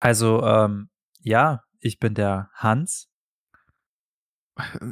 Also, 0.00 0.42
ähm, 0.42 0.90
ja, 1.20 1.64
ich 1.78 1.98
bin 1.98 2.14
der 2.14 2.50
Hans. 2.52 3.08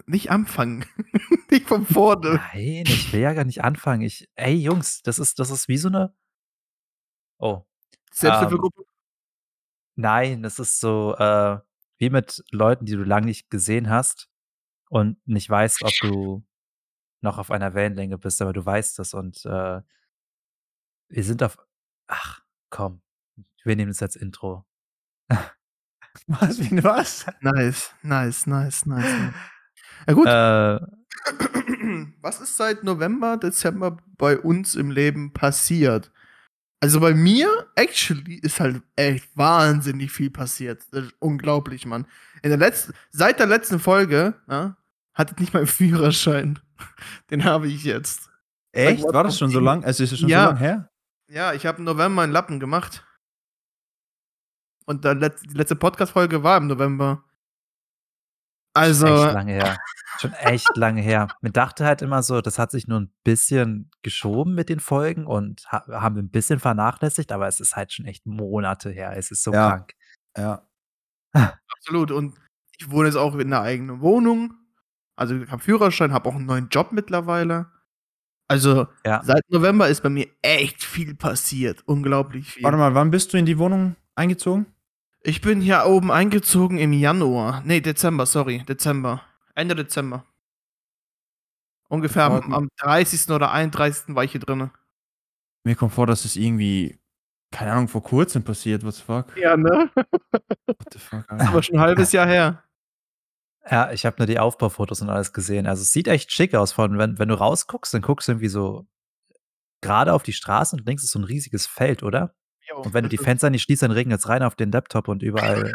Nicht 0.07 0.31
anfangen. 0.31 0.87
nicht 1.51 1.69
von 1.69 1.85
vorne. 1.85 2.41
Nein, 2.55 2.85
ich 2.87 3.13
will 3.13 3.21
ja 3.21 3.35
gar 3.35 3.45
nicht 3.45 3.63
anfangen. 3.63 4.01
Ich, 4.01 4.31
ey, 4.35 4.55
Jungs, 4.55 5.03
das 5.03 5.19
ist, 5.19 5.39
das 5.39 5.51
ist 5.51 5.69
wie 5.69 5.77
so 5.77 5.89
eine. 5.89 6.15
Oh. 7.39 7.67
Selbsthilfegruppe? 8.11 8.81
Ähm, 8.81 8.87
nein, 9.97 10.43
das 10.43 10.59
ist 10.59 10.81
so 10.81 11.15
äh, 11.17 11.59
wie 11.99 12.09
mit 12.09 12.43
Leuten, 12.53 12.87
die 12.87 12.93
du 12.93 13.03
lange 13.03 13.27
nicht 13.27 13.51
gesehen 13.51 13.91
hast 13.91 14.31
und 14.89 15.19
nicht 15.27 15.49
weißt, 15.49 15.83
ob 15.83 15.93
du 16.01 16.45
noch 17.21 17.39
auf 17.39 17.51
einer 17.51 17.75
Wellenlänge 17.75 18.19
bist, 18.19 18.41
aber 18.43 18.53
du 18.53 18.65
weißt 18.65 18.99
das 18.99 19.15
und 19.15 19.45
äh, 19.45 19.81
wir 21.09 21.25
sind 21.25 21.43
auf. 21.43 21.59
Ach, 22.07 22.43
komm. 22.71 23.03
Wir 23.65 23.77
nehmen 23.77 23.91
es 23.91 24.03
als 24.03 24.17
Intro. 24.17 24.65
Was? 26.27 26.59
Wie 26.59 26.83
was? 26.83 27.27
Nice, 27.41 27.95
nice, 28.03 28.47
nice, 28.47 28.87
nice. 28.87 29.35
Ja 30.07 30.13
gut. 30.15 30.27
Äh, 30.27 30.81
Was 32.21 32.41
ist 32.41 32.57
seit 32.57 32.83
November, 32.85 33.37
Dezember 33.37 33.99
bei 34.17 34.39
uns 34.39 34.75
im 34.75 34.91
Leben 34.91 35.33
passiert? 35.33 36.11
Also 36.81 37.01
bei 37.01 37.13
mir, 37.13 37.49
actually, 37.75 38.37
ist 38.37 38.61
halt 38.61 38.83
echt 38.95 39.29
wahnsinnig 39.37 40.13
viel 40.13 40.31
passiert. 40.31 40.83
Das 40.93 41.07
ist 41.07 41.15
unglaublich, 41.19 41.87
Mann. 41.87 42.07
In 42.43 42.51
der 42.51 42.59
letzten, 42.59 42.93
seit 43.11 43.41
der 43.41 43.47
letzten 43.47 43.81
Folge, 43.81 44.35
ja, 44.49 44.77
hatte 45.15 45.33
ich 45.35 45.41
nicht 45.41 45.53
mal 45.53 45.61
einen 45.61 45.67
Führerschein. 45.79 46.59
Den 47.31 47.45
habe 47.45 47.67
ich 47.67 47.83
jetzt. 47.83 48.31
Echt? 48.73 49.03
War 49.03 49.25
das 49.25 49.39
schon 49.39 49.51
so 49.51 49.59
lang? 49.59 49.83
Also 49.85 50.05
ist 50.05 50.13
es 50.13 50.21
schon 50.21 50.29
Ja. 50.29 50.45
so 50.45 50.51
lang 50.51 50.57
her? 50.59 50.91
Ja, 51.29 51.53
ich 51.53 51.67
habe 51.67 51.79
im 51.79 51.85
November 51.85 52.23
einen 52.23 52.33
Lappen 52.33 52.61
gemacht. 52.61 53.05
Und 54.87 55.05
der 55.05 55.15
Let 55.17 55.35
die 55.51 55.55
letzte 55.55 55.77
Podcast-Folge 55.77 56.43
war 56.43 56.57
im 56.59 56.67
November. 56.69 57.25
Also, 58.79 59.07
echt 59.07 59.35
lange 59.35 59.53
her. 59.53 59.79
Schon 60.21 60.33
echt 60.33 60.77
lange 60.77 61.01
her. 61.01 61.29
Man 61.43 61.53
dachte 61.53 61.85
halt 61.85 62.03
immer 62.03 62.23
so, 62.23 62.41
das 62.41 62.59
hat 62.59 62.71
sich 62.71 62.89
nur 62.89 63.01
ein 63.01 63.13
bisschen 63.25 63.91
geschoben 64.03 64.55
mit 64.55 64.69
den 64.69 64.81
Folgen 64.81 65.27
und 65.27 65.65
ha 65.71 65.85
haben 66.01 66.17
ein 66.19 66.31
bisschen 66.31 66.59
vernachlässigt, 66.59 67.31
aber 67.33 67.47
es 67.49 67.61
ist 67.61 67.77
halt 67.77 67.93
schon 67.93 68.07
echt 68.07 68.27
Monate 68.27 68.91
her. 68.91 69.17
Es 69.17 69.31
ist 69.31 69.43
so 69.45 69.53
Ja. 69.53 69.69
krank. 69.71 69.93
Ja. 70.37 70.63
absolut. 71.73 72.11
Und 72.11 72.35
ich 72.79 72.91
wohne 72.91 73.09
jetzt 73.09 73.17
auch 73.17 73.35
in 73.35 73.53
einer 73.53 73.63
eigenen 73.63 74.01
Wohnung. 74.01 74.55
Also, 75.17 75.35
ich 75.37 75.51
habe 75.51 75.63
Führerschein, 75.63 76.13
habe 76.13 76.29
auch 76.29 76.35
einen 76.35 76.47
neuen 76.47 76.69
Job 76.69 76.93
mittlerweile. 76.93 77.67
Also, 78.49 78.87
Ja. 79.05 79.21
seit 79.25 79.43
November 79.51 79.89
ist 79.89 80.03
bei 80.03 80.09
mir 80.09 80.27
echt 80.43 80.83
viel 80.83 81.15
passiert. 81.15 81.83
Unglaublich 81.87 82.53
viel. 82.55 82.63
Warte 82.65 82.79
mal, 82.79 82.95
wann 82.95 83.11
bist 83.11 83.33
du 83.33 83.37
in 83.37 83.45
die 83.47 83.59
Wohnung 83.59 83.97
eingezogen? 84.15 84.67
Ich 85.29 85.43
bin 85.43 85.61
hier 85.61 85.85
oben 85.85 86.11
eingezogen 86.11 86.79
im 86.79 86.95
Januar. 86.95 87.61
Nee, 87.67 87.83
Dezember, 87.83 88.25
sorry. 88.25 88.65
Dezember. 88.67 89.21
Ende 89.55 89.75
Dezember. 89.75 90.25
Ungefähr 91.91 92.25
am, 92.25 92.55
am 92.55 92.69
30. 92.79 93.29
oder 93.29 93.53
31. 93.53 94.15
war 94.17 94.25
ich 94.25 94.33
hier 94.33 94.41
drin. 94.41 94.71
Mir 95.65 95.77
kommt 95.77 95.93
vor, 95.93 96.07
dass 96.07 96.25
es 96.25 96.37
irgendwie, 96.37 96.99
keine 97.51 97.73
Ahnung, 97.73 97.89
vor 97.89 98.03
kurzem 98.03 98.43
passiert. 98.43 98.85
What 98.85 98.95
the 98.95 99.03
fuck? 99.03 99.37
Ja, 99.37 99.55
ne? 99.59 99.91
What 100.65 100.77
the 100.95 100.99
fuck, 100.99 101.27
Das 101.29 101.37
ist 101.37 101.41
Alter? 101.41 101.49
aber 101.49 101.63
schon 101.63 101.77
ein 101.77 101.83
halbes 101.83 102.13
Jahr 102.13 102.27
her. 102.27 102.65
Ja, 103.71 103.93
ich 103.93 104.07
habe 104.07 104.17
nur 104.17 104.27
die 104.27 104.39
Aufbaufotos 104.39 105.03
und 105.03 105.11
alles 105.11 105.35
gesehen. 105.35 105.67
Also 105.67 105.83
es 105.83 105.93
sieht 105.93 106.09
echt 106.09 106.33
schick 106.33 106.55
aus. 106.55 106.73
Von, 106.73 106.97
wenn, 106.97 107.19
wenn 107.19 107.29
du 107.29 107.35
rausguckst, 107.35 107.93
dann 107.93 108.01
guckst 108.01 108.29
du 108.29 108.33
irgendwie 108.33 108.49
so 108.49 108.87
gerade 109.83 110.15
auf 110.15 110.23
die 110.23 110.33
Straße 110.33 110.75
und 110.75 110.87
links 110.87 111.05
ist 111.05 111.11
so 111.11 111.19
ein 111.19 111.25
riesiges 111.25 111.67
Feld, 111.67 112.03
oder? 112.03 112.35
Jo, 112.69 112.83
Und 112.83 112.95
wenn 112.95 113.05
du 113.05 113.09
die 113.09 113.19
Fenster 113.19 113.51
nicht 113.51 113.63
schließt, 113.63 113.83
dann 113.83 113.91
regnet 113.91 114.21
es 114.21 114.29
rein 114.29 114.43
auf 114.43 114.55
den 114.55 114.71
Laptop 114.73 115.09
und 115.09 115.23
überall 115.23 115.73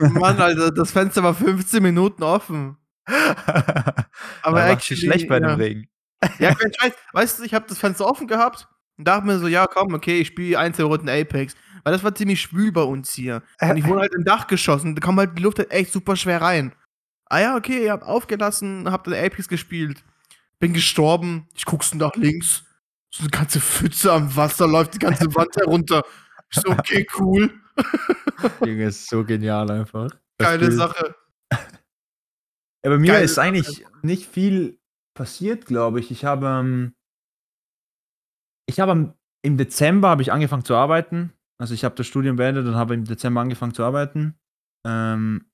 Mann, 0.00 0.40
Alter, 0.40 0.70
das 0.72 0.90
Fenster 0.90 1.22
war 1.22 1.34
15 1.34 1.82
Minuten 1.82 2.22
offen. 2.22 2.76
Aber 4.42 4.62
sich 4.62 4.72
actually, 4.72 5.00
schlecht 5.00 5.28
bei 5.28 5.40
ja. 5.40 5.48
dem 5.48 5.60
Regen. 5.60 5.88
Ja, 6.38 6.54
kein 6.54 6.72
Scheiß. 6.72 6.92
Weißt 7.12 7.38
du, 7.38 7.44
ich 7.44 7.54
habe 7.54 7.66
das 7.68 7.78
Fenster 7.78 8.06
offen 8.06 8.26
gehabt 8.26 8.68
und 8.96 9.06
dachte 9.06 9.26
mir 9.26 9.38
so, 9.38 9.46
ja, 9.46 9.66
komm, 9.66 9.94
okay, 9.94 10.20
ich 10.20 10.28
spiele 10.28 10.58
Einzelrunden 10.58 11.08
Apex. 11.08 11.54
Weil 11.84 11.92
das 11.92 12.02
war 12.02 12.14
ziemlich 12.14 12.40
schwül 12.40 12.72
bei 12.72 12.82
uns 12.82 13.12
hier. 13.12 13.42
Und 13.60 13.76
ich 13.76 13.86
wohne 13.86 14.00
halt 14.00 14.14
im 14.14 14.24
Dachgeschoss 14.24 14.82
und 14.82 14.96
da 14.96 15.00
kommt 15.00 15.18
halt 15.18 15.38
die 15.38 15.42
Luft 15.42 15.58
halt 15.58 15.70
echt 15.70 15.92
super 15.92 16.16
schwer 16.16 16.42
rein. 16.42 16.74
Ah 17.26 17.40
ja, 17.40 17.56
okay, 17.56 17.84
ich 17.84 17.90
hab 17.90 18.02
aufgelassen, 18.02 18.90
hab 18.90 19.04
dann 19.04 19.14
Apex 19.14 19.48
gespielt. 19.48 20.02
Bin 20.58 20.72
gestorben. 20.72 21.48
Ich 21.54 21.64
guck's 21.64 21.94
nach 21.94 22.16
links. 22.16 22.64
So 23.16 23.22
eine 23.22 23.30
ganze 23.30 23.60
Pfütze 23.60 24.12
am 24.12 24.36
Wasser 24.36 24.68
läuft 24.68 24.92
die 24.92 24.98
ganze 24.98 25.34
Wand 25.34 25.56
herunter. 25.56 26.02
Ich 26.50 26.60
so, 26.60 26.68
okay, 26.70 27.06
cool. 27.18 27.50
Junge, 28.60 28.84
ist 28.84 29.08
so 29.08 29.24
genial 29.24 29.70
einfach. 29.70 30.10
Das 30.36 30.48
Geile 30.48 30.66
Bild. 30.66 30.78
Sache. 30.78 31.14
Ja, 32.84 32.90
bei 32.92 32.98
mir 32.98 33.12
Geile 33.12 33.24
ist 33.24 33.34
Sache. 33.34 33.48
eigentlich 33.48 33.84
nicht 34.02 34.28
viel 34.28 34.78
passiert, 35.14 35.66
glaube 35.66 35.98
ich. 35.98 36.12
Ich 36.12 36.24
habe, 36.24 36.46
ähm, 36.46 36.94
ich 38.68 38.78
habe 38.78 39.14
im 39.42 39.56
Dezember 39.56 40.08
habe 40.08 40.22
ich 40.22 40.30
angefangen 40.30 40.64
zu 40.64 40.76
arbeiten. 40.76 41.32
Also 41.58 41.74
ich 41.74 41.84
habe 41.84 41.96
das 41.96 42.06
Studium 42.06 42.36
beendet 42.36 42.64
und 42.66 42.76
habe 42.76 42.94
im 42.94 43.04
Dezember 43.04 43.40
angefangen 43.40 43.74
zu 43.74 43.82
arbeiten. 43.82 44.38
Ähm, 44.86 45.50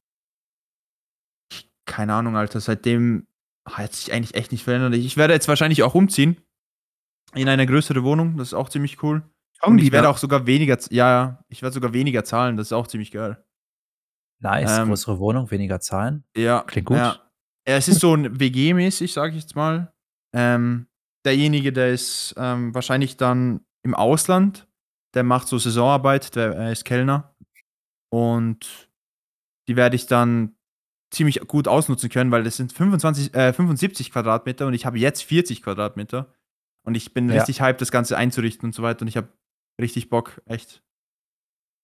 keine 1.87 2.13
Ahnung, 2.13 2.37
Alter. 2.37 2.61
Seitdem 2.61 3.27
hat 3.67 3.95
sich 3.95 4.13
eigentlich 4.13 4.35
echt 4.35 4.53
nicht 4.53 4.65
verändert. 4.65 4.93
Ich 4.95 5.17
werde 5.17 5.33
jetzt 5.33 5.49
wahrscheinlich 5.49 5.85
auch 5.85 5.95
umziehen 5.95 6.37
in 7.35 7.49
eine 7.49 7.67
größere 7.67 8.03
Wohnung. 8.03 8.37
Das 8.37 8.49
ist 8.49 8.55
auch 8.55 8.69
ziemlich 8.69 9.03
cool. 9.03 9.23
Und 9.63 9.79
ich 9.79 9.93
werde 9.93 10.09
auch 10.09 10.19
sogar 10.19 10.47
weniger, 10.47 10.77
ja, 10.91 11.11
ja, 11.11 11.45
ich 11.49 11.63
werde 11.63 11.75
sogar 11.75 11.93
weniger 11.93 12.25
zahlen. 12.25 12.57
Das 12.57 12.69
ist 12.69 12.73
auch 12.73 12.89
ziemlich 12.89 13.13
geil. 13.13 13.43
Nice, 14.41 14.79
Ähm, 14.79 14.89
größere 14.89 15.19
Wohnung, 15.21 15.51
weniger 15.51 15.81
Zahlen. 15.81 16.25
Ja. 16.37 16.63
Klingt 16.63 16.87
gut. 16.87 16.97
Ja. 16.97 17.19
Es 17.65 17.87
ist 17.87 18.01
so 18.01 18.15
ein 18.15 18.41
WG-mäßig, 18.41 19.13
sage 19.13 19.37
ich 19.37 19.43
jetzt 19.43 19.55
mal. 19.55 19.93
Ähm, 20.35 20.89
derjenige, 21.25 21.73
der 21.73 21.93
ist 21.93 22.35
ähm, 22.37 22.75
wahrscheinlich 22.75 23.17
dann 23.17 23.65
im 23.85 23.95
Ausland, 23.95 24.67
der 25.15 25.23
macht 25.23 25.47
so 25.47 25.59
Saisonarbeit, 25.59 26.35
der 26.35 26.55
er 26.55 26.73
ist 26.73 26.85
Kellner. 26.85 27.37
Und 28.11 28.91
die 29.69 29.77
werde 29.77 29.95
ich 29.95 30.07
dann 30.07 30.57
ziemlich 31.13 31.41
gut 31.47 31.69
ausnutzen 31.69 32.11
können, 32.11 32.31
weil 32.33 32.43
das 32.43 32.57
sind 32.57 32.73
25, 32.73 33.35
äh, 33.35 33.53
75 33.53 34.11
Quadratmeter 34.11 34.67
und 34.67 34.75
ich 34.75 34.87
habe 34.87 34.99
jetzt 34.99 35.23
40 35.23 35.63
Quadratmeter. 35.63 36.35
Und 36.85 36.95
ich 36.97 37.15
bin 37.15 37.29
Ja. 37.29 37.37
richtig 37.37 37.61
hyped, 37.61 37.81
das 37.81 37.91
Ganze 37.93 38.17
einzurichten 38.17 38.67
und 38.69 38.75
so 38.75 38.83
weiter. 38.83 39.03
Und 39.03 39.09
ich 39.09 39.17
habe 39.17 39.29
richtig 39.81 40.09
Bock, 40.11 40.43
echt. 40.47 40.83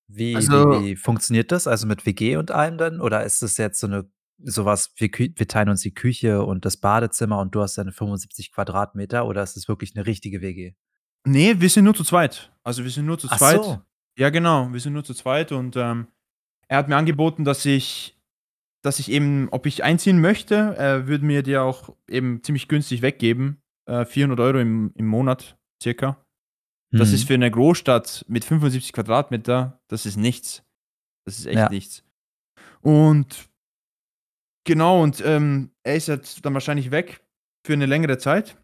Wie, 0.09 0.35
Also- 0.35 0.71
wie, 0.83 0.87
wie 0.87 0.97
funktioniert 0.97 1.53
das? 1.53 1.67
Also 1.67 1.87
mit 1.87 2.07
WG 2.07 2.37
und 2.37 2.51
allem 2.51 2.79
dann? 2.79 3.01
Oder 3.01 3.25
ist 3.25 3.43
das 3.43 3.57
jetzt 3.59 3.81
so 3.81 3.87
eine 3.87 4.11
sowas, 4.41 4.93
wir, 4.97 5.11
wir 5.11 5.49
teilen 5.49 5.69
uns 5.69 5.81
die 5.81 5.93
Küche 5.93 6.45
und 6.45 6.65
das 6.65 6.77
Badezimmer 6.77 7.41
und 7.41 7.57
du 7.57 7.61
hast 7.61 7.77
deine 7.77 7.91
75 7.91 8.53
Quadratmeter 8.53 9.27
oder 9.27 9.43
ist 9.43 9.57
es 9.57 9.67
wirklich 9.67 9.97
eine 9.97 10.07
richtige 10.07 10.41
WG? 10.41 10.75
Nee, 11.27 11.57
wir 11.59 11.69
sind 11.69 11.85
nur 11.85 11.95
zu 11.97 12.05
zweit. 12.05 12.53
Also 12.63 12.85
wir 12.85 12.91
sind 12.93 13.05
nur 13.07 13.19
zu 13.19 13.27
Ach 13.31 13.37
zweit. 13.39 13.57
so. 13.65 13.81
Ja, 14.17 14.31
genau. 14.31 14.73
Wir 14.73 14.79
sind 14.79 14.93
nur 14.93 15.03
zu 15.03 15.13
zweit 15.13 15.51
und 15.51 15.75
ähm, 15.77 16.07
er 16.69 16.79
hat 16.79 16.89
mir 16.89 16.97
angeboten, 16.97 17.45
dass 17.45 17.65
ich, 17.67 18.17
dass 18.83 19.01
ich 19.01 19.11
eben, 19.11 19.49
ob 19.51 19.67
ich 19.67 19.83
einziehen 19.83 20.21
möchte, 20.21 20.55
er 20.79 21.09
würde 21.09 21.25
mir 21.25 21.43
die 21.43 21.57
auch 21.57 21.97
eben 22.09 22.41
ziemlich 22.45 22.69
günstig 22.69 23.03
weggeben. 23.03 23.61
Äh, 23.89 24.05
400 24.05 24.39
Euro 24.41 24.59
im, 24.59 24.93
im 24.95 25.07
Monat 25.07 25.57
circa. 25.83 26.25
Das 26.93 27.09
Hm. 27.09 27.15
ist 27.15 27.25
für 27.27 27.35
eine 27.35 27.51
Großstadt 27.51 28.25
mit 28.29 28.45
75 28.45 28.93
Quadratmeter, 28.93 29.81
das 29.89 30.07
ist 30.07 30.17
nichts. 30.17 30.63
Das 31.27 31.39
ist 31.39 31.47
echt 31.47 31.57
Ja. 31.57 31.69
nichts. 31.69 32.05
Und 32.81 33.49
genau, 34.65 35.03
und 35.03 35.23
ähm, 35.25 35.71
er 35.83 35.97
ist 35.97 36.09
jetzt 36.09 36.45
dann 36.45 36.55
wahrscheinlich 36.55 36.91
weg 36.91 37.23
für 37.67 37.73
eine 37.75 37.87
längere 37.87 38.19
Zeit. 38.19 38.57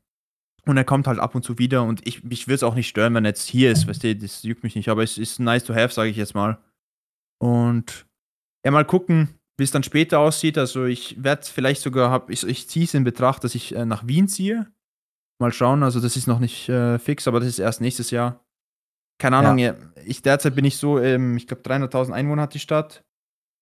Und 0.66 0.78
er 0.78 0.84
kommt 0.84 1.06
halt 1.06 1.18
ab 1.18 1.34
und 1.34 1.42
zu 1.42 1.58
wieder 1.58 1.82
und 1.82 2.06
ich, 2.06 2.24
mich 2.24 2.46
würde 2.46 2.54
es 2.54 2.62
auch 2.62 2.74
nicht 2.74 2.88
stören, 2.88 3.12
wenn 3.14 3.26
er 3.26 3.30
jetzt 3.30 3.46
hier 3.46 3.70
ist, 3.70 3.86
weißt 3.86 4.02
du, 4.02 4.16
das 4.16 4.42
juckt 4.44 4.62
mich 4.62 4.74
nicht, 4.76 4.88
aber 4.88 5.02
es 5.02 5.18
ist 5.18 5.38
nice 5.38 5.64
to 5.64 5.74
have, 5.74 5.92
sage 5.92 6.08
ich 6.08 6.16
jetzt 6.16 6.34
mal. 6.34 6.56
Und 7.38 8.06
ja, 8.64 8.70
mal 8.70 8.86
gucken, 8.86 9.38
wie 9.58 9.64
es 9.64 9.72
dann 9.72 9.82
später 9.82 10.20
aussieht. 10.20 10.56
Also 10.56 10.86
ich 10.86 11.22
werde 11.22 11.44
vielleicht 11.44 11.82
sogar, 11.82 12.10
hab, 12.10 12.30
ich, 12.30 12.44
ich 12.44 12.66
ziehe 12.66 12.86
es 12.86 12.94
in 12.94 13.04
Betracht, 13.04 13.44
dass 13.44 13.54
ich 13.54 13.74
äh, 13.74 13.84
nach 13.84 14.06
Wien 14.06 14.26
ziehe. 14.26 14.72
Mal 15.40 15.52
schauen, 15.52 15.82
also 15.82 16.00
das 16.00 16.16
ist 16.16 16.26
noch 16.26 16.38
nicht 16.38 16.68
äh, 16.68 16.98
fix, 16.98 17.26
aber 17.26 17.40
das 17.40 17.48
ist 17.48 17.58
erst 17.58 17.80
nächstes 17.80 18.10
Jahr. 18.10 18.44
Keine 19.18 19.36
Ahnung, 19.36 19.58
ja. 19.58 19.74
ich 20.04 20.22
derzeit 20.22 20.54
bin 20.54 20.64
ich 20.64 20.76
so, 20.76 20.98
ähm, 20.98 21.36
ich 21.36 21.46
glaube 21.46 21.62
300.000 21.62 22.12
Einwohner 22.12 22.42
hat 22.42 22.54
die 22.54 22.58
Stadt 22.58 23.04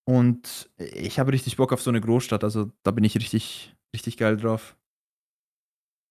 und 0.04 0.70
ich 0.76 1.18
habe 1.18 1.32
richtig 1.32 1.56
Bock 1.56 1.72
auf 1.72 1.82
so 1.82 1.90
eine 1.90 2.00
Großstadt, 2.00 2.42
also 2.44 2.70
da 2.82 2.90
bin 2.90 3.04
ich 3.04 3.16
richtig, 3.16 3.74
richtig 3.94 4.16
geil 4.16 4.36
drauf. 4.36 4.76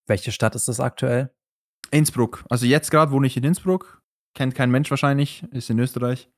Welche 0.08 0.32
Stadt 0.32 0.56
ist 0.56 0.68
das 0.68 0.80
aktuell? 0.80 1.32
Innsbruck. 1.92 2.44
Also 2.50 2.66
jetzt 2.66 2.92
gerade 2.92 3.12
wohne 3.12 3.28
ich 3.28 3.38
in 3.38 3.44
Innsbruck. 3.44 4.02
Kennt 4.36 4.56
kein 4.56 4.72
Mensch 4.72 4.90
wahrscheinlich, 4.90 5.44
ist 5.52 5.70
in 5.70 5.80
Österreich. 5.80 6.30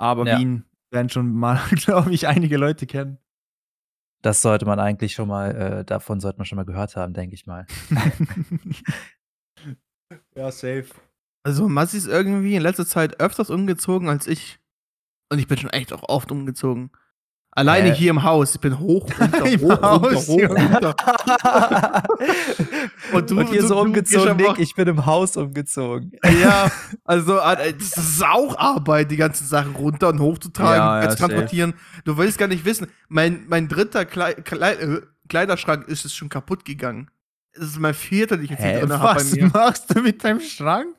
Aber 0.00 0.26
Ja. 0.26 0.38
Wien 0.38 0.64
werden 0.90 1.08
schon 1.08 1.32
mal, 1.32 1.60
glaube 1.70 2.12
ich, 2.12 2.26
einige 2.26 2.56
Leute 2.56 2.86
kennen. 2.86 3.18
Das 4.22 4.42
sollte 4.42 4.66
man 4.66 4.80
eigentlich 4.80 5.12
schon 5.12 5.28
mal, 5.28 5.54
äh, 5.54 5.84
davon 5.84 6.20
sollte 6.20 6.38
man 6.38 6.46
schon 6.46 6.56
mal 6.56 6.64
gehört 6.64 6.96
haben, 6.96 7.14
denke 7.14 7.34
ich 7.34 7.46
mal. 7.46 7.66
ja, 10.34 10.50
safe. 10.50 10.88
Also, 11.44 11.68
Massi 11.68 11.98
ist 11.98 12.08
irgendwie 12.08 12.56
in 12.56 12.62
letzter 12.62 12.86
Zeit 12.86 13.20
öfters 13.20 13.50
umgezogen 13.50 14.08
als 14.08 14.26
ich. 14.26 14.58
Und 15.30 15.38
ich 15.38 15.46
bin 15.46 15.58
schon 15.58 15.70
echt 15.70 15.92
auch 15.92 16.08
oft 16.08 16.32
umgezogen. 16.32 16.90
Alleine 17.50 17.88
Hä? 17.90 17.94
hier 17.94 18.10
im 18.10 18.22
Haus. 18.22 18.54
Ich 18.54 18.60
bin 18.60 18.78
hoch, 18.78 19.08
runter, 19.20 19.46
Im 19.46 19.60
hoch, 19.62 19.82
Haus, 19.82 20.28
runter, 20.28 20.48
hoch, 20.48 20.50
runter. 20.94 22.02
und, 23.12 23.30
du- 23.30 23.42
hier 23.42 23.62
du- 23.62 23.66
so 23.68 23.80
umgezogen, 23.80 24.36
Nick, 24.36 24.58
ich 24.58 24.74
bin 24.74 24.86
im 24.88 25.06
Haus 25.06 25.36
umgezogen. 25.36 26.12
Ja, 26.40 26.70
also 27.04 27.38
äh, 27.38 27.72
das 27.74 27.96
ist 27.96 28.24
auch 28.24 28.56
Arbeit, 28.58 29.10
die 29.10 29.16
ganzen 29.16 29.46
Sachen 29.46 29.74
runter 29.74 30.08
und 30.08 30.20
hochzutragen, 30.20 30.76
Ja, 30.76 31.00
äh, 31.00 31.04
ja, 31.04 31.10
zu 31.10 31.16
transportieren. 31.16 31.74
Du 32.04 32.16
willst 32.16 32.38
gar 32.38 32.46
nicht 32.48 32.64
wissen, 32.64 32.86
mein, 33.08 33.44
mein 33.48 33.66
dritter 33.68 34.04
Klei 34.04 34.34
Klei 34.34 34.74
äh, 34.74 35.00
Kleiderschrank 35.28 35.88
ist 35.88 36.04
es 36.04 36.14
schon 36.14 36.28
kaputt 36.28 36.64
gegangen. 36.64 37.10
Es 37.52 37.64
ist 37.64 37.78
mein 37.80 37.94
vierter, 37.94 38.36
den 38.36 38.44
ich 38.44 38.50
jetzt 38.50 38.62
hier 38.62 38.80
drin 38.80 38.92
habe 38.92 39.02
bei 39.02 39.16
was 39.16 39.52
machst 39.52 39.94
du 39.96 40.00
mit 40.02 40.22
deinem 40.22 40.40
Schrank? 40.40 40.94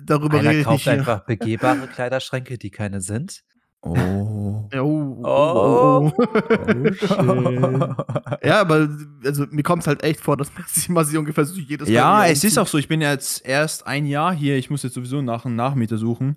Darüber 0.00 0.38
rede 0.38 0.48
Einer 0.50 0.58
ich 0.60 0.64
kauft 0.64 0.76
nicht 0.86 0.88
einfach 0.88 1.20
begehbare 1.24 1.88
Kleiderschränke, 1.88 2.58
die 2.58 2.70
keine 2.70 3.00
sind. 3.00 3.42
Oh. 3.86 4.68
Ja, 4.72 4.82
oh, 4.82 5.06
Oh. 5.22 6.12
oh, 6.18 6.22
oh. 7.18 7.94
ja, 8.42 8.60
aber 8.60 8.88
also 9.24 9.46
mir 9.50 9.62
kommt 9.62 9.82
es 9.82 9.86
halt 9.86 10.02
echt 10.02 10.20
vor, 10.20 10.36
dass 10.36 10.52
Messi 10.56 10.92
Massi 10.92 11.16
ungefähr 11.16 11.44
so 11.44 11.58
jedes 11.58 11.88
Ja, 11.88 12.04
Mal 12.04 12.30
es 12.30 12.44
ist 12.44 12.58
auch 12.58 12.66
so. 12.66 12.78
Ich 12.78 12.88
bin 12.88 13.00
jetzt 13.00 13.44
erst 13.46 13.86
ein 13.86 14.06
Jahr 14.06 14.34
hier. 14.34 14.56
Ich 14.56 14.70
muss 14.70 14.82
jetzt 14.82 14.94
sowieso 14.94 15.22
nach 15.22 15.44
einem 15.44 15.56
Nachmieter 15.56 15.98
suchen. 15.98 16.36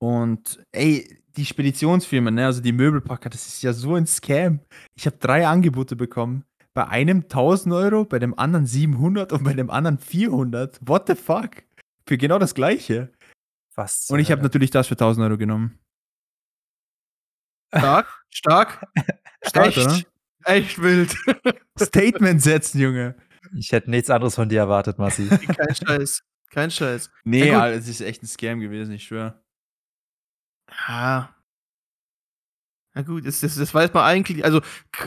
Und 0.00 0.62
ey, 0.72 1.20
die 1.36 1.44
Speditionsfirmen, 1.44 2.34
ne, 2.34 2.46
also 2.46 2.60
die 2.60 2.72
Möbelpacker, 2.72 3.30
das 3.30 3.46
ist 3.46 3.62
ja 3.62 3.72
so 3.72 3.94
ein 3.94 4.06
Scam. 4.06 4.60
Ich 4.96 5.06
habe 5.06 5.16
drei 5.18 5.46
Angebote 5.46 5.96
bekommen. 5.96 6.44
Bei 6.74 6.86
einem 6.88 7.22
1000 7.22 7.74
Euro, 7.74 8.04
bei 8.04 8.18
dem 8.18 8.38
anderen 8.38 8.66
700 8.66 9.32
und 9.32 9.44
bei 9.44 9.54
dem 9.54 9.70
anderen 9.70 9.98
400. 9.98 10.78
What 10.86 11.08
the 11.08 11.14
fuck? 11.14 11.50
Für 12.06 12.18
genau 12.18 12.38
das 12.38 12.54
Gleiche. 12.54 13.10
Was? 13.74 14.08
Und 14.10 14.20
ich 14.20 14.30
habe 14.30 14.42
natürlich 14.42 14.70
das 14.70 14.86
für 14.86 14.94
1000 14.94 15.24
Euro 15.24 15.38
genommen. 15.38 15.78
Stark, 17.74 18.06
stark, 18.30 18.86
Stark, 19.44 19.66
echt, 19.66 19.78
oder? 19.78 20.00
echt 20.44 20.82
wild. 20.82 21.14
Statement 21.78 22.42
setzen, 22.42 22.80
Junge. 22.80 23.14
Ich 23.56 23.72
hätte 23.72 23.90
nichts 23.90 24.10
anderes 24.10 24.34
von 24.34 24.48
dir 24.48 24.60
erwartet, 24.60 24.98
Massi. 24.98 25.28
Kein 25.56 25.74
Scheiß, 25.74 26.22
kein 26.50 26.70
Scheiß. 26.70 27.10
Nee, 27.24 27.48
Ja, 27.48 27.68
es 27.68 27.88
ist 27.88 28.00
echt 28.00 28.22
ein 28.22 28.26
Scam 28.26 28.60
gewesen, 28.60 28.92
ich 28.92 29.04
schwöre. 29.04 29.42
Ja. 30.88 31.34
Na 32.94 33.02
gut, 33.02 33.26
das, 33.26 33.40
das, 33.40 33.54
das 33.56 33.72
weiß 33.72 33.92
man 33.92 34.04
eigentlich. 34.04 34.44
Also, 34.44 34.60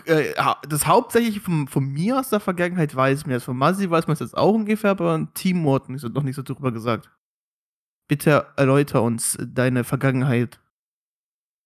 äh, 0.06 0.34
das 0.68 0.86
hauptsächlich 0.88 1.42
von, 1.42 1.68
von 1.68 1.84
mir 1.86 2.19
aus 2.19 2.30
der 2.30 2.40
Vergangenheit 2.40 2.96
weiß 2.96 3.25
man 3.25 3.34
jetzt. 3.34 3.44
Von 3.44 3.58
Masi 3.58 3.90
weiß 3.90 4.08
man 4.08 4.13
es 4.13 4.19
jetzt 4.19 4.38
auch 4.38 4.54
ungefähr, 4.54 4.92
aber 4.92 5.28
Team 5.34 5.58
Morton 5.58 5.96
ist 5.96 6.04
noch 6.04 6.24
nicht 6.24 6.36
so 6.36 6.44
drüber 6.44 6.72
gesagt. 6.72 7.12
Bitte 8.08 8.48
erläuter 8.56 9.02
uns 9.02 9.38
deine 9.42 9.84
Vergangenheit. 9.84 10.60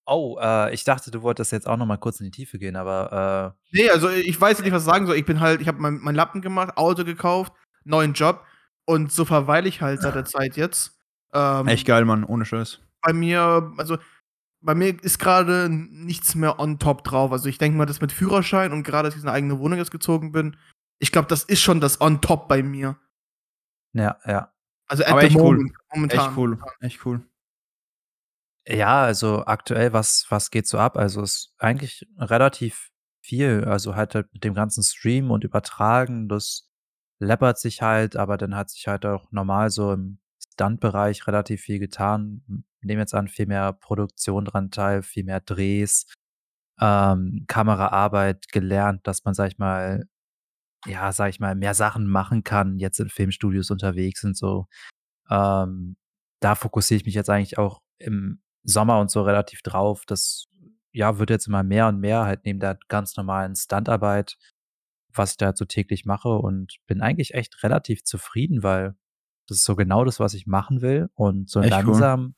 Oh, 0.07 0.37
äh, 0.39 0.73
ich 0.73 0.83
dachte, 0.83 1.09
du 1.11 1.21
wolltest 1.23 1.51
jetzt 1.51 1.67
auch 1.67 1.77
noch 1.77 1.85
mal 1.87 1.97
kurz 1.97 2.19
in 2.19 2.25
die 2.25 2.31
Tiefe 2.31 2.59
gehen, 2.59 2.75
aber 2.75 3.55
äh, 3.71 3.75
Nee, 3.75 3.89
also 3.89 4.09
ich 4.09 4.39
weiß 4.39 4.59
nicht, 4.59 4.71
was 4.71 4.83
ich 4.83 4.89
sagen 4.89 5.07
soll. 5.07 5.15
Ich 5.15 5.25
bin 5.25 5.39
halt, 5.39 5.61
ich 5.61 5.67
habe 5.67 5.79
mein, 5.79 5.99
mein 6.01 6.13
Lappen 6.15 6.41
gemacht, 6.41 6.77
Auto 6.77 7.03
gekauft, 7.03 7.53
neuen 7.85 8.13
Job 8.13 8.45
und 8.85 9.11
so 9.11 9.25
verweile 9.25 9.67
ich 9.67 9.81
halt 9.81 10.01
seit 10.01 10.13
der 10.15 10.25
Zeit 10.25 10.57
jetzt. 10.57 10.99
Ähm, 11.33 11.67
Echt 11.67 11.87
geil, 11.87 12.05
Mann, 12.05 12.23
ohne 12.23 12.45
Scheiß. 12.45 12.79
bei 13.01 13.13
mir, 13.13 13.71
also 13.77 13.97
bei 14.61 14.75
mir 14.75 15.01
ist 15.03 15.19
gerade 15.19 15.69
nichts 15.69 16.33
mehr 16.35 16.59
on 16.59 16.79
top 16.79 17.03
drauf. 17.03 17.31
Also 17.31 17.49
ich 17.49 17.57
denke 17.57 17.77
mal, 17.77 17.85
das 17.85 18.01
mit 18.01 18.11
Führerschein 18.11 18.73
und 18.73 18.83
gerade, 18.83 19.07
dass 19.07 19.15
ich 19.15 19.21
in 19.23 19.27
eine 19.27 19.35
eigene 19.37 19.59
Wohnung 19.59 19.77
jetzt 19.79 19.91
gezogen 19.91 20.31
bin, 20.31 20.55
ich 20.99 21.11
glaube, 21.11 21.27
das 21.27 21.43
ist 21.43 21.61
schon 21.61 21.81
das 21.81 21.99
on 22.01 22.21
top 22.21 22.47
bei 22.47 22.63
mir. 22.63 22.97
ja, 23.93 24.17
ja. 24.25 24.51
Also 24.87 25.03
at 25.03 25.09
Aber 25.11 25.21
the 25.21 25.27
echt 25.27 25.35
cool. 25.35 25.55
moment, 25.57 25.73
momentan. 25.93 26.19
Echt 26.29 26.37
cool, 26.37 26.59
echt 26.79 27.05
cool. 27.05 27.21
Ja, 28.67 29.03
also 29.03 29.45
aktuell, 29.45 29.93
was, 29.93 30.25
was 30.29 30.49
geht 30.49 30.67
so 30.67 30.79
ab? 30.79 30.97
Also 30.97 31.21
es 31.21 31.31
ist 31.35 31.53
eigentlich 31.59 32.07
relativ 32.17 32.89
viel. 33.21 33.63
Also 33.65 33.95
halt, 33.95 34.15
halt 34.15 34.33
mit 34.33 34.43
dem 34.43 34.55
ganzen 34.55 34.83
Stream 34.83 35.29
und 35.31 35.43
Übertragen, 35.43 36.27
das 36.27 36.67
läppert 37.19 37.59
sich 37.59 37.81
halt, 37.81 38.15
aber 38.15 38.37
dann 38.37 38.55
hat 38.55 38.69
sich 38.71 38.87
halt 38.87 39.05
auch 39.05 39.31
normal 39.31 39.69
so 39.69 39.93
im 39.93 40.19
Stunt-Bereich 40.53 41.27
relativ 41.27 41.61
viel 41.61 41.79
getan. 41.79 42.43
Nehmen 42.81 42.99
jetzt 42.99 43.13
an, 43.13 43.27
viel 43.27 43.45
mehr 43.47 43.73
Produktion 43.73 44.45
dran 44.45 44.71
teil, 44.71 45.03
viel 45.03 45.23
mehr 45.25 45.41
Drehs, 45.41 46.07
ähm, 46.81 47.45
Kameraarbeit 47.47 48.47
gelernt, 48.51 49.07
dass 49.07 49.25
man, 49.25 49.33
sag 49.35 49.49
ich 49.49 49.57
mal, 49.59 50.05
ja, 50.87 51.11
sag 51.11 51.29
ich 51.29 51.39
mal, 51.39 51.55
mehr 51.55 51.73
Sachen 51.75 52.07
machen 52.07 52.43
kann, 52.43 52.79
jetzt 52.79 52.99
in 52.99 53.09
Filmstudios 53.09 53.71
unterwegs 53.71 54.21
sind 54.21 54.37
so. 54.37 54.67
Ähm, 55.29 55.97
da 56.41 56.55
fokussiere 56.55 56.99
ich 56.99 57.05
mich 57.05 57.15
jetzt 57.15 57.29
eigentlich 57.29 57.57
auch 57.57 57.81
im 57.99 58.41
Sommer 58.65 58.99
und 58.99 59.09
so 59.11 59.21
relativ 59.21 59.61
drauf. 59.61 60.03
Das 60.05 60.47
ja 60.91 61.19
wird 61.19 61.29
jetzt 61.29 61.47
immer 61.47 61.63
mehr 61.63 61.87
und 61.87 61.99
mehr 61.99 62.25
halt 62.25 62.45
neben 62.45 62.59
der 62.59 62.77
ganz 62.87 63.15
normalen 63.17 63.55
Stuntarbeit, 63.55 64.37
was 65.13 65.31
ich 65.31 65.37
da 65.37 65.47
halt 65.47 65.57
so 65.57 65.65
täglich 65.65 66.05
mache 66.05 66.29
und 66.29 66.77
bin 66.87 67.01
eigentlich 67.01 67.33
echt 67.33 67.63
relativ 67.63 68.03
zufrieden, 68.03 68.63
weil 68.63 68.95
das 69.47 69.57
ist 69.57 69.65
so 69.65 69.75
genau 69.75 70.03
das, 70.05 70.19
was 70.19 70.33
ich 70.33 70.47
machen 70.47 70.81
will 70.81 71.09
und 71.13 71.49
so 71.49 71.61
Echt 71.61 71.71
cool. 71.71 71.77
langsam. 71.77 72.35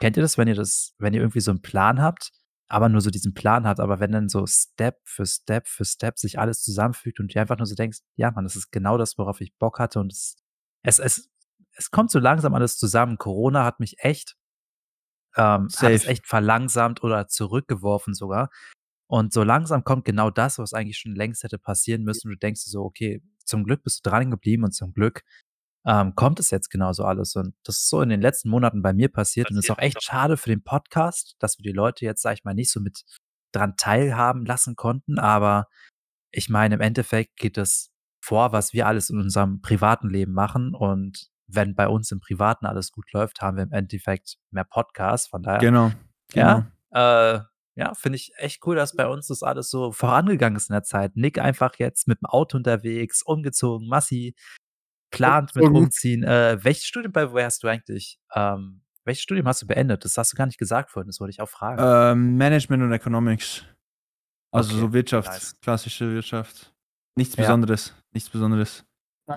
Kennt 0.00 0.16
ihr 0.16 0.22
das, 0.22 0.36
wenn 0.38 0.48
ihr 0.48 0.54
das, 0.54 0.94
wenn 0.98 1.14
ihr 1.14 1.20
irgendwie 1.20 1.40
so 1.40 1.50
einen 1.50 1.62
Plan 1.62 2.02
habt, 2.02 2.32
aber 2.68 2.88
nur 2.88 3.00
so 3.00 3.10
diesen 3.10 3.34
Plan 3.34 3.66
habt, 3.66 3.80
aber 3.80 4.00
wenn 4.00 4.10
dann 4.12 4.28
so 4.28 4.46
Step 4.46 5.00
für 5.04 5.24
Step 5.24 5.68
für 5.68 5.84
Step 5.84 6.18
sich 6.18 6.38
alles 6.38 6.62
zusammenfügt 6.62 7.20
und 7.20 7.34
du 7.34 7.40
einfach 7.40 7.58
nur 7.58 7.66
so 7.66 7.74
denkst, 7.74 8.00
ja, 8.16 8.30
Mann, 8.30 8.44
das 8.44 8.56
ist 8.56 8.72
genau 8.72 8.98
das, 8.98 9.16
worauf 9.18 9.40
ich 9.40 9.56
Bock 9.56 9.78
hatte 9.78 10.00
und 10.00 10.12
es, 10.12 10.36
es, 10.82 10.98
es, 10.98 11.30
es 11.76 11.90
kommt 11.90 12.10
so 12.10 12.18
langsam 12.18 12.54
alles 12.54 12.76
zusammen. 12.76 13.18
Corona 13.18 13.64
hat 13.64 13.78
mich 13.80 13.96
echt, 13.98 14.36
ähm, 15.36 15.64
hat 15.64 15.72
Safe. 15.72 15.92
es 15.92 16.06
echt 16.06 16.26
verlangsamt 16.26 17.02
oder 17.02 17.28
zurückgeworfen 17.28 18.14
sogar. 18.14 18.50
Und 19.06 19.32
so 19.32 19.42
langsam 19.42 19.84
kommt 19.84 20.04
genau 20.04 20.30
das, 20.30 20.58
was 20.58 20.72
eigentlich 20.72 20.98
schon 20.98 21.14
längst 21.14 21.44
hätte 21.44 21.58
passieren 21.58 22.02
müssen. 22.02 22.30
Du 22.30 22.36
denkst 22.36 22.62
so, 22.62 22.82
okay, 22.82 23.22
zum 23.44 23.64
Glück 23.64 23.82
bist 23.82 24.04
du 24.04 24.10
dran 24.10 24.30
geblieben 24.30 24.64
und 24.64 24.72
zum 24.72 24.92
Glück 24.92 25.22
ähm, 25.86 26.14
kommt 26.14 26.40
es 26.40 26.50
jetzt 26.50 26.70
genauso 26.70 27.04
alles. 27.04 27.36
Und 27.36 27.54
das 27.64 27.76
ist 27.76 27.88
so 27.88 28.00
in 28.00 28.08
den 28.08 28.22
letzten 28.22 28.48
Monaten 28.48 28.82
bei 28.82 28.92
mir 28.92 29.10
passiert. 29.10 29.50
Und 29.50 29.58
es 29.58 29.66
ist 29.66 29.70
auch 29.70 29.78
echt 29.78 30.02
schade 30.02 30.36
für 30.36 30.48
den 30.48 30.64
Podcast, 30.64 31.36
dass 31.38 31.58
wir 31.58 31.62
die 31.62 31.76
Leute 31.76 32.04
jetzt, 32.04 32.22
sag 32.22 32.34
ich 32.34 32.44
mal, 32.44 32.54
nicht 32.54 32.70
so 32.70 32.80
mit 32.80 33.04
dran 33.52 33.76
teilhaben 33.76 34.46
lassen 34.46 34.76
konnten. 34.76 35.18
Aber 35.18 35.68
ich 36.30 36.48
meine, 36.48 36.76
im 36.76 36.80
Endeffekt 36.80 37.36
geht 37.36 37.58
es 37.58 37.90
vor, 38.22 38.52
was 38.52 38.72
wir 38.72 38.86
alles 38.86 39.10
in 39.10 39.18
unserem 39.18 39.60
privaten 39.60 40.08
Leben 40.08 40.32
machen. 40.32 40.74
Und 40.74 41.28
wenn 41.46 41.74
bei 41.74 41.88
uns 41.88 42.10
im 42.10 42.20
Privaten 42.20 42.66
alles 42.66 42.90
gut 42.92 43.12
läuft, 43.12 43.40
haben 43.42 43.56
wir 43.56 43.64
im 43.64 43.72
Endeffekt 43.72 44.36
mehr 44.50 44.64
Podcasts. 44.64 45.28
Von 45.28 45.42
daher, 45.42 45.58
Genau. 45.60 45.92
Ja. 46.32 46.66
genau. 46.92 47.34
äh, 47.36 47.40
ja, 47.76 47.92
finde 47.94 48.16
ich 48.16 48.30
echt 48.36 48.64
cool, 48.66 48.76
dass 48.76 48.94
bei 48.94 49.06
uns 49.08 49.26
das 49.26 49.42
alles 49.42 49.68
so 49.68 49.90
vorangegangen 49.90 50.56
ist 50.56 50.70
in 50.70 50.74
der 50.74 50.84
Zeit. 50.84 51.16
Nick 51.16 51.38
einfach 51.38 51.74
jetzt 51.78 52.06
mit 52.06 52.20
dem 52.20 52.26
Auto 52.26 52.56
unterwegs, 52.56 53.22
umgezogen, 53.22 53.88
Massi 53.88 54.36
plant 55.10 55.54
mit 55.56 55.64
umziehen. 55.64 56.22
Äh, 56.22 56.58
welches 56.62 56.84
Studium 56.84 57.12
bei 57.12 57.32
woher 57.32 57.46
hast 57.46 57.62
du 57.62 57.68
eigentlich? 57.68 58.18
Ähm, 58.34 58.82
welches 59.04 59.22
Studium 59.22 59.46
hast 59.46 59.62
du 59.62 59.66
beendet? 59.66 60.04
Das 60.04 60.16
hast 60.16 60.32
du 60.32 60.36
gar 60.36 60.46
nicht 60.46 60.58
gesagt 60.58 60.90
vorhin, 60.90 61.08
das 61.08 61.20
wollte 61.20 61.30
ich 61.32 61.40
auch 61.40 61.48
fragen. 61.48 61.82
Ähm, 61.82 62.36
Management 62.36 62.82
und 62.82 62.92
Economics. 62.92 63.64
Also 64.52 64.70
Okay, 64.72 64.80
so 64.80 64.92
Wirtschaft, 64.92 65.28
nice. 65.28 65.60
klassische 65.60 66.10
Wirtschaft. 66.12 66.72
Nichts 67.16 67.36
Ja. 67.36 67.42
Besonderes, 67.42 67.94
nichts 68.12 68.30
Besonderes. 68.30 68.84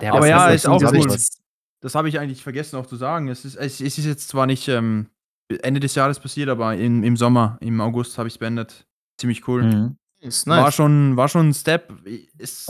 Der 0.00 0.14
aber 0.14 0.26
ja, 0.28 0.48
ist 0.50 0.66
auch 0.66 0.80
das? 0.80 1.40
Das 1.80 1.94
habe 1.94 2.08
ich 2.08 2.18
eigentlich 2.18 2.42
vergessen 2.42 2.76
auch 2.76 2.86
zu 2.86 2.96
sagen. 2.96 3.28
Es 3.28 3.44
ist, 3.44 3.56
es, 3.56 3.80
ist 3.80 3.98
jetzt 3.98 4.28
zwar 4.28 4.46
nicht 4.46 4.68
ähm, 4.68 5.06
Ende 5.62 5.80
des 5.80 5.94
Jahres 5.94 6.20
passiert, 6.20 6.48
aber 6.48 6.76
im, 6.76 7.04
im 7.04 7.16
Sommer, 7.16 7.56
im 7.60 7.80
August 7.80 8.18
habe 8.18 8.28
ich 8.28 8.34
es 8.34 8.38
beendet. 8.38 8.86
Ziemlich 9.18 9.46
cool. 9.48 9.62
Mhm. 9.64 9.96
Ist 10.20 10.46
War 10.46 10.62
nice. 10.62 10.74
schon, 10.74 11.16
war 11.16 11.28
schon 11.28 11.50
ein 11.50 11.54
Step. 11.54 11.92
Es, 12.38 12.66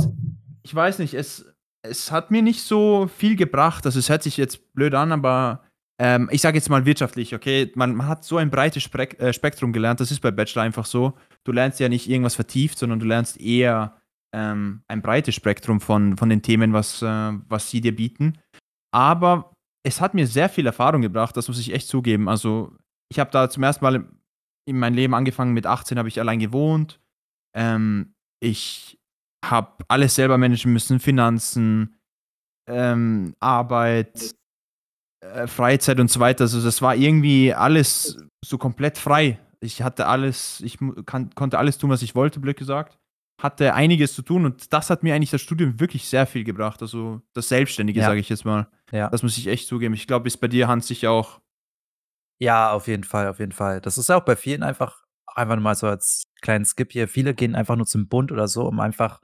ich 0.63 0.75
weiß 0.75 0.99
nicht, 0.99 1.15
es, 1.15 1.47
es 1.83 2.11
hat 2.11 2.31
mir 2.31 2.43
nicht 2.43 2.63
so 2.63 3.09
viel 3.17 3.37
gebracht. 3.37 3.87
Also 3.87 3.99
es 3.99 4.09
hört 4.11 4.23
sich 4.23 4.37
jetzt 4.37 4.75
blöd 4.75 4.95
an, 4.95 5.13
aber 5.13 5.65
ähm, 5.99 6.29
ich 6.31 6.43
sage 6.43 6.59
jetzt 6.59 6.69
mal 6.69 6.85
wirtschaftlich, 6.85 7.35
okay? 7.35 7.73
Man, 7.75 7.95
man 7.95 8.07
hat 8.07 8.25
so 8.25 8.37
ein 8.37 8.51
breites 8.51 8.83
Spek 8.83 9.19
äh, 9.19 9.33
Spektrum 9.33 9.73
gelernt. 9.73 10.01
Das 10.01 10.11
ist 10.11 10.21
bei 10.21 10.31
Bachelor 10.31 10.63
einfach 10.63 10.87
so. 10.87 11.15
Du 11.45 11.53
lernst 11.53 11.81
ja 11.81 11.89
nicht 11.89 12.09
irgendwas 12.09 12.35
vertieft, 12.35 12.79
sondern 12.79 13.01
du 13.01 13.07
lernst 13.07 13.41
eher 13.41 13.97
ähm, 14.33 14.83
ein 14.89 15.03
breites 15.03 15.35
Spektrum 15.35 15.81
von, 15.81 16.17
von 16.17 16.29
den 16.29 16.43
Themen, 16.43 16.73
was, 16.73 17.03
äh, 17.03 17.33
was 17.49 17.71
sie 17.71 17.81
dir 17.81 17.97
bieten. 17.97 18.39
Aber 18.93 19.53
es 19.87 20.01
hat 20.01 20.15
mir 20.15 20.27
sehr 20.27 20.49
viel 20.49 20.67
Erfahrung 20.67 21.03
gebracht, 21.03 21.37
das 21.37 21.49
muss 21.49 21.59
ich 21.59 21.73
echt 21.73 21.89
zugeben. 21.89 22.29
Also 22.29 22.73
ich 23.11 23.19
habe 23.19 23.31
da 23.31 23.49
zum 23.49 23.63
ersten 23.63 23.85
Mal 23.85 24.09
in 24.67 24.79
meinem 24.79 24.95
Leben 24.95 25.15
angefangen, 25.15 25.55
mit 25.55 25.67
18 25.67 25.99
habe 25.99 26.09
ich 26.09 26.21
allein 26.21 26.39
gewohnt. 26.39 27.01
Ähm, 27.57 28.15
ich 28.41 28.99
habe 29.45 29.85
alles 29.89 30.15
selber 30.15 30.37
managen 30.37 30.73
müssen, 30.73 31.01
Finanzen, 31.01 31.99
ähm, 32.69 33.35
Arbeit, 33.41 34.35
äh, 35.25 35.47
Freizeit 35.47 36.01
und 36.01 36.11
so 36.11 36.21
weiter. 36.21 36.45
Also 36.45 36.63
das 36.63 36.83
war 36.83 36.95
irgendwie 36.95 37.55
alles 37.55 38.19
so 38.45 38.59
komplett 38.59 38.99
frei. 38.99 39.39
Ich 39.61 39.83
hatte 39.83 40.07
alles, 40.07 40.61
ich 40.61 40.79
kann, 41.07 41.35
konnte 41.35 41.59
alles 41.59 41.79
tun, 41.79 41.91
was 41.91 42.03
ich 42.03 42.15
wollte, 42.15 42.41
blöd 42.41 42.57
gesagt. 42.57 42.99
Hatte 43.39 43.73
einiges 43.75 44.15
zu 44.15 44.23
tun 44.23 44.45
und 44.45 44.73
das 44.73 44.91
hat 44.91 45.03
mir 45.05 45.15
eigentlich 45.15 45.31
das 45.31 45.41
Studium 45.41 45.79
wirklich 45.79 46.09
sehr 46.09 46.27
viel 46.27 46.45
gebracht. 46.45 46.83
Also 46.83 47.23
das 47.35 47.49
Selbstständige, 47.49 48.01
Ja. 48.01 48.07
sage 48.07 48.21
ich 48.21 48.29
jetzt 48.29 48.45
mal. 48.45 48.69
Ja. 48.91 49.09
Das 49.11 49.23
muss 49.23 49.39
ich 49.39 49.47
echt 49.47 49.69
zugeben. 49.69 49.95
Ich 49.95 50.07
glaube, 50.07 50.27
ist 50.27 50.39
bei 50.39 50.49
dir, 50.49 50.67
Hans, 50.69 50.89
sicher 50.89 51.11
auch. 51.13 51.41
Ja, 52.41 52.73
auf 52.73 52.87
jeden 52.89 53.05
Fall, 53.05 53.29
auf 53.29 53.39
jeden 53.39 53.53
Fall. 53.53 53.81
Das 53.81 53.99
ist 53.99 54.09
ja 54.09 54.17
auch 54.17 54.25
bei 54.25 54.37
vielen 54.37 54.63
einfach 54.63 55.05
einfach 55.35 55.55
nur 55.55 55.63
mal 55.63 55.75
so 55.77 55.87
als 55.87 56.25
kleinen 56.41 56.65
Skip 56.65 56.91
hier. 56.91 57.07
Viele 57.07 57.33
gehen 57.33 57.55
einfach 57.55 57.77
nur 57.77 57.87
zum 57.87 58.09
Bund 58.09 58.33
oder 58.33 58.49
so, 58.49 58.67
um 58.67 58.81
einfach 58.81 59.21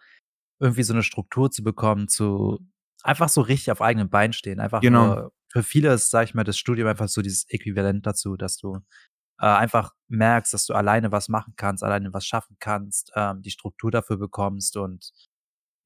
irgendwie 0.60 0.84
so 0.84 0.92
eine 0.92 1.02
Struktur 1.02 1.50
zu 1.50 1.64
bekommen, 1.64 2.06
zu 2.06 2.60
einfach 3.02 3.28
so 3.28 3.40
richtig 3.40 3.72
auf 3.72 3.82
eigenen 3.82 4.10
Beinen 4.10 4.32
stehen. 4.32 4.60
Einfach 4.60 4.80
Genau. 4.80 5.06
nur 5.06 5.32
für 5.50 5.64
viele 5.64 5.92
ist, 5.92 6.10
sage 6.10 6.26
ich 6.26 6.34
mal, 6.34 6.44
das 6.44 6.56
Studium 6.56 6.86
einfach 6.88 7.08
so 7.08 7.20
dieses 7.20 7.48
Äquivalent 7.48 8.06
dazu, 8.06 8.36
dass 8.36 8.58
du, 8.58 8.78
äh, 9.40 9.46
einfach 9.46 9.92
merkst, 10.08 10.52
dass 10.54 10.66
du 10.66 10.74
alleine 10.74 11.12
was 11.12 11.28
machen 11.28 11.54
kannst, 11.56 11.82
alleine 11.82 12.12
was 12.12 12.26
schaffen 12.26 12.56
kannst, 12.60 13.12
ähm, 13.16 13.42
die 13.42 13.50
Struktur 13.50 13.90
dafür 13.90 14.16
bekommst 14.16 14.76
und 14.76 15.10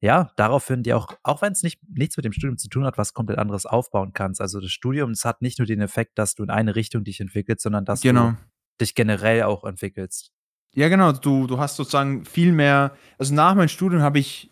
ja, 0.01 0.31
daraufhin 0.37 0.81
dir 0.83 0.95
auch 0.97 1.07
auch 1.23 1.41
wenn's 1.41 1.61
nicht 1.61 1.79
nichts 1.89 2.15
mit 2.15 2.23
dem 2.25 2.31
Studium 2.31 2.57
zu 2.57 2.69
tun 2.69 2.85
hat, 2.85 2.97
was 2.97 3.13
komplett 3.13 3.37
anderes 3.37 3.65
aufbauen 3.65 4.13
kannst. 4.13 4.39
Also, 4.39 4.61
das 4.61 4.71
Studium, 4.71 5.11
das 5.11 5.25
hat 5.25 5.41
nicht 5.41 5.59
nur 5.59 5.65
den 5.65 5.81
Effekt, 5.81 6.17
dass 6.17 6.35
du 6.35 6.43
in 6.43 6.49
eine 6.49 6.75
Richtung 6.75 7.03
dich 7.03 7.19
entwickelst, 7.19 7.63
sondern 7.63 7.83
dass 7.83 7.99
Genau. 8.01 8.31
du 8.31 8.37
dich 8.79 8.95
generell 8.95 9.43
auch 9.43 9.65
entwickelst. 9.65 10.31
Ja, 10.73 10.87
genau. 10.87 11.11
Du, 11.11 11.47
du 11.47 11.59
hast 11.59 11.75
sozusagen 11.75 12.23
viel 12.23 12.53
mehr, 12.53 12.95
also 13.17 13.33
nach 13.33 13.55
meinem 13.55 13.67
Studium 13.67 14.01
habe 14.01 14.19
ich 14.19 14.51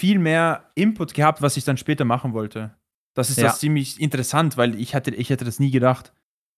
viel 0.00 0.18
mehr 0.18 0.70
Input 0.74 1.14
gehabt, 1.14 1.40
was 1.40 1.56
ich 1.56 1.64
dann 1.64 1.76
später 1.76 2.04
machen 2.04 2.32
wollte. 2.32 2.74
Das 3.14 3.30
ist 3.30 3.36
Ja. 3.36 3.44
das 3.48 3.60
ziemlich 3.60 4.00
interessant, 4.00 4.56
weil 4.56 4.74
ich 4.74 4.94
hatte, 4.96 5.12
ich 5.14 5.30
hätte 5.30 5.44
das 5.44 5.60
nie 5.60 5.70
gedacht. 5.70 6.12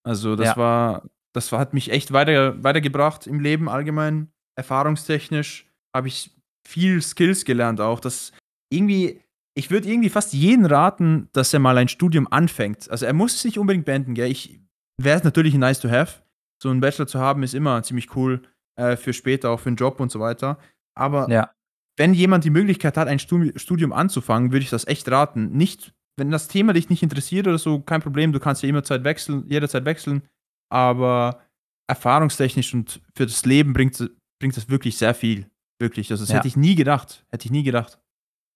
Also 0.05 0.37
das 0.37 0.49
Ja. 0.49 0.57
war, 0.57 1.03
das 1.37 1.53
hat 1.53 1.75
mich 1.75 1.91
echt 1.93 2.13
weiter, 2.13 2.63
weitergebracht 2.65 3.27
im 3.27 3.41
Leben 3.41 3.69
allgemein. 3.69 4.31
Erfahrungstechnisch 4.59 5.67
habe 5.95 6.09
ich 6.09 6.31
viel 6.67 7.01
Skills 7.03 7.45
gelernt 7.45 7.81
auch. 7.81 8.01
Das 8.01 8.33
irgendwie, 8.73 9.21
ich 9.57 9.71
würde 9.71 9.89
irgendwie 9.89 10.11
fast 10.11 10.33
jeden 10.33 10.67
raten, 10.67 11.29
dass 11.33 11.53
er 11.55 11.61
mal 11.61 11.79
ein 11.79 11.89
Studium 11.89 12.27
anfängt. 12.31 12.91
Also 12.91 13.07
er 13.07 13.13
muss 13.13 13.35
es 13.37 13.45
nicht 13.45 13.59
unbedingt 13.59 13.85
beenden, 13.87 14.15
gell? 14.15 14.31
Ich 14.31 14.61
wäre 15.01 15.19
es 15.19 15.25
natürlich 15.25 15.55
nice 15.55 15.81
to 15.81 15.89
have. 15.91 16.23
So 16.63 16.71
einen 16.71 16.81
Bachelor 16.81 17.07
zu 17.07 17.19
haben 17.21 17.43
ist 17.43 17.55
immer 17.55 17.83
ziemlich 17.83 18.15
cool 18.17 18.43
äh, 18.79 18.97
für 18.97 19.13
später, 19.13 19.51
auch 19.51 19.61
für 19.61 19.69
einen 19.69 19.77
Job 19.77 20.01
und 20.01 20.11
so 20.11 20.21
weiter. 20.21 20.59
Aber 20.99 21.29
Ja. 21.31 21.51
wenn 21.99 22.15
jemand 22.15 22.45
die 22.45 22.51
Möglichkeit 22.51 22.97
hat, 22.97 23.09
ein 23.09 23.19
Stu- 23.19 23.53
Studium 23.57 23.93
anzufangen, 23.93 24.53
würde 24.53 24.65
ich 24.65 24.71
das 24.71 24.87
echt 24.87 25.09
raten. 25.11 25.51
Nicht, 25.53 25.93
wenn 26.19 26.31
das 26.31 26.49
Thema 26.49 26.73
dich 26.73 26.89
nicht 26.89 27.03
interessiert 27.03 27.47
oder 27.47 27.59
so, 27.59 27.81
kein 27.81 28.01
Problem, 28.03 28.33
du 28.33 28.41
kannst 28.41 28.63
ja 28.63 28.69
immer 28.69 28.83
Zeit 28.85 29.05
wechseln, 29.05 29.45
jederzeit 29.49 29.85
wechseln. 29.85 30.23
Aber 30.71 31.43
erfahrungstechnisch 31.89 32.75
und 32.75 33.01
für 33.15 33.27
das 33.27 33.45
Leben 33.47 33.73
bringt, 33.73 33.97
bringt 34.41 34.57
das 34.57 34.69
wirklich 34.69 34.97
sehr 34.99 35.15
viel. 35.15 35.49
Wirklich. 35.81 36.11
Also 36.11 36.23
das 36.25 36.31
Ja. 36.31 36.37
hätte 36.37 36.49
ich 36.49 36.57
nie 36.57 36.75
gedacht. 36.75 37.25
Hätte 37.31 37.47
ich 37.47 37.51
nie 37.53 37.63
gedacht. 37.63 37.99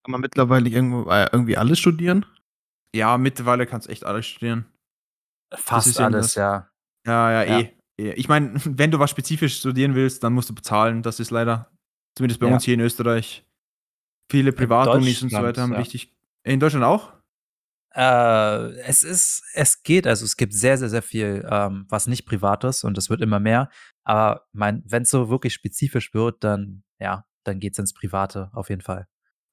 Kann 0.05 0.13
man 0.13 0.21
mittlerweile 0.21 0.69
irgendwo, 0.69 1.11
äh, 1.11 1.29
irgendwie 1.33 1.57
alles 1.57 1.79
studieren? 1.79 2.25
Ja, 2.95 3.19
mittlerweile 3.19 3.67
kannst 3.67 3.87
du 3.87 3.93
echt 3.93 4.05
alles 4.05 4.27
studieren. 4.27 4.65
Fast 5.55 6.01
alles, 6.01 6.35
ja. 6.35 6.69
Ja, 7.07 7.31
ja, 7.33 7.43
Ja. 7.45 7.59
eh. 7.61 7.73
eh. 8.01 8.13
Ich 8.15 8.29
meine, 8.29 8.53
wenn 8.65 8.91
du 8.91 8.99
was 8.99 9.11
spezifisch 9.11 9.59
studieren 9.59 9.95
willst, 9.95 10.25
dann 10.25 10.33
musst 10.33 10.49
du 10.51 10.55
bezahlen. 10.55 11.03
Das 11.03 11.21
ist 11.21 11.31
leider, 11.31 11.71
zumindest 12.17 12.41
bei 12.41 12.47
Ja. 12.49 12.55
uns 12.55 12.65
hier 12.65 12.75
in 12.75 12.81
Österreich, 12.81 13.45
viele 14.31 14.53
Privatunis 14.53 15.23
und 15.23 15.31
so 15.31 15.43
weiter 15.43 15.63
haben 15.63 15.73
ja. 15.73 15.79
richtig. 15.79 16.13
In 16.45 16.59
Deutschland 16.61 16.85
auch? 16.85 17.13
Äh, 17.95 18.71
es 18.87 19.03
ist 19.03 19.43
es 19.55 19.83
geht, 19.83 20.07
also, 20.07 20.25
es 20.25 20.37
gibt 20.37 20.53
sehr, 20.55 20.79
sehr, 20.79 20.89
sehr 20.89 21.03
viel, 21.03 21.47
ähm, 21.51 21.87
was 21.89 22.07
nicht 22.07 22.25
privat 22.27 22.65
ist 22.65 22.85
und 22.85 22.97
es 22.99 23.11
wird 23.11 23.21
immer 23.21 23.41
mehr. 23.41 23.69
Aber 24.05 24.47
mein 24.53 24.83
wenn's 24.87 25.11
so 25.11 25.29
wirklich 25.31 25.55
spezifisch 25.55 26.15
wird, 26.15 26.45
dann 26.45 26.83
ja, 27.01 27.25
dann 27.45 27.59
geht's 27.61 27.79
ins 27.79 27.95
Private 27.95 28.51
auf 28.53 28.69
jeden 28.69 28.83
Fall. 28.83 29.07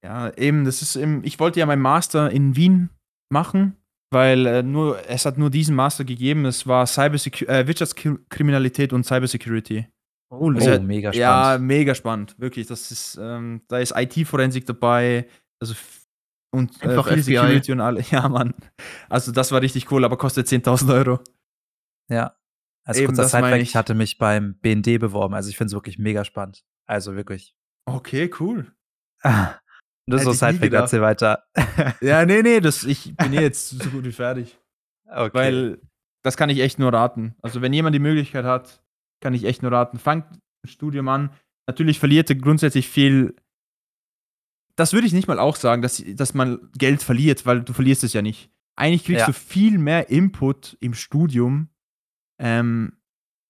Ja, 0.04 0.32
eben, 0.38 0.66
das 0.66 0.82
ist 0.82 0.96
eben, 0.96 1.24
ich 1.24 1.40
wollte 1.40 1.60
ja 1.60 1.66
meinen 1.66 1.82
Master 1.82 2.30
in 2.30 2.56
Wien 2.56 2.90
machen, 3.30 3.76
weil 4.12 4.46
äh, 4.46 4.64
nur, 4.64 5.00
es 5.10 5.26
hat 5.26 5.38
nur 5.38 5.50
diesen 5.50 5.76
Master 5.76 6.04
gegeben. 6.06 6.46
Es 6.46 6.68
war 6.68 6.86
Cybersecu 6.86 7.46
äh, 7.46 7.68
Wirtschaftskriminalität 7.68 8.94
und 8.94 9.04
Cybersecurity. 9.06 9.88
Oh, 10.30 10.52
Also, 10.52 10.74
Oh, 10.74 10.80
mega 10.82 11.12
Ja, 11.12 11.44
spannend. 11.46 11.68
mega 11.68 11.96
spannend, 11.96 12.36
wirklich. 12.40 12.68
Das 12.68 12.92
ist, 12.92 13.18
ähm, 13.20 13.62
da 13.68 13.80
ist 13.80 13.94
IT-Forensik 13.96 14.66
dabei, 14.66 15.28
also 15.60 15.74
und 16.52 16.82
äh, 16.84 16.90
Einfach 16.90 17.08
viel 17.08 17.24
FBI. 17.24 17.36
Security 17.36 17.72
und 17.72 17.82
alle. 17.82 18.02
Ja, 18.12 18.28
Mann. 18.30 18.54
Also 19.10 19.32
das 19.32 19.52
war 19.52 19.62
richtig 19.62 19.92
cool, 19.92 20.06
aber 20.06 20.18
kostet 20.18 20.48
10.000 20.48 20.94
Euro. 20.94 21.20
Ja. 22.10 22.36
Als 22.86 22.98
Eben, 23.00 23.08
kurzer 23.08 23.24
das 23.24 23.32
Sidefact, 23.32 23.62
ich. 23.62 23.76
hatte 23.76 23.94
mich 23.96 24.18
beim 24.18 24.58
BND 24.62 24.98
beworben. 25.00 25.34
Also, 25.34 25.50
ich 25.50 25.58
finde 25.58 25.68
es 25.68 25.74
wirklich 25.74 26.00
mega 26.00 26.24
spannend. 26.24 26.64
Also, 26.86 27.16
wirklich. 27.16 27.54
Okay, 27.86 28.32
cool. 28.40 28.72
So 30.10 30.16
Hätte 30.16 30.22
ich 30.22 30.28
nie 30.30 30.36
Sidefact, 30.38 30.74
erzähl 30.74 31.02
weiter. 31.02 31.44
Ja, 32.00 32.26
nee, 32.26 32.42
nee, 32.42 32.62
das, 32.62 32.86
ich 32.86 33.14
bin 33.18 33.34
eh 33.34 33.42
jetzt 33.42 33.72
so 33.72 33.90
gut 33.90 34.06
wie 34.06 34.14
fertig. 34.14 34.58
Okay. 35.06 35.34
Weil 35.34 35.82
das 36.24 36.38
kann 36.38 36.50
ich 36.50 36.62
echt 36.62 36.80
nur 36.80 36.94
raten. 36.94 37.36
Also, 37.42 37.62
wenn 37.62 37.74
jemand 37.74 37.94
die 37.94 38.00
Möglichkeit 38.00 38.46
hat, 38.46 38.82
kann 39.22 39.34
ich 39.34 39.44
echt 39.44 39.64
nur 39.64 39.74
raten. 39.74 40.00
Fangt 40.00 40.32
ein 40.32 40.70
Studium 40.70 41.10
an. 41.10 41.34
Natürlich 41.68 42.00
verliert 42.00 42.30
ihr 42.30 42.38
grundsätzlich 42.38 42.88
viel. 42.88 43.36
Das 44.78 44.94
würde 44.94 45.08
ich 45.08 45.14
nicht 45.14 45.28
mal 45.28 45.40
auch 45.40 45.56
sagen, 45.58 45.82
dass, 45.82 46.02
dass 46.08 46.34
man 46.34 46.70
Geld 46.78 47.04
verliert, 47.04 47.46
weil 47.46 47.62
du 47.62 47.74
verlierst 47.74 48.04
es 48.06 48.14
ja 48.14 48.22
nicht. 48.22 48.50
Eigentlich 48.78 49.04
kriegst 49.06 49.22
Ja. 49.22 49.26
du 49.26 49.34
viel 49.34 49.78
mehr 49.80 50.10
Input 50.10 50.78
im 50.80 50.94
Studium 50.94 51.70
ähm, 52.40 52.94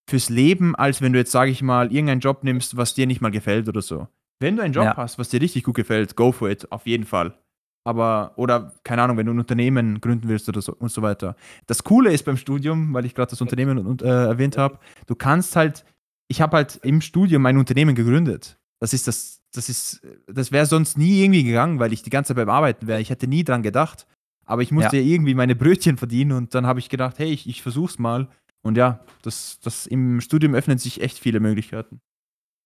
fürs 0.10 0.30
Leben, 0.30 0.76
als 0.76 1.02
wenn 1.02 1.12
du 1.14 1.20
jetzt, 1.20 1.32
sage 1.32 1.52
ich 1.52 1.62
mal, 1.62 1.92
irgendeinen 1.92 2.22
Job 2.22 2.44
nimmst, 2.44 2.78
was 2.78 2.94
dir 2.96 3.06
nicht 3.08 3.20
mal 3.22 3.30
gefällt 3.32 3.68
oder 3.68 3.82
so. 3.82 4.08
Wenn 4.40 4.56
du 4.56 4.64
einen 4.64 4.74
Job 4.74 4.86
Ja. 4.86 4.96
hast, 4.98 5.20
was 5.20 5.30
dir 5.30 5.42
richtig 5.42 5.64
gut 5.66 5.76
gefällt, 5.76 6.16
go 6.16 6.32
for 6.32 6.50
it, 6.50 6.72
auf 6.72 6.88
jeden 6.88 7.06
Fall. 7.06 7.38
Aber, 7.84 8.34
oder, 8.38 8.74
keine 8.84 9.02
Ahnung, 9.02 9.18
wenn 9.18 9.26
du 9.26 9.34
ein 9.34 9.40
Unternehmen 9.40 10.00
gründen 10.00 10.28
willst 10.30 10.48
oder 10.48 10.62
so 10.62 10.74
und 10.76 10.92
so 10.92 11.02
weiter. 11.02 11.36
Das 11.68 11.84
Coole 11.84 12.12
ist 12.14 12.24
beim 12.26 12.38
Studium, 12.38 12.94
weil 12.94 13.06
ich 13.06 13.16
gerade 13.16 13.30
das 13.32 13.42
Unternehmen 13.42 13.86
und, 13.86 14.02
äh, 14.02 14.06
erwähnt 14.28 14.58
habe, 14.58 14.80
du 15.08 15.16
kannst 15.16 15.56
halt, 15.58 15.84
ich 16.30 16.42
habe 16.42 16.56
halt 16.58 16.78
im 16.84 17.02
Studium 17.02 17.42
mein 17.42 17.58
Unternehmen 17.58 17.96
gegründet. 17.96 18.58
Das 18.80 18.94
ist 18.94 19.08
das, 19.08 19.37
das 19.54 19.70
ist, 19.70 20.02
das 20.28 20.52
wäre 20.52 20.66
sonst 20.66 20.98
nie 20.98 21.24
irgendwie 21.24 21.44
gegangen, 21.44 21.80
weil 21.80 21.94
ich 21.94 22.04
die 22.04 22.10
ganze 22.10 22.30
Zeit 22.30 22.38
beim 22.38 22.50
Arbeiten 22.50 22.88
wäre. 22.88 23.02
Ich 23.02 23.10
hätte 23.10 23.28
nie 23.28 23.44
dran 23.44 23.64
gedacht. 23.64 24.08
Aber 24.46 24.62
ich 24.62 24.72
musste 24.72 24.98
ja, 24.98 25.04
irgendwie 25.04 25.34
meine 25.36 25.56
Brötchen 25.56 25.98
verdienen 25.98 26.32
und 26.32 26.56
dann 26.56 26.66
habe 26.66 26.80
ich 26.80 26.88
gedacht, 26.90 27.20
hey, 27.20 27.30
ich, 27.32 27.48
ich 27.50 27.62
versuch's 27.62 28.00
mal. 28.00 28.30
Und 28.62 28.78
ja, 28.78 29.04
das, 29.22 29.60
das 29.62 29.88
im 29.88 30.22
Studium 30.22 30.56
öffnen 30.56 30.78
sich 30.78 31.02
echt 31.02 31.20
viele 31.20 31.40
Möglichkeiten. 31.42 32.00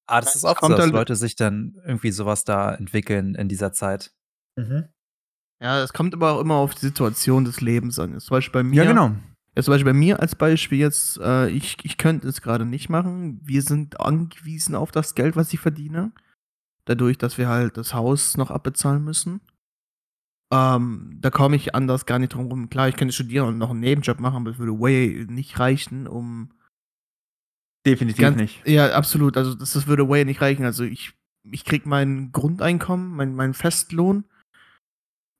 ah, 0.07 0.21
das 0.21 0.35
ist 0.35 0.41
so, 0.41 0.53
kommt 0.53 0.73
dass 0.73 0.81
halt- 0.81 0.93
Leute 0.93 1.15
sich 1.15 1.35
dann 1.35 1.75
irgendwie 1.85 2.11
sowas 2.11 2.43
da 2.43 2.73
entwickeln 2.75 3.33
in 3.35 3.47
dieser 3.47 3.73
Zeit. 3.73 4.13
Ja, 5.61 5.81
es 5.83 5.93
kommt 5.93 6.13
aber 6.13 6.33
auch 6.33 6.41
immer 6.41 6.55
auf 6.55 6.73
die 6.75 6.81
Situation 6.87 7.45
des 7.45 7.61
Lebens 7.61 7.99
an. 7.99 8.19
Zum 8.19 8.35
Beispiel 8.35 8.53
bei 8.53 8.63
mir. 8.63 8.83
Ja, 8.83 8.89
genau. 8.89 9.15
Ja, 9.55 9.63
zum 9.63 9.73
Beispiel 9.73 9.91
bei 9.93 9.97
mir 9.97 10.19
als 10.19 10.35
Beispiel 10.35 10.79
jetzt, 10.79 11.19
äh, 11.19 11.49
ich, 11.49 11.77
ich 11.83 11.97
könnte 11.97 12.27
es 12.27 12.41
gerade 12.41 12.65
nicht 12.65 12.89
machen. 12.89 13.39
Wir 13.43 13.61
sind 13.61 13.99
angewiesen 13.99 14.75
auf 14.75 14.91
das 14.91 15.13
Geld, 15.13 15.35
was 15.35 15.51
ich 15.53 15.59
verdiene. 15.59 16.11
Dadurch, 16.85 17.17
dass 17.17 17.37
wir 17.37 17.47
halt 17.47 17.77
das 17.77 17.93
Haus 17.93 18.37
noch 18.37 18.51
abbezahlen 18.51 19.03
müssen. 19.03 19.41
Ähm, 20.53 21.17
da 21.21 21.29
komme 21.29 21.55
ich 21.55 21.75
anders 21.75 22.05
gar 22.05 22.19
nicht 22.19 22.33
drum 22.33 22.47
rum. 22.47 22.69
Klar, 22.69 22.89
ich 22.89 22.97
könnte 22.97 23.13
studieren 23.13 23.47
und 23.47 23.57
noch 23.57 23.69
einen 23.69 23.79
Nebenjob 23.79 24.19
machen, 24.19 24.37
aber 24.37 24.51
es 24.51 24.57
würde 24.59 24.79
way 24.79 25.25
nicht 25.29 25.59
reichen, 25.59 26.07
um. 26.07 26.51
Definitiv 27.85 28.21
Ganz- 28.21 28.37
nicht. 28.37 28.67
Ja, 28.67 28.93
absolut. 28.93 29.37
Also, 29.37 29.55
das, 29.55 29.71
das 29.73 29.87
würde 29.87 30.07
way 30.09 30.25
nicht 30.25 30.41
reichen. 30.41 30.65
Also, 30.65 30.83
ich, 30.83 31.13
ich 31.49 31.63
krieg 31.63 31.85
mein 31.85 32.31
Grundeinkommen, 32.31 33.11
mein, 33.15 33.33
mein 33.33 33.53
Festlohn. 33.53 34.25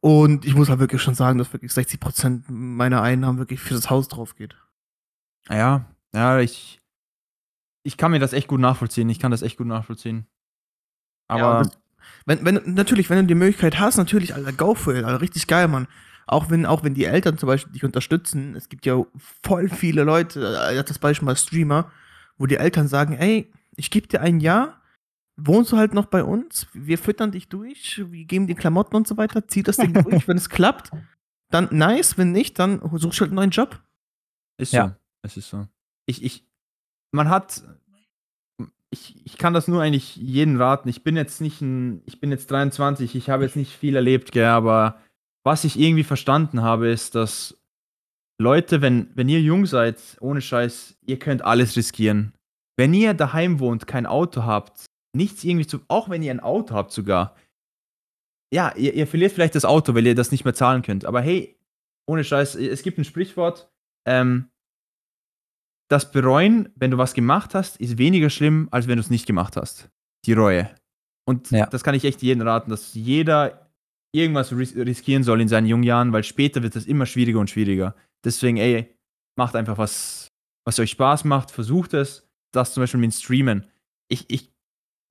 Und 0.04 0.46
ich 0.46 0.56
muss 0.56 0.70
halt 0.70 0.80
wirklich 0.80 1.02
schon 1.02 1.14
sagen, 1.14 1.38
dass 1.38 1.54
wirklich 1.54 1.72
60% 1.72 2.46
meiner 2.48 3.04
Einnahmen 3.04 3.38
wirklich 3.38 3.60
für 3.60 3.76
das 3.76 3.90
Haus 3.92 4.08
drauf 4.08 4.36
geht. 4.36 4.56
Ja, 5.48 5.86
ja, 6.14 6.40
ich, 6.40 6.80
ich 7.84 7.98
kann 7.98 8.12
mir 8.12 8.20
das 8.20 8.34
echt 8.34 8.48
gut 8.48 8.60
nachvollziehen. 8.60 9.10
Ich 9.10 9.20
kann 9.20 9.30
das 9.32 9.44
echt 9.44 9.58
gut 9.58 9.68
nachvollziehen. 9.68 10.26
Ja, 11.38 11.46
Aber 11.46 11.64
das, 11.64 11.78
wenn, 12.26 12.46
wenn, 12.46 12.74
natürlich, 12.74 13.10
wenn 13.10 13.20
du 13.20 13.26
die 13.26 13.36
Möglichkeit 13.36 13.80
hast, 13.80 13.98
natürlich, 13.98 14.36
Alter, 14.36 14.54
go 14.54 14.76
for 14.76 14.96
it, 14.96 15.04
Alter, 15.04 15.22
richtig 15.22 15.48
geil, 15.48 15.68
Mann. 15.68 15.88
Auch 16.28 16.50
wenn, 16.50 16.66
auch 16.66 16.84
wenn 16.84 16.94
die 16.94 17.06
Eltern 17.06 17.38
zum 17.38 17.48
Beispiel 17.48 17.74
dich 17.74 17.84
unterstützen, 17.84 18.56
es 18.56 18.70
gibt 18.70 18.86
ja 18.86 19.04
voll 19.44 19.70
viele 19.70 20.04
Leute, 20.04 20.58
äh, 20.70 20.76
jetzt 20.76 20.90
das 20.90 21.00
Beispiel 21.00 21.26
mal 21.26 21.36
Streamer, 21.36 21.92
wo 22.38 22.46
die 22.46 22.56
Eltern 22.56 22.88
sagen, 22.88 23.14
ey, 23.14 23.52
ich 23.76 23.92
gebe 23.92 24.08
dir 24.08 24.22
ein 24.22 24.40
Jahr, 24.40 24.82
wohnst 25.36 25.72
du 25.72 25.78
halt 25.78 25.94
noch 25.94 26.06
bei 26.06 26.24
uns, 26.24 26.68
wir 26.74 26.98
füttern 26.98 27.32
dich 27.32 27.50
durch, 27.50 28.02
wir 28.10 28.26
geben 28.26 28.48
dir 28.48 28.56
Klamotten 28.56 28.96
und 28.96 29.08
so 29.08 29.18
weiter, 29.18 29.48
zieh 29.48 29.64
das 29.64 29.78
Ding 29.78 29.94
durch, 29.94 30.28
wenn 30.28 30.38
es 30.38 30.50
klappt, 30.50 30.92
dann 31.50 31.68
nice, 31.72 32.18
wenn 32.18 32.32
nicht, 32.32 32.60
dann 32.60 32.80
suchst 32.94 33.20
du 33.20 33.22
halt 33.22 33.32
einen 33.32 33.36
neuen 33.36 33.50
Job. 33.50 33.82
ist 34.58 34.74
Ja. 34.74 34.88
so. 34.88 34.96
Es 35.24 35.38
ist 35.38 35.50
so. 35.50 35.68
Ich, 36.06 36.24
ich, 36.24 36.48
man 37.12 37.30
hat, 37.30 37.64
ich, 38.92 39.26
ich 39.26 39.38
kann 39.38 39.54
das 39.54 39.68
nur 39.68 39.82
eigentlich 39.82 40.18
jedem 40.18 40.62
raten. 40.62 40.90
Ich 40.90 41.04
bin 41.04 41.16
jetzt 41.16 41.42
nicht 41.42 41.62
ein, 41.62 42.04
ich 42.06 42.20
bin 42.20 42.30
jetzt 42.30 42.52
23, 42.52 43.16
ich 43.16 43.30
habe 43.30 43.44
jetzt 43.44 43.56
nicht 43.56 43.76
viel 43.76 43.96
erlebt, 43.96 44.32
gell, 44.32 44.46
aber 44.46 45.00
was 45.44 45.64
ich 45.64 45.80
irgendwie 45.80 46.04
verstanden 46.04 46.62
habe, 46.62 46.90
ist, 46.90 47.16
dass 47.16 47.58
Leute, 48.40 48.82
wenn, 48.82 49.10
wenn 49.16 49.30
ihr 49.30 49.42
jung 49.42 49.66
seid, 49.66 50.18
ohne 50.20 50.42
Scheiß, 50.42 50.98
ihr 51.06 51.20
könnt 51.20 51.44
alles 51.44 51.76
riskieren. 51.76 52.34
Wenn 52.78 52.94
ihr 52.94 53.14
daheim 53.14 53.60
wohnt, 53.60 53.88
kein 53.88 54.06
Auto 54.06 54.44
habt, 54.44 54.86
nichts 55.16 55.44
irgendwie 55.44 55.68
zu, 55.68 55.82
auch 55.88 56.10
wenn 56.10 56.24
ihr 56.24 56.32
ein 56.32 56.40
Auto 56.40 56.76
habt 56.76 56.92
sogar. 56.92 57.36
Ja, 58.54 58.76
ihr, 58.76 58.94
ihr 58.94 59.08
verliert 59.08 59.32
vielleicht 59.32 59.56
das 59.56 59.66
Auto, 59.66 59.96
weil 59.96 60.06
ihr 60.06 60.16
das 60.16 60.32
nicht 60.32 60.44
mehr 60.44 60.54
zahlen 60.54 60.82
könnt. 60.82 61.06
Aber 61.06 61.22
hey, 61.22 61.58
ohne 62.08 62.24
Scheiß, 62.24 62.56
es 62.56 62.84
gibt 62.84 62.98
ein 62.98 63.06
Sprichwort, 63.06 63.72
ähm, 64.06 64.51
das 65.92 66.12
Bereuen, 66.12 66.70
wenn 66.76 66.92
du 66.92 66.98
was 66.98 67.14
gemacht 67.14 67.54
hast, 67.54 67.78
ist 67.82 67.98
weniger 67.98 68.30
schlimm, 68.30 68.70
als 68.72 68.88
wenn 68.88 68.96
du 68.96 69.02
es 69.02 69.10
nicht 69.10 69.26
gemacht 69.26 69.58
hast. 69.58 69.90
Die 70.26 70.34
Reue. 70.34 70.70
Und 71.28 71.52
Ja. 71.52 71.66
das 71.66 71.84
kann 71.84 71.96
ich 71.96 72.06
echt 72.06 72.22
jedem 72.22 72.48
raten, 72.48 72.70
dass 72.70 72.94
jeder 72.94 73.70
irgendwas 74.14 74.52
ris 74.56 74.76
riskieren 74.76 75.24
soll 75.24 75.42
in 75.42 75.48
seinen 75.48 75.68
jungen 75.68 75.84
Jahren, 75.84 76.14
weil 76.14 76.24
später 76.24 76.64
wird 76.64 76.76
es 76.76 76.86
immer 76.86 77.06
schwieriger 77.06 77.40
und 77.40 77.50
schwieriger. 77.50 77.96
Deswegen, 78.24 78.58
ey, 78.58 78.94
macht 79.38 79.56
einfach 79.56 79.78
was, 79.78 80.28
was 80.66 80.80
euch 80.80 80.92
Spaß 80.92 81.26
macht, 81.26 81.52
versucht 81.52 81.94
es. 81.94 82.28
Das 82.54 82.74
zum 82.74 82.84
Beispiel 82.84 83.00
mit 83.00 83.14
Streamen. 83.14 83.66
Ich, 84.10 84.30
ich, 84.30 84.52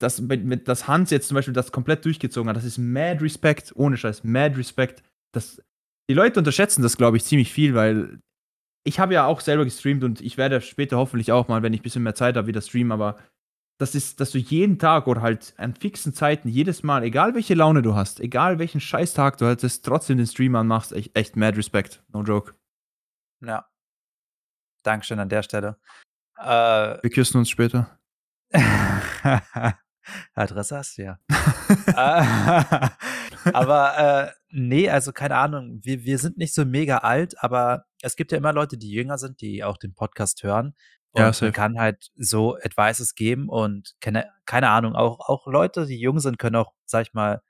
das, 0.00 0.20
mit, 0.20 0.68
dass 0.68 0.88
Hans 0.88 1.10
jetzt 1.10 1.28
zum 1.28 1.34
Beispiel 1.34 1.54
das 1.54 1.72
komplett 1.72 2.04
durchgezogen 2.04 2.48
hat, 2.48 2.56
das 2.56 2.64
ist 2.64 2.78
mad 2.78 3.22
Respect, 3.22 3.72
ohne 3.76 3.96
Scheiß, 3.96 4.24
mad 4.24 4.56
Respect. 4.56 5.02
Das, 5.34 5.62
die 6.10 6.14
Leute 6.14 6.40
unterschätzen 6.40 6.82
das, 6.82 6.96
glaube 6.96 7.16
ich, 7.18 7.24
ziemlich 7.24 7.52
viel, 7.52 7.74
weil 7.74 8.18
ich 8.84 8.98
habe 9.00 9.14
ja 9.14 9.26
auch 9.26 9.40
selber 9.40 9.64
gestreamt 9.64 10.04
und 10.04 10.20
ich 10.20 10.36
werde 10.38 10.60
später 10.60 10.96
hoffentlich 10.96 11.32
auch 11.32 11.48
mal, 11.48 11.62
wenn 11.62 11.72
ich 11.72 11.80
ein 11.80 11.82
bisschen 11.82 12.02
mehr 12.02 12.14
Zeit 12.14 12.36
habe, 12.36 12.46
wieder 12.46 12.60
streamen, 12.60 12.92
aber 12.92 13.18
das 13.78 13.94
ist, 13.94 14.20
dass 14.20 14.30
du 14.30 14.38
jeden 14.38 14.78
Tag 14.78 15.06
oder 15.06 15.22
halt 15.22 15.54
an 15.56 15.74
fixen 15.74 16.12
Zeiten, 16.12 16.48
jedes 16.48 16.82
Mal, 16.82 17.02
egal 17.02 17.34
welche 17.34 17.54
Laune 17.54 17.80
du 17.80 17.94
hast, 17.94 18.20
egal 18.20 18.58
welchen 18.58 18.80
Scheißtag 18.80 19.38
du 19.38 19.46
hattest, 19.46 19.84
trotzdem 19.86 20.18
den 20.18 20.26
Stream 20.26 20.54
anmachst, 20.54 20.92
echt, 20.92 21.16
echt 21.16 21.36
mad 21.36 21.56
Respect. 21.56 22.02
No 22.08 22.22
joke. 22.22 22.54
Ja. 23.40 23.66
Dankeschön 24.82 25.18
an 25.18 25.30
der 25.30 25.42
Stelle. 25.42 25.78
Äh, 26.38 26.98
Wir 27.02 27.10
küssen 27.10 27.38
uns 27.38 27.48
später. 27.48 27.98
Adresse 30.34 30.76
hast 30.76 30.98
du 30.98 31.02
ja. 31.02 31.18
Aber 33.54 34.28
äh, 34.28 34.30
nee, 34.50 34.88
also 34.88 35.12
keine 35.12 35.36
Ahnung, 35.36 35.80
wir, 35.82 36.04
wir 36.04 36.18
sind 36.18 36.38
nicht 36.38 36.54
so 36.54 36.64
mega 36.64 36.98
alt, 36.98 37.34
aber 37.42 37.84
es 38.02 38.16
gibt 38.16 38.32
ja 38.32 38.38
immer 38.38 38.52
Leute, 38.52 38.78
die 38.78 38.90
jünger 38.90 39.18
sind, 39.18 39.40
die 39.40 39.64
auch 39.64 39.76
den 39.76 39.94
Podcast 39.94 40.42
hören. 40.42 40.74
Und 41.12 41.20
Ja, 41.20 41.32
man 41.40 41.52
kann 41.52 41.78
halt 41.78 42.10
so 42.16 42.56
Advices 42.56 43.14
geben 43.14 43.48
und 43.48 43.94
keine, 44.00 44.30
keine 44.46 44.70
Ahnung, 44.70 44.94
auch, 44.94 45.18
auch 45.20 45.46
Leute, 45.46 45.86
die 45.86 45.98
jung 45.98 46.20
sind, 46.20 46.38
können 46.38 46.56
auch, 46.56 46.72
sag 46.84 47.02
ich 47.02 47.14
mal, 47.14 47.42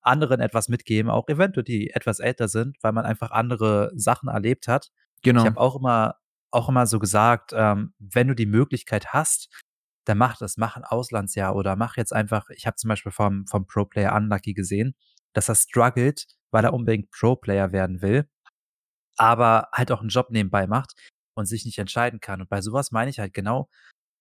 anderen 0.00 0.40
etwas 0.40 0.68
mitgeben, 0.68 1.10
auch 1.10 1.28
eventuell 1.28 1.64
die 1.64 1.90
etwas 1.90 2.18
älter 2.18 2.48
sind, 2.48 2.76
weil 2.82 2.92
man 2.92 3.04
einfach 3.04 3.30
andere 3.30 3.92
Sachen 3.94 4.28
erlebt 4.28 4.66
hat. 4.66 4.90
Genau. 5.22 5.42
Ich 5.42 5.46
habe 5.46 5.60
auch 5.60 5.76
immer, 5.76 6.16
auch 6.50 6.68
immer 6.68 6.86
so 6.86 6.98
gesagt, 6.98 7.52
ähm, 7.54 7.94
wenn 7.98 8.28
du 8.28 8.34
die 8.34 8.46
Möglichkeit 8.46 9.12
hast, 9.12 9.48
dann 10.04 10.18
mach 10.18 10.36
das, 10.36 10.56
mach 10.56 10.76
ein 10.76 10.84
Auslandsjahr 10.84 11.54
oder 11.54 11.76
mach 11.76 11.96
jetzt 11.96 12.12
einfach, 12.12 12.48
ich 12.50 12.66
habe 12.66 12.76
zum 12.76 12.88
Beispiel 12.88 13.12
vom, 13.12 13.46
vom 13.46 13.66
Pro-Player 13.66 14.14
Unlucky 14.14 14.52
gesehen, 14.52 14.96
dass 15.32 15.48
er 15.48 15.54
struggelt, 15.54 16.26
weil 16.50 16.64
er 16.64 16.74
unbedingt 16.74 17.10
Pro-Player 17.10 17.72
werden 17.72 18.02
will, 18.02 18.28
aber 19.16 19.68
halt 19.72 19.92
auch 19.92 20.00
einen 20.00 20.08
Job 20.08 20.30
nebenbei 20.30 20.66
macht 20.66 20.92
und 21.34 21.46
sich 21.46 21.64
nicht 21.64 21.78
entscheiden 21.78 22.20
kann. 22.20 22.40
Und 22.40 22.48
bei 22.48 22.60
sowas 22.60 22.90
meine 22.90 23.10
ich 23.10 23.18
halt 23.18 23.34
genau, 23.34 23.68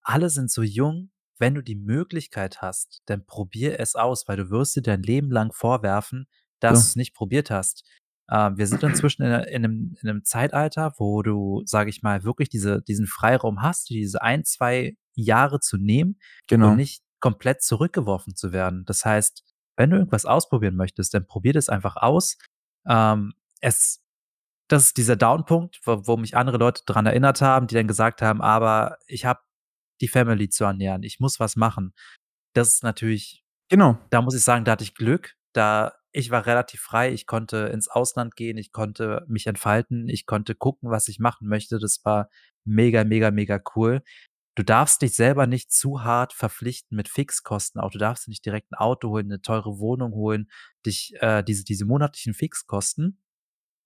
alle 0.04 0.30
sind 0.30 0.52
so 0.52 0.64
jung, 0.64 1.12
wenn 1.40 1.56
du 1.56 1.62
die 1.62 1.76
Möglichkeit 1.76 2.62
hast, 2.62 3.02
dann 3.06 3.26
probier 3.26 3.80
es 3.80 3.96
aus, 3.96 4.28
weil 4.28 4.38
du 4.38 4.50
wirst 4.50 4.76
dir 4.76 4.82
dein 4.82 5.02
Leben 5.02 5.32
lang 5.32 5.52
vorwerfen, 5.54 6.28
dass 6.60 6.72
Ja. 6.72 6.74
du 6.74 6.88
es 6.88 6.96
nicht 6.96 7.16
probiert 7.16 7.50
hast. 7.50 7.84
Ähm, 8.30 8.58
wir 8.58 8.68
sind 8.68 8.84
inzwischen 8.84 9.24
in, 9.24 9.32
in, 9.32 9.66
einem, 9.66 9.96
in 10.02 10.10
einem 10.10 10.24
Zeitalter, 10.24 10.94
wo 10.98 11.22
du, 11.22 11.64
sage 11.66 11.90
ich 11.90 12.02
mal, 12.02 12.24
wirklich 12.24 12.50
diese, 12.50 12.82
diesen 12.84 13.08
Freiraum 13.08 13.62
hast, 13.62 13.90
diese 13.90 14.22
ein, 14.22 14.46
zwei 14.46 14.96
Jahre 15.16 15.60
zu 15.60 15.78
nehmen 15.78 16.20
genau. 16.48 16.70
und 16.70 16.78
nicht 16.78 17.04
komplett 17.20 17.62
zurückgeworfen 17.62 18.36
zu 18.36 18.54
werden. 18.54 18.86
Das 18.86 19.04
heißt, 19.04 19.44
wenn 19.82 19.90
du 19.90 19.98
irgendwas 19.98 20.26
ausprobieren 20.26 20.76
möchtest, 20.76 21.16
dann 21.16 21.26
probier 21.26 21.54
das 21.54 21.68
einfach 21.68 21.96
aus. 21.96 22.38
Ähm, 22.88 23.34
es, 23.62 24.00
das 24.68 24.86
ist 24.86 24.98
dieser 24.98 25.16
Downpunkt, 25.16 25.80
wo, 25.86 26.06
wo 26.06 26.18
mich 26.18 26.38
andere 26.38 26.58
Leute 26.58 26.84
dran 26.86 27.08
erinnert 27.08 27.42
haben, 27.42 27.66
die 27.66 27.74
dann 27.74 27.88
gesagt 27.88 28.22
haben, 28.22 28.42
aber 28.42 29.00
ich 29.08 29.26
habe 29.26 29.40
die 30.00 30.08
Family 30.08 30.50
zu 30.50 30.66
ernähren, 30.66 31.02
ich 31.02 31.20
muss 31.20 31.40
was 31.40 31.56
machen. 31.56 31.94
Das 32.54 32.76
ist 32.76 32.84
natürlich 32.84 33.44
Genau. 33.70 33.98
da 34.12 34.22
muss 34.22 34.36
ich 34.36 34.44
sagen, 34.44 34.66
da 34.66 34.74
hatte 34.74 34.84
ich 34.84 34.94
Glück. 34.96 35.34
Da 35.54 35.94
ich 36.12 36.30
war 36.30 36.46
relativ 36.46 36.82
frei, 36.82 37.12
ich 37.12 37.26
konnte 37.26 37.70
ins 37.74 37.88
Ausland 37.88 38.36
gehen, 38.36 38.58
ich 38.58 38.72
konnte 38.72 39.26
mich 39.28 39.48
entfalten, 39.48 40.10
ich 40.10 40.26
konnte 40.26 40.56
gucken, 40.56 40.92
was 40.92 41.08
ich 41.08 41.20
machen 41.20 41.48
möchte. 41.48 41.80
Das 41.80 42.04
war 42.04 42.30
mega, 42.66 43.04
mega, 43.04 43.32
mega 43.32 43.60
cool. 43.76 44.04
Du 44.62 44.66
darfst 44.66 45.02
dich 45.02 45.16
selber 45.16 45.48
nicht 45.48 45.72
zu 45.72 46.04
hart 46.04 46.34
verpflichten 46.34 46.96
mit 46.96 47.10
Fixkosten. 47.10 47.82
Auch 47.82 47.90
du 47.90 47.98
darfst 47.98 48.28
nicht 48.28 48.46
direkt 48.46 48.72
ein 48.72 48.76
Auto 48.76 49.10
holen, 49.10 49.26
eine 49.26 49.42
teure 49.42 49.80
Wohnung 49.80 50.14
holen, 50.14 50.52
dich 50.86 51.16
äh, 51.20 51.42
diese 51.42 51.64
diese 51.64 51.84
monatlichen 51.84 52.36
Fixkosten. 52.36 53.24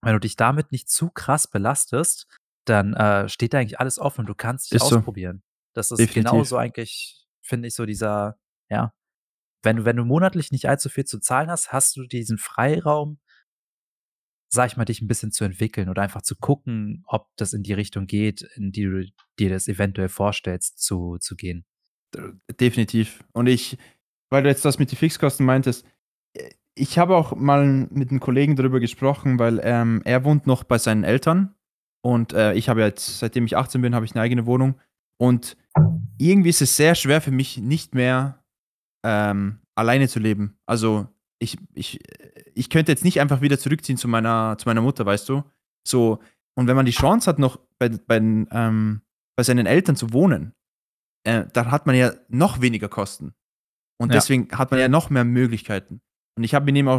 Wenn 0.02 0.12
du 0.12 0.20
dich 0.20 0.36
damit 0.36 0.72
nicht 0.72 0.90
zu 0.90 1.08
krass 1.08 1.48
belastest, 1.48 2.26
dann 2.66 2.92
äh, 2.92 3.26
steht 3.30 3.54
da 3.54 3.58
eigentlich 3.58 3.80
alles 3.80 3.98
offen 3.98 4.20
und 4.20 4.26
du 4.26 4.34
kannst 4.34 4.70
dich 4.70 4.82
Ist 4.82 4.88
so. 4.88 4.98
ausprobieren. 4.98 5.42
Das 5.72 5.90
ist 5.90 5.96
Definitiv. 5.96 6.30
genauso 6.30 6.58
eigentlich, 6.58 7.26
finde 7.40 7.68
ich, 7.68 7.74
so 7.74 7.86
dieser, 7.86 8.38
ja, 8.68 8.92
wenn 9.62 9.76
du, 9.76 9.84
wenn 9.86 9.96
du 9.96 10.04
monatlich 10.04 10.52
nicht 10.52 10.68
allzu 10.68 10.90
viel 10.90 11.06
zu 11.06 11.20
zahlen 11.20 11.50
hast, 11.50 11.72
hast 11.72 11.96
du 11.96 12.06
diesen 12.06 12.36
Freiraum, 12.36 13.18
sag 14.56 14.72
ich 14.72 14.76
mal, 14.76 14.84
dich 14.84 15.00
ein 15.00 15.06
bisschen 15.06 15.30
zu 15.30 15.44
entwickeln 15.44 15.88
oder 15.88 16.02
einfach 16.02 16.22
zu 16.22 16.34
gucken, 16.34 17.04
ob 17.06 17.28
das 17.36 17.52
in 17.52 17.62
die 17.62 17.72
Richtung 17.72 18.06
geht, 18.06 18.42
in 18.56 18.72
die 18.72 18.82
du 18.82 19.06
dir 19.38 19.50
das 19.50 19.68
eventuell 19.68 20.08
vorstellst, 20.08 20.80
zu, 20.80 21.18
zu 21.20 21.36
gehen. 21.36 21.64
Definitiv. 22.60 23.22
Und 23.32 23.46
ich, 23.46 23.78
weil 24.30 24.42
du 24.42 24.48
jetzt 24.48 24.64
das 24.64 24.78
mit 24.78 24.90
den 24.90 24.96
Fixkosten 24.96 25.46
meintest, 25.46 25.86
äh, 26.32 26.50
ich 26.74 26.98
habe 26.98 27.16
auch 27.16 27.34
mal 27.34 27.86
mit 27.90 28.10
einem 28.10 28.20
Kollegen 28.20 28.56
darüber 28.56 28.80
gesprochen, 28.80 29.38
weil 29.38 29.60
ähm, 29.62 30.02
er 30.04 30.24
wohnt 30.24 30.46
noch 30.46 30.64
bei 30.64 30.78
seinen 30.78 31.04
Eltern 31.04 31.54
und 32.02 32.32
äh, 32.32 32.52
ich 32.54 32.68
habe 32.68 32.82
jetzt, 32.82 33.18
seitdem 33.18 33.46
ich 33.46 33.56
18 33.56 33.80
bin, 33.80 33.94
habe 33.94 34.04
ich 34.04 34.14
eine 34.14 34.22
eigene 34.22 34.44
Wohnung 34.44 34.78
und 35.18 35.56
irgendwie 36.18 36.50
ist 36.50 36.62
es 36.62 36.76
sehr 36.76 36.94
schwer 36.94 37.20
für 37.20 37.30
mich, 37.30 37.58
nicht 37.58 37.94
mehr 37.94 38.42
ähm, 39.04 39.60
alleine 39.74 40.08
zu 40.08 40.18
leben. 40.18 40.58
Also 40.66 41.08
ich, 41.38 41.56
ich, 41.74 42.00
ich 42.56 42.70
könnte 42.70 42.90
jetzt 42.92 43.04
nicht 43.04 43.20
einfach 43.20 43.40
wieder 43.42 43.58
zurückziehen 43.58 43.98
zu 43.98 44.08
meiner, 44.08 44.56
zu 44.58 44.68
meiner 44.68 44.80
Mutter, 44.80 45.04
weißt 45.04 45.28
du? 45.28 45.44
So, 45.86 46.20
und 46.58 46.66
wenn 46.66 46.76
man 46.76 46.86
die 46.86 46.92
Chance 46.92 47.28
hat, 47.30 47.38
noch 47.38 47.58
bei, 47.78 47.88
bei, 47.90 48.16
ähm, 48.16 49.02
bei 49.36 49.42
seinen 49.42 49.66
Eltern 49.66 49.94
zu 49.96 50.12
wohnen, 50.12 50.54
äh, 51.24 51.44
dann 51.52 51.70
hat 51.70 51.86
man 51.86 51.94
ja 51.94 52.12
noch 52.28 52.60
weniger 52.60 52.88
Kosten. 52.88 53.34
Und 54.00 54.08
Ja. 54.10 54.14
deswegen 54.14 54.48
hat 54.56 54.70
man 54.70 54.80
ja 54.80 54.88
noch 54.88 55.10
mehr 55.10 55.24
Möglichkeiten. 55.24 56.00
Und 56.36 56.44
ich 56.44 56.54
habe 56.54 56.64
mit 56.64 56.76
ihm 56.76 56.88
auch 56.88 56.98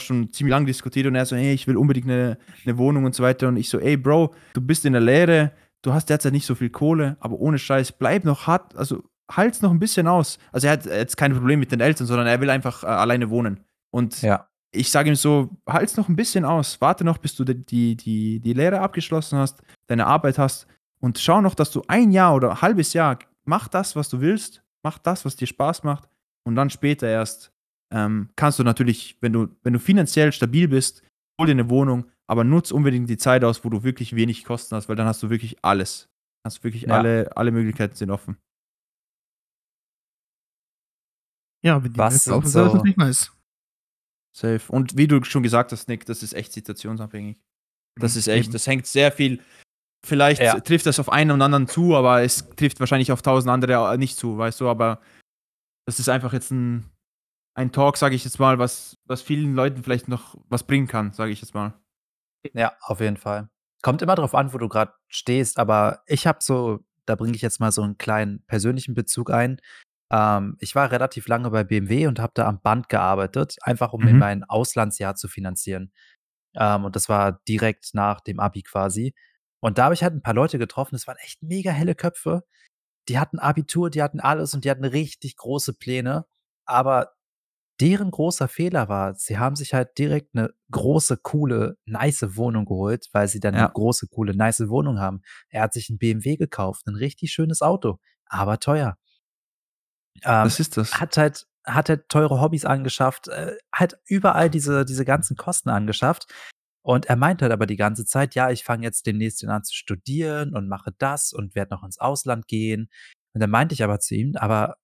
schon 0.00 0.32
ziemlich 0.32 0.50
lange 0.50 0.66
diskutiert 0.66 1.06
und 1.06 1.14
er 1.14 1.26
so, 1.26 1.36
hey, 1.36 1.52
ich 1.54 1.66
will 1.66 1.76
unbedingt 1.76 2.06
eine, 2.08 2.38
eine 2.64 2.78
Wohnung 2.78 3.04
und 3.04 3.14
so 3.14 3.22
weiter. 3.22 3.48
Und 3.48 3.56
ich 3.56 3.68
so, 3.68 3.78
ey, 3.78 3.96
Bro, 3.96 4.34
du 4.54 4.60
bist 4.60 4.84
in 4.84 4.92
der 4.92 5.02
Lehre, 5.02 5.52
du 5.82 5.92
hast 5.92 6.06
derzeit 6.10 6.32
nicht 6.32 6.46
so 6.46 6.54
viel 6.54 6.70
Kohle, 6.70 7.16
aber 7.20 7.36
ohne 7.38 7.58
Scheiß, 7.58 7.92
bleib 7.92 8.24
noch 8.24 8.46
hart, 8.46 8.74
also 8.76 9.04
halt's 9.30 9.62
noch 9.62 9.70
ein 9.70 9.78
bisschen 9.78 10.06
aus. 10.06 10.38
Also 10.52 10.66
er 10.66 10.74
hat 10.74 10.86
jetzt 10.86 11.16
keine 11.16 11.34
Probleme 11.34 11.60
mit 11.60 11.72
den 11.72 11.80
Eltern, 11.80 12.06
sondern 12.06 12.26
er 12.26 12.40
will 12.40 12.50
einfach 12.50 12.82
äh, 12.84 12.86
alleine 12.86 13.30
wohnen. 13.30 13.60
Und 13.92 14.22
Ja. 14.22 14.48
Ich 14.74 14.90
sage 14.90 15.08
ihm 15.08 15.14
so, 15.16 15.50
halt's 15.68 15.96
noch 15.96 16.08
ein 16.08 16.16
bisschen 16.16 16.44
aus, 16.44 16.80
warte 16.80 17.04
noch, 17.04 17.18
bis 17.18 17.34
du 17.36 17.44
die, 17.44 17.54
die, 17.64 17.96
die, 17.96 18.40
die 18.40 18.52
Lehre 18.52 18.80
abgeschlossen 18.80 19.38
hast, 19.38 19.62
deine 19.86 20.06
Arbeit 20.06 20.38
hast 20.38 20.66
und 21.00 21.18
schau 21.18 21.40
noch, 21.40 21.54
dass 21.54 21.70
du 21.70 21.82
ein 21.88 22.10
Jahr 22.12 22.34
oder 22.34 22.50
ein 22.50 22.60
halbes 22.62 22.92
Jahr 22.92 23.18
mach 23.44 23.68
das, 23.68 23.94
was 23.96 24.08
du 24.08 24.20
willst, 24.20 24.62
mach 24.82 24.98
das, 24.98 25.24
was 25.24 25.36
dir 25.36 25.46
Spaß 25.46 25.82
macht 25.84 26.08
und 26.46 26.56
dann 26.56 26.70
später 26.70 27.06
erst 27.08 27.52
ähm, 27.92 28.30
kannst 28.36 28.58
du 28.58 28.64
natürlich, 28.64 29.16
wenn 29.20 29.32
du, 29.32 29.48
wenn 29.62 29.72
du 29.74 29.78
finanziell 29.78 30.32
stabil 30.32 30.66
bist, 30.68 31.02
hol 31.40 31.46
dir 31.46 31.52
eine 31.52 31.68
Wohnung, 31.70 32.06
aber 32.26 32.42
nutz 32.42 32.70
unbedingt 32.70 33.08
die 33.10 33.18
Zeit 33.18 33.44
aus, 33.44 33.64
wo 33.64 33.68
du 33.68 33.82
wirklich 33.84 34.16
wenig 34.16 34.44
Kosten 34.44 34.74
hast, 34.74 34.88
weil 34.88 34.96
dann 34.96 35.06
hast 35.06 35.22
du 35.22 35.30
wirklich 35.30 35.56
alles. 35.62 36.08
Hast 36.44 36.64
wirklich 36.64 36.82
Ja. 36.82 36.98
alle, 36.98 37.30
alle 37.36 37.50
Möglichkeiten 37.52 37.94
sind 37.96 38.10
offen. 38.10 38.36
Ja, 41.62 41.82
wenn 41.82 41.92
die 41.92 41.98
Was 41.98 42.12
Welt 42.26 42.44
ist 42.44 42.52
so- 42.52 42.64
das 42.74 42.82
nicht 42.84 42.98
nice. 42.98 43.32
Safe. 44.36 44.60
Und 44.72 44.96
wie 44.96 45.06
du 45.06 45.22
schon 45.24 45.42
gesagt 45.42 45.72
hast, 45.72 45.88
Nick, 45.88 46.06
das 46.06 46.22
ist 46.22 46.32
echt 46.34 46.52
situationsabhängig. 46.52 47.38
Das 48.00 48.14
Mhm, 48.14 48.18
ist 48.18 48.28
echt, 48.28 48.54
das 48.54 48.66
hängt 48.66 48.86
sehr 48.86 49.12
viel. 49.12 49.40
Vielleicht 50.04 50.42
Ja. 50.42 50.58
trifft 50.60 50.86
das 50.86 50.98
auf 51.00 51.10
einen 51.10 51.30
und 51.30 51.40
anderen 51.40 51.68
zu, 51.68 51.94
aber 51.96 52.22
es 52.22 52.48
trifft 52.56 52.80
wahrscheinlich 52.80 53.12
auf 53.12 53.22
tausend 53.22 53.50
andere 53.50 53.96
nicht 53.96 54.18
zu, 54.18 54.36
weißt 54.36 54.60
du, 54.60 54.68
aber 54.68 55.00
das 55.86 55.98
ist 56.00 56.08
einfach 56.08 56.32
jetzt 56.32 56.50
ein, 56.50 56.90
ein 57.56 57.70
Talk, 57.72 57.96
sage 57.96 58.14
ich 58.16 58.24
jetzt 58.24 58.38
mal, 58.40 58.58
was, 58.58 58.98
was 59.06 59.22
vielen 59.22 59.54
Leuten 59.54 59.82
vielleicht 59.84 60.08
noch 60.08 60.36
was 60.48 60.64
bringen 60.64 60.88
kann, 60.88 61.12
sage 61.12 61.30
ich 61.32 61.40
jetzt 61.40 61.54
mal. 61.54 61.72
Ja, 62.52 62.76
auf 62.80 63.00
jeden 63.00 63.16
Fall. 63.16 63.48
Kommt 63.82 64.02
immer 64.02 64.14
drauf 64.16 64.34
an, 64.34 64.52
wo 64.52 64.58
du 64.58 64.68
gerade 64.68 64.92
stehst, 65.08 65.58
aber 65.58 66.02
ich 66.06 66.26
habe 66.26 66.38
so, 66.42 66.80
da 67.06 67.14
bringe 67.14 67.36
ich 67.36 67.42
jetzt 67.42 67.60
mal 67.60 67.70
so 67.72 67.82
einen 67.82 67.96
kleinen 67.96 68.42
persönlichen 68.46 68.94
Bezug 68.94 69.30
ein. 69.30 69.60
Ähm, 70.12 70.56
ich 70.60 70.74
war 70.74 70.90
relativ 70.92 71.28
lange 71.28 71.50
bei 71.50 71.64
BMW 71.64 72.06
und 72.06 72.20
habe 72.20 72.32
da 72.34 72.46
am 72.48 72.60
Band 72.62 72.88
gearbeitet, 72.88 73.56
einfach 73.62 73.92
um 73.92 74.04
Mhm. 74.04 74.18
mein 74.18 74.44
Auslandsjahr 74.44 75.14
zu 75.16 75.28
finanzieren. 75.28 75.92
Ähm, 76.56 76.84
und 76.84 76.96
das 76.96 77.08
war 77.08 77.40
direkt 77.48 77.90
nach 77.94 78.20
dem 78.20 78.40
Abi 78.40 78.62
quasi. 78.62 79.14
Und 79.60 79.78
da 79.78 79.84
habe 79.86 79.94
ich 79.94 80.02
halt 80.04 80.14
ein 80.14 80.22
paar 80.22 80.34
Leute 80.34 80.58
getroffen, 80.58 80.94
das 80.96 81.06
waren 81.08 81.18
echt 81.24 81.42
mega 81.42 81.70
helle 81.72 81.94
Köpfe. 81.94 82.44
die 83.08 83.18
hatten 83.18 83.38
Abitur, 83.40 83.90
die 83.90 84.02
hatten 84.02 84.20
alles 84.20 84.54
und 84.54 84.64
die 84.64 84.70
hatten 84.70 84.84
richtig 84.84 85.36
große 85.36 85.74
Pläne. 85.74 86.26
Aber 86.66 87.12
deren 87.80 88.10
großer 88.10 88.48
Fehler 88.48 88.88
war, 88.88 89.14
sie 89.16 89.38
haben 89.38 89.56
sich 89.56 89.74
halt 89.74 89.98
direkt 89.98 90.34
eine 90.36 90.50
große, 90.70 91.18
coole, 91.18 91.76
nice 91.86 92.36
Wohnung 92.36 92.66
geholt, 92.66 93.08
weil 93.12 93.28
sie 93.28 93.40
dann 93.40 93.54
Ja. 93.54 93.60
eine 93.60 93.70
große, 93.72 94.08
coole, 94.08 94.34
nice 94.36 94.68
Wohnung 94.68 95.00
haben. 95.00 95.22
Er 95.50 95.62
hat 95.62 95.72
sich 95.74 95.90
'n 95.90 95.98
BMW 95.98 96.36
gekauft, 96.36 96.86
'n 96.88 96.96
richtig 96.96 97.32
schönes 97.32 97.62
Auto, 97.62 97.98
aber 98.26 98.60
teuer. 98.60 98.96
Ähm, 100.22 100.44
Das 100.44 100.60
ist 100.60 100.76
das. 100.76 100.92
hat 100.92 101.16
halt 101.16 101.46
hat 101.66 101.88
halt 101.88 102.08
teure 102.10 102.40
Hobbys 102.42 102.64
angeschafft, 102.66 103.28
äh, 103.28 103.56
halt 103.74 103.98
überall 104.06 104.50
diese 104.50 104.84
diese 104.84 105.04
ganzen 105.04 105.36
Kosten 105.36 105.70
angeschafft. 105.70 106.26
Und 106.82 107.06
er 107.06 107.16
meint 107.16 107.40
halt 107.42 107.52
aber 107.52 107.66
die 107.66 107.76
ganze 107.76 108.04
Zeit: 108.06 108.34
„Ja, 108.34 108.50
ich 108.50 108.64
fange 108.64 108.84
jetzt 108.84 109.06
demnächst 109.06 109.44
an 109.46 109.64
zu 109.64 109.74
studieren 109.74 110.54
und 110.54 110.68
mache 110.68 110.92
das 110.98 111.32
und 111.32 111.54
werde 111.54 111.74
noch 111.74 111.82
ins 111.84 111.98
Ausland 111.98 112.46
gehen.“ 112.48 112.88
Und 113.34 113.40
dann 113.40 113.50
meinte 113.50 113.74
ich 113.74 113.82
aber 113.84 113.98
zu 114.00 114.14
ihm: 114.14 114.36
„Aber 114.36 114.76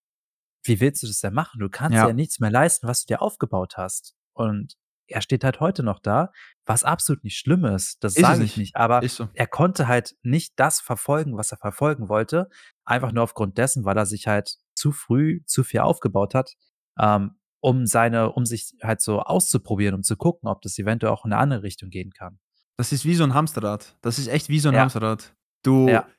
wie 0.64 0.80
willst 0.80 1.02
du 1.02 1.06
das 1.06 1.20
denn 1.20 1.34
machen? 1.34 1.60
Du 1.60 1.68
kannst 1.70 1.96
dir 1.96 2.02
Ja. 2.02 2.08
ja 2.08 2.14
nichts 2.14 2.40
mehr 2.40 2.50
leisten, 2.50 2.86
was 2.88 3.02
du 3.04 3.14
dir 3.14 3.22
aufgebaut 3.22 3.76
hast.“ 3.76 4.14
Und 4.34 4.74
er 5.08 5.22
steht 5.22 5.44
halt 5.44 5.60
heute 5.60 5.82
noch 5.82 5.98
da, 6.00 6.32
was 6.66 6.84
absolut 6.84 7.24
nicht 7.24 7.36
schlimm 7.38 7.64
ist, 7.64 8.02
das 8.04 8.14
Ist 8.14 8.22
sage 8.22 8.44
ich 8.44 8.56
nicht. 8.56 8.76
aber 8.76 9.02
so. 9.08 9.28
er 9.34 9.46
konnte 9.48 9.88
halt 9.88 10.16
nicht 10.22 10.52
das 10.56 10.80
verfolgen, 10.80 11.36
was 11.36 11.50
er 11.52 11.58
verfolgen 11.58 12.08
wollte, 12.08 12.48
einfach 12.84 13.12
nur 13.12 13.24
aufgrund 13.24 13.58
dessen, 13.58 13.84
weil 13.84 13.96
er 13.98 14.06
sich 14.06 14.28
halt 14.28 14.56
zu 14.80 14.92
früh 14.92 15.42
zu 15.46 15.64
viel 15.64 15.80
aufgebaut 15.82 16.34
hat, 16.34 16.54
ähm, 17.00 17.32
um 17.60 17.86
seine 17.86 18.32
um 18.32 18.46
sich 18.46 18.74
halt 18.82 19.02
so 19.02 19.20
auszuprobieren, 19.22 19.94
um 19.96 20.02
zu 20.04 20.16
gucken, 20.16 20.48
ob 20.50 20.62
das 20.62 20.78
eventuell 20.80 21.12
auch 21.12 21.24
in 21.26 21.30
'ne 21.32 21.38
andere 21.38 21.62
Richtung 21.64 21.90
gehen 21.90 22.12
kann. 22.12 22.38
Das 22.78 22.92
ist 22.92 23.04
wie 23.04 23.14
so 23.14 23.24
'n 23.24 23.34
Hamsterrad. 23.34 23.96
Das 24.02 24.18
ist 24.18 24.28
echt 24.28 24.48
wie 24.48 24.58
so 24.60 24.68
'n 24.68 24.74
Ja. 24.74 24.78
Hamsterrad. 24.78 25.34
Du 25.62 25.88
Ja. 25.90 26.10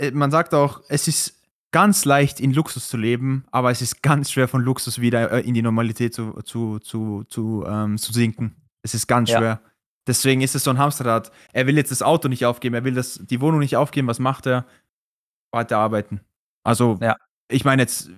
äh, 0.00 0.10
man 0.12 0.30
sagt 0.30 0.54
auch, 0.54 0.82
es 0.88 1.08
ist 1.08 1.42
ganz 1.72 2.04
leicht, 2.06 2.40
in 2.40 2.52
Luxus 2.54 2.88
zu 2.88 2.96
leben, 2.98 3.44
aber 3.52 3.70
es 3.72 3.82
ist 3.82 4.02
ganz 4.02 4.30
schwer, 4.32 4.48
von 4.48 4.62
Luxus 4.62 5.00
wieder, 5.00 5.32
äh, 5.32 5.40
in 5.42 5.54
die 5.54 5.62
Normalität 5.62 6.14
zu 6.14 6.32
zu 6.44 6.80
zu 6.80 7.24
zu, 7.28 7.64
ähm 7.68 7.98
zu 7.98 8.12
sinken. 8.12 8.56
Es 8.82 8.94
ist 8.94 9.06
ganz 9.08 9.30
Ja. 9.30 9.38
schwer. 9.38 9.62
Deswegen 10.08 10.42
ist 10.42 10.54
es 10.56 10.64
so 10.64 10.70
'n 10.72 10.78
Hamsterrad. 10.78 11.32
Er 11.52 11.66
will 11.68 11.76
jetzt 11.76 11.92
das 11.92 12.02
Auto 12.02 12.28
nicht 12.28 12.46
aufgeben, 12.46 12.74
er 12.76 12.84
will 12.84 12.94
das 12.94 13.20
die 13.24 13.40
Wohnung 13.42 13.60
nicht 13.60 13.76
aufgeben. 13.76 14.08
Was 14.08 14.18
macht 14.20 14.46
er? 14.46 14.66
Weiterarbeiten. 15.52 16.20
Also, 16.64 17.00
Ja. 17.00 17.16
Ich 17.52 17.64
meine 17.64 17.82
jetzt 17.82 18.10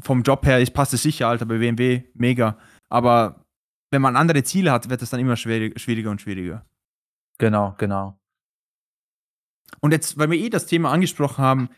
vom 0.00 0.22
Job 0.22 0.44
her, 0.46 0.60
ich 0.60 0.72
passe 0.72 0.96
sicher, 0.96 1.28
Alter, 1.28 1.46
bei 1.46 1.58
BMW, 1.58 2.02
mega. 2.14 2.58
Aber 2.88 3.44
wenn 3.90 4.02
man 4.02 4.16
andere 4.16 4.42
Ziele 4.42 4.72
hat, 4.72 4.88
wird 4.88 5.02
es 5.02 5.10
dann 5.10 5.20
immer 5.20 5.36
schwierig 5.36 5.78
schwieriger 5.80 6.10
und 6.10 6.20
schwieriger. 6.20 6.64
Genau, 7.38 7.74
genau. 7.78 8.18
Und 9.80 9.92
jetzt, 9.92 10.18
weil 10.18 10.30
wir 10.30 10.38
eh 10.38 10.50
das 10.50 10.66
Thema 10.66 10.90
angesprochen 10.90 11.42
haben, 11.42 11.68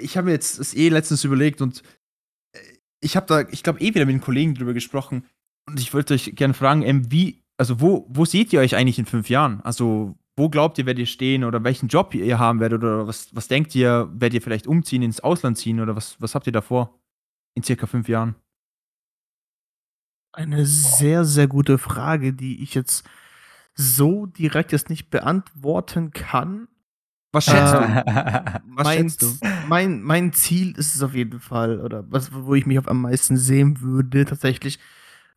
ich 0.00 0.16
habe 0.16 0.26
mir 0.26 0.32
jetzt 0.32 0.58
das 0.58 0.74
eh 0.74 0.88
letztens 0.88 1.24
überlegt 1.24 1.60
und 1.60 1.82
äh, 2.52 2.58
ich 3.00 3.16
habe 3.16 3.26
da, 3.26 3.40
ich 3.50 3.62
glaube, 3.62 3.80
eh 3.80 3.94
wieder 3.94 4.06
mit 4.06 4.14
einem 4.14 4.20
Kollegen 4.20 4.54
drüber 4.54 4.72
gesprochen 4.72 5.24
und 5.66 5.80
ich 5.80 5.92
wollte 5.92 6.14
euch 6.14 6.32
gerne 6.34 6.54
fragen, 6.54 6.82
ähm, 6.82 7.10
wie, 7.10 7.42
also 7.56 7.80
wo, 7.80 8.06
wo 8.08 8.24
seht 8.24 8.52
ihr 8.52 8.60
euch 8.60 8.76
eigentlich 8.76 8.98
in 8.98 9.06
fünf 9.06 9.28
Jahren? 9.28 9.60
Also 9.62 10.16
wo 10.40 10.48
glaubt 10.48 10.78
ihr, 10.78 10.86
werdet 10.86 11.00
ihr 11.00 11.06
stehen 11.06 11.44
oder 11.44 11.62
welchen 11.62 11.88
Job 11.88 12.14
ihr 12.14 12.38
haben 12.38 12.60
werdet 12.60 12.82
oder 12.82 13.06
was, 13.06 13.28
was 13.36 13.46
denkt 13.46 13.74
ihr, 13.74 14.08
werdet 14.12 14.34
ihr 14.34 14.42
vielleicht 14.42 14.66
umziehen, 14.66 15.02
ins 15.02 15.20
Ausland 15.20 15.58
ziehen 15.58 15.80
oder 15.80 15.94
was, 15.94 16.20
was 16.20 16.34
habt 16.34 16.46
ihr 16.46 16.52
da 16.52 16.62
vor 16.62 16.98
in 17.54 17.62
circa 17.62 17.86
fünf 17.86 18.08
Jahren? 18.08 18.34
Eine 20.32 20.64
sehr, 20.64 21.24
sehr 21.26 21.46
gute 21.46 21.76
Frage, 21.76 22.32
die 22.32 22.62
ich 22.62 22.74
jetzt 22.74 23.06
so 23.74 24.24
direkt 24.26 24.72
jetzt 24.72 24.88
nicht 24.88 25.10
beantworten 25.10 26.10
kann. 26.12 26.68
Was 27.32 27.44
schätzt 27.44 27.74
Äh, 27.74 28.04
du? 28.04 28.60
Was 28.76 28.84
mein, 28.84 28.98
schätzt 28.98 29.22
du? 29.22 29.26
Mein, 29.68 30.02
mein 30.02 30.32
Ziel 30.32 30.72
ist 30.78 30.94
es 30.94 31.02
auf 31.02 31.14
jeden 31.14 31.40
Fall, 31.40 31.80
oder 31.80 32.04
was, 32.10 32.32
wo 32.32 32.54
ich 32.54 32.64
mich 32.66 32.78
auf 32.78 32.88
am 32.88 33.02
meisten 33.02 33.36
sehen 33.36 33.82
würde, 33.82 34.24
tatsächlich. 34.24 34.78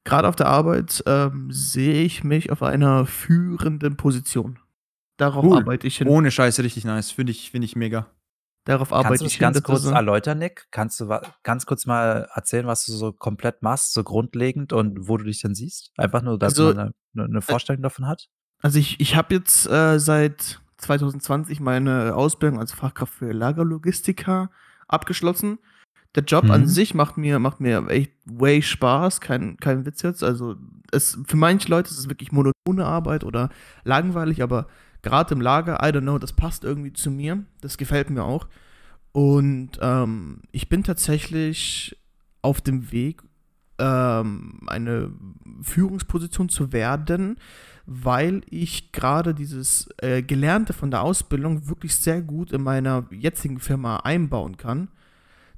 Gerade 0.06 0.28
auf 0.28 0.36
der 0.36 0.48
Arbeit 0.48 1.04
ähm, 1.08 1.52
sehe 1.52 2.04
ich 2.04 2.24
mich 2.24 2.52
auf 2.52 2.63
einer 2.63 3.06
führenden 3.06 3.98
Position. 3.98 4.60
Darauf 5.17 5.43
Cool. 5.45 5.58
arbeite 5.58 5.88
ich 5.88 5.97
hin. 5.97 6.08
Ohne 6.08 6.32
Scheiße, 6.32 6.63
richtig 6.63 6.86
nice. 6.86 7.12
Finde 7.12 7.32
ich, 7.32 7.52
finde 7.52 7.65
ich 7.65 7.76
mega. 7.76 8.08
Darauf 8.65 8.89
Kannst 8.89 9.06
arbeite 9.06 9.19
du 9.23 9.28
ich 9.28 9.34
das 9.34 9.39
ganz 9.39 9.58
hin. 9.58 9.63
kurz 9.63 9.84
dass- 9.84 9.91
erläutern, 9.91 10.39
Nick? 10.39 10.67
Kannst 10.71 10.99
du 10.99 11.08
ganz 11.43 11.65
kurz 11.65 11.86
mal 11.86 12.30
erzählen, 12.34 12.65
was 12.65 12.86
du 12.86 12.93
so 12.93 13.12
komplett 13.12 13.62
machst, 13.62 13.93
so 13.93 14.04
grundlegend 14.04 14.71
und 14.73 15.08
wo 15.08 15.17
du 15.17 15.26
dich 15.26 15.41
denn 15.41 15.54
siehst? 15.54 15.91
Einfach 15.97 16.21
nur, 16.21 16.39
dass 16.39 16.58
Also, 16.58 16.73
man 16.73 16.93
'ne 17.13 17.28
'ne 17.28 17.41
Vorstellung 17.41 17.82
davon 17.84 18.08
hat? 18.08 18.28
Also 18.62 18.80
ich, 18.80 18.99
ich 19.02 19.15
habe 19.17 19.34
jetzt 19.36 19.67
äh, 19.67 19.99
seit 19.99 20.62
2020 20.78 21.60
meine 21.60 22.15
Ausbildung 22.15 22.60
als 22.60 22.71
Fachkraft 22.71 23.13
für 23.13 23.34
Lagerlogistiker 23.34 24.49
abgeschlossen. 24.88 25.60
Der 26.15 26.23
Job 26.23 26.49
an 26.49 26.62
Mhm. 26.62 26.67
sich 26.67 26.93
macht 26.93 27.17
mir, 27.17 27.39
macht 27.39 27.60
mir 27.60 27.88
echt 27.89 28.13
way 28.26 28.62
Spaß, 28.62 29.19
kein, 29.19 29.58
kein 29.58 29.86
Witz 29.86 30.04
jetzt. 30.04 30.23
Also 30.23 30.56
es, 30.91 31.17
für 31.26 31.38
manche 31.38 31.67
Leute 31.69 31.89
ist 31.89 31.97
es 31.97 32.08
wirklich 32.08 32.32
monotone 32.32 32.86
Arbeit 32.86 33.23
oder 33.23 33.49
langweilig, 33.84 34.41
aber 34.43 34.67
gerade 35.04 35.36
im 35.36 35.42
Lager, 35.42 35.76
I 35.84 35.92
don't 35.92 36.02
know, 36.02 36.18
das 36.18 36.34
passt 36.34 36.63
irgendwie 36.63 36.94
zu 36.94 37.12
mir. 37.12 37.44
Das 37.62 37.78
gefällt 37.78 38.10
mir 38.10 38.24
auch. 38.24 38.48
Und 39.12 39.78
ähm, 39.82 40.42
ich 40.52 40.70
bin 40.70 40.84
tatsächlich 40.84 41.96
auf 42.42 42.62
dem 42.62 42.92
Weg, 42.92 43.22
ähm, 43.78 44.62
eine 44.68 45.12
Führungsposition 45.62 46.50
zu 46.50 46.74
werden, 46.74 47.38
weil 47.86 48.42
ich 48.50 48.92
gerade 48.92 49.34
dieses 49.34 49.89
äh, 49.98 50.24
Gelernte 50.24 50.74
von 50.74 50.89
der 50.89 51.02
Ausbildung 51.02 51.68
wirklich 51.68 51.96
sehr 51.96 52.22
gut 52.22 52.52
in 52.52 52.63
meiner 52.63 53.06
jetzigen 53.12 53.60
Firma 53.60 53.98
einbauen 53.98 54.58
kann. 54.58 54.89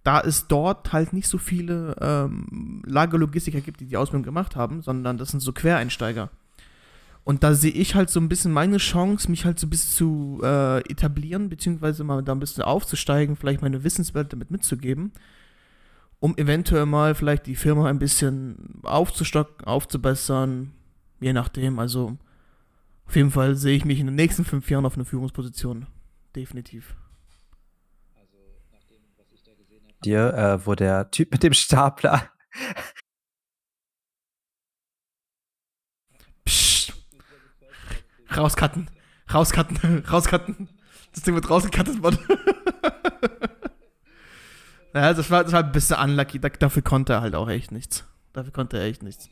Da 0.04 0.22
es 0.22 0.48
dort 0.48 0.92
halt 0.94 1.14
nicht 1.14 1.28
so 1.28 1.38
viele 1.38 1.96
ähm, 2.00 2.84
Lagerlogistiker 2.86 3.62
gibt, 3.62 3.80
die 3.80 3.86
die 3.86 3.98
Ausbildung 3.98 4.24
gemacht 4.24 4.56
haben, 4.56 4.82
sondern 4.82 5.18
das 5.18 5.30
sind 5.30 5.40
so 5.40 5.52
Quereinsteiger. 5.52 6.30
Und 7.26 7.44
da 7.44 7.56
sehe 7.56 7.72
ich 7.72 7.96
halt 7.96 8.12
so 8.12 8.20
ein 8.20 8.30
bisschen 8.30 8.54
meine 8.54 8.78
Chance, 8.78 9.32
mich 9.32 9.46
halt 9.46 9.60
so 9.60 9.66
ein 9.66 9.72
bisschen 9.72 9.92
zu 9.92 10.42
äh, 10.44 10.80
etablieren, 10.82 11.50
beziehungsweise 11.50 12.04
mal 12.04 12.22
da 12.22 12.34
ein 12.34 12.40
bisschen 12.40 12.64
aufzusteigen, 12.64 13.36
vielleicht 13.36 13.64
meine 13.64 13.84
Wissenswelt 13.84 14.32
damit 14.32 14.52
mitzugeben, 14.52 15.12
um 16.20 16.38
eventuell 16.38 16.86
mal 16.86 17.16
vielleicht 17.16 17.48
die 17.48 17.56
Firma 17.56 17.90
ein 17.90 17.98
bisschen 17.98 18.80
aufzustocken, 18.84 19.66
aufzubessern, 19.66 20.74
je 21.20 21.34
nachdem. 21.34 21.80
Also 21.80 22.16
auf 23.08 23.16
jeden 23.16 23.32
Fall 23.32 23.56
sehe 23.56 23.76
ich 23.76 23.86
mich 23.86 24.00
in 24.00 24.06
den 24.06 24.16
nächsten 24.16 24.46
fünf 24.46 24.70
Jahren 24.70 24.86
auf 24.86 24.96
einer 24.96 25.06
Führungsposition. 25.06 25.88
Definitiv. 26.36 26.96
Dir, 30.04 30.32
äh, 30.36 30.68
wo 30.68 30.76
der 30.76 31.10
Typ 31.10 31.32
mit 31.32 31.42
dem 31.42 31.54
Stapler 31.54 32.30
Rauscutten. 38.36 38.90
Rauscutten. 39.34 40.06
Rauscutten. 40.12 40.70
Das 41.14 41.24
Ding 41.24 41.36
wird 41.36 41.50
rausgecuttet 41.50 42.04
worden. 42.04 42.20
ja, 44.94 45.14
das 45.14 45.32
war, 45.32 45.44
das 45.44 45.54
war 45.54 45.64
ein 45.64 45.72
bisschen 45.72 45.98
unlucky. 45.98 46.40
Da, 46.40 46.50
dafür 46.50 46.82
konnte 46.82 47.14
er 47.14 47.22
halt 47.22 47.36
auch 47.36 47.50
echt 47.50 47.72
nichts. 47.72 48.04
Dafür 48.34 48.52
konnte 48.52 48.78
er 48.78 48.86
echt 48.86 49.02
nichts. 49.02 49.30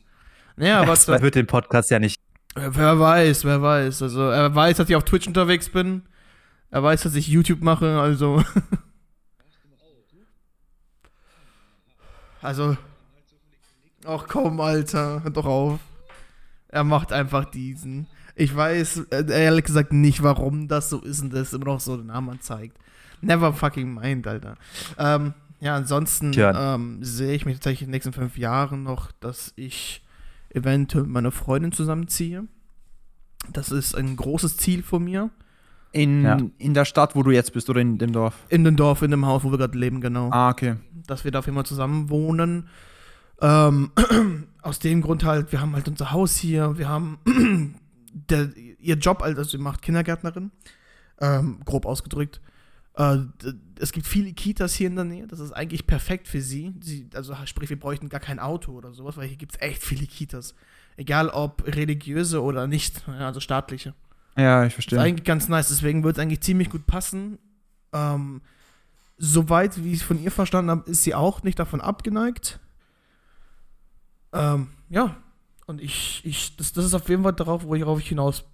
Naja, 0.56 0.80
aber 0.80 0.92
das 0.92 1.08
wird 1.08 1.34
den 1.34 1.46
Podcast 1.46 1.90
ja 1.90 1.98
nicht 1.98 2.18
wer 2.54 2.98
weiß, 2.98 3.44
wer 3.44 3.62
weiß. 3.62 4.02
Also, 4.02 4.30
er 4.30 4.54
weiß, 4.54 4.78
dass 4.78 4.88
ich 4.88 4.96
auf 4.96 5.04
Twitch 5.04 5.26
unterwegs 5.26 5.68
bin. 5.68 6.02
Er 6.70 6.82
weiß, 6.82 7.02
dass 7.02 7.14
ich 7.14 7.28
YouTube 7.28 7.62
mache, 7.62 8.00
also. 8.00 8.42
also. 12.42 12.76
Ach 14.06 14.26
komm, 14.28 14.60
Alter, 14.60 15.22
hör 15.22 15.30
doch 15.30 15.46
auf. 15.46 15.80
Er 16.68 16.84
macht 16.84 17.12
einfach 17.12 17.46
diesen. 17.46 18.06
Ich 18.36 18.54
weiß 18.54 19.06
äh, 19.10 19.24
ehrlich 19.44 19.64
gesagt 19.64 19.92
nicht, 19.92 20.22
warum 20.22 20.68
das 20.68 20.90
so 20.90 21.00
ist 21.00 21.22
und 21.22 21.32
das 21.32 21.52
immer 21.52 21.66
noch 21.66 21.80
so 21.80 21.96
den 21.96 22.06
Namen 22.06 22.30
anzeigt. 22.30 22.76
Never 23.20 23.52
fucking 23.52 23.94
mind, 23.94 24.26
Alter. 24.26 24.56
Ähm, 24.98 25.34
ja, 25.60 25.76
ansonsten 25.76 26.32
ähm, 26.36 26.98
sehe 27.02 27.34
ich 27.34 27.46
mich 27.46 27.54
tatsächlich 27.56 27.82
in 27.82 27.86
den 27.88 27.92
nächsten 27.92 28.12
fünf 28.12 28.36
Jahren 28.36 28.82
noch, 28.82 29.12
dass 29.12 29.52
ich 29.56 30.04
eventuell 30.50 31.04
mit 31.04 31.12
meiner 31.12 31.30
Freundin 31.32 31.72
zusammenziehe. 31.72 32.44
Das 33.52 33.70
ist 33.70 33.94
ein 33.94 34.16
großes 34.16 34.56
Ziel 34.56 34.82
von 34.82 35.04
mir. 35.04 35.30
In, 35.92 36.24
Ja. 36.24 36.38
in 36.58 36.74
der 36.74 36.84
Stadt, 36.84 37.14
wo 37.14 37.22
du 37.22 37.30
jetzt 37.30 37.52
bist 37.52 37.70
oder 37.70 37.80
in 37.80 37.98
dem 37.98 38.12
Dorf? 38.12 38.34
In 38.48 38.64
dem 38.64 38.76
Dorf, 38.76 39.02
in 39.02 39.12
dem 39.12 39.26
Haus, 39.26 39.44
wo 39.44 39.52
wir 39.52 39.58
gerade 39.58 39.78
leben, 39.78 40.00
genau. 40.00 40.28
Ah, 40.32 40.50
okay. 40.50 40.74
Dass 41.06 41.24
wir 41.24 41.30
dafür 41.30 41.52
immer 41.52 41.64
zusammen 41.64 42.10
wohnen. 42.10 42.68
Ähm, 43.40 43.90
aus 44.62 44.80
dem 44.80 45.02
Grund 45.02 45.24
halt, 45.24 45.52
wir 45.52 45.60
haben 45.60 45.74
halt 45.74 45.86
unser 45.88 46.10
Haus 46.10 46.36
hier, 46.36 46.78
wir 46.78 46.88
haben 46.88 47.18
der, 48.14 48.56
ihr 48.56 48.96
Job, 48.96 49.22
also 49.22 49.42
sie 49.42 49.58
macht 49.58 49.82
Kindergärtnerin, 49.82 50.50
ähm, 51.20 51.60
grob 51.64 51.84
ausgedrückt. 51.84 52.40
Äh, 52.96 53.18
es 53.80 53.90
gibt 53.92 54.06
viele 54.06 54.32
Kitas 54.32 54.72
hier 54.74 54.86
in 54.86 54.94
der 54.96 55.04
Nähe, 55.04 55.26
das 55.26 55.40
ist 55.40 55.52
eigentlich 55.52 55.86
perfekt 55.86 56.28
für 56.28 56.40
sie. 56.40 56.72
sie 56.80 57.08
also 57.14 57.34
sprich, 57.44 57.68
wir 57.70 57.78
bräuchten 57.78 58.08
gar 58.08 58.20
kein 58.20 58.38
Auto 58.38 58.72
oder 58.72 58.92
sowas, 58.92 59.16
weil 59.16 59.26
hier 59.28 59.36
gibt 59.36 59.56
es 59.56 59.60
echt 59.60 59.82
viele 59.82 60.06
Kitas. 60.06 60.54
Egal 60.96 61.28
ob 61.28 61.66
religiöse 61.66 62.40
oder 62.40 62.66
nicht, 62.68 63.06
also 63.08 63.40
staatliche. 63.40 63.94
Ja, 64.36 64.62
ich 64.64 64.68
Das 64.68 64.74
verstehe. 64.74 64.98
ist 64.98 65.04
eigentlich 65.04 65.24
ganz 65.24 65.48
nice, 65.48 65.68
deswegen 65.68 66.04
wird 66.04 66.16
es 66.16 66.22
eigentlich 66.22 66.40
ziemlich 66.40 66.70
gut 66.70 66.86
passen. 66.86 67.38
Ähm, 67.92 68.42
soweit, 69.18 69.82
wie 69.82 69.92
ich 69.92 70.00
es 70.00 70.02
von 70.02 70.22
ihr 70.22 70.30
verstanden 70.30 70.70
habe, 70.70 70.90
ist 70.90 71.02
sie 71.02 71.14
auch 71.14 71.42
nicht 71.42 71.58
davon 71.58 71.80
abgeneigt. 71.80 72.60
Ähm, 74.32 74.68
ja. 74.88 75.16
Und 75.66 75.80
ich, 75.80 76.24
ich, 76.24 76.56
das, 76.56 76.72
das 76.72 76.84
ist 76.84 76.94
auf 76.94 77.08
jeden 77.08 77.22
Fall 77.22 77.32
darauf, 77.32 77.64
worauf 77.64 77.98
ich 77.98 78.08
hinaus 78.08 78.44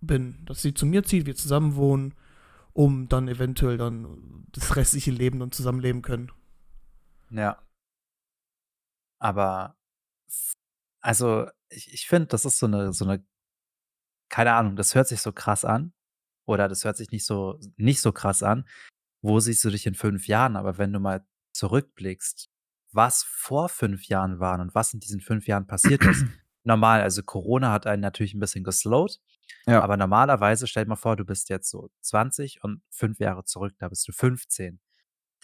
bin. 0.00 0.44
Dass 0.44 0.62
sie 0.62 0.74
zu 0.74 0.86
mir 0.86 1.04
zieht, 1.04 1.26
wir 1.26 1.36
zusammen 1.36 1.74
wohnen, 1.74 2.14
um 2.72 3.08
dann 3.08 3.28
eventuell 3.28 3.78
dann 3.78 4.46
das 4.52 4.76
restliche 4.76 5.10
Leben 5.10 5.40
dann 5.40 5.52
zusammenleben 5.52 6.02
können. 6.02 6.30
Ja. 7.30 7.62
Aber, 9.18 9.76
also, 11.00 11.48
ich, 11.68 11.92
ich 11.92 12.06
finde, 12.06 12.28
das 12.28 12.44
ist 12.44 12.58
so 12.58 12.66
eine, 12.66 12.92
so 12.92 13.04
eine, 13.04 13.24
keine 14.28 14.54
Ahnung, 14.54 14.76
das 14.76 14.94
hört 14.94 15.08
sich 15.08 15.20
so 15.20 15.32
krass 15.32 15.64
an. 15.64 15.92
Oder 16.46 16.68
das 16.68 16.84
hört 16.84 16.96
sich 16.96 17.10
nicht 17.10 17.24
so, 17.24 17.60
nicht 17.76 18.00
so 18.00 18.12
krass 18.12 18.42
an. 18.42 18.66
Wo 19.22 19.38
siehst 19.40 19.64
du 19.64 19.70
dich 19.70 19.86
in 19.86 19.94
fünf 19.94 20.26
Jahren? 20.26 20.56
Aber 20.56 20.78
wenn 20.78 20.92
du 20.92 20.98
mal 20.98 21.24
zurückblickst, 21.52 22.50
was 22.92 23.22
vor 23.22 23.68
fünf 23.68 24.06
Jahren 24.06 24.40
waren 24.40 24.60
und 24.60 24.74
was 24.74 24.94
in 24.94 25.00
diesen 25.00 25.20
fünf 25.20 25.46
Jahren 25.46 25.66
passiert 25.66 26.04
ist. 26.04 26.24
Normal, 26.64 27.02
also 27.02 27.22
Corona 27.22 27.72
hat 27.72 27.86
einen 27.86 28.02
natürlich 28.02 28.34
ein 28.34 28.40
bisschen 28.40 28.64
geslowt. 28.64 29.20
Ja. 29.66 29.82
Aber 29.82 29.96
normalerweise, 29.96 30.66
stell 30.66 30.84
dir 30.84 30.90
mal 30.90 30.96
vor, 30.96 31.16
du 31.16 31.24
bist 31.24 31.48
jetzt 31.48 31.70
so 31.70 31.90
20 32.02 32.62
und 32.62 32.82
fünf 32.90 33.18
Jahre 33.18 33.44
zurück, 33.44 33.74
da 33.78 33.88
bist 33.88 34.06
du 34.06 34.12
15. 34.12 34.80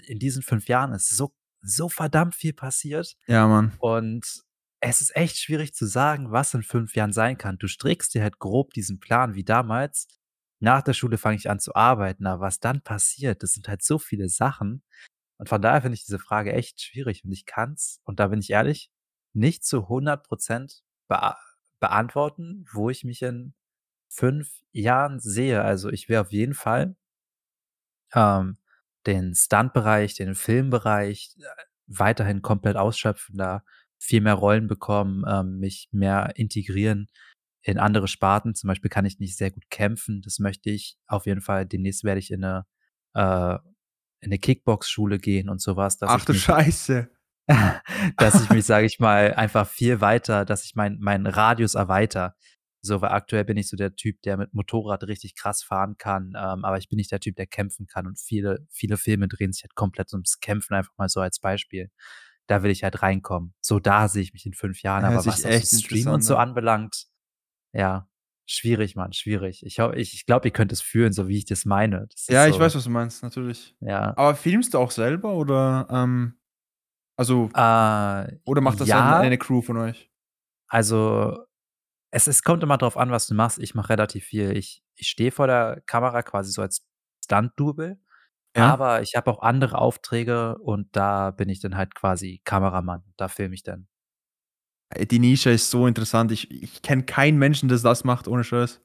In 0.04 0.18
diesen 0.18 0.42
fünf 0.42 0.68
Jahren 0.68 0.92
ist 0.92 1.08
so, 1.08 1.34
so 1.62 1.88
verdammt 1.88 2.34
viel 2.34 2.52
passiert. 2.52 3.16
Ja, 3.26 3.46
Mann. 3.46 3.72
Und 3.78 4.44
es 4.80 5.00
ist 5.00 5.16
echt 5.16 5.38
schwierig 5.38 5.74
zu 5.74 5.86
sagen, 5.86 6.32
was 6.32 6.54
in 6.54 6.62
fünf 6.62 6.94
Jahren 6.94 7.12
sein 7.12 7.38
kann. 7.38 7.58
Du 7.58 7.66
strickst 7.66 8.14
dir 8.14 8.22
halt 8.22 8.38
grob 8.38 8.72
diesen 8.74 9.00
Plan 9.00 9.34
wie 9.34 9.44
damals. 9.44 10.06
Nach 10.60 10.82
der 10.82 10.92
Schule 10.92 11.18
fange 11.18 11.36
ich 11.36 11.50
an 11.50 11.60
zu 11.60 11.74
arbeiten, 11.74 12.26
aber 12.26 12.42
was 12.42 12.60
dann 12.60 12.82
passiert, 12.82 13.42
das 13.42 13.52
sind 13.52 13.68
halt 13.68 13.82
so 13.82 13.98
viele 13.98 14.28
Sachen. 14.28 14.82
Und 15.38 15.48
von 15.48 15.60
daher 15.60 15.82
finde 15.82 15.96
ich 15.96 16.04
diese 16.04 16.18
Frage 16.18 16.52
echt 16.52 16.80
schwierig 16.80 17.24
und 17.24 17.32
ich 17.32 17.44
kann's, 17.44 18.00
und 18.04 18.20
da 18.20 18.28
bin 18.28 18.40
ich 18.40 18.50
ehrlich, 18.50 18.90
nicht 19.34 19.64
zu 19.64 19.82
100 19.82 20.26
Prozent 20.26 20.82
bea 21.08 21.36
beantworten, 21.78 22.64
wo 22.72 22.90
ich 22.90 23.04
mich 23.04 23.22
in 23.22 23.54
fünf 24.08 24.50
Jahren 24.72 25.20
sehe. 25.20 25.62
Also 25.62 25.90
ich 25.90 26.08
will 26.08 26.16
auf 26.16 26.32
jeden 26.32 26.54
Fall 26.54 26.96
ähm, 28.14 28.56
den 29.06 29.34
Stunt-Bereich, 29.34 30.14
den 30.14 30.34
Filmbereich 30.34 31.36
äh, 31.38 31.44
weiterhin 31.86 32.42
komplett 32.42 32.76
ausschöpfen, 32.76 33.36
da 33.36 33.62
viel 33.98 34.20
mehr 34.20 34.34
Rollen 34.34 34.66
bekommen, 34.66 35.24
ähm, 35.28 35.58
mich 35.58 35.88
mehr 35.92 36.32
integrieren 36.36 37.08
in 37.62 37.78
andere 37.78 38.08
Sparten. 38.08 38.54
Zum 38.54 38.68
Beispiel 38.68 38.90
kann 38.90 39.04
ich 39.04 39.18
nicht 39.18 39.36
sehr 39.36 39.50
gut 39.50 39.68
kämpfen. 39.70 40.22
Das 40.22 40.38
möchte 40.38 40.70
ich 40.70 40.96
auf 41.06 41.26
jeden 41.26 41.40
Fall. 41.40 41.66
Demnächst 41.66 42.04
werde 42.04 42.20
ich 42.20 42.30
in 42.30 42.44
eine, 42.44 42.66
äh, 43.14 43.54
in 44.20 44.30
eine 44.30 44.38
Kickbox-Schule 44.38 45.18
gehen 45.18 45.48
und 45.48 45.60
sowas. 45.60 45.98
Ach 46.02 46.24
du 46.24 46.34
Scheiße. 46.34 47.10
dass 48.16 48.42
ich 48.42 48.50
mich, 48.50 48.64
sage 48.64 48.86
ich 48.86 48.98
mal, 48.98 49.34
einfach 49.34 49.68
viel 49.68 50.00
weiter, 50.00 50.44
dass 50.44 50.64
ich 50.64 50.74
meinen 50.74 50.98
mein 51.00 51.26
Radius 51.26 51.74
erweitere. 51.74 52.32
So, 52.82 53.00
weil 53.00 53.10
aktuell 53.10 53.44
bin 53.44 53.56
ich 53.56 53.68
so 53.68 53.76
der 53.76 53.94
Typ, 53.96 54.22
der 54.22 54.36
mit 54.36 54.54
Motorrad 54.54 55.04
richtig 55.04 55.34
krass 55.34 55.62
fahren 55.62 55.96
kann, 55.98 56.34
ähm, 56.36 56.64
aber 56.64 56.78
ich 56.78 56.88
bin 56.88 56.98
nicht 56.98 57.10
der 57.10 57.20
Typ, 57.20 57.34
der 57.34 57.46
kämpfen 57.46 57.86
kann 57.86 58.06
und 58.06 58.18
viele, 58.18 58.66
viele 58.70 58.96
Filme 58.96 59.26
drehen 59.26 59.52
sich 59.52 59.64
halt 59.64 59.74
komplett 59.74 60.12
ums 60.12 60.38
Kämpfen, 60.38 60.74
einfach 60.74 60.92
mal 60.96 61.08
so 61.08 61.20
als 61.20 61.40
Beispiel. 61.40 61.90
Da 62.46 62.62
will 62.62 62.70
ich 62.70 62.84
halt 62.84 63.02
reinkommen. 63.02 63.54
So, 63.60 63.80
da 63.80 64.06
sehe 64.06 64.22
ich 64.22 64.32
mich 64.32 64.46
in 64.46 64.54
fünf 64.54 64.82
Jahren, 64.82 65.02
Hört 65.02 65.14
aber 65.14 65.26
was 65.26 65.44
echt 65.44 65.66
Stream 65.66 66.06
und 66.08 66.22
so 66.22 66.36
anbelangt, 66.36 67.06
ja, 67.72 68.08
schwierig, 68.46 68.94
Mann, 68.94 69.12
schwierig. 69.12 69.64
Ich, 69.66 69.78
ich, 69.78 70.14
ich 70.14 70.26
glaube, 70.26 70.48
ihr 70.48 70.52
könnt 70.52 70.72
es 70.72 70.80
fühlen, 70.80 71.12
so 71.12 71.26
wie 71.28 71.38
ich 71.38 71.44
das 71.44 71.64
meine. 71.64 72.06
Das 72.10 72.26
Ja, 72.28 72.46
ich 72.46 72.54
so, 72.54 72.60
weiß, 72.60 72.76
was 72.76 72.84
du 72.84 72.90
meinst, 72.90 73.22
natürlich. 73.22 73.74
Ja. 73.80 74.16
Aber 74.16 74.36
filmst 74.36 74.74
du 74.74 74.78
auch 74.78 74.92
selber 74.92 75.34
oder, 75.34 75.88
ähm, 75.90 76.38
also, 77.16 77.48
Äh, 77.54 78.38
oder 78.44 78.60
macht 78.60 78.80
das 78.80 78.88
ja, 78.88 79.18
eine, 79.20 79.38
Crew 79.38 79.62
von 79.62 79.76
euch? 79.78 80.10
Also, 80.68 81.38
es, 82.10 82.26
es 82.26 82.42
kommt 82.42 82.62
immer 82.62 82.78
drauf 82.78 82.96
an, 82.96 83.10
was 83.10 83.26
du 83.26 83.34
machst. 83.34 83.58
Ich 83.58 83.74
mache 83.74 83.90
relativ 83.90 84.24
viel. 84.24 84.56
Ich, 84.56 84.82
ich 84.96 85.08
stehe 85.08 85.30
vor 85.32 85.46
der 85.46 85.82
Kamera 85.86 86.22
quasi 86.22 86.52
so 86.52 86.62
als 86.62 86.86
Stunt-Double, 87.24 87.98
Ja? 88.56 88.72
aber 88.72 89.02
ich 89.02 89.16
habe 89.16 89.30
auch 89.30 89.40
andere 89.42 89.78
Aufträge 89.78 90.58
und 90.58 90.94
da 90.96 91.30
bin 91.30 91.48
ich 91.48 91.60
dann 91.60 91.76
halt 91.76 91.94
quasi 91.94 92.40
Kameramann. 92.44 93.04
Da 93.16 93.28
filme 93.28 93.54
ich 93.54 93.62
dann. 93.62 93.88
Ey, 94.90 95.06
Die 95.06 95.18
Nische 95.18 95.50
ist 95.50 95.70
so 95.70 95.86
interessant. 95.86 96.30
Ich, 96.32 96.50
ich 96.50 96.82
kenne 96.82 97.02
keinen 97.04 97.38
Menschen, 97.38 97.68
der 97.68 97.78
das 97.78 98.04
macht, 98.04 98.28
ohne 98.28 98.44
Scheiß. 98.44 98.80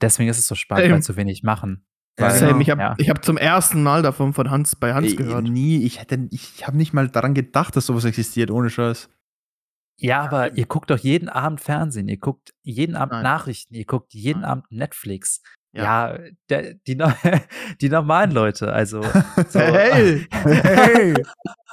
Deswegen 0.00 0.30
ist 0.30 0.38
es 0.38 0.46
so 0.46 0.54
spannend, 0.54 0.84
Same. 0.84 0.94
weil 0.94 1.02
zu 1.02 1.16
wenig 1.16 1.42
machen. 1.42 1.86
Ja, 2.18 2.26
Weil, 2.26 2.38
genau. 2.38 2.50
Same, 2.50 2.62
ich 2.62 2.70
habe 2.70 2.80
ja. 2.80 2.94
ich 2.98 3.10
hab 3.10 3.24
zum 3.24 3.36
ersten 3.38 3.82
Mal 3.82 4.02
davon 4.02 4.34
von 4.34 4.50
Hans 4.50 4.76
bei 4.76 4.94
Hans 4.94 5.12
Ey, 5.12 5.16
gehört. 5.16 5.48
Nie, 5.48 5.84
ich 5.84 6.00
hätte, 6.00 6.28
ich 6.30 6.66
habe 6.66 6.76
nicht 6.76 6.92
mal 6.92 7.08
daran 7.08 7.34
gedacht, 7.34 7.74
dass 7.76 7.86
sowas 7.86 8.04
existiert, 8.04 8.50
ohne 8.50 8.70
Scheiß. 8.70 9.08
ja, 9.98 10.20
aber 10.22 10.56
ihr 10.56 10.66
guckt 10.66 10.90
doch 10.90 10.98
jeden 10.98 11.28
Abend 11.28 11.60
Fernsehen, 11.60 12.08
ihr 12.08 12.18
guckt 12.18 12.52
jeden 12.62 12.96
Abend 12.96 13.12
Nein. 13.12 13.22
Nachrichten, 13.22 13.74
ihr 13.74 13.84
guckt 13.86 14.14
jeden 14.14 14.40
Nein. 14.42 14.50
Abend 14.50 14.72
Netflix. 14.72 15.42
Ja. 15.74 16.12
Ja, 16.12 16.18
der, 16.50 16.74
die, 16.86 16.96
die 17.80 17.88
normalen 17.88 18.30
Leute, 18.30 18.72
also 18.72 19.02
so, 19.48 19.58
Hey! 19.58 20.26
Hey! 20.30 21.14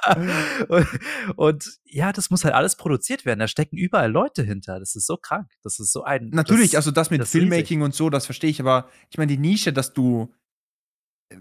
und, 0.70 0.88
und 1.36 1.80
ja, 1.84 2.14
das 2.14 2.30
muss 2.30 2.46
halt 2.46 2.56
alles 2.56 2.78
produziert 2.78 3.26
werden. 3.26 3.40
Da 3.40 3.48
stecken 3.48 3.76
überall 3.78 4.10
Leute 4.10 4.44
hinter. 4.44 4.80
Das 4.80 4.96
ist 4.96 5.06
so 5.06 5.18
krank. 5.18 5.52
Das 5.64 5.80
ist 5.80 5.92
so 5.92 6.04
ein. 6.04 6.30
Natürlich, 6.30 6.72
das, 6.72 6.78
also 6.78 6.92
das 6.92 7.10
mit 7.10 7.20
das. 7.20 7.32
Filmmaking 7.32 7.82
und 7.82 7.94
so, 7.94 8.10
das 8.10 8.26
verstehe 8.26 8.50
ich, 8.50 8.62
aber 8.62 8.88
ich 9.10 9.18
meine, 9.18 9.28
die 9.32 9.38
Nische, 9.38 9.74
dass 9.74 9.94
du 9.94 10.34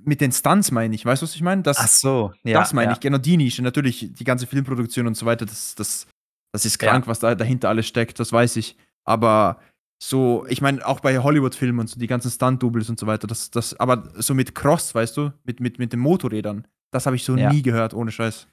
mit 0.03 0.21
den 0.21 0.33
Stunts 0.33 0.71
meine 0.71 0.95
ich, 0.95 1.05
weißt 1.07 1.23
du, 1.23 1.27
was 1.27 1.35
ich 1.35 1.43
meine? 1.43 1.63
Das, 1.63 1.79
Ach 1.79 1.89
so, 1.89 2.33
ja. 2.45 2.59
das 2.59 2.73
meine 2.73 2.91
ja. 2.91 2.93
ich, 2.95 3.01
genau 3.01 3.19
die 3.19 3.37
Nische. 3.37 3.63
Natürlich, 3.63 4.13
die 4.13 4.25
ganze 4.25 4.47
Filmproduktion 4.47 5.07
und 5.07 5.15
so 5.17 5.25
weiter, 5.25 5.47
das, 5.47 5.75
das, 5.77 6.07
das 6.53 6.65
ist 6.65 6.83
Ja. 6.83 6.91
krank, 6.91 7.07
was 7.07 7.21
da 7.21 7.35
dahinter 7.35 7.69
alles 7.69 7.87
steckt, 7.87 8.19
das 8.21 8.33
weiß 8.33 8.57
ich. 8.57 8.77
Aber 9.05 9.61
so, 10.01 10.47
ich 10.49 10.61
meine, 10.61 10.87
auch 10.87 11.01
bei 11.01 11.19
Hollywood-Filmen 11.19 11.81
und 11.81 11.89
so, 11.89 11.99
die 11.99 12.07
ganzen 12.07 12.31
Stunt-Doubles 12.31 12.89
und 12.89 12.99
so 13.01 13.07
weiter, 13.07 13.27
das, 13.27 13.51
das, 13.51 13.75
aber 13.81 14.13
so 14.21 14.35
mit 14.35 14.55
Cross, 14.55 14.95
weißt 14.95 15.17
du, 15.17 15.33
mit, 15.45 15.61
mit, 15.61 15.79
mit 15.79 15.93
den 15.93 16.01
Motorrädern, 16.01 16.67
das 16.93 17.07
habe 17.07 17.17
ich 17.17 17.25
so 17.25 17.37
Ja. 17.37 17.53
nie 17.53 17.63
gehört, 17.63 17.95
ohne 17.95 18.13
Scheiß. 18.13 18.47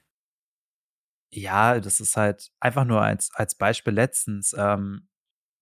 Ja, 1.32 1.80
das 1.80 2.00
ist 2.00 2.16
halt 2.16 2.50
einfach 2.60 2.84
nur 2.84 3.02
als, 3.02 3.30
als 3.34 3.56
Beispiel 3.56 3.92
letztens. 3.92 4.54
Ähm, 4.56 5.08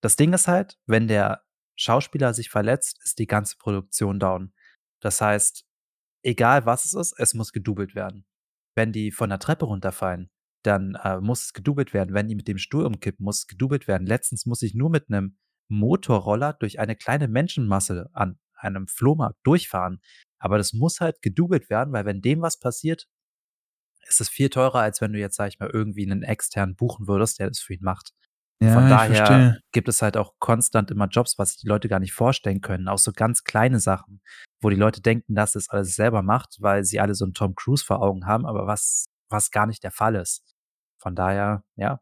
das 0.03 0.17
Ding 0.17 0.33
ist 0.33 0.47
halt, 0.49 0.79
wenn 0.87 1.09
der 1.09 1.43
Schauspieler 1.77 2.35
sich 2.35 2.51
verletzt, 2.51 3.01
ist 3.03 3.19
die 3.19 3.27
ganze 3.27 3.57
Produktion 3.57 4.21
down. 4.21 4.53
Das 5.01 5.21
heißt, 5.21 5.67
egal 6.23 6.67
was 6.67 6.85
es 6.85 6.95
ist, 6.95 7.15
es 7.19 7.35
muss 7.35 7.53
gedoubelt 7.53 7.95
werden. 7.95 8.27
Wenn 8.77 8.93
die 8.93 9.11
von 9.11 9.31
der 9.31 9.39
Treppe 9.39 9.65
runterfallen, 9.67 10.31
dann 10.65 10.95
äh, 11.03 11.21
muss 11.21 11.45
es 11.47 11.53
gedoubelt 11.53 11.93
werden. 11.93 12.15
Wenn 12.15 12.29
die 12.29 12.35
mit 12.35 12.49
dem 12.49 12.59
Stuhl 12.59 12.87
umkippen, 12.87 13.25
muss 13.25 13.39
es 13.39 13.47
gedoubelt 13.47 13.89
werden. 13.89 14.07
Letztens 14.07 14.47
muss 14.47 14.63
ich 14.63 14.75
nur 14.75 14.91
mit 14.91 15.09
einem 15.09 15.37
Motorroller 15.69 16.53
durch 16.55 16.79
eine 16.79 16.97
kleine 16.97 17.29
Menschenmasse 17.29 18.11
an 18.13 18.39
einem 18.55 18.87
Flohmarkt 18.89 19.39
durchfahren. 19.45 20.01
Aber 20.39 20.59
das 20.59 20.73
muss 20.73 21.01
halt 21.01 21.23
gedoubelt 21.23 21.71
werden, 21.71 21.93
weil 21.93 22.05
wenn 22.05 22.21
dem 22.21 22.43
was 22.43 22.59
passiert, 22.59 23.07
ist 24.07 24.21
es 24.21 24.29
viel 24.29 24.51
teurer, 24.51 24.81
als 24.81 25.01
wenn 25.01 25.13
du 25.13 25.19
jetzt, 25.19 25.37
sag 25.37 25.49
ich 25.49 25.59
mal, 25.59 25.71
irgendwie 25.71 26.05
einen 26.05 26.23
externen 26.23 26.77
buchen 26.77 27.09
würdest, 27.09 27.39
der 27.39 27.49
das 27.49 27.61
für 27.61 27.75
ihn 27.75 27.83
macht. 27.83 28.13
Von 28.63 28.89
daher 28.89 29.59
gibt 29.73 29.89
es 29.89 30.01
halt 30.01 30.17
auch 30.17 30.35
konstant 30.39 30.91
immer 30.91 31.07
Jobs, 31.09 31.39
was 31.39 31.51
sich 31.51 31.61
die 31.61 31.69
Leute 31.69 31.89
gar 31.89 32.01
nicht 32.01 32.13
vorstellen 32.13 32.61
können. 32.61 32.89
Auch 32.89 32.99
so 32.99 33.13
ganz 33.13 33.45
kleine 33.45 33.79
Sachen, 33.81 34.23
wo 34.61 34.71
die 34.71 34.77
Leute 34.77 35.03
denken, 35.03 35.35
dass 35.35 35.55
es 35.55 35.69
alles 35.69 35.95
selber 35.95 36.23
macht, 36.23 36.57
weil 36.61 36.85
sie 36.85 37.01
alle 37.01 37.15
so 37.15 37.25
einen 37.25 37.35
Tom 37.35 37.55
Cruise 37.55 37.85
vor 37.85 38.01
Augen 38.01 38.27
haben, 38.27 38.47
aber 38.47 38.67
was, 38.67 39.07
was 39.29 39.51
gar 39.51 39.67
nicht 39.67 39.83
der 39.83 39.91
Fall 39.91 40.15
ist. 40.15 40.55
Von 40.99 41.15
daher, 41.15 41.63
ja, 41.77 42.01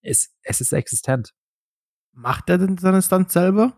ist, 0.00 0.34
es 0.42 0.60
ist 0.60 0.72
existent. 0.72 1.34
Macht 2.18 2.50
er 2.50 2.58
denn 2.58 2.76
seine 2.78 3.00
Stunts 3.00 3.32
selber? 3.32 3.74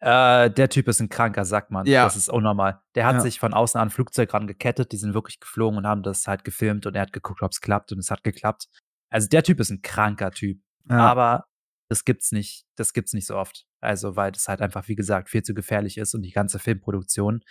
Äh, 0.00 0.50
der 0.50 0.68
Typ 0.68 0.86
ist 0.86 1.00
ein 1.00 1.08
kranker 1.08 1.44
Sackmann. 1.44 1.86
Ja. 1.86 2.04
Das 2.04 2.14
ist 2.14 2.28
unnormal. 2.28 2.80
Der 2.94 3.04
hat 3.04 3.14
Ja. 3.14 3.20
sich 3.20 3.40
von 3.40 3.52
außen 3.52 3.80
an 3.80 3.88
ein 3.88 3.90
Flugzeug 3.90 4.32
rangekettet, 4.32 4.92
die 4.92 4.96
sind 4.96 5.12
wirklich 5.14 5.40
geflogen 5.40 5.78
und 5.78 5.86
haben 5.86 6.02
das 6.04 6.26
halt 6.28 6.44
gefilmt 6.44 6.86
und 6.86 6.94
er 6.94 7.02
hat 7.02 7.12
geguckt, 7.12 7.42
ob 7.42 7.50
es 7.50 7.60
klappt 7.60 7.90
und 7.90 7.98
es 7.98 8.10
hat 8.10 8.22
geklappt. 8.22 8.68
Also 9.10 9.28
der 9.28 9.42
Typ 9.42 9.58
ist 9.60 9.70
ein 9.70 9.82
kranker 9.82 10.30
Typ. 10.30 10.60
Ja. 10.88 10.98
Aber 10.98 11.46
das 11.88 12.04
gibt's 12.04 12.30
nicht, 12.32 12.64
das 12.76 12.92
gibt's 12.92 13.12
nicht 13.12 13.26
so 13.26 13.36
oft. 13.36 13.66
Also, 13.80 14.14
weil 14.16 14.30
das 14.32 14.46
halt 14.48 14.62
einfach, 14.62 14.86
wie 14.88 14.94
gesagt, 14.94 15.28
viel 15.28 15.42
zu 15.42 15.52
gefährlich 15.54 15.98
ist 15.98 16.14
und 16.14 16.22
die 16.22 16.32
ganze 16.32 16.58
Filmproduktion 16.60 17.42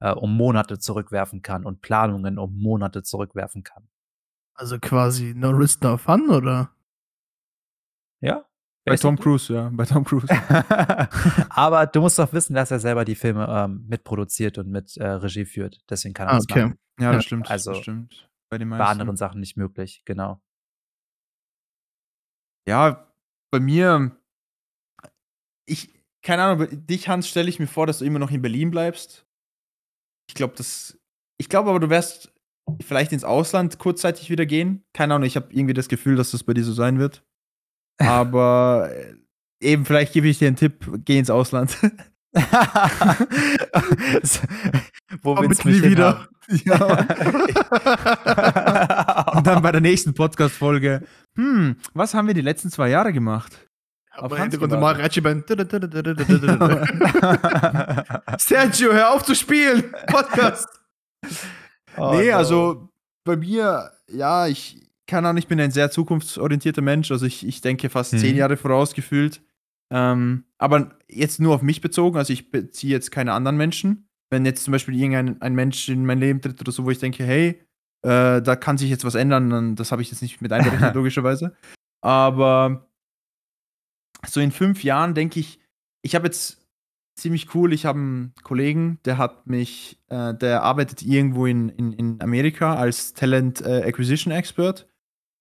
äh, 0.00 0.10
um 0.12 0.36
Monate 0.36 0.78
zurückwerfen 0.78 1.42
kann 1.42 1.64
und 1.64 1.82
Planungen 1.82 2.38
um 2.38 2.56
Monate 2.60 3.02
zurückwerfen 3.02 3.62
kann. 3.62 3.88
Also 4.54 4.78
quasi 4.80 5.34
no 5.36 5.50
risk, 5.50 5.82
no 5.82 5.96
fun, 5.98 6.30
oder? 6.30 6.72
Ja. 8.20 8.44
Bei 8.88 8.96
Tom. 8.96 9.18
Cruise, 9.18 9.52
ja, 9.52 9.70
bei 9.72 9.84
Tom 9.84 10.04
Cruise. 10.04 10.26
Aber 11.50 11.86
du 11.86 12.00
musst 12.00 12.18
doch 12.18 12.32
wissen, 12.32 12.54
dass 12.54 12.70
er 12.70 12.80
selber 12.80 13.04
die 13.04 13.14
Filme 13.14 13.46
ähm, 13.48 13.84
mitproduziert 13.88 14.58
und 14.58 14.68
mit 14.68 14.96
äh, 14.96 15.06
Regie 15.06 15.44
führt. 15.44 15.80
Deswegen 15.88 16.14
kann 16.14 16.28
er 16.28 16.32
Ah, 16.32 16.36
das 16.36 16.44
okay. 16.50 16.62
machen. 16.64 16.78
ja, 17.00 17.12
das 17.12 17.24
stimmt. 17.26 17.50
also 17.50 17.72
das 17.72 17.80
stimmt. 17.80 18.28
Bei 18.50 18.58
Bei 18.58 18.78
anderen 18.86 19.16
Sachen 19.16 19.40
nicht 19.40 19.56
möglich, 19.56 20.02
genau. 20.04 20.40
Ja, 22.66 23.06
bei 23.50 23.60
mir, 23.60 24.16
ich, 25.66 25.94
keine 26.22 26.42
Ahnung, 26.42 26.68
dich, 26.86 27.08
Hans, 27.08 27.28
stelle 27.28 27.48
ich 27.48 27.58
mir 27.58 27.66
vor, 27.66 27.86
dass 27.86 27.98
du 27.98 28.04
immer 28.04 28.18
noch 28.18 28.30
in 28.30 28.42
Berlin 28.42 28.70
bleibst. 28.70 29.26
Ich 30.28 30.34
glaube, 30.34 30.54
das, 30.56 30.98
ich 31.38 31.48
glaube 31.48 31.70
aber, 31.70 31.80
du 31.80 31.88
wärst 31.90 32.32
vielleicht 32.82 33.12
ins 33.12 33.24
Ausland 33.24 33.78
kurzzeitig 33.78 34.28
wieder 34.28 34.44
gehen. 34.44 34.84
Keine 34.92 35.14
Ahnung, 35.14 35.26
ich 35.26 35.36
habe 35.36 35.52
irgendwie 35.52 35.72
das 35.74 35.88
Gefühl, 35.88 36.16
dass 36.16 36.32
das 36.32 36.44
bei 36.44 36.52
dir 36.52 36.64
so 36.64 36.72
sein 36.72 36.98
wird. 36.98 37.24
Aber 38.06 38.90
äh, 38.92 39.14
eben, 39.60 39.84
vielleicht 39.84 40.12
gebe 40.12 40.28
ich 40.28 40.38
dir 40.38 40.48
einen 40.48 40.56
Tipp, 40.56 40.88
geh 41.04 41.18
ins 41.18 41.30
Ausland. 41.30 41.76
Wo 45.22 45.34
Komm 45.34 45.48
willst 45.48 45.64
du 45.64 45.68
mich 45.68 45.82
wieder. 45.82 46.28
Ja. 46.64 46.76
Und 49.34 49.46
dann 49.46 49.62
bei 49.62 49.72
der 49.72 49.80
nächsten 49.80 50.14
Podcast-Folge, 50.14 51.02
hm, 51.36 51.76
was 51.94 52.14
haben 52.14 52.26
wir 52.26 52.34
die 52.34 52.40
letzten 52.42 52.70
zwei 52.70 52.90
Jahre 52.90 53.12
gemacht? 53.12 53.66
Auf 54.12 54.24
Aber 54.24 54.38
Hintergrund 54.38 54.72
mal 54.72 54.94
gewartet. 54.94 55.26
Ratchet 55.26 55.48
Sergio, 58.40 58.92
hör 58.92 59.14
auf 59.14 59.22
zu 59.24 59.34
spielen! 59.34 59.92
Podcast! 60.06 60.68
Oh, 61.96 62.14
nee, 62.14 62.32
also 62.32 62.88
bei 63.24 63.36
mir, 63.36 63.92
ja, 64.08 64.46
ich 64.46 64.87
keine 65.08 65.28
Ahnung, 65.28 65.38
ich 65.38 65.48
bin 65.48 65.58
ein 65.58 65.70
sehr 65.72 65.90
zukunftsorientierter 65.90 66.82
Mensch. 66.82 67.10
Also 67.10 67.26
ich, 67.26 67.44
ich 67.46 67.60
denke 67.60 67.88
fast 67.90 68.12
Mhm. 68.12 68.18
zehn 68.18 68.36
Jahre 68.36 68.56
vorausgefühlt. 68.56 69.42
Ähm, 69.90 70.44
aber 70.58 70.98
jetzt 71.08 71.40
nur 71.40 71.54
auf 71.54 71.62
mich 71.62 71.80
bezogen, 71.80 72.18
also 72.18 72.32
ich 72.32 72.50
beziehe 72.50 72.92
jetzt 72.92 73.10
keine 73.10 73.32
anderen 73.32 73.56
Menschen. 73.56 74.06
Wenn 74.30 74.44
jetzt 74.44 74.62
zum 74.64 74.72
Beispiel 74.72 74.94
irgendein 74.94 75.40
ein 75.40 75.54
Mensch 75.54 75.88
in 75.88 76.04
mein 76.04 76.18
Leben 76.20 76.42
tritt 76.42 76.60
oder 76.60 76.70
so, 76.70 76.84
wo 76.84 76.90
ich 76.90 76.98
denke, 76.98 77.24
hey, 77.24 77.60
äh, 78.02 78.42
da 78.42 78.54
kann 78.54 78.76
sich 78.76 78.90
jetzt 78.90 79.06
was 79.06 79.14
ändern, 79.14 79.48
dann 79.48 79.76
das 79.76 79.90
habe 79.90 80.02
ich 80.02 80.10
jetzt 80.10 80.20
nicht 80.20 80.42
mit 80.42 80.52
einberechnet, 80.52 80.94
logischerweise. 80.94 81.56
Aber 82.02 82.86
so 84.26 84.40
in 84.40 84.52
fünf 84.52 84.84
Jahren 84.84 85.14
denke 85.14 85.40
ich, 85.40 85.58
ich 86.02 86.14
habe 86.14 86.26
jetzt 86.26 86.66
ziemlich 87.18 87.54
cool, 87.54 87.72
ich 87.72 87.86
habe 87.86 87.98
einen 87.98 88.34
Kollegen, 88.42 88.98
der 89.06 89.16
hat 89.16 89.46
mich, 89.46 89.98
äh, 90.08 90.34
der 90.34 90.62
arbeitet 90.62 91.02
irgendwo 91.02 91.46
in, 91.46 91.70
in, 91.70 91.92
in 91.94 92.20
Amerika 92.20 92.76
als 92.76 93.14
Talent 93.14 93.62
äh, 93.62 93.82
Acquisition 93.84 94.32
Expert 94.32 94.86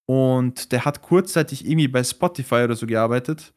und 0.07 0.71
der 0.71 0.85
hat 0.85 1.01
kurzzeitig 1.01 1.65
irgendwie 1.65 1.87
bei 1.87 2.03
Spotify 2.03 2.63
oder 2.63 2.75
so 2.75 2.87
gearbeitet. 2.87 3.53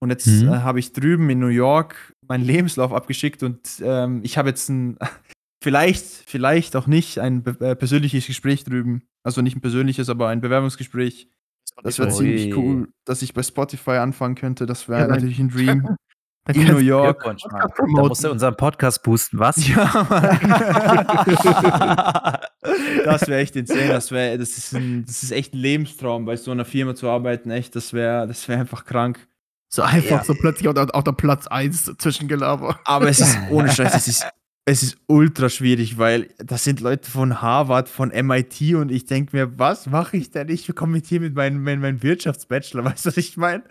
Und 0.00 0.10
jetzt 0.10 0.26
Mhm. 0.26 0.48
äh, 0.48 0.56
habe 0.58 0.80
ich 0.80 0.92
drüben 0.92 1.30
in 1.30 1.38
New 1.38 1.46
York 1.46 2.12
meinen 2.26 2.44
Lebenslauf 2.44 2.92
abgeschickt 2.92 3.42
und 3.44 3.60
ähm, 3.82 4.20
ich 4.24 4.36
habe 4.36 4.48
jetzt 4.48 4.68
ein, 4.68 4.98
vielleicht, 5.62 6.04
vielleicht 6.04 6.74
auch 6.76 6.88
nicht, 6.88 7.20
ein 7.20 7.44
äh, 7.60 7.76
persönliches 7.76 8.26
Gespräch 8.26 8.64
drüben. 8.64 9.02
Also 9.24 9.42
nicht 9.42 9.56
ein 9.56 9.60
persönliches, 9.60 10.08
aber 10.08 10.26
ein 10.28 10.40
Bewerbungsgespräch. 10.40 11.28
Das 11.84 12.00
wäre 12.00 12.10
ziemlich 12.10 12.56
cool, 12.56 12.88
dass 13.04 13.22
ich 13.22 13.32
bei 13.32 13.44
Spotify 13.44 13.92
anfangen 13.92 14.34
könnte. 14.34 14.66
Das 14.66 14.88
wäre 14.88 15.02
Ja, 15.02 15.06
natürlich 15.06 15.38
ein 15.38 15.50
Dream. 15.50 15.96
In 16.52 16.66
New 16.66 16.78
York. 16.78 17.22
Da 17.22 17.36
musst 17.86 18.24
du 18.24 18.30
unseren 18.32 18.56
Podcast 18.56 19.04
boosten, 19.04 19.38
was? 19.38 19.56
Ja, 19.68 20.04
Mann. 20.10 20.38
Das 23.04 23.26
wäre 23.28 23.40
echt 23.40 23.56
insane. 23.56 23.88
Das, 23.88 24.10
wär, 24.10 24.38
das, 24.38 24.56
ist 24.56 24.74
ein, 24.74 25.04
das 25.04 25.22
ist 25.22 25.32
echt 25.32 25.54
ein 25.54 25.58
Lebenstraum, 25.58 26.24
bei 26.24 26.36
so 26.36 26.50
einer 26.50 26.64
Firma 26.64 26.94
zu 26.94 27.08
arbeiten. 27.08 27.50
Echt, 27.50 27.74
das 27.76 27.92
wäre 27.92 28.26
das 28.26 28.46
wär 28.48 28.58
einfach 28.60 28.84
krank. 28.84 29.18
So 29.72 29.82
einfach 29.82 30.10
Ja. 30.10 30.24
so 30.24 30.34
plötzlich 30.34 30.68
auf, 30.68 30.74
der- 30.74 30.94
auf 30.94 31.04
der 31.04 31.12
Platz 31.12 31.46
1 31.46 31.92
Zwischengelaber. 31.98 32.78
Aber 32.84 33.08
es 33.08 33.20
ist 33.20 33.36
ohne 33.50 33.68
Scheiß, 33.72 33.94
es 33.94 34.06
ist, 34.08 34.26
es 34.64 34.82
ist 34.82 34.96
ultra 35.06 35.48
schwierig, 35.48 35.98
weil 35.98 36.28
das 36.38 36.62
sind 36.64 36.80
Leute 36.80 37.10
von 37.10 37.40
Harvard, 37.42 37.88
von 37.88 38.10
MIT 38.10 38.74
und 38.74 38.92
ich 38.92 39.06
denke 39.06 39.34
mir, 39.36 39.58
was 39.58 39.86
mache 39.86 40.16
ich 40.18 40.30
denn? 40.30 40.48
Ich 40.50 40.72
komme 40.74 40.98
jetzt 40.98 41.08
hier 41.08 41.20
mit 41.20 41.34
meinem 41.34 41.62
mein, 41.64 41.80
mein 41.80 42.02
Wirtschaftsbachelor, 42.02 42.84
weißt 42.84 43.06
du, 43.06 43.08
was 43.08 43.16
ich 43.16 43.36
meine? 43.36 43.64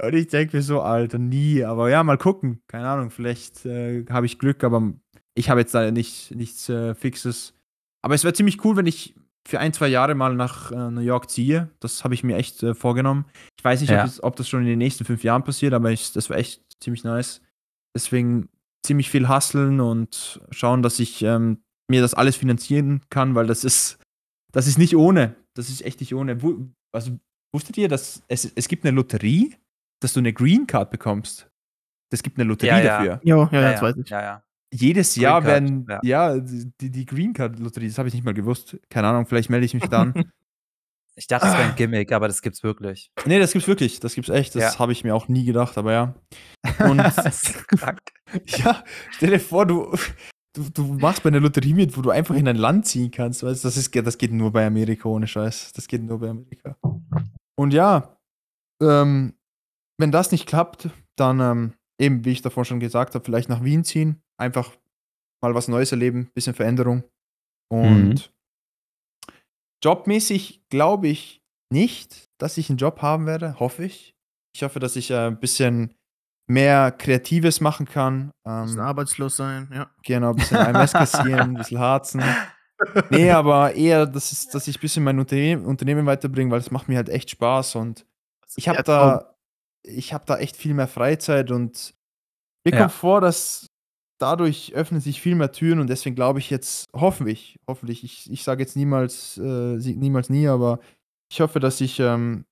Und 0.00 0.14
ich 0.14 0.28
denke 0.28 0.58
mir 0.58 0.62
so, 0.62 0.80
Alter, 0.80 1.18
nie. 1.18 1.64
Aber 1.64 1.90
ja, 1.90 2.04
mal 2.04 2.18
gucken. 2.18 2.60
Keine 2.68 2.86
Ahnung, 2.86 3.10
vielleicht 3.10 3.66
äh, 3.66 4.04
habe 4.10 4.26
ich 4.26 4.38
Glück, 4.38 4.62
aber 4.62 4.92
ich 5.34 5.50
habe 5.50 5.58
jetzt 5.60 5.74
da 5.74 5.90
nicht, 5.90 6.32
nichts 6.36 6.68
äh, 6.68 6.94
Fixes. 6.94 7.52
Aber 8.02 8.14
es 8.14 8.24
wäre 8.24 8.34
ziemlich 8.34 8.64
cool, 8.64 8.76
wenn 8.76 8.86
ich 8.86 9.14
für 9.46 9.60
ein, 9.60 9.72
zwei 9.72 9.88
Jahre 9.88 10.14
mal 10.14 10.34
nach 10.34 10.70
äh, 10.72 10.90
New 10.90 11.00
York 11.00 11.30
ziehe. 11.30 11.70
Das 11.80 12.04
habe 12.04 12.14
ich 12.14 12.22
mir 12.22 12.36
echt 12.36 12.62
äh, 12.62 12.74
vorgenommen. 12.74 13.24
Ich 13.58 13.64
weiß 13.64 13.80
nicht, 13.80 13.90
Ja. 13.90 14.02
ob, 14.02 14.06
es, 14.08 14.22
ob 14.22 14.36
das 14.36 14.48
schon 14.48 14.60
in 14.60 14.66
den 14.66 14.78
nächsten 14.78 15.04
fünf 15.04 15.24
Jahren 15.24 15.42
passiert, 15.44 15.72
aber 15.72 15.90
ich, 15.90 16.12
das 16.12 16.28
wäre 16.28 16.38
echt 16.40 16.62
ziemlich 16.82 17.02
nice. 17.04 17.40
Deswegen 17.96 18.48
ziemlich 18.86 19.10
viel 19.10 19.28
hustlen 19.28 19.80
und 19.80 20.40
schauen, 20.50 20.82
dass 20.82 20.98
ich 21.00 21.22
ähm, 21.22 21.62
mir 21.90 22.02
das 22.02 22.14
alles 22.14 22.36
finanzieren 22.36 23.00
kann, 23.10 23.34
weil 23.34 23.46
das 23.46 23.64
ist, 23.64 23.98
das 24.52 24.66
ist 24.66 24.78
nicht 24.78 24.94
ohne. 24.96 25.34
Das 25.54 25.68
ist 25.70 25.82
echt 25.84 26.00
nicht 26.00 26.14
ohne. 26.14 26.42
Wu- 26.42 26.68
Also, 26.92 27.18
wusstet 27.52 27.76
ihr, 27.78 27.88
dass 27.88 28.22
es, 28.28 28.44
es 28.54 28.68
gibt 28.68 28.84
eine 28.84 28.94
Lotterie, 28.94 29.56
dass 30.00 30.12
du 30.12 30.20
eine 30.20 30.32
Green 30.32 30.66
Card 30.66 30.90
bekommst? 30.90 31.48
Es 32.12 32.22
gibt 32.22 32.38
eine 32.38 32.46
Lotterie 32.48 32.68
Ja, 32.70 32.78
ja. 32.80 32.98
dafür. 32.98 33.20
Jo, 33.24 33.48
ja, 33.50 33.60
ja, 33.62 33.72
das 33.72 33.82
weiß 33.82 33.96
ich. 33.96 34.08
Ja, 34.10 34.22
ja. 34.22 34.42
Jedes 34.72 35.14
Green 35.14 35.22
Jahr 35.22 35.40
Card, 35.42 35.46
werden, 35.46 35.86
ja. 35.88 36.00
ja, 36.34 36.38
die, 36.40 36.90
die 36.90 37.06
Green 37.06 37.32
Card 37.32 37.58
Lotterie, 37.58 37.88
das 37.88 37.98
habe 37.98 38.08
ich 38.08 38.14
nicht 38.14 38.24
mal 38.24 38.34
gewusst. 38.34 38.76
Keine 38.90 39.08
Ahnung, 39.08 39.26
vielleicht 39.26 39.48
melde 39.50 39.66
ich 39.66 39.74
mich 39.74 39.86
dann. 39.86 40.12
Ich 41.16 41.26
dachte, 41.26 41.46
das 41.46 41.58
wäre 41.58 41.70
ein 41.70 41.74
Gimmick, 41.76 42.12
aber 42.12 42.28
das 42.28 42.42
gibt's 42.42 42.62
wirklich. 42.62 43.10
nee, 43.26 43.40
das 43.40 43.50
gibt's 43.52 43.66
wirklich, 43.66 43.98
das 43.98 44.14
gibt's 44.14 44.30
echt. 44.30 44.54
Das 44.54 44.74
Ja. 44.74 44.78
habe 44.78 44.92
ich 44.92 45.02
mir 45.02 45.16
auch 45.16 45.26
nie 45.26 45.44
gedacht, 45.44 45.76
aber 45.76 45.92
ja. 45.92 46.14
Und 46.78 46.98
Das 46.98 47.18
ist 47.26 47.66
krank. 47.66 47.98
Ja, 48.46 48.84
stell 49.10 49.30
dir 49.30 49.40
vor, 49.40 49.66
du, 49.66 49.96
du, 50.54 50.68
du 50.72 50.84
machst 50.94 51.24
bei 51.24 51.30
einer 51.30 51.40
Lotterie 51.40 51.74
mit, 51.74 51.96
wo 51.96 52.02
du 52.02 52.10
einfach 52.10 52.36
in 52.36 52.46
ein 52.46 52.54
Land 52.54 52.86
ziehen 52.86 53.10
kannst. 53.10 53.42
Weißt? 53.42 53.64
du, 53.64 53.66
Das, 53.66 53.76
ist, 53.76 53.92
das 53.96 54.16
geht 54.16 54.30
nur 54.30 54.52
bei 54.52 54.64
Amerika, 54.64 55.08
ohne 55.08 55.26
Scheiß. 55.26 55.72
Das 55.72 55.88
geht 55.88 56.04
nur 56.04 56.20
bei 56.20 56.28
Amerika. 56.28 56.76
Und 57.58 57.72
ja, 57.74 58.16
ähm, 58.80 59.34
wenn 59.98 60.12
das 60.12 60.30
nicht 60.30 60.46
klappt, 60.46 60.88
dann 61.16 61.40
ähm, 61.40 61.72
eben, 62.00 62.24
wie 62.26 62.30
ich 62.30 62.42
davor 62.42 62.64
schon 62.64 62.78
gesagt 62.78 63.16
habe, 63.16 63.24
vielleicht 63.24 63.48
nach 63.48 63.64
Wien 63.64 63.82
ziehen. 63.82 64.22
Einfach 64.38 64.76
mal 65.42 65.54
was 65.54 65.68
Neues 65.68 65.92
erleben, 65.92 66.30
bisschen 66.34 66.54
Veränderung. 66.54 67.04
Und 67.70 68.14
Mhm. 68.14 69.34
jobmäßig 69.84 70.62
glaube 70.70 71.08
ich 71.08 71.42
nicht, 71.72 72.28
dass 72.38 72.56
ich 72.58 72.68
einen 72.70 72.78
Job 72.78 73.02
haben 73.02 73.26
werde, 73.26 73.58
hoffe 73.60 73.84
ich. 73.84 74.14
Ich 74.54 74.62
hoffe, 74.62 74.80
dass 74.80 74.96
ich 74.96 75.10
äh, 75.10 75.26
ein 75.26 75.38
bisschen 75.38 75.94
mehr 76.48 76.90
Kreatives 76.92 77.60
machen 77.60 77.86
kann. 77.86 78.30
Bisschen 78.44 78.78
Ähm, 78.78 78.84
arbeitslos 78.84 79.36
sein, 79.36 79.68
ja. 79.72 79.90
Genau, 80.02 80.30
ein 80.30 80.36
bisschen 80.36 80.56
AMS 80.56 80.92
kassieren, 80.94 81.52
ein 81.52 81.56
bisschen 81.58 81.78
harzen. 81.78 82.22
Nee, 83.10 83.30
aber 83.30 83.74
eher, 83.74 84.06
dass, 84.06 84.32
es, 84.32 84.48
dass 84.48 84.66
ich 84.66 84.78
ein 84.78 84.80
bisschen 84.80 85.04
mein 85.04 85.18
Unternehmen, 85.18 85.66
Unternehmen 85.66 86.06
weiterbringe, 86.06 86.50
weil 86.50 86.60
es 86.60 86.70
macht 86.70 86.88
mir 86.88 86.96
halt 86.96 87.08
echt 87.10 87.30
Spaß 87.30 87.74
und 87.76 88.06
ich 88.56 88.68
habe 88.68 88.82
da, 88.82 89.34
ich 89.82 90.12
habe 90.14 90.24
da 90.26 90.38
echt 90.38 90.56
viel 90.56 90.74
mehr 90.74 90.88
Freizeit 90.88 91.50
und 91.50 91.94
mir 92.64 92.72
Ja. 92.72 92.78
kommt 92.80 92.92
vor, 92.92 93.20
dass 93.20 93.66
dadurch 94.18 94.72
öffnen 94.74 95.00
sich 95.00 95.20
viel 95.20 95.34
mehr 95.34 95.52
Türen 95.52 95.80
und 95.80 95.88
deswegen 95.88 96.16
glaube 96.16 96.38
ich 96.38 96.50
jetzt, 96.50 96.88
hoffentlich, 96.94 97.58
hoffentlich, 97.66 98.04
ich, 98.04 98.30
ich 98.30 98.42
sage 98.42 98.62
jetzt 98.62 98.76
niemals, 98.76 99.38
äh, 99.38 99.76
niemals 99.76 100.28
nie, 100.28 100.48
aber 100.48 100.80
ich 101.30 101.40
hoffe, 101.40 101.60
dass 101.60 101.80
ich 101.80 102.00
ähm, 102.00 102.44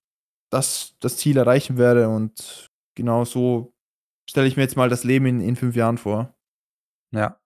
das, 0.50 0.94
das 1.00 1.16
Ziel 1.16 1.36
erreichen 1.36 1.76
werde 1.76 2.08
und 2.08 2.68
genau 2.94 3.24
so 3.24 3.74
stelle 4.28 4.46
ich 4.46 4.56
mir 4.56 4.62
jetzt 4.62 4.76
mal 4.76 4.88
das 4.88 5.04
Leben 5.04 5.26
in, 5.26 5.40
in 5.40 5.56
fünf 5.56 5.76
Jahren 5.76 5.98
vor. 5.98 6.34
Ja. 7.12 7.38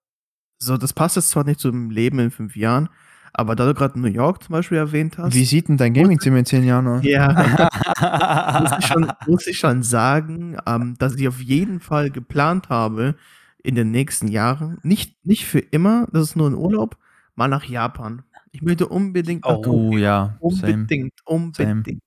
So, 0.59 0.77
das 0.77 0.93
passt 0.93 1.15
jetzt 1.15 1.29
zwar 1.29 1.43
nicht 1.43 1.59
zum 1.59 1.89
Leben 1.89 2.19
in 2.19 2.31
fünf 2.31 2.55
Jahren, 2.55 2.89
aber 3.33 3.55
da 3.55 3.65
du 3.65 3.73
gerade 3.73 3.99
New 3.99 4.07
York 4.07 4.43
zum 4.43 4.53
Beispiel 4.53 4.77
erwähnt 4.77 5.17
hast, 5.17 5.33
Wie 5.33 5.45
sieht 5.45 5.69
denn 5.69 5.77
dein 5.77 5.93
Gaming-Zimmer 5.93 6.37
in 6.37 6.45
zehn 6.45 6.63
Jahren 6.63 6.87
aus? 6.87 7.03
ja, 7.03 8.59
muss 8.61 8.71
ich 8.77 8.85
schon, 8.85 9.11
muss 9.25 9.47
ich 9.47 9.57
schon 9.57 9.83
sagen, 9.83 10.57
ähm, 10.67 10.95
dass 10.99 11.15
ich 11.15 11.27
auf 11.27 11.41
jeden 11.41 11.79
Fall 11.79 12.11
geplant 12.11 12.69
habe, 12.69 13.15
in 13.63 13.75
den 13.75 13.91
nächsten 13.91 14.27
Jahren, 14.27 14.79
nicht, 14.83 15.25
nicht 15.25 15.45
für 15.45 15.59
immer, 15.59 16.07
das 16.11 16.23
ist 16.29 16.35
nur 16.35 16.49
ein 16.49 16.55
Urlaub, 16.55 16.97
mal 17.35 17.47
nach 17.47 17.63
Japan. 17.65 18.23
Ich 18.51 18.61
möchte 18.61 18.87
unbedingt 18.87 19.45
nach 19.45 19.57
Oh, 19.65 19.95
ja. 19.97 20.37
Unbedingt, 20.39 21.13
unbedingt. 21.25 22.01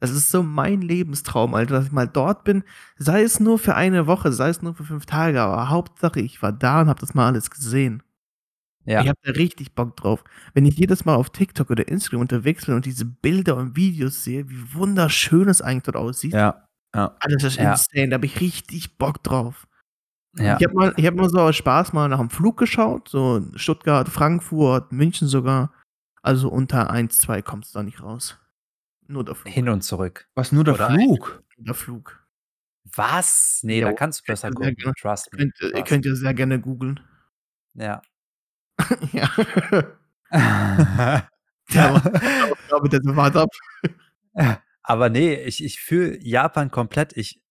Das 0.00 0.10
ist 0.10 0.30
so 0.30 0.42
mein 0.42 0.82
Lebenstraum, 0.82 1.54
Alter, 1.54 1.74
dass 1.76 1.86
ich 1.86 1.92
mal 1.92 2.06
dort 2.08 2.44
bin. 2.44 2.64
Sei 2.98 3.22
es 3.22 3.40
nur 3.40 3.58
für 3.58 3.74
eine 3.76 4.06
Woche, 4.06 4.30
sei 4.32 4.48
es 4.50 4.62
nur 4.62 4.74
für 4.74 4.84
fünf 4.84 5.06
Tage, 5.06 5.40
aber 5.40 5.68
Hauptsache, 5.70 6.20
ich 6.20 6.42
war 6.42 6.52
da 6.52 6.82
und 6.82 6.88
habe 6.88 7.00
das 7.00 7.14
mal 7.14 7.26
alles 7.26 7.50
gesehen. 7.50 8.02
ja. 8.84 9.02
Ich 9.02 9.08
habe 9.08 9.18
da 9.22 9.32
richtig 9.32 9.74
Bock 9.74 9.96
drauf. 9.96 10.22
Wenn 10.54 10.66
ich 10.66 10.78
jedes 10.78 11.04
Mal 11.06 11.14
auf 11.16 11.30
TikTok 11.30 11.70
oder 11.70 11.88
Instagram 11.88 12.20
unterwegs 12.22 12.66
bin 12.66 12.74
und 12.74 12.86
diese 12.86 13.04
Bilder 13.06 13.56
und 13.56 13.76
Videos 13.76 14.22
sehe, 14.24 14.48
wie 14.50 14.74
wunderschön 14.74 15.48
es 15.48 15.62
eigentlich 15.62 15.84
dort 15.84 15.96
aussieht, 15.96 16.32
Ja. 16.34 16.68
Ja. 16.94 17.16
alles 17.20 17.42
ist 17.44 17.56
Ja. 17.56 17.72
insane. 17.72 18.08
Da 18.10 18.14
habe 18.14 18.26
ich 18.26 18.40
richtig 18.40 18.98
Bock 18.98 19.22
drauf. 19.22 19.66
Ja. 20.38 20.56
Ich 20.58 20.64
habe 20.64 20.74
mal, 20.74 20.94
ich 20.96 21.06
hab 21.06 21.14
mal 21.14 21.28
so 21.28 21.38
aus 21.40 21.56
Spaß 21.56 21.92
mal 21.92 22.08
nach 22.08 22.18
dem 22.18 22.30
Flug 22.30 22.56
geschaut, 22.56 23.08
so 23.08 23.42
Stuttgart, 23.54 24.08
Frankfurt, 24.08 24.92
München 24.92 25.28
sogar. 25.28 25.72
Also 26.22 26.48
unter 26.48 26.90
1, 26.90 27.18
2 27.18 27.42
kommt 27.42 27.66
es 27.66 27.72
da 27.72 27.82
nicht 27.82 28.02
raus. 28.02 28.38
Nur 29.06 29.24
der 29.24 29.34
Flug. 29.34 29.52
Hin 29.52 29.68
und 29.68 29.82
zurück. 29.82 30.28
Was 30.34 30.52
nur 30.52 30.64
der 30.64 30.74
Oder 30.74 30.90
Flug? 30.90 31.42
Der 31.56 31.74
Flug. 31.74 32.26
Was? 32.94 33.60
Nee, 33.62 33.80
Jo, 33.80 33.88
da 33.88 33.92
kannst 33.92 34.20
du 34.20 34.32
besser 34.32 34.50
gucken. 34.50 34.74
gerne. 34.74 34.94
Trust 35.00 35.32
me. 35.32 35.38
Könnt, 35.38 35.54
ihr 35.60 35.70
Trust 35.72 35.86
könnt 35.86 36.06
ihr 36.06 36.16
sehr 36.16 36.34
gerne 36.34 36.60
googeln. 36.60 37.00
Ja. 37.78 38.00
ja. 39.12 39.28
Der 41.74 42.02
ich 42.52 42.68
glaube, 42.68 42.88
der 42.88 43.00
wart 43.16 43.36
ab. 43.36 43.50
Aber 44.82 45.08
nee, 45.10 45.34
ich, 45.34 45.62
ich 45.62 45.80
fühle 45.80 46.18
Japan 46.22 46.70
komplett. 46.70 47.16
Ich, 47.16 47.42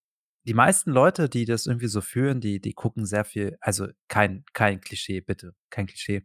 die 0.46 0.54
meisten 0.54 0.90
Leute, 0.92 1.28
die 1.28 1.44
das 1.44 1.66
irgendwie 1.66 1.88
so 1.88 2.00
fühlen, 2.00 2.40
die, 2.40 2.60
die 2.60 2.72
gucken 2.74 3.06
sehr 3.06 3.24
viel, 3.24 3.56
also 3.60 3.88
kein, 4.08 4.44
kein 4.52 4.80
Klischee, 4.80 5.20
bitte, 5.20 5.54
kein 5.70 5.86
Klischee. 5.86 6.24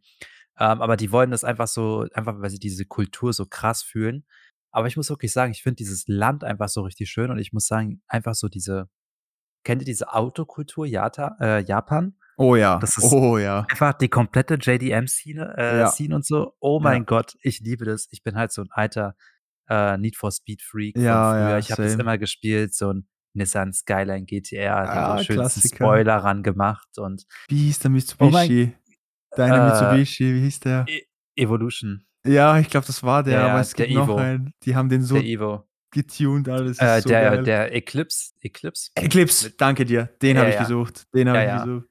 Ähm, 0.60 0.82
aber 0.82 0.98
die 0.98 1.12
wollen 1.12 1.32
das 1.32 1.44
einfach 1.44 1.68
so 1.68 2.06
einfach 2.14 2.40
weil 2.42 2.50
sie 2.52 2.60
diese 2.60 2.86
Kultur 2.86 3.34
so 3.34 3.46
krass 3.48 3.84
fühlen. 3.84 4.26
Aber 4.72 4.88
ich 4.88 4.98
muss 4.98 5.10
wirklich 5.10 5.32
sagen, 5.34 5.52
ich 5.52 5.64
finde 5.64 5.78
dieses 5.78 6.06
Land 6.08 6.44
einfach 6.44 6.70
so 6.70 6.82
richtig 6.84 7.10
schön 7.10 7.32
und 7.32 7.40
ich 7.40 7.54
muss 7.54 7.68
sagen, 7.68 8.02
einfach 8.08 8.36
so 8.36 8.48
diese 8.50 8.90
kennt 9.66 9.82
ihr 9.84 9.86
diese 9.86 10.14
Autokultur 10.14 10.86
Jata 10.88 11.38
äh, 11.42 11.64
Japan? 11.64 12.16
Oh 12.38 12.56
ja, 12.56 12.80
Das 12.80 12.98
ist 12.98 13.14
oh 13.14 13.38
ja. 13.38 13.66
einfach 13.70 13.94
die 13.94 14.10
komplette 14.10 14.56
JDM-Szene 14.56 15.56
äh, 15.58 15.80
Ja. 15.82 15.88
Scene 15.88 16.16
und 16.16 16.26
so. 16.26 16.56
Oh 16.60 16.80
Ja. 16.80 16.84
mein 16.84 17.06
Gott, 17.06 17.38
ich 17.44 17.60
liebe 17.62 17.86
das. 17.86 18.08
Ich 18.12 18.24
bin 18.24 18.36
halt 18.36 18.52
so 18.52 18.62
'n 18.64 18.70
alter, 18.72 19.16
äh, 19.70 19.98
Need 19.98 20.18
for 20.18 20.32
Speed 20.32 20.62
Freak 20.62 20.98
Ja, 20.98 21.38
ja, 21.52 21.58
Ich 21.60 21.72
habe 21.72 21.84
das 21.84 21.96
immer 21.96 22.18
gespielt, 22.18 22.74
so 22.76 22.90
'n 22.92 23.08
Nissan 23.34 23.74
Skyline 23.74 24.26
GTR, 24.26 24.76
Ah, 24.90 25.16
den 25.16 25.24
schönsten. 25.26 25.68
Spoiler 25.68 26.18
ran 26.18 26.44
gemacht 26.44 26.98
und 26.98 27.26
Wie 27.48 27.58
hieß 27.66 27.80
der 27.80 27.92
Oh 27.92 27.94
Mitsubishi? 27.96 28.74
Deine 29.36 29.58
Äh, 29.58 29.66
Mitsubishi, 29.70 30.34
wie 30.36 30.42
hieß 30.42 30.60
der? 30.62 30.86
E 30.88 31.04
Evolution, 31.36 32.06
Ja, 32.28 32.60
ich 32.60 32.70
glaube, 32.70 32.86
das 32.88 33.02
war 33.04 33.24
der, 33.24 33.40
Ja, 33.40 33.48
aber 33.48 33.62
es 33.62 33.74
gibt 33.74 33.92
noch 33.92 34.08
Evo. 34.08 34.18
einen. 34.18 34.54
Die 34.64 34.76
haben 34.76 34.90
den 34.90 35.02
so 35.02 35.16
der 35.16 35.24
Evo. 35.26 35.68
getuned 35.92 36.50
alles. 36.50 36.80
Äh, 36.80 36.98
ist 36.98 37.04
so 37.04 37.10
der 37.10 37.32
geil. 37.32 37.44
der 37.44 37.74
Eclipse 37.74 38.34
Eclipse? 38.42 38.92
Eclipse, 38.96 39.52
danke 39.52 39.86
dir. 39.86 40.10
Den 40.22 40.36
Ja, 40.36 40.42
habe 40.42 40.50
ich 40.50 40.56
ja. 40.56 40.62
gesucht. 40.62 41.06
Den 41.16 41.30
habe 41.30 41.46
ich 41.46 41.64
gesucht. 41.64 41.88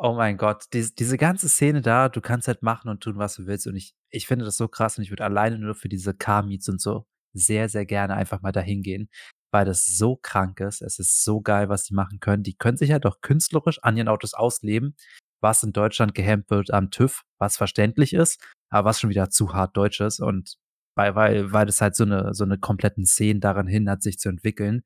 Oh 0.00 0.14
mein 0.14 0.36
Gott, 0.36 0.64
dies 0.72 0.94
diese 0.94 1.18
ganze 1.18 1.48
Szene 1.48 1.82
da, 1.82 2.08
du 2.08 2.20
kannst 2.20 2.46
halt 2.48 2.62
machen 2.62 2.88
und 2.88 3.00
tun, 3.02 3.18
was 3.18 3.34
du 3.34 3.46
willst 3.46 3.66
und 3.66 3.74
ich 3.76 3.94
ich 4.10 4.26
finde 4.26 4.44
das 4.44 4.56
so 4.56 4.68
krass 4.68 4.96
und 4.96 5.02
ich 5.04 5.10
würde 5.10 5.24
alleine 5.24 5.58
nur 5.58 5.74
für 5.74 5.88
diese 5.88 6.14
Car-Meets 6.14 6.68
und 6.68 6.80
so 6.80 7.06
sehr, 7.34 7.68
sehr 7.68 7.84
gerne 7.84 8.14
einfach 8.14 8.40
mal 8.40 8.52
dahin 8.52 8.82
gehen, 8.82 9.10
weil 9.52 9.64
das 9.66 9.86
so 9.86 10.16
krank 10.16 10.60
ist. 10.60 10.82
Es 10.82 10.98
ist 10.98 11.24
so 11.24 11.40
geil, 11.42 11.68
was 11.68 11.84
die 11.84 11.94
machen 11.94 12.20
können. 12.20 12.42
Die 12.44 12.54
können 12.56 12.76
sich 12.78 12.92
halt 12.92 13.06
auch 13.06 13.20
künstlerisch 13.22 13.82
an 13.82 13.96
ihren 13.96 14.08
Autos 14.08 14.34
ausleben, 14.34 14.96
was 15.40 15.62
in 15.62 15.72
Deutschland 15.72 16.14
gehemmt 16.14 16.50
wird 16.50 16.72
am 16.72 16.90
TÜV, 16.90 17.22
was 17.38 17.56
verständlich 17.56 18.14
ist, 18.14 18.40
aber 18.70 18.88
was 18.90 19.00
schon 19.00 19.10
wieder 19.10 19.30
zu 19.30 19.54
hart 19.54 19.76
deutsch 19.76 20.00
ist 20.00 20.20
und 20.20 20.56
weil 20.96 21.14
weil 21.14 21.52
weil 21.52 21.66
das 21.66 21.80
halt 21.80 21.96
so 21.96 22.04
'ne 22.04 22.34
so 22.34 22.44
'ne 22.46 22.58
kompletten 22.58 23.06
Szenen 23.06 23.40
daran 23.40 23.66
hindert, 23.68 24.02
sich 24.02 24.18
zu 24.18 24.28
entwickeln. 24.30 24.82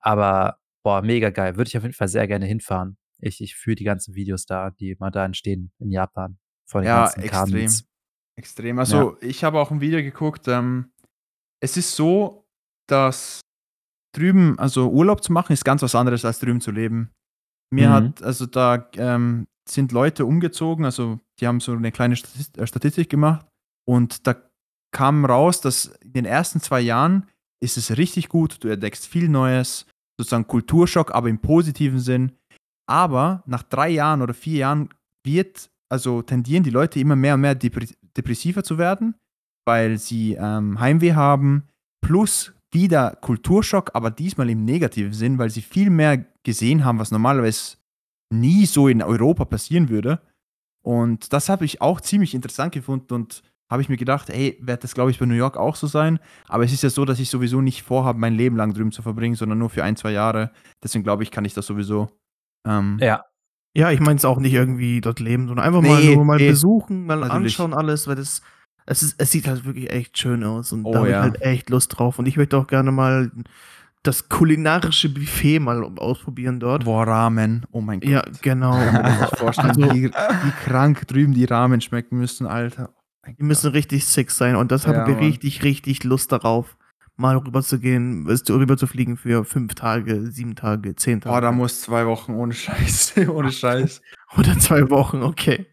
Aber, 0.00 0.58
boah, 0.84 1.02
mega 1.02 1.30
geil. 1.30 1.56
Würde 1.56 1.68
ich 1.68 1.76
auf 1.78 1.84
jeden 1.84 1.94
Fall 1.94 2.08
sehr 2.08 2.28
gerne 2.28 2.46
hinfahren. 2.46 2.98
Ich 3.20 3.40
ich 3.42 3.56
fühle 3.56 3.76
die 3.76 3.84
ganzen 3.84 4.14
Videos 4.16 4.46
da, 4.46 4.70
die 4.70 4.90
immer 4.92 5.10
da 5.12 5.24
entstehen 5.26 5.72
in 5.80 5.90
Japan 5.92 6.38
von 6.66 6.82
den 6.84 6.88
Ja, 6.88 7.10
ganzen 7.22 7.22
extrem. 7.22 7.84
Extrem. 8.36 8.78
Also, 8.78 9.16
ich 9.20 9.44
habe 9.44 9.58
auch 9.60 9.70
ein 9.70 9.80
Video 9.82 10.00
geguckt. 10.02 10.48
Ähm, 10.48 10.92
es 11.60 11.76
ist 11.76 11.96
so, 11.96 12.46
dass 12.88 13.40
drüben, 14.12 14.58
also 14.58 14.90
Urlaub 14.90 15.22
zu 15.22 15.32
machen, 15.32 15.52
ist 15.52 15.64
ganz 15.64 15.82
was 15.82 15.94
anderes 15.94 16.24
als 16.24 16.40
drüben 16.40 16.60
zu 16.60 16.70
leben. 16.70 17.10
Mir 17.72 17.88
Mhm. 17.88 17.92
hat, 17.92 18.22
also 18.22 18.46
da 18.46 18.88
ähm, 18.96 19.46
sind 19.68 19.92
Leute 19.92 20.26
umgezogen, 20.26 20.84
also 20.84 21.20
die 21.38 21.46
haben 21.46 21.60
so 21.60 21.72
eine 21.72 21.92
kleine 21.92 22.14
äh, 22.14 22.66
Statistik 22.66 23.08
gemacht 23.08 23.46
und 23.88 24.26
da 24.26 24.36
kam 24.92 25.24
raus, 25.24 25.60
dass 25.60 25.86
in 26.02 26.12
den 26.12 26.24
ersten 26.24 26.60
zwei 26.60 26.80
Jahren 26.80 27.26
ist 27.62 27.76
es 27.76 27.96
richtig 27.96 28.28
gut, 28.28 28.62
du 28.64 28.68
entdeckst 28.68 29.06
viel 29.06 29.28
Neues, 29.28 29.86
sozusagen 30.18 30.48
Kulturschock, 30.48 31.14
aber 31.14 31.28
im 31.28 31.38
positiven 31.38 32.00
Sinn. 32.00 32.32
Aber 32.88 33.44
nach 33.46 33.62
drei 33.62 33.90
Jahren 33.90 34.20
oder 34.22 34.34
vier 34.34 34.58
Jahren 34.58 34.88
wird, 35.24 35.70
also 35.88 36.22
tendieren 36.22 36.64
die 36.64 36.70
Leute 36.70 36.98
immer 36.98 37.14
mehr 37.14 37.34
und 37.34 37.42
mehr 37.42 37.54
depre- 37.54 37.94
depressiver 38.16 38.64
zu 38.64 38.78
werden, 38.78 39.14
weil 39.64 39.98
sie 39.98 40.34
ähm, 40.34 40.80
Heimweh 40.80 41.14
haben, 41.14 41.68
plus 42.04 42.52
wieder 42.72 43.16
Kulturschock, 43.20 43.90
aber 43.94 44.10
diesmal 44.10 44.48
im 44.50 44.64
negativen 44.64 45.12
Sinn, 45.12 45.38
weil 45.38 45.50
sie 45.50 45.62
viel 45.62 45.90
mehr 45.90 46.24
gesehen 46.44 46.84
haben, 46.84 46.98
was 46.98 47.10
normalerweise 47.10 47.76
nie 48.32 48.66
so 48.66 48.88
in 48.88 49.02
Europa 49.02 49.44
passieren 49.44 49.88
würde. 49.88 50.20
Und 50.82 51.32
das 51.32 51.48
habe 51.48 51.64
ich 51.64 51.80
auch 51.80 52.00
ziemlich 52.00 52.34
interessant 52.34 52.72
gefunden 52.72 53.12
und 53.12 53.42
habe 53.70 53.82
ich 53.82 53.88
mir 53.88 53.96
gedacht, 53.96 54.30
ey, 54.30 54.58
wird 54.60 54.82
das, 54.82 54.94
glaube 54.94 55.10
ich, 55.10 55.18
bei 55.18 55.26
New 55.26 55.34
York 55.34 55.56
auch 55.56 55.76
so 55.76 55.86
sein. 55.86 56.18
Aber 56.48 56.64
es 56.64 56.72
ist 56.72 56.82
ja 56.82 56.90
so, 56.90 57.04
dass 57.04 57.20
ich 57.20 57.30
sowieso 57.30 57.60
nicht 57.60 57.82
vorhabe, 57.82 58.18
mein 58.18 58.34
Leben 58.34 58.56
lang 58.56 58.72
drüben 58.74 58.90
zu 58.90 59.02
verbringen, 59.02 59.36
sondern 59.36 59.58
nur 59.58 59.70
für 59.70 59.84
ein, 59.84 59.96
zwei 59.96 60.10
Jahre. 60.12 60.50
Deswegen 60.82 61.04
glaube 61.04 61.22
ich, 61.22 61.30
kann 61.30 61.44
ich 61.44 61.54
das 61.54 61.66
sowieso. 61.66 62.08
Ähm, 62.66 62.98
Ja, 63.00 63.24
Ja, 63.76 63.90
ich 63.92 64.00
meine 64.00 64.16
es 64.16 64.24
auch 64.24 64.40
nicht 64.40 64.54
irgendwie 64.54 65.00
dort 65.00 65.20
leben, 65.20 65.46
sondern 65.46 65.64
einfach 65.64 65.82
mal 65.82 66.02
Nee, 66.02 66.16
nur 66.16 66.24
mal 66.24 66.38
nee. 66.38 66.48
besuchen, 66.48 67.06
mal 67.06 67.20
Natürlich. 67.20 67.52
anschauen 67.58 67.74
alles, 67.74 68.08
weil 68.08 68.16
das 68.16 68.42
es, 68.90 69.02
ist, 69.02 69.14
es 69.20 69.30
sieht 69.30 69.46
halt 69.46 69.64
wirklich 69.64 69.90
echt 69.90 70.18
schön 70.18 70.42
aus 70.44 70.72
und 70.72 70.84
Oh, 70.84 70.92
da 70.92 70.98
habe 71.00 71.10
ja. 71.10 71.18
ich 71.18 71.22
halt 71.22 71.42
echt 71.42 71.70
Lust 71.70 71.96
drauf 71.98 72.18
und 72.18 72.26
ich 72.26 72.36
möchte 72.36 72.56
auch 72.58 72.66
gerne 72.66 72.90
mal 72.90 73.30
das 74.02 74.28
kulinarische 74.28 75.08
Buffet 75.10 75.60
mal 75.60 75.82
ausprobieren 75.98 76.58
dort. 76.58 76.84
Boah, 76.84 77.06
Ramen. 77.06 77.66
Oh 77.70 77.80
mein 77.80 78.00
Gott. 78.00 78.10
Ja, 78.10 78.22
genau. 78.42 78.72
Also- 79.40 79.82
wie, 79.94 80.04
wie 80.10 80.52
krank 80.64 81.06
drüben 81.06 81.34
die 81.34 81.44
Ramen 81.44 81.80
schmecken 81.80 82.18
müssen, 82.18 82.46
Alter. 82.46 82.90
Oh 83.26 83.30
Die 83.38 83.42
müssen 83.44 83.70
richtig 83.70 84.06
sick 84.06 84.30
sein 84.30 84.56
und 84.56 84.72
das 84.72 84.84
Ja, 84.84 84.94
habe 84.94 85.12
ich 85.12 85.18
richtig, 85.18 85.62
richtig 85.62 86.02
Lust 86.04 86.32
darauf, 86.32 86.76
mal 87.16 87.36
rüber 87.36 87.62
zu 87.62 87.78
gehen, 87.78 88.26
rüber 88.26 88.76
zu 88.76 88.86
fliegen 88.86 89.16
für 89.18 89.44
fünf 89.44 89.74
Tage, 89.74 90.32
sieben 90.32 90.56
Tage, 90.56 90.96
zehn 90.96 91.20
Tage. 91.20 91.34
Boah, 91.34 91.40
da 91.42 91.52
muss 91.52 91.82
zwei 91.82 92.06
Wochen 92.06 92.32
ohne 92.32 92.54
Scheiß. 92.54 93.14
ohne 93.28 93.52
Scheiß. 93.52 94.00
Oder 94.38 94.58
zwei 94.58 94.88
Wochen, 94.90 95.22
okay. 95.22 95.66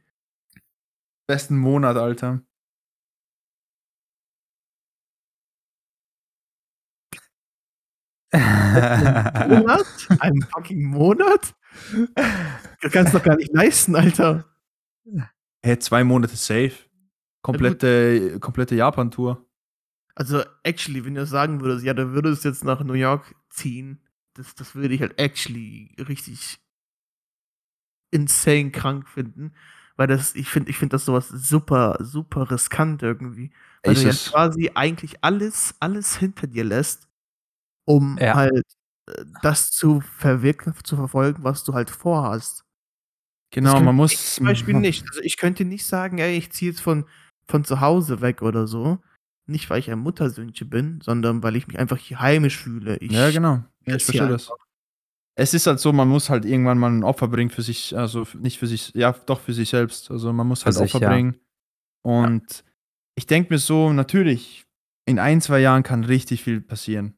Besten 1.25 1.57
Monat, 1.57 1.97
Alter. 1.97 2.41
Monat? 8.33 9.85
Einen 10.19 10.41
fucking 10.41 10.83
Monat? 10.83 11.55
Das 12.81 12.91
kannst 12.91 13.13
du 13.13 13.17
doch 13.17 13.25
gar 13.25 13.35
nicht 13.35 13.53
leisten, 13.53 13.95
Alter. 13.95 14.45
Hey, 15.61 15.79
zwei 15.79 16.03
Monate 16.03 16.35
safe. 16.35 16.73
Komplette, 17.41 18.39
komplette 18.39 18.75
Japan-Tour. 18.75 19.45
Also, 20.15 20.43
actually, 20.63 21.05
wenn 21.05 21.15
du 21.15 21.25
sagen 21.25 21.61
würdest, 21.61 21.85
ja, 21.85 21.93
du 21.93 22.11
würdest 22.11 22.43
jetzt 22.43 22.63
nach 22.63 22.83
New 22.83 22.93
York 22.93 23.35
ziehen, 23.49 24.01
das, 24.33 24.55
das 24.55 24.75
würde 24.75 24.93
ich 24.93 25.01
halt 25.01 25.19
actually 25.19 25.95
richtig 25.99 26.59
insane 28.11 28.71
krank 28.71 29.07
finden. 29.07 29.53
Weil 29.95 30.07
das, 30.07 30.35
ich 30.35 30.49
finde, 30.49 30.69
ich 30.69 30.77
finde 30.77 30.93
das 30.93 31.05
sowas 31.05 31.27
super, 31.29 31.97
super 32.01 32.51
riskant 32.51 33.01
irgendwie. 33.01 33.51
Weil 33.83 33.93
Ist 33.93 34.03
du 34.03 34.09
ja 34.09 34.31
quasi 34.31 34.71
eigentlich 34.75 35.23
alles, 35.23 35.75
alles 35.79 36.17
hinter 36.17 36.47
dir 36.47 36.63
lässt, 36.63 37.06
um 37.87 38.17
Ja. 38.19 38.35
halt 38.35 38.65
äh, 39.07 39.25
das 39.41 39.71
zu 39.71 40.01
verwirklichen, 40.01 40.83
zu 40.83 40.95
verfolgen, 40.95 41.43
was 41.43 41.63
du 41.63 41.73
halt 41.73 41.89
vorhast. 41.89 42.63
Genau, 43.51 43.79
man 43.79 43.95
ich 43.95 43.97
muss. 43.97 44.35
Zum 44.35 44.45
Beispiel 44.45 44.73
nicht. 44.75 45.05
Also 45.07 45.21
ich 45.21 45.37
könnte 45.37 45.63
nicht 45.63 45.85
sagen, 45.85 46.17
ey, 46.19 46.37
ich 46.37 46.51
ziehe 46.51 46.71
jetzt 46.71 46.81
von, 46.81 47.05
von 47.47 47.63
zu 47.63 47.79
Hause 47.79 48.21
weg 48.21 48.41
oder 48.41 48.67
so. 48.67 48.99
Nicht, 49.45 49.69
weil 49.69 49.79
ich 49.79 49.89
ein 49.89 49.99
Muttersöhnchen 49.99 50.69
bin, 50.69 50.99
sondern 51.01 51.41
weil 51.41 51.55
ich 51.55 51.67
mich 51.67 51.79
einfach 51.79 51.97
hier 51.97 52.19
heimisch 52.19 52.57
fühle. 52.57 52.97
Ich, 52.97 53.13
Ja, 53.13 53.31
genau. 53.31 53.63
Ja, 53.85 53.95
ich 53.95 54.03
verstehe 54.03 54.27
das. 54.27 54.51
Es 55.35 55.53
ist 55.53 55.67
halt 55.67 55.79
so, 55.79 55.93
man 55.93 56.09
muss 56.09 56.29
halt 56.29 56.43
irgendwann 56.43 56.79
mal 56.79 56.91
ein 56.91 57.03
Opfer 57.03 57.29
bringen 57.29 57.51
für 57.51 57.61
sich, 57.61 57.95
also 57.95 58.27
nicht 58.33 58.57
für 58.57 58.67
sich, 58.67 58.91
ja, 58.95 59.13
doch 59.13 59.39
für 59.39 59.53
sich 59.53 59.69
selbst. 59.69 60.11
Also 60.11 60.33
man 60.33 60.47
muss 60.47 60.65
halt 60.65 60.75
sich, 60.75 60.93
Opfer 60.93 61.05
ja. 61.05 61.09
bringen. 61.09 61.37
Und 62.01 62.65
ich 63.15 63.27
denke 63.27 63.53
mir 63.53 63.59
so, 63.59 63.93
natürlich, 63.93 64.65
in 65.05 65.19
ein, 65.19 65.39
zwei 65.39 65.59
Jahren 65.59 65.83
kann 65.83 66.03
richtig 66.03 66.43
viel 66.43 66.59
passieren. 66.59 67.16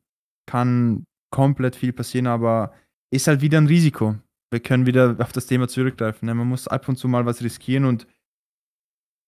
Kann 0.50 1.06
komplett 1.32 1.76
viel 1.76 1.94
passieren, 1.94 2.26
aber 2.26 2.74
ist 3.14 3.28
halt 3.28 3.42
wieder 3.42 3.60
ein 3.60 3.68
Risiko. 3.68 4.16
Wir 4.52 4.60
können 4.60 4.88
wieder 4.88 5.16
auf 5.20 5.32
das 5.32 5.46
Thema 5.46 5.68
zurückgreifen. 5.68 6.26
Ne? 6.26 6.34
Man 6.34 6.48
muss 6.48 6.68
ab 6.68 6.90
und 6.90 6.96
zu 6.96 7.08
mal 7.08 7.26
was 7.28 7.44
riskieren 7.44 7.86
und 7.86 8.08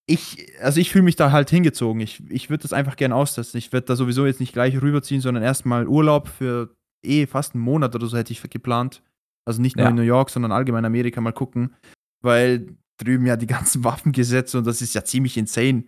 ich, 0.07 0.51
also 0.61 0.79
ich 0.81 0.89
fühle 0.89 1.03
mich 1.03 1.15
da 1.15 1.31
halt 1.31 1.49
hingezogen. 1.51 2.01
Ich, 2.01 2.23
ich 2.29 2.49
würde 2.49 2.63
das 2.63 2.73
einfach 2.73 2.95
gern 2.95 3.11
austesten. 3.13 3.59
Ich 3.59 3.71
würde 3.71 3.85
da 3.85 3.95
sowieso 3.95 4.25
jetzt 4.25 4.39
nicht 4.39 4.51
gleich 4.51 4.81
rüberziehen, 4.81 5.21
sondern 5.21 5.43
erstmal 5.43 5.87
Urlaub 5.87 6.27
für 6.27 6.75
eh 7.05 7.27
fast 7.27 7.53
einen 7.53 7.63
Monat 7.63 7.95
oder 7.95 8.07
so 8.07 8.17
hätte 8.17 8.33
ich 8.33 8.41
geplant. 8.49 9.03
Also 9.45 9.61
nicht 9.61 9.75
nur 9.77 9.85
Ja. 9.85 9.89
in 9.91 9.95
New 9.95 10.01
York, 10.01 10.29
sondern 10.31 10.51
allgemein 10.51 10.85
Amerika 10.85 11.21
mal 11.21 11.31
gucken. 11.33 11.75
Weil 12.21 12.75
drüben 12.97 13.25
ja 13.27 13.37
die 13.37 13.47
ganzen 13.47 13.83
Waffengesetze 13.83 14.57
und 14.57 14.65
das 14.65 14.81
ist 14.81 14.95
ja 14.95 15.03
ziemlich 15.03 15.37
insane. 15.37 15.85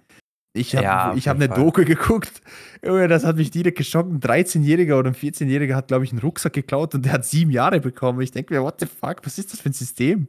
Ich 0.55 0.75
habe 0.75 0.83
Ja, 0.85 1.13
ich 1.15 1.27
hab 1.27 1.37
eine 1.37 1.47
Fall. 1.47 1.57
Doku 1.57 1.83
geguckt. 1.85 2.41
Das 2.81 3.23
hat 3.23 3.37
mich 3.37 3.49
direkt 3.51 3.77
geschockt. 3.77 4.09
Ein 4.11 4.19
13-Jähriger 4.19 4.97
oder 4.99 5.09
ein 5.09 5.15
14-Jähriger 5.15 5.73
hat, 5.75 5.87
glaube 5.87 6.05
ich, 6.05 6.11
einen 6.11 6.19
Rucksack 6.19 6.53
geklaut 6.53 6.93
und 6.93 7.03
der 7.05 7.13
hat 7.13 7.25
sieben 7.25 7.51
Jahre 7.51 7.79
bekommen. 7.79 8.21
Ich 8.21 8.31
denke 8.31 8.53
mir, 8.53 8.61
what 8.61 8.79
the 8.79 8.85
fuck, 8.85 9.17
was 9.25 9.37
ist 9.39 9.51
das 9.51 9.61
für 9.61 9.69
ein 9.69 9.73
System? 9.73 10.27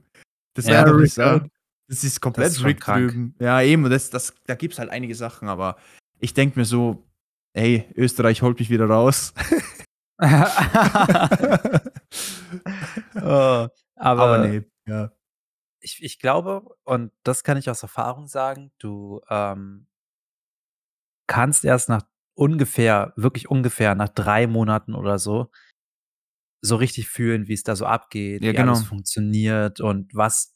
Das 0.54 0.66
Ja, 0.66 0.82
Ricker. 0.82 1.06
sein. 1.08 1.50
Das 1.88 2.02
ist 2.02 2.20
komplett 2.20 2.46
Das 2.46 2.56
ist 2.56 2.62
drüben. 2.86 3.34
Ja, 3.38 3.60
eben, 3.60 3.88
das, 3.90 4.08
das, 4.08 4.34
da 4.46 4.54
gibt 4.54 4.72
es 4.72 4.78
halt 4.78 4.88
einige 4.90 5.14
Sachen, 5.14 5.48
aber 5.48 5.76
ich 6.18 6.32
denke 6.32 6.58
mir 6.58 6.64
so, 6.64 7.02
ey, 7.52 7.84
Österreich 7.94 8.40
holt 8.40 8.58
mich 8.58 8.70
wieder 8.70 8.86
raus. 8.86 9.34
Oh, 13.16 13.20
aber 13.20 13.70
aber 13.96 14.38
nee, 14.46 14.62
ja. 14.86 15.10
ich, 15.80 16.02
ich 16.02 16.18
glaube, 16.18 16.62
und 16.84 17.12
das 17.24 17.42
kann 17.44 17.56
ich 17.56 17.68
aus 17.70 17.82
Erfahrung 17.82 18.26
sagen, 18.28 18.70
du 18.78 19.20
ähm, 19.28 19.86
kannst 21.26 21.64
erst 21.64 21.88
nach 21.88 22.02
ungefähr, 22.34 23.12
wirklich 23.16 23.48
ungefähr 23.48 23.94
nach 23.94 24.08
drei 24.08 24.46
Monaten 24.46 24.94
oder 24.94 25.18
so, 25.18 25.50
so 26.62 26.76
richtig 26.76 27.08
fühlen, 27.08 27.46
wie 27.48 27.52
es 27.52 27.62
da 27.62 27.76
so 27.76 27.86
abgeht, 27.86 28.42
Ja, 28.42 28.52
wie 28.52 28.58
alles 28.58 28.78
genau. 28.80 28.88
funktioniert 28.88 29.80
und 29.80 30.14
was 30.14 30.54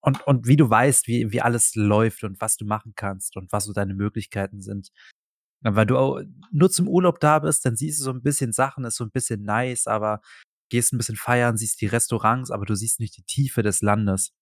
und, 0.00 0.26
und 0.26 0.46
wie 0.46 0.56
du 0.56 0.68
weißt, 0.68 1.06
wie, 1.06 1.32
wie 1.32 1.40
alles 1.40 1.74
läuft 1.76 2.24
und 2.24 2.38
was 2.40 2.56
du 2.56 2.66
machen 2.66 2.92
kannst 2.94 3.36
und 3.36 3.50
was 3.52 3.64
so 3.64 3.72
deine 3.72 3.94
Möglichkeiten 3.94 4.60
sind. 4.60 4.90
Weil 5.62 5.86
du 5.86 6.22
nur 6.52 6.70
zum 6.70 6.88
Urlaub 6.88 7.20
da 7.20 7.38
bist, 7.38 7.64
dann 7.64 7.74
siehst 7.74 8.00
du 8.00 8.04
so 8.04 8.10
ein 8.10 8.22
bisschen 8.22 8.52
Sachen, 8.52 8.84
ist 8.84 8.96
so 8.96 9.04
ein 9.04 9.10
bisschen 9.10 9.44
nice, 9.44 9.86
aber 9.86 10.20
gehst 10.68 10.92
ein 10.92 10.98
bisschen 10.98 11.16
feiern, 11.16 11.56
siehst 11.56 11.80
die 11.80 11.86
Restaurants, 11.86 12.50
aber 12.50 12.66
du 12.66 12.74
siehst 12.74 13.00
nicht 13.00 13.16
die 13.16 13.22
Tiefe 13.22 13.62
des 13.62 13.80
Landes. 13.80 14.34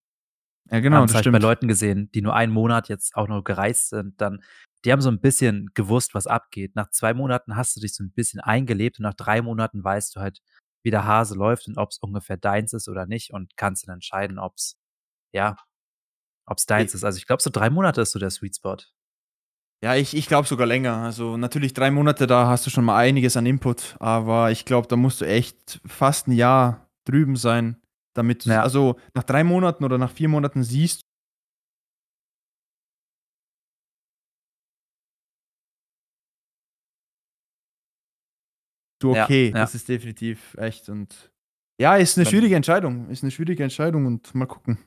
Ja, 0.69 0.81
genau, 0.81 0.97
haben 0.97 1.07
das 1.07 1.15
halt 1.15 1.27
bei 1.27 1.31
stimmt. 1.31 1.43
Leuten 1.43 1.69
gesehen, 1.69 2.11
die 2.11 2.23
nur 2.23 2.35
einen 2.35 2.53
Monat 2.53 2.89
jetzt 2.89 3.15
auch 3.15 3.29
noch 3.29 3.45
gereist 3.45 3.91
sind, 3.91 4.21
dann, 4.21 4.43
die 4.85 4.93
haben 4.93 5.01
so 5.01 5.11
ein 5.11 5.21
bisschen 5.21 5.71
gewusst, 5.75 6.15
was 6.15 6.27
abgeht. 6.27 6.75
Nach 6.75 6.91
zwei 6.91 7.15
Monaten 7.15 7.57
hast 7.57 7.77
du 7.77 7.81
dich 7.81 7.95
so 7.95 8.03
ein 8.03 8.11
bisschen 8.13 8.41
eingelebt 8.41 8.99
und 8.99 9.05
nach 9.05 9.15
drei 9.15 9.41
Monaten 9.43 9.83
weißt 9.85 10.17
du 10.17 10.21
halt, 10.21 10.41
wie 10.85 10.91
der 10.91 11.05
Hase 11.05 11.35
läuft 11.37 11.69
und 11.69 11.79
ob 11.79 11.91
es 11.91 11.99
ungefähr 11.99 12.37
deins 12.37 12.73
ist 12.73 12.89
oder 12.89 13.07
nicht 13.07 13.33
und 13.33 13.57
kannst 13.57 13.87
dann 13.87 13.95
entscheiden, 13.95 14.39
ob 14.39 14.55
es, 14.57 14.77
ja, 15.33 15.57
ob 16.47 16.59
es 16.59 16.67
deins 16.67 16.95
ist. 16.95 17.05
Also 17.05 17.19
ich 17.19 17.27
glaube, 17.27 17.43
so 17.43 17.51
drei 17.51 17.71
Monate 17.71 18.01
ist 18.01 18.13
so 18.13 18.19
der 18.19 18.31
Sweet 18.31 18.57
Spot. 18.57 18.77
Ja, 19.85 19.97
ich, 19.97 20.15
ich 20.15 20.27
glaube 20.27 20.47
sogar 20.47 20.67
länger. 20.67 20.97
Also 20.99 21.37
natürlich 21.37 21.75
drei 21.75 21.91
Monate, 21.91 22.27
da 22.27 22.47
hast 22.49 22.67
du 22.67 22.71
schon 22.71 22.85
mal 22.85 22.97
einiges 22.97 23.37
an 23.37 23.47
Input, 23.47 23.97
aber 24.01 24.51
ich 24.53 24.65
glaube, 24.65 24.87
da 24.89 24.97
musst 24.97 25.21
du 25.21 25.25
echt 25.25 25.81
fast 25.87 26.29
ein 26.29 26.33
Jahr 26.33 26.89
drüben 27.05 27.37
sein, 27.37 27.81
damit 28.15 28.45
du, 28.47 28.51
Ja. 28.51 28.63
also 28.63 28.97
nach 29.15 29.25
drei 29.25 29.43
Monaten 29.43 29.85
oder 29.85 29.99
nach 29.99 30.11
vier 30.13 30.29
Monaten 30.29 30.63
siehst 30.63 31.03
du, 39.03 39.15
Ja, 39.15 39.25
okay, 39.25 39.47
ja. 39.49 39.53
das 39.61 39.75
ist 39.75 39.89
definitiv 39.89 40.55
echt 40.59 40.89
und 40.89 41.31
ja, 41.79 41.97
ist 41.97 42.17
eine 42.19 42.27
schwierige 42.27 42.55
Entscheidung, 42.55 43.09
ist 43.11 43.23
eine 43.25 43.31
schwierige 43.31 43.63
Entscheidung 43.63 44.07
und 44.07 44.35
mal 44.35 44.47
gucken. 44.47 44.79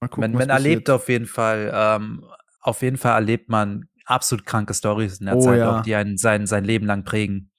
Mal 0.00 0.08
gucken, 0.08 0.32
Man, 0.32 0.38
man 0.38 0.50
erlebt 0.50 0.88
auf 0.90 1.08
jeden 1.08 1.26
Fall, 1.26 1.70
ähm, 1.74 2.24
auf 2.60 2.82
jeden 2.82 2.96
Fall 2.96 3.14
erlebt 3.14 3.48
man 3.48 3.88
absolut 4.04 4.44
kranke 4.46 4.74
Stories 4.74 5.18
in 5.18 5.26
der 5.26 5.36
Oh, 5.36 5.40
Zeit, 5.40 5.58
ja. 5.58 5.78
auch 5.78 5.82
die 5.82 5.94
einen 5.94 6.16
sein, 6.18 6.46
sein 6.46 6.64
Leben 6.64 6.86
lang 6.86 7.04
prägen. 7.04 7.50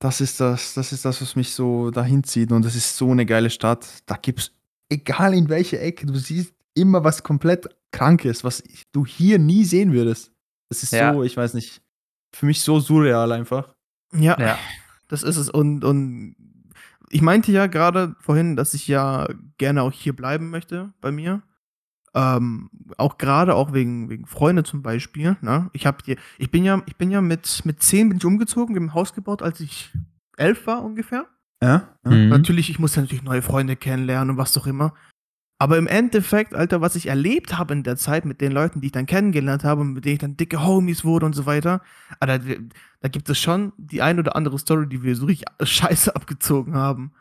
Das 0.00 0.20
ist 0.20 0.40
das, 0.40 0.74
das 0.74 0.92
ist 0.92 1.04
das, 1.04 1.20
was 1.22 1.36
mich 1.36 1.52
so 1.54 1.90
dahin 1.92 2.24
zieht. 2.24 2.50
Und 2.50 2.64
das 2.64 2.74
ist 2.74 2.96
so 2.96 3.10
eine 3.12 3.24
geile 3.24 3.50
Stadt. 3.50 3.86
Da 4.06 4.16
gibt's, 4.16 4.50
egal 4.88 5.32
in 5.34 5.48
welche 5.48 5.78
Ecke, 5.78 6.06
du 6.06 6.14
siehst 6.16 6.54
immer 6.74 7.04
was 7.04 7.22
komplett 7.22 7.68
Krankes, 7.92 8.42
was 8.42 8.62
du 8.92 9.06
hier 9.06 9.38
nie 9.38 9.64
sehen 9.64 9.92
würdest. 9.92 10.32
Das 10.70 10.82
ist 10.82 10.92
Ja. 10.92 11.12
so, 11.12 11.22
ich 11.22 11.36
weiß 11.36 11.54
nicht, 11.54 11.82
für 12.34 12.46
mich 12.46 12.62
so 12.62 12.80
surreal 12.80 13.30
einfach. 13.30 13.74
Ja, 14.12 14.36
Ja. 14.40 14.58
Das 15.12 15.22
ist 15.22 15.36
es. 15.36 15.50
Und, 15.50 15.84
und 15.84 16.34
ich 17.10 17.20
meinte 17.20 17.52
ja 17.52 17.66
gerade 17.66 18.16
vorhin, 18.18 18.56
dass 18.56 18.72
ich 18.72 18.88
ja 18.88 19.28
gerne 19.58 19.82
auch 19.82 19.92
hier 19.92 20.16
bleiben 20.16 20.48
möchte 20.48 20.92
bei 21.02 21.12
mir. 21.12 21.42
Ähm, 22.14 22.70
auch 22.96 23.18
gerade 23.18 23.54
auch 23.54 23.74
wegen, 23.74 24.08
wegen 24.08 24.26
Freunde 24.26 24.64
zum 24.64 24.82
Beispiel. 24.82 25.36
Ne? 25.42 25.68
Ich, 25.74 25.86
hab 25.86 26.04
hier, 26.04 26.16
ich 26.38 26.50
bin 26.50 26.64
ja, 26.64 26.82
ich 26.86 26.96
bin 26.96 27.10
ja 27.10 27.20
mit, 27.20 27.62
mit 27.64 27.82
zehn 27.82 28.08
bin 28.08 28.18
ich 28.18 28.24
umgezogen, 28.24 28.74
wir 28.74 28.80
haben 28.80 28.88
ein 28.88 28.94
Haus 28.94 29.14
gebaut, 29.14 29.42
als 29.42 29.60
ich 29.60 29.92
elf 30.36 30.66
war 30.66 30.82
ungefähr. 30.82 31.26
Ja? 31.62 31.88
ja. 32.04 32.10
Mhm. 32.10 32.28
Natürlich, 32.28 32.70
ich 32.70 32.78
musste 32.78 33.00
natürlich 33.00 33.22
neue 33.22 33.42
Freunde 33.42 33.76
kennenlernen 33.76 34.30
und 34.30 34.36
was 34.38 34.56
auch 34.56 34.66
immer. 34.66 34.94
Aber 35.62 35.78
im 35.78 35.86
Endeffekt, 35.86 36.54
Alter, 36.54 36.80
was 36.80 36.96
ich 36.96 37.06
erlebt 37.06 37.56
habe 37.56 37.72
in 37.72 37.82
der 37.84 37.96
Zeit 37.96 38.24
mit 38.24 38.40
den 38.40 38.50
Leuten, 38.52 38.80
die 38.80 38.86
ich 38.86 38.92
dann 38.92 39.06
kennengelernt 39.06 39.62
habe, 39.62 39.82
und 39.82 39.92
mit 39.92 40.04
denen 40.04 40.14
ich 40.14 40.18
dann 40.20 40.36
dicke 40.36 40.64
Homies 40.64 41.04
wurde 41.04 41.26
und 41.26 41.34
so 41.34 41.46
weiter, 41.46 41.82
Alter, 42.18 42.44
da 43.00 43.08
gibt 43.08 43.28
es 43.28 43.38
schon 43.38 43.72
die 43.76 44.02
ein 44.02 44.18
oder 44.18 44.34
andere 44.34 44.58
Story, 44.58 44.88
die 44.88 45.02
wir 45.02 45.14
so 45.14 45.26
richtig 45.26 45.46
scheiße 45.62 46.16
abgezogen 46.16 46.74
haben. 46.74 47.12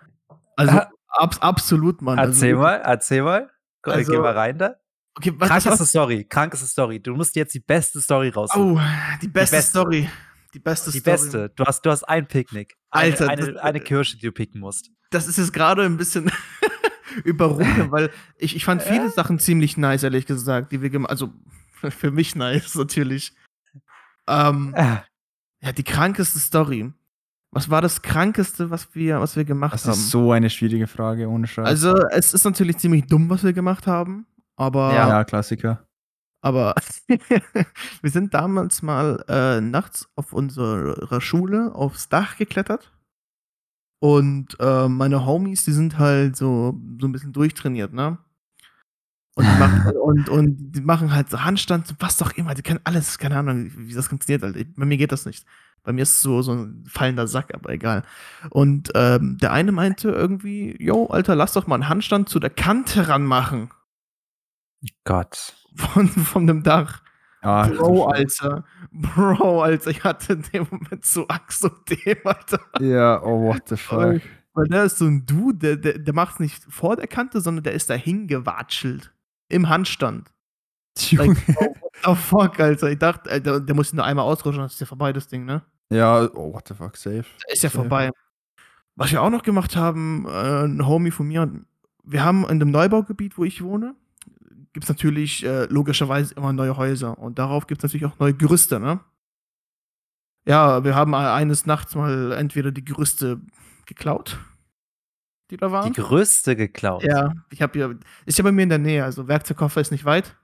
Also, 0.56 0.78
Ah. 0.78 0.90
abs 1.10 1.40
absolut, 1.40 2.02
Mann. 2.02 2.18
Erzähl 2.18 2.52
also, 2.56 2.62
mal, 2.64 2.76
erzähl 2.78 3.22
mal. 3.22 3.50
Geh 3.84 3.92
Also, 3.92 4.14
mal 4.22 4.32
rein 4.34 4.58
da. 4.58 4.76
Okay, 5.16 5.34
was, 5.38 5.50
Krankeste 5.50 5.80
was, 5.82 5.90
Story, 5.90 6.24
krankeste 6.28 6.66
Story. 6.68 7.00
Du 7.02 7.14
musst 7.16 7.36
jetzt 7.36 7.54
die 7.54 7.60
beste 7.60 8.00
Story 8.02 8.30
raussuchen. 8.30 8.78
oh, 8.78 8.82
die 9.22 9.28
beste, 9.28 9.58
beste. 9.58 9.70
Story. 9.70 10.10
Die 10.54 10.60
beste 10.60 10.92
die 10.92 11.00
Story. 11.00 11.14
beste. 11.18 11.50
Du 11.56 11.66
hast, 11.66 11.86
du 11.86 11.92
hast 11.92 12.04
ein 12.04 12.28
Picknick. 12.28 12.76
Eine, 12.90 13.12
Alter, 13.12 13.30
eine, 13.30 13.54
das- 13.54 13.62
eine 13.62 13.80
Kirsche, 13.82 14.18
die 14.18 14.26
du 14.26 14.32
picken 14.32 14.62
musst. 14.62 14.90
das 15.12 15.28
ist 15.28 15.38
jetzt 15.38 15.54
gerade 15.54 15.84
ein 15.84 15.98
bisschen 15.98 16.32
überrumpeln, 17.24 17.92
weil 17.92 18.10
ich, 18.38 18.56
ich 18.56 18.66
fand 18.66 18.82
viele 18.82 19.10
Sachen 19.10 19.40
ziemlich 19.40 19.78
nice, 19.78 20.04
ehrlich 20.04 20.26
gesagt, 20.26 20.72
die 20.72 20.82
wir 20.82 20.90
gemacht 20.90 21.12
Also 21.12 21.32
für 21.90 22.12
mich 22.12 22.36
nice, 22.36 22.76
natürlich. 22.76 23.34
Ähm, 24.28 24.74
Ah, 24.78 25.04
ja, 25.62 25.72
die 25.72 25.84
krankeste 25.84 26.40
Story. 26.40 26.92
Was 27.54 27.70
war 27.70 27.82
das 27.82 28.02
krankeste, 28.02 28.70
was 28.72 28.96
wir, 28.96 29.20
was 29.20 29.36
wir 29.36 29.44
gemacht 29.44 29.74
Das 29.74 29.84
haben? 29.86 29.94
ist 29.94 30.10
so 30.10 30.32
eine 30.32 30.50
schwierige 30.50 30.88
Frage, 30.88 31.28
ohne 31.28 31.48
Scheiß. 31.48 31.66
also, 31.68 31.96
es 32.12 32.34
ist 32.34 32.46
natürlich 32.46 32.78
ziemlich 32.78 33.08
dumm, 33.08 33.30
was 33.30 33.44
wir 33.44 33.52
gemacht 33.52 33.88
haben, 33.88 34.26
aber, 34.56 34.94
Ja. 34.94 35.10
ja, 35.10 35.24
Klassiker. 35.26 35.86
aber 36.42 36.76
wir 38.02 38.10
sind 38.10 38.34
damals 38.34 38.82
mal 38.82 39.24
äh, 39.28 39.60
nachts 39.60 40.08
auf 40.16 40.32
unserer 40.32 41.20
Schule 41.20 41.76
aufs 41.76 42.08
Dach 42.08 42.38
geklettert. 42.38 42.94
Und 44.02 44.58
äh, 44.60 44.88
meine 44.88 45.28
Homies, 45.28 45.64
die 45.64 45.74
sind 45.74 46.00
halt 46.00 46.36
so, 46.36 46.76
so 47.00 47.08
ein 47.08 47.12
bisschen 47.12 47.34
durchtrainiert, 47.34 47.94
ne? 47.94 48.18
Und 49.36 49.46
die, 49.46 49.60
machen, 49.60 49.96
und, 50.02 50.28
und 50.28 50.72
die 50.72 50.82
machen 50.82 51.14
halt 51.14 51.30
so 51.30 51.44
Handstand, 51.44 51.94
was 52.00 52.20
auch 52.24 52.32
immer. 52.32 52.56
Die 52.56 52.64
können 52.64 52.80
alles, 52.84 53.20
keine 53.20 53.38
Ahnung, 53.38 53.72
wie 53.78 53.94
das 53.94 54.08
funktioniert. 54.08 54.44
Alter. 54.44 54.60
Bei 54.76 54.86
mir 54.86 54.98
geht 54.98 55.12
das 55.12 55.28
nicht. 55.28 55.46
Bei 55.84 55.94
mir 55.94 56.02
ist 56.02 56.16
es 56.16 56.22
so, 56.24 56.42
so 56.42 56.52
ein 56.52 56.84
fallender 56.88 57.28
Sack, 57.28 57.54
aber 57.54 57.70
egal. 57.70 58.02
Und 58.50 58.90
ähm, 58.96 59.38
der 59.38 59.52
eine 59.52 59.72
meinte 59.72 60.10
irgendwie, 60.10 60.76
yo, 60.84 61.06
Alter, 61.06 61.36
lass 61.36 61.54
doch 61.54 61.68
mal 61.68 61.76
einen 61.76 61.88
Handstand 61.88 62.28
zu 62.28 62.40
der 62.40 62.50
Kante 62.50 63.08
ranmachen. 63.08 63.70
Gott. 65.04 65.56
Von, 65.76 66.08
von 66.08 66.48
dem 66.48 66.64
Dach. 66.64 67.04
Ja, 67.44 67.68
Bro, 67.68 68.06
Alter. 68.06 68.64
Bro, 68.92 69.64
Alter, 69.64 69.90
ich 69.90 70.04
hatte 70.04 70.34
in 70.34 70.44
dem 70.54 70.68
Moment 70.70 71.06
so 71.06 71.28
Angst 71.28 71.64
um 71.64 71.72
dem, 71.90 72.18
Alter. 72.24 72.60
Ja, 72.80 73.22
oh, 73.24 73.48
what 73.48 73.68
the 73.68 73.78
fuck. 73.78 74.22
Weil 74.54 74.68
der 74.68 74.84
ist 74.84 74.98
so 74.98 75.06
ein 75.06 75.26
Dude, 75.26 75.58
der, 75.58 75.76
der, 75.78 76.00
der 76.00 76.14
macht 76.14 76.34
es 76.34 76.40
nicht 76.40 76.64
vor 76.70 76.96
der 76.98 77.08
Kante, 77.08 77.42
sondern 77.42 77.64
der 77.64 77.74
ist 77.74 77.90
da 77.90 77.94
hingewatschelt. 77.94 79.14
Im 79.50 79.70
Handstand. 79.70 80.32
Junge. 80.98 81.38
Oh 82.06 82.16
fuck, 82.16 82.60
Alter. 82.60 82.92
Ich 82.92 83.00
dachte, 83.00 83.30
Alter, 83.30 83.60
der 83.60 83.76
muss 83.76 83.94
nur 83.94 84.04
einmal 84.04 84.26
ausrutschen, 84.26 84.60
dann 84.60 84.68
ist 84.68 84.80
ja 84.80 84.86
vorbei, 84.86 85.14
das 85.14 85.28
Ding, 85.28 85.46
ne? 85.46 85.64
Ja, 85.92 86.24
oh, 86.34 86.54
what 86.54 86.68
the 86.68 86.74
fuck, 86.74 86.98
safe. 86.98 87.26
Ist 87.48 87.64
ja 87.64 87.70
Safe. 87.70 87.78
vorbei. 87.78 88.12
Was 88.96 89.12
wir 89.12 89.22
auch 89.22 89.30
noch 89.30 89.44
gemacht 89.44 89.76
haben, 89.76 90.26
äh, 90.28 90.64
ein 90.66 90.86
Homie 90.86 91.12
von 91.12 91.28
mir, 91.28 91.52
wir 92.04 92.24
haben 92.24 92.48
in 92.50 92.60
dem 92.60 92.72
Neubaugebiet, 92.72 93.38
wo 93.38 93.44
ich 93.44 93.64
wohne, 93.64 93.96
gibt 94.74 94.86
es 94.86 94.90
natürlich 94.90 95.46
äh, 95.46 95.66
logischerweise 95.66 96.34
immer 96.36 96.54
neue 96.54 96.78
Häuser. 96.78 97.18
Und 97.18 97.40
darauf 97.40 97.68
gibt 97.68 97.80
es 97.80 97.84
natürlich 97.84 98.06
auch 98.06 98.20
neue 98.20 98.34
Gerüste, 98.34 98.80
ne? 98.80 99.00
Ja, 100.46 100.84
wir 100.84 100.96
haben 100.96 101.14
eines 101.14 101.66
Nachts 101.66 101.94
mal 101.94 102.32
entweder 102.32 102.72
die 102.72 102.84
Gerüste 102.84 103.42
geklaut, 103.86 104.40
die 105.52 105.58
da 105.58 105.68
Die 105.68 105.72
waren. 105.74 105.94
größte 105.94 106.56
geklaut. 106.56 107.04
Ja, 107.04 107.34
ich 107.52 107.62
habe 107.62 107.78
ja, 107.78 107.92
ist 108.26 108.38
ja 108.40 108.44
bei 108.44 108.52
mir 108.52 108.64
in 108.64 108.70
der 108.70 108.80
Nähe, 108.80 109.04
also 109.04 109.28
Werkzeugkoffer 109.28 109.82
ist 109.82 109.92
nicht 109.92 110.06
weit. 110.06 110.36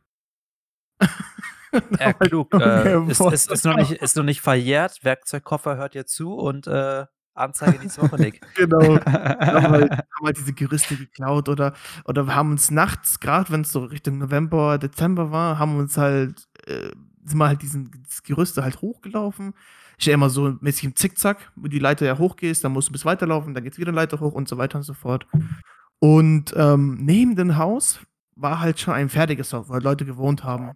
Ja, 2.00 2.14
klug. 2.14 2.54
Äh, 2.54 3.10
ist, 3.10 3.22
ist, 3.22 3.52
ist, 3.52 3.66
noch 3.66 3.76
nicht, 3.76 3.92
ist 3.92 4.16
noch 4.16 4.24
nicht 4.24 4.42
verjährt. 4.42 5.04
Werkzeugkoffer 5.04 5.78
hört 5.78 5.96
ihr 5.96 6.06
zu 6.06 6.34
und 6.34 6.68
äh, 6.68 7.06
Anzeige 7.38 7.80
nächste 7.80 8.02
Woche, 8.02 8.20
Nick. 8.20 8.42
genau. 8.56 9.00
haben 9.06 9.06
halt, 9.72 9.92
haben 9.92 10.26
halt 10.26 10.38
diese 10.38 10.54
Gerüste 10.54 10.96
geklaut 10.96 11.50
oder, 11.50 11.74
oder 12.06 12.26
wir 12.26 12.36
haben 12.36 12.52
uns 12.52 12.72
nachts, 12.72 13.20
gerade 13.20 13.52
wenn 13.52 13.62
es 13.62 13.72
so 13.72 13.84
Richtung 13.86 14.18
November, 14.18 14.78
Dezember 14.78 15.32
war, 15.32 15.60
haben 15.60 15.78
uns 15.78 15.98
halt, 15.98 16.48
äh, 16.66 16.92
sind 17.24 17.38
wir 17.38 17.48
halt 17.48 17.62
diesen 17.62 17.92
Gerüste 18.24 18.64
halt 18.64 18.82
hochgelaufen. 18.82 19.54
Ich 20.00 20.06
ja 20.06 20.14
immer 20.14 20.30
so 20.30 20.56
mäßig 20.62 20.84
im 20.86 20.96
Zickzack, 20.96 21.52
wo 21.56 21.68
die 21.68 21.80
Leiter 21.80 22.06
ja 22.06 22.18
hochgehst, 22.18 22.64
dann 22.64 22.72
musst 22.72 22.90
du 22.90 22.92
bis 22.92 23.06
weiterlaufen, 23.06 23.54
dann 23.54 23.64
geht's 23.64 23.80
wieder 23.80 23.92
Leiter 23.92 24.20
hoch 24.20 24.34
und 24.34 24.48
so 24.48 24.58
weiter 24.58 24.78
und 24.78 24.84
so 24.84 24.94
fort. 24.94 25.28
Und 26.00 26.54
ähm, 26.56 26.98
neben 27.02 27.36
dem 27.36 27.58
Haus 27.58 28.00
war 28.36 28.60
halt 28.60 28.80
schon 28.80 28.94
ein 28.94 29.10
fertiges 29.10 29.52
Haus, 29.54 29.70
wo 29.70 29.74
halt 29.74 29.84
Leute 29.84 30.06
gewohnt 30.06 30.44
haben. 30.44 30.72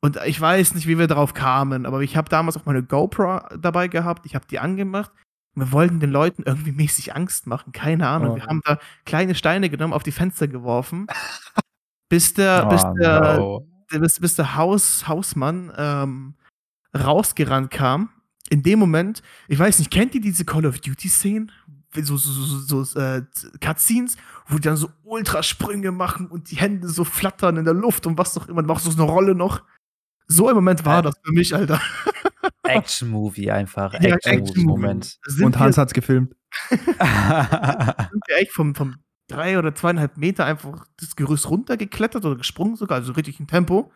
Und 0.00 0.18
ich 0.26 0.40
weiß 0.40 0.74
nicht, 0.74 0.86
wie 0.86 0.98
wir 0.98 1.08
darauf 1.08 1.34
kamen, 1.34 1.86
aber 1.86 2.02
ich 2.02 2.16
habe 2.16 2.28
damals 2.28 2.56
auch 2.56 2.66
meine 2.66 2.82
GoPro 2.82 3.40
dabei 3.58 3.88
gehabt, 3.88 4.26
ich 4.26 4.34
habe 4.34 4.46
die 4.46 4.58
angemacht 4.58 5.10
wir 5.54 5.72
wollten 5.72 6.00
den 6.00 6.10
Leuten 6.10 6.44
irgendwie 6.44 6.72
mäßig 6.72 7.14
Angst 7.16 7.46
machen, 7.46 7.72
keine 7.72 8.08
Ahnung. 8.08 8.32
Oh. 8.32 8.36
Wir 8.36 8.44
haben 8.44 8.60
da 8.64 8.78
kleine 9.04 9.34
Steine 9.34 9.70
genommen, 9.70 9.92
auf 9.92 10.02
die 10.02 10.12
Fenster 10.12 10.48
geworfen, 10.48 11.06
bis 12.08 12.34
der, 12.34 12.66
bis 12.66 12.84
Oh, 12.84 12.94
der, 12.94 13.38
no. 13.38 13.66
bis, 13.90 14.20
bis 14.20 14.34
der 14.36 14.56
Haus, 14.56 15.08
Hausmann 15.08 15.72
ähm, 15.76 16.34
rausgerannt 16.96 17.70
kam. 17.70 18.10
In 18.50 18.62
dem 18.62 18.78
Moment, 18.78 19.22
ich 19.46 19.58
weiß 19.58 19.78
nicht, 19.78 19.90
kennt 19.90 20.14
ihr 20.14 20.20
diese 20.20 20.44
Call 20.44 20.64
of 20.64 20.78
Duty-Szenen? 20.80 21.52
So, 21.94 22.16
so, 22.16 22.30
so, 22.30 22.84
so 22.84 23.00
äh, 23.00 23.22
Cutscenes, 23.60 24.16
wo 24.46 24.56
die 24.56 24.62
dann 24.62 24.76
so 24.76 24.90
Ultrasprünge 25.04 25.90
machen 25.90 26.26
und 26.28 26.50
die 26.50 26.56
Hände 26.56 26.88
so 26.88 27.02
flattern 27.02 27.56
in 27.56 27.64
der 27.64 27.74
Luft 27.74 28.06
und 28.06 28.16
was 28.18 28.36
auch 28.38 28.46
immer, 28.48 28.62
machst 28.62 28.86
du 28.86 28.90
so 28.90 29.02
eine 29.02 29.10
Rolle 29.10 29.34
noch. 29.34 29.62
So 30.26 30.48
im 30.50 30.56
Moment 30.56 30.84
war 30.84 31.02
das 31.02 31.14
für 31.24 31.32
mich, 31.32 31.54
Alter. 31.54 31.80
Action-Movie 32.62 33.50
einfach. 33.50 33.94
Ja, 33.94 34.14
Action-Movie-Moment. 34.14 35.18
Sind 35.26 35.44
Und 35.44 35.58
Hans 35.58 35.78
hat's 35.78 35.94
gefilmt. 35.94 36.34
sind 36.68 36.80
wir 36.98 38.36
echt 38.36 38.52
vom, 38.52 38.74
vom 38.74 38.96
drei 39.28 39.58
oder 39.58 39.74
zweieinhalb 39.74 40.16
Meter 40.16 40.44
einfach 40.44 40.86
das 40.98 41.14
Gerüst 41.16 41.48
runtergeklettert 41.50 42.24
oder 42.24 42.36
gesprungen 42.36 42.76
sogar, 42.76 42.98
also 42.98 43.12
richtig 43.12 43.38
im 43.40 43.46
Tempo. 43.46 43.92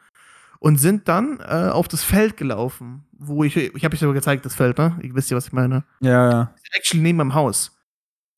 Und 0.59 0.77
sind 0.77 1.09
dann 1.09 1.41
äh, 1.41 1.71
auf 1.73 1.89
das 1.89 2.05
Feld 2.05 2.37
gelaufen, 2.37 3.05
wo 3.13 3.43
ich, 3.43 3.57
ich 3.57 3.85
habe 3.85 3.97
euch 3.97 4.05
aber 4.05 4.13
gezeigt, 4.13 4.47
das 4.47 4.55
Feld, 4.55 4.79
ne? 4.79 4.97
Ihr 5.03 5.13
wisst 5.15 5.29
ja, 5.31 5.37
was 5.37 5.49
ich 5.49 5.53
meine. 5.53 5.85
Ja, 6.01 6.31
ja. 6.31 6.55
Actually 6.73 7.03
neben 7.03 7.19
meinem 7.19 7.35
Haus. 7.35 7.77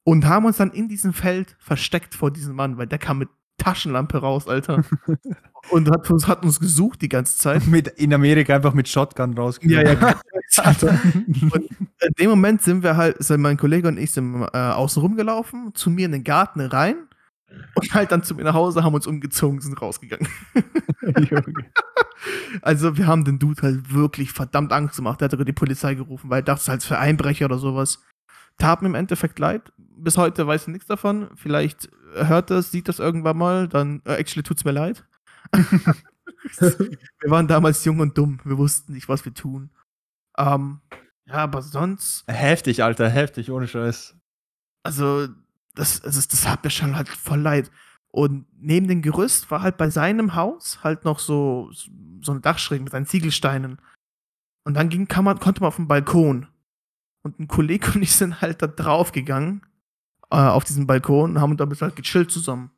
Und 0.05 0.27
haben 0.27 0.47
uns 0.47 0.57
dann 0.57 0.71
in 0.71 0.89
diesem 0.89 1.13
Feld 1.13 1.55
versteckt 1.59 2.15
vor 2.15 2.31
diesem 2.31 2.57
Mann, 2.57 2.79
weil 2.79 2.87
der 2.87 2.99
kam 2.99 3.19
mit 3.19 3.29
Taschenlampe 3.59 4.19
raus, 4.19 4.49
Alter. 4.49 4.85
und 5.71 5.91
hat 5.91 6.11
uns, 6.11 6.27
hat 6.27 6.45
uns 6.45 6.61
gesucht 6.61 7.03
die 7.03 7.09
ganze 7.09 7.39
Zeit. 7.39 7.67
Mit, 7.69 7.89
in 7.89 8.13
Amerika 8.13 8.55
einfach 8.55 8.75
mit 8.75 8.89
Shotgun 8.89 9.37
rausgekommen. 9.37 9.87
Ja, 9.87 9.93
ja, 9.93 10.21
Alter. 10.65 11.01
Und 11.15 11.71
in 12.01 12.13
dem 12.19 12.31
Moment 12.31 12.63
sind 12.63 12.83
wir 12.83 12.97
halt, 12.97 13.23
sind 13.23 13.41
mein 13.41 13.57
Kollege 13.57 13.89
und 13.89 13.99
ich 13.99 14.13
sind 14.13 14.43
äh, 14.53 14.59
außen 14.59 15.03
rumgelaufen, 15.03 15.75
zu 15.75 15.91
mir 15.91 16.07
in 16.07 16.13
den 16.13 16.25
Garten 16.25 16.61
rein 16.61 16.97
und 17.75 17.95
halt 17.95 18.13
dann 18.13 18.23
zu 18.23 18.35
mir 18.35 18.45
nach 18.45 18.55
Hause, 18.55 18.85
haben 18.85 18.95
uns 18.95 19.07
umgezogen, 19.07 19.61
sind 19.61 19.81
rausgegangen. 19.81 20.29
also 22.63 22.97
wir 22.97 23.07
haben 23.07 23.25
den 23.25 23.39
Dude 23.39 23.63
halt 23.63 23.93
wirklich 23.93 24.33
verdammt 24.33 24.73
Angst 24.73 24.97
gemacht. 24.97 25.21
Der 25.21 25.27
hat 25.27 25.33
sogar 25.33 25.45
die 25.45 25.53
Polizei 25.53 25.95
gerufen, 25.95 26.31
weil 26.31 26.41
er 26.41 26.45
dachte, 26.45 26.59
es 26.59 26.63
ist 26.65 26.69
halt 26.69 26.83
für 26.83 26.99
Einbrecher 26.99 27.47
oder 27.47 27.59
sowas. 27.59 28.03
Tat 28.59 28.83
mir 28.83 28.89
im 28.89 28.95
Endeffekt 28.95 29.39
leid. 29.39 29.73
Bis 29.77 30.17
heute 30.17 30.47
weiß 30.47 30.63
ich 30.63 30.69
nichts 30.69 30.87
davon. 30.87 31.29
Vielleicht 31.35 31.89
hört 32.15 32.51
das, 32.51 32.71
sieht 32.71 32.89
das 32.89 33.01
irgendwann 33.01 33.37
mal, 33.37 33.69
dann 33.69 34.03
äh, 34.05 34.15
actually 34.15 34.45
tut's 34.45 34.65
mir 34.65 34.73
leid. 34.73 35.05
wir 36.59 37.31
waren 37.31 37.49
damals 37.49 37.85
jung 37.85 38.01
und 38.01 38.17
dumm. 38.17 38.41
Wir 38.45 38.59
wussten 38.59 38.93
nicht, 38.93 39.09
was 39.09 39.25
wir 39.25 39.35
tun. 39.35 39.71
Ähm, 40.37 40.81
ja, 41.27 41.37
aber 41.37 41.63
sonst. 41.63 42.25
Heftig, 42.27 42.83
Alter, 42.83 43.09
heftig, 43.09 43.51
ohne 43.51 43.67
Scheiß. 43.67 44.17
Also, 44.83 45.29
das, 45.75 46.01
das, 46.01 46.29
das 46.29 46.49
hat 46.49 46.65
mir 46.65 46.71
schon 46.71 46.97
halt 46.97 47.09
voll 47.09 47.41
leid. 47.41 47.71
Und 48.09 48.47
neben 48.61 48.87
dem 48.87 49.03
Gerüst 49.03 49.51
war 49.51 49.63
halt 49.63 49.77
bei 49.77 49.91
seinem 49.91 50.35
Haus 50.37 50.85
halt 50.85 51.05
noch 51.05 51.19
so, 51.19 51.71
so 52.21 52.33
ein 52.33 52.43
Dachschräg 52.43 52.81
mit 52.81 52.93
seinen 52.93 53.07
Ziegelsteinen. 53.07 53.81
Und 54.65 54.75
dann 54.75 54.89
ging, 54.89 55.09
kann 55.09 55.25
man, 55.25 55.41
konnte 55.41 55.61
man 55.61 55.69
auf 55.69 55.77
den 55.77 55.89
Balkon. 55.89 56.47
Und 57.23 57.41
ein 57.41 57.49
Kollege 57.49 57.91
und 57.95 58.03
ich 58.03 58.15
sind 58.15 58.41
halt 58.41 58.63
da 58.63 58.67
drauf 58.67 59.13
gegangen, 59.13 59.63
äh, 60.31 60.37
auf 60.37 60.65
diesen 60.65 60.87
Balkon, 60.87 61.33
und 61.33 61.41
haben 61.41 61.57
da 61.57 61.67
halt 61.81 61.97
gechillt 61.97 62.31
zusammen. 62.31 62.71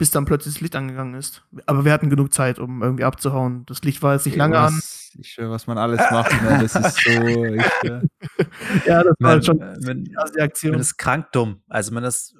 Bis 0.00 0.10
dann 0.10 0.24
plötzlich 0.24 0.54
das 0.54 0.60
Licht 0.62 0.74
angegangen 0.76 1.12
ist. 1.12 1.44
Aber 1.66 1.84
wir 1.84 1.92
hatten 1.92 2.08
genug 2.08 2.32
Zeit, 2.32 2.58
um 2.58 2.82
irgendwie 2.82 3.04
abzuhauen. 3.04 3.66
Das 3.66 3.82
Licht 3.82 4.00
war 4.02 4.14
jetzt 4.14 4.24
nicht 4.24 4.34
lange 4.36 4.54
was, 4.54 4.72
an. 4.72 5.20
Ich 5.20 5.32
schwör, 5.32 5.50
was 5.50 5.66
man 5.66 5.76
alles 5.76 6.00
macht, 6.10 6.32
ne? 6.42 6.58
das 6.62 6.74
ist 6.74 7.04
so. 7.04 7.44
Ich, 7.44 7.62
äh, 7.84 8.00
ja, 8.86 9.02
das 9.02 9.12
war 9.12 9.14
Man, 9.18 9.30
halt 9.32 9.44
schon 9.44 9.60
äh, 9.60 9.76
man, 9.84 10.04
die 10.04 10.16
Aktion. 10.16 10.72
man 10.72 10.80
ist 10.80 10.96
krank 10.96 11.30
dumm. 11.32 11.62
Also 11.68 11.92
man 11.92 12.04
ist 12.04 12.34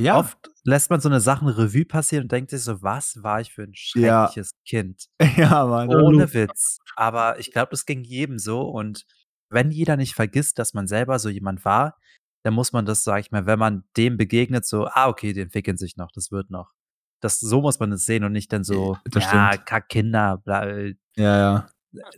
ja, 0.00 0.18
oft 0.18 0.50
lässt 0.64 0.90
man 0.90 1.00
so 1.00 1.08
eine 1.08 1.20
Sachen 1.20 1.46
Revue 1.46 1.84
passieren 1.84 2.24
und 2.24 2.32
denkt 2.32 2.50
sich 2.50 2.62
so, 2.62 2.82
was 2.82 3.22
war 3.22 3.40
ich 3.40 3.52
für 3.52 3.62
ein 3.62 3.72
Ja. 3.94 4.26
schreckliches 4.26 4.50
Kind? 4.66 5.06
ja, 5.36 5.64
Mann. 5.64 5.88
Ohne 5.88 6.34
Witz. 6.34 6.80
Aber 6.96 7.38
ich 7.38 7.52
glaube, 7.52 7.68
das 7.70 7.86
ging 7.86 8.02
jedem 8.02 8.40
so. 8.40 8.62
Und 8.62 9.06
wenn 9.48 9.70
jeder 9.70 9.96
nicht 9.96 10.16
vergisst, 10.16 10.58
dass 10.58 10.74
man 10.74 10.88
selber 10.88 11.20
so 11.20 11.28
jemand 11.28 11.64
war, 11.64 11.96
dann 12.42 12.54
muss 12.54 12.72
man 12.72 12.84
das, 12.84 13.04
sag 13.04 13.20
ich 13.20 13.30
mal, 13.30 13.46
wenn 13.46 13.58
man 13.60 13.84
dem 13.96 14.16
begegnet, 14.16 14.66
so, 14.66 14.86
ah, 14.86 15.08
okay, 15.08 15.32
die 15.32 15.40
entwickeln 15.40 15.76
sich 15.76 15.96
noch, 15.96 16.10
das 16.12 16.30
wird 16.32 16.50
noch. 16.50 16.72
Das, 17.20 17.40
so 17.40 17.60
muss 17.62 17.80
man 17.80 17.92
es 17.92 18.04
sehen 18.04 18.24
und 18.24 18.32
nicht 18.32 18.52
dann 18.52 18.64
so, 18.64 18.98
Das 19.04 19.24
ja, 19.24 19.52
stimmt. 19.52 19.66
kack 19.66 19.88
Kinder, 19.88 20.38
bla, 20.38 20.64
äh, 20.66 20.94
Ja, 21.16 21.38
ja. 21.38 21.68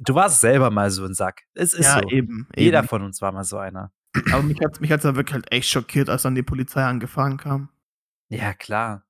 Du 0.00 0.14
warst 0.14 0.40
selber 0.40 0.70
mal 0.70 0.90
so 0.90 1.04
ein 1.04 1.14
Sack. 1.14 1.42
Es 1.54 1.72
ist 1.72 1.86
ja, 1.86 2.00
so. 2.02 2.08
eben. 2.08 2.48
Jeder 2.56 2.80
eben. 2.80 2.88
von 2.88 3.02
uns 3.02 3.22
war 3.22 3.30
mal 3.32 3.44
so 3.44 3.58
einer. 3.58 3.92
Aber 4.32 4.42
mich 4.42 4.58
hat 4.60 4.80
mich 4.80 4.90
hat's 4.90 5.04
dann 5.04 5.14
wirklich 5.16 5.34
halt 5.34 5.52
echt 5.52 5.68
schockiert, 5.68 6.08
als 6.08 6.22
dann 6.22 6.34
die 6.34 6.42
Polizei 6.42 6.82
angefahren 6.84 7.36
kam. 7.36 7.68
Ja, 8.28 8.54
klar. 8.54 9.04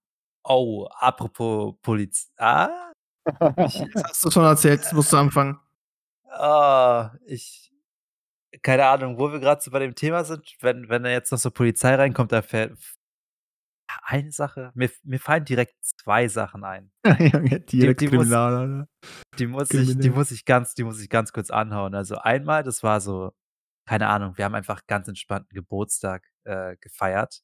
Oh, 0.44 0.86
apropos 0.98 1.74
Polizei. 1.82 2.28
Ah, 2.36 2.92
Das 3.40 3.80
hast 4.04 4.24
du 4.24 4.30
schon 4.30 4.44
erzählt, 4.44 4.82
das 4.84 4.92
musst 4.92 5.12
du 5.12 5.16
anfangen. 5.16 5.58
ah, 6.30 7.12
ich. 7.26 7.72
Keine 8.62 8.86
Ahnung, 8.86 9.18
wo 9.18 9.30
wir 9.30 9.40
gerade 9.40 9.60
so 9.62 9.70
bei 9.70 9.78
dem 9.78 9.94
Thema 9.94 10.24
sind. 10.24 10.56
Wenn, 10.60 10.88
wenn 10.88 11.02
da 11.04 11.10
jetzt 11.10 11.30
noch 11.30 11.38
so 11.38 11.50
Polizei 11.50 11.94
reinkommt, 11.94 12.32
da 12.32 12.42
fällt. 12.42 12.76
Eine 14.02 14.32
Sache. 14.32 14.70
Mir, 14.74 14.90
mir 15.02 15.18
fallen 15.18 15.44
direkt 15.44 15.74
zwei 15.82 16.28
Sachen 16.28 16.64
ein. 16.64 16.90
Junge, 17.18 17.60
direkt 17.60 18.00
die 18.00 18.06
muss- 18.08 18.16
Kriminal, 18.18 18.54
Alter. 18.56 18.88
Die 19.38 19.46
muss 19.46 19.70
ich, 19.70 19.98
die 19.98 20.10
muss 20.10 20.30
ich 20.30 20.44
ganz, 20.44 20.74
die 20.74 20.84
muss 20.84 21.00
ich 21.00 21.08
ganz 21.08 21.32
kurz 21.32 21.50
anhauen. 21.50 21.94
Also 21.94 22.16
einmal, 22.16 22.62
das 22.64 22.82
war 22.82 23.00
so, 23.00 23.32
keine 23.86 24.08
Ahnung, 24.08 24.36
wir 24.36 24.44
haben 24.44 24.54
einfach 24.54 24.86
ganz 24.86 25.08
entspannten 25.08 25.54
Geburtstag 25.54 26.26
äh, 26.44 26.76
gefeiert. 26.80 27.40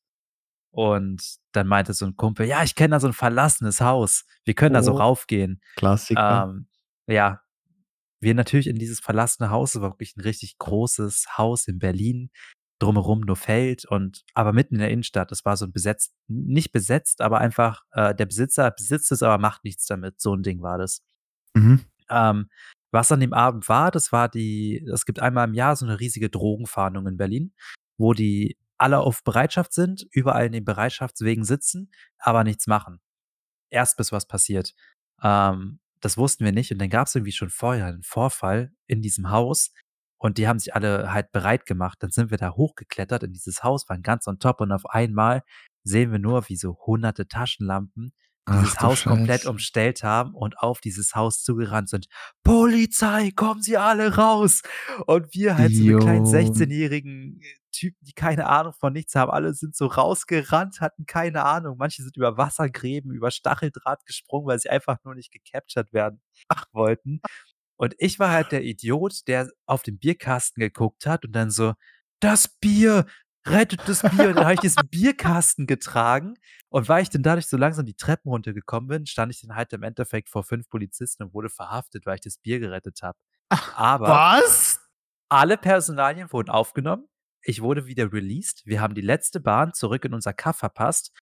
Und 0.70 1.36
dann 1.52 1.68
meinte 1.68 1.94
so 1.94 2.04
ein 2.04 2.16
Kumpel, 2.16 2.46
ja, 2.46 2.64
ich 2.64 2.74
kenne 2.74 2.96
da 2.96 3.00
so 3.00 3.06
ein 3.06 3.12
verlassenes 3.12 3.80
Haus. 3.80 4.24
Wir 4.44 4.54
können 4.54 4.74
da 4.74 4.82
so 4.82 4.92
Oh. 4.94 4.96
raufgehen. 4.98 5.60
Klassiker. 5.76 6.46
Ähm, 6.50 6.68
ja, 7.06 7.40
wir 8.20 8.34
natürlich 8.34 8.66
in 8.66 8.76
dieses 8.76 8.98
verlassene 9.00 9.50
Haus, 9.50 9.74
es 9.76 9.80
war 9.80 9.90
wirklich 9.92 10.16
ein 10.16 10.22
richtig 10.22 10.58
großes 10.58 11.38
Haus 11.38 11.68
in 11.68 11.78
Berlin, 11.78 12.30
drumherum 12.78 13.20
nur 13.20 13.36
Feld 13.36 13.84
und 13.84 14.24
aber 14.34 14.52
mitten 14.52 14.74
in 14.74 14.80
der 14.80 14.90
Innenstadt. 14.90 15.30
Das 15.30 15.44
war 15.44 15.56
so 15.56 15.64
ein 15.66 15.72
besetzt, 15.72 16.14
nicht 16.28 16.72
besetzt, 16.72 17.20
aber 17.20 17.38
einfach 17.38 17.82
äh, 17.92 18.14
der 18.14 18.26
Besitzer 18.26 18.70
besitzt 18.70 19.12
es, 19.12 19.22
aber 19.22 19.38
macht 19.38 19.64
nichts 19.64 19.86
damit. 19.86 20.20
So 20.20 20.34
ein 20.34 20.42
Ding 20.42 20.62
war 20.62 20.78
das. 20.78 21.02
mhm. 21.54 21.80
Ähm, 22.10 22.48
was 22.90 23.10
an 23.10 23.18
dem 23.18 23.32
Abend 23.32 23.68
war, 23.68 23.90
das 23.90 24.12
war 24.12 24.28
die, 24.28 24.86
es 24.92 25.04
gibt 25.04 25.18
einmal 25.18 25.48
im 25.48 25.54
Jahr 25.54 25.74
so 25.74 25.84
eine 25.84 25.98
riesige 25.98 26.30
Drogenfahndung 26.30 27.08
in 27.08 27.16
Berlin, 27.16 27.52
wo 27.98 28.12
die 28.12 28.56
alle 28.78 29.00
auf 29.00 29.24
Bereitschaft 29.24 29.72
sind, 29.72 30.06
überall 30.12 30.46
in 30.46 30.52
den 30.52 30.64
Bereitschaftswegen 30.64 31.44
sitzen, 31.44 31.90
aber 32.18 32.44
nichts 32.44 32.66
machen. 32.66 33.00
Erst 33.70 33.96
bis 33.96 34.12
was 34.12 34.28
passiert. 34.28 34.74
Ähm, 35.22 35.80
das 36.00 36.18
wussten 36.18 36.44
wir 36.44 36.52
nicht 36.52 36.70
und 36.70 36.78
dann 36.78 36.90
gab 36.90 37.06
es 37.06 37.14
irgendwie 37.14 37.32
schon 37.32 37.50
vorher 37.50 37.86
einen 37.86 38.02
Vorfall 38.02 38.72
in 38.86 39.02
diesem 39.02 39.30
Haus 39.30 39.72
und 40.24 40.38
die 40.38 40.48
haben 40.48 40.58
sich 40.58 40.74
alle 40.74 41.12
halt 41.12 41.32
bereit 41.32 41.66
gemacht. 41.66 41.98
Dann 42.00 42.10
sind 42.10 42.30
wir 42.30 42.38
da 42.38 42.52
hochgeklettert 42.52 43.24
in 43.24 43.34
dieses 43.34 43.62
Haus, 43.62 43.86
waren 43.90 44.00
ganz 44.02 44.26
on 44.26 44.38
top 44.38 44.62
und 44.62 44.72
auf 44.72 44.86
einmal 44.86 45.42
sehen 45.82 46.12
wir 46.12 46.18
nur, 46.18 46.48
wie 46.48 46.56
so 46.56 46.78
hunderte 46.86 47.28
Taschenlampen 47.28 48.14
dieses 48.48 48.78
Ach 48.78 48.82
Haus 48.84 49.04
komplett 49.04 49.42
Scheiße. 49.42 49.50
umstellt 49.50 50.02
haben 50.02 50.34
und 50.34 50.58
auf 50.58 50.80
dieses 50.80 51.14
Haus 51.14 51.42
zugerannt 51.42 51.90
sind. 51.90 52.06
Polizei, 52.42 53.32
kommen 53.36 53.60
Sie 53.60 53.76
alle 53.76 54.16
raus! 54.16 54.62
Und 55.06 55.34
wir 55.34 55.58
halt 55.58 55.74
so 55.74 55.82
eine 55.82 55.98
kleinen 55.98 56.24
Jo. 56.24 56.32
16-jährigen 56.32 57.42
Typen, 57.70 57.98
die 58.06 58.14
keine 58.14 58.46
Ahnung 58.46 58.72
von 58.72 58.94
nichts 58.94 59.14
haben. 59.14 59.30
Alle 59.30 59.52
sind 59.52 59.76
so 59.76 59.86
rausgerannt, 59.86 60.80
hatten 60.80 61.04
keine 61.04 61.44
Ahnung. 61.44 61.76
Manche 61.78 62.02
sind 62.02 62.16
über 62.16 62.38
Wassergräben, 62.38 63.12
über 63.12 63.30
Stacheldraht 63.30 64.06
gesprungen, 64.06 64.46
weil 64.46 64.58
sie 64.58 64.70
einfach 64.70 64.96
nur 65.04 65.14
nicht 65.14 65.32
gecaptured 65.32 65.92
werden 65.92 66.22
wollten. 66.72 67.20
Und 67.76 67.94
ich 67.98 68.18
war 68.18 68.30
halt 68.30 68.52
der 68.52 68.62
Idiot, 68.62 69.26
der 69.26 69.50
auf 69.66 69.82
den 69.82 69.98
Bierkasten 69.98 70.60
geguckt 70.60 71.06
hat 71.06 71.24
und 71.24 71.32
dann 71.32 71.50
so, 71.50 71.74
das 72.20 72.48
Bier, 72.48 73.06
rettet 73.46 73.80
das 73.86 74.02
Bier. 74.02 74.28
Und 74.28 74.36
dann 74.36 74.44
habe 74.44 74.54
ich 74.54 74.60
diesen 74.60 74.88
Bierkasten 74.88 75.66
getragen. 75.66 76.34
Und 76.68 76.88
weil 76.88 77.02
ich 77.02 77.10
dann 77.10 77.22
dadurch 77.22 77.46
so 77.46 77.56
langsam 77.56 77.86
die 77.86 77.94
Treppen 77.94 78.30
runtergekommen 78.30 78.88
bin, 78.88 79.06
stand 79.06 79.32
ich 79.32 79.40
dann 79.40 79.54
halt 79.56 79.72
im 79.72 79.82
Endeffekt 79.82 80.30
vor 80.30 80.44
fünf 80.44 80.68
Polizisten 80.68 81.24
und 81.24 81.34
wurde 81.34 81.50
verhaftet, 81.50 82.06
weil 82.06 82.16
ich 82.16 82.22
das 82.22 82.38
Bier 82.38 82.60
gerettet 82.60 83.02
habe. 83.02 83.18
Aber 83.74 84.08
Was? 84.08 84.80
alle 85.28 85.56
Personalien 85.56 86.32
wurden 86.32 86.50
aufgenommen. 86.50 87.06
Ich 87.42 87.60
wurde 87.60 87.86
wieder 87.86 88.12
released. 88.12 88.62
Wir 88.64 88.80
haben 88.80 88.94
die 88.94 89.02
letzte 89.02 89.40
Bahn 89.40 89.74
zurück 89.74 90.04
in 90.04 90.14
unser 90.14 90.32
Kaff 90.32 90.58
verpasst. 90.58 91.12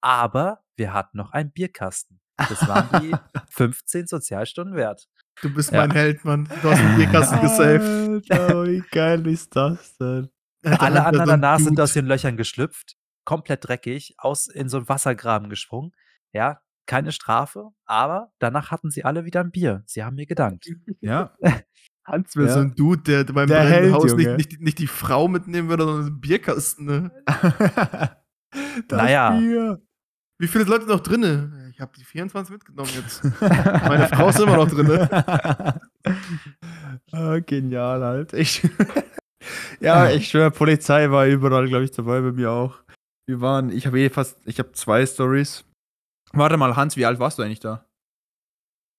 Aber 0.00 0.64
wir 0.76 0.92
hatten 0.92 1.16
noch 1.16 1.32
einen 1.32 1.52
Bierkasten. 1.52 2.20
Das 2.36 2.66
waren 2.68 3.02
die 3.02 3.14
15 3.50 4.06
Sozialstunden 4.06 4.76
wert. 4.76 5.08
Du 5.40 5.52
bist 5.52 5.72
Ja. 5.72 5.80
mein 5.80 5.90
Held, 5.92 6.24
Mann. 6.24 6.48
Du 6.62 6.70
hast 6.70 6.80
den 6.80 6.96
Bierkasten 6.96 7.40
gesaved. 7.40 8.30
Alter, 8.30 8.66
wie 8.66 8.82
geil 8.92 9.26
ist 9.26 9.54
das 9.56 9.96
denn? 9.96 10.28
Alle 10.64 11.04
anderen 11.04 11.26
danach 11.28 11.58
sind 11.58 11.80
aus 11.80 11.92
den 11.94 12.06
Löchern 12.06 12.36
geschlüpft, 12.36 12.96
komplett 13.24 13.66
dreckig, 13.66 14.14
aus 14.18 14.46
in 14.46 14.68
so 14.68 14.76
einen 14.76 14.88
Wassergraben 14.88 15.48
gesprungen. 15.50 15.92
Ja, 16.32 16.60
keine 16.86 17.10
Strafe, 17.12 17.70
aber 17.84 18.32
danach 18.38 18.70
hatten 18.70 18.90
sie 18.90 19.04
alle 19.04 19.24
wieder 19.24 19.40
ein 19.40 19.50
Bier. 19.50 19.82
Sie 19.86 20.04
haben 20.04 20.16
mir 20.16 20.26
gedankt. 20.26 20.66
Ja. 21.00 21.34
Hans 22.04 22.34
wäre 22.36 22.48
Ja. 22.48 22.54
so 22.54 22.60
ein 22.60 22.74
Dude, 22.74 23.02
der 23.02 23.24
beim 23.32 23.46
Der 23.48 23.60
Held, 23.64 23.92
Haus 23.92 24.14
nicht, 24.14 24.36
nicht, 24.36 24.60
nicht 24.60 24.78
die 24.78 24.86
Frau 24.88 25.28
mitnehmen 25.28 25.68
würde, 25.68 25.84
sondern 25.84 26.06
den 26.06 26.20
Bierkasten. 26.20 26.84
Ne? 26.86 27.10
das 28.88 28.98
Naja. 28.98 29.30
Bier. 29.38 29.80
Wie 30.38 30.48
viele 30.48 30.64
Leute 30.64 30.86
noch 30.86 31.00
drinne? 31.00 31.61
Ich 31.82 31.84
habe 31.84 31.98
die 31.98 32.04
24 32.04 32.52
mitgenommen 32.52 32.90
jetzt. 32.94 33.24
Meine 33.40 34.06
Frau 34.06 34.28
ist 34.28 34.38
immer 34.38 34.56
noch 34.56 34.70
drinne. 34.70 35.10
ah, 37.10 37.38
genial, 37.40 38.04
halt. 38.04 38.32
Ich, 38.34 38.62
ja, 39.80 40.08
ich 40.08 40.28
schwöre, 40.28 40.52
Polizei 40.52 41.10
war 41.10 41.26
überall, 41.26 41.66
glaube 41.66 41.82
ich, 41.82 41.90
dabei, 41.90 42.20
bei 42.20 42.30
mir 42.30 42.52
auch. 42.52 42.76
Wir 43.26 43.40
waren, 43.40 43.72
ich 43.72 43.84
habe 43.84 43.98
eh 43.98 44.10
fast, 44.10 44.38
ich 44.46 44.60
habe 44.60 44.70
zwei 44.70 45.04
Stories. 45.04 45.64
Warte 46.32 46.56
mal, 46.56 46.76
Hans, 46.76 46.96
wie 46.96 47.04
alt 47.04 47.18
warst 47.18 47.40
du 47.40 47.42
eigentlich 47.42 47.58
da? 47.58 47.84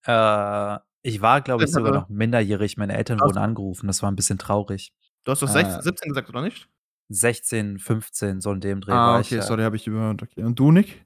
Äh, 0.06 0.80
ich 1.04 1.22
war, 1.22 1.40
glaube 1.40 1.64
ich, 1.64 1.72
sogar 1.72 1.94
noch 1.94 2.10
minderjährig. 2.10 2.76
Meine 2.76 2.98
Eltern 2.98 3.22
wurden 3.22 3.38
angerufen. 3.38 3.88
Das 3.88 4.04
war 4.04 4.12
ein 4.12 4.18
bisschen 4.18 4.40
traurig. 4.40 4.92
Du 5.24 5.32
hast 5.32 5.42
doch 5.42 5.48
Ah. 5.48 5.54
16, 5.54 5.82
17 5.84 6.10
gesagt, 6.10 6.28
oder 6.28 6.42
nicht? 6.42 6.68
16, 7.08 7.80
15, 7.80 8.42
so 8.42 8.52
in 8.52 8.60
dem 8.60 8.82
Dreh 8.82 8.92
Ah, 8.92 9.14
war 9.14 9.20
okay, 9.22 9.38
ich. 9.38 9.42
äh, 9.42 9.48
sorry, 9.48 9.64
habe 9.64 9.78
ich 9.78 9.88
überhört. 9.88 10.22
Okay. 10.22 10.44
Und 10.44 10.60
du, 10.60 10.74
Nick? 10.74 11.06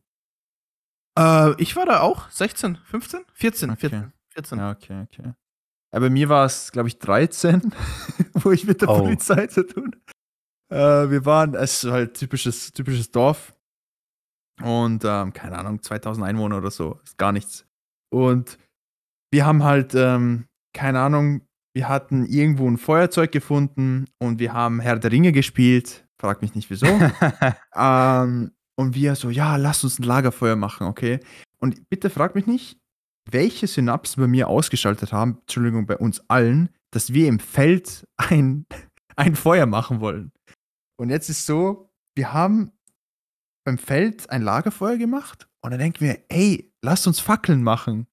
Äh, 1.18 1.62
ich 1.62 1.76
war 1.76 1.86
da 1.86 2.02
auch 2.02 2.30
16, 2.30 2.78
15, 2.86 3.22
14, 3.34 3.70
Okay. 3.72 3.80
14, 3.90 4.14
14. 4.30 4.58
Ja, 4.60 4.72
okay, 4.72 5.02
okay. 5.04 5.34
Aber 5.92 6.08
bei 6.08 6.10
mir 6.10 6.30
war 6.30 6.46
es, 6.46 6.72
glaube 6.72 6.90
ich, 6.90 7.00
13, 7.00 7.74
wo 8.34 8.52
ich 8.52 8.66
mit 8.66 8.82
der 8.82 8.90
Oh. 8.90 9.00
Polizei 9.00 9.48
zu 9.48 9.66
tun. 9.66 9.96
Äh, 10.70 11.10
wir 11.10 11.26
waren, 11.26 11.54
es 11.56 11.84
ist 11.84 11.92
halt 11.92 12.16
typisches, 12.16 12.72
typisches 12.74 13.10
Dorf. 13.12 13.54
Und, 14.62 15.04
ähm, 15.06 15.34
keine 15.34 15.58
Ahnung, 15.58 15.82
2000 15.82 16.26
Einwohner 16.26 16.58
oder 16.58 16.72
so. 16.72 17.00
Ist 17.04 17.18
gar 17.18 17.32
nichts. 17.32 17.66
Und 18.12 18.58
wir 19.32 19.46
haben 19.46 19.64
halt, 19.64 19.94
ähm, 19.96 20.46
keine 20.74 21.00
Ahnung, 21.00 21.42
wir 21.76 21.88
hatten 21.90 22.26
irgendwo 22.26 22.68
ein 22.70 22.78
Feuerzeug 22.78 23.32
gefunden 23.32 24.06
und 24.20 24.40
wir 24.40 24.54
haben 24.54 24.80
Herr 24.80 24.98
der 24.98 25.12
Ringe 25.12 25.32
gespielt. 25.32 26.08
Frag 26.20 26.42
mich 26.42 26.56
nicht 26.56 26.70
wieso. 26.70 26.88
Ähm, 27.76 28.52
und 28.78 28.96
wir 28.96 29.16
so, 29.16 29.30
ja, 29.30 29.56
lass 29.56 29.84
uns 29.84 30.00
ein 30.00 30.04
Lagerfeuer 30.04 30.56
machen, 30.56 30.88
okay? 30.88 31.20
Und 31.60 31.90
bitte 31.90 32.10
frag 32.10 32.36
mich 32.36 32.46
nicht, 32.46 32.80
welche 33.30 33.68
Synapsen 33.68 34.22
bei 34.22 34.28
mir 34.28 34.48
ausgeschaltet 34.48 35.12
haben, 35.12 35.40
Entschuldigung, 35.42 35.86
bei 35.86 35.98
uns 35.98 36.22
allen, 36.30 36.70
dass 36.92 37.14
wir 37.14 37.28
im 37.28 37.40
Feld 37.40 38.08
ein, 38.18 38.66
ein 39.16 39.36
Feuer 39.36 39.66
machen 39.66 40.00
wollen. 40.00 40.32
Und 41.00 41.10
jetzt 41.10 41.30
ist 41.30 41.46
so, 41.46 41.92
wir 42.16 42.34
haben 42.34 42.72
beim 43.66 43.78
Feld 43.78 44.30
ein 44.30 44.42
Lagerfeuer 44.42 44.98
gemacht 44.98 45.48
und 45.62 45.72
dann 45.72 45.80
denken 45.80 46.06
wir, 46.06 46.24
ey, 46.30 46.72
lass 46.82 47.06
uns 47.06 47.20
Fackeln 47.20 47.64
machen. 47.64 48.08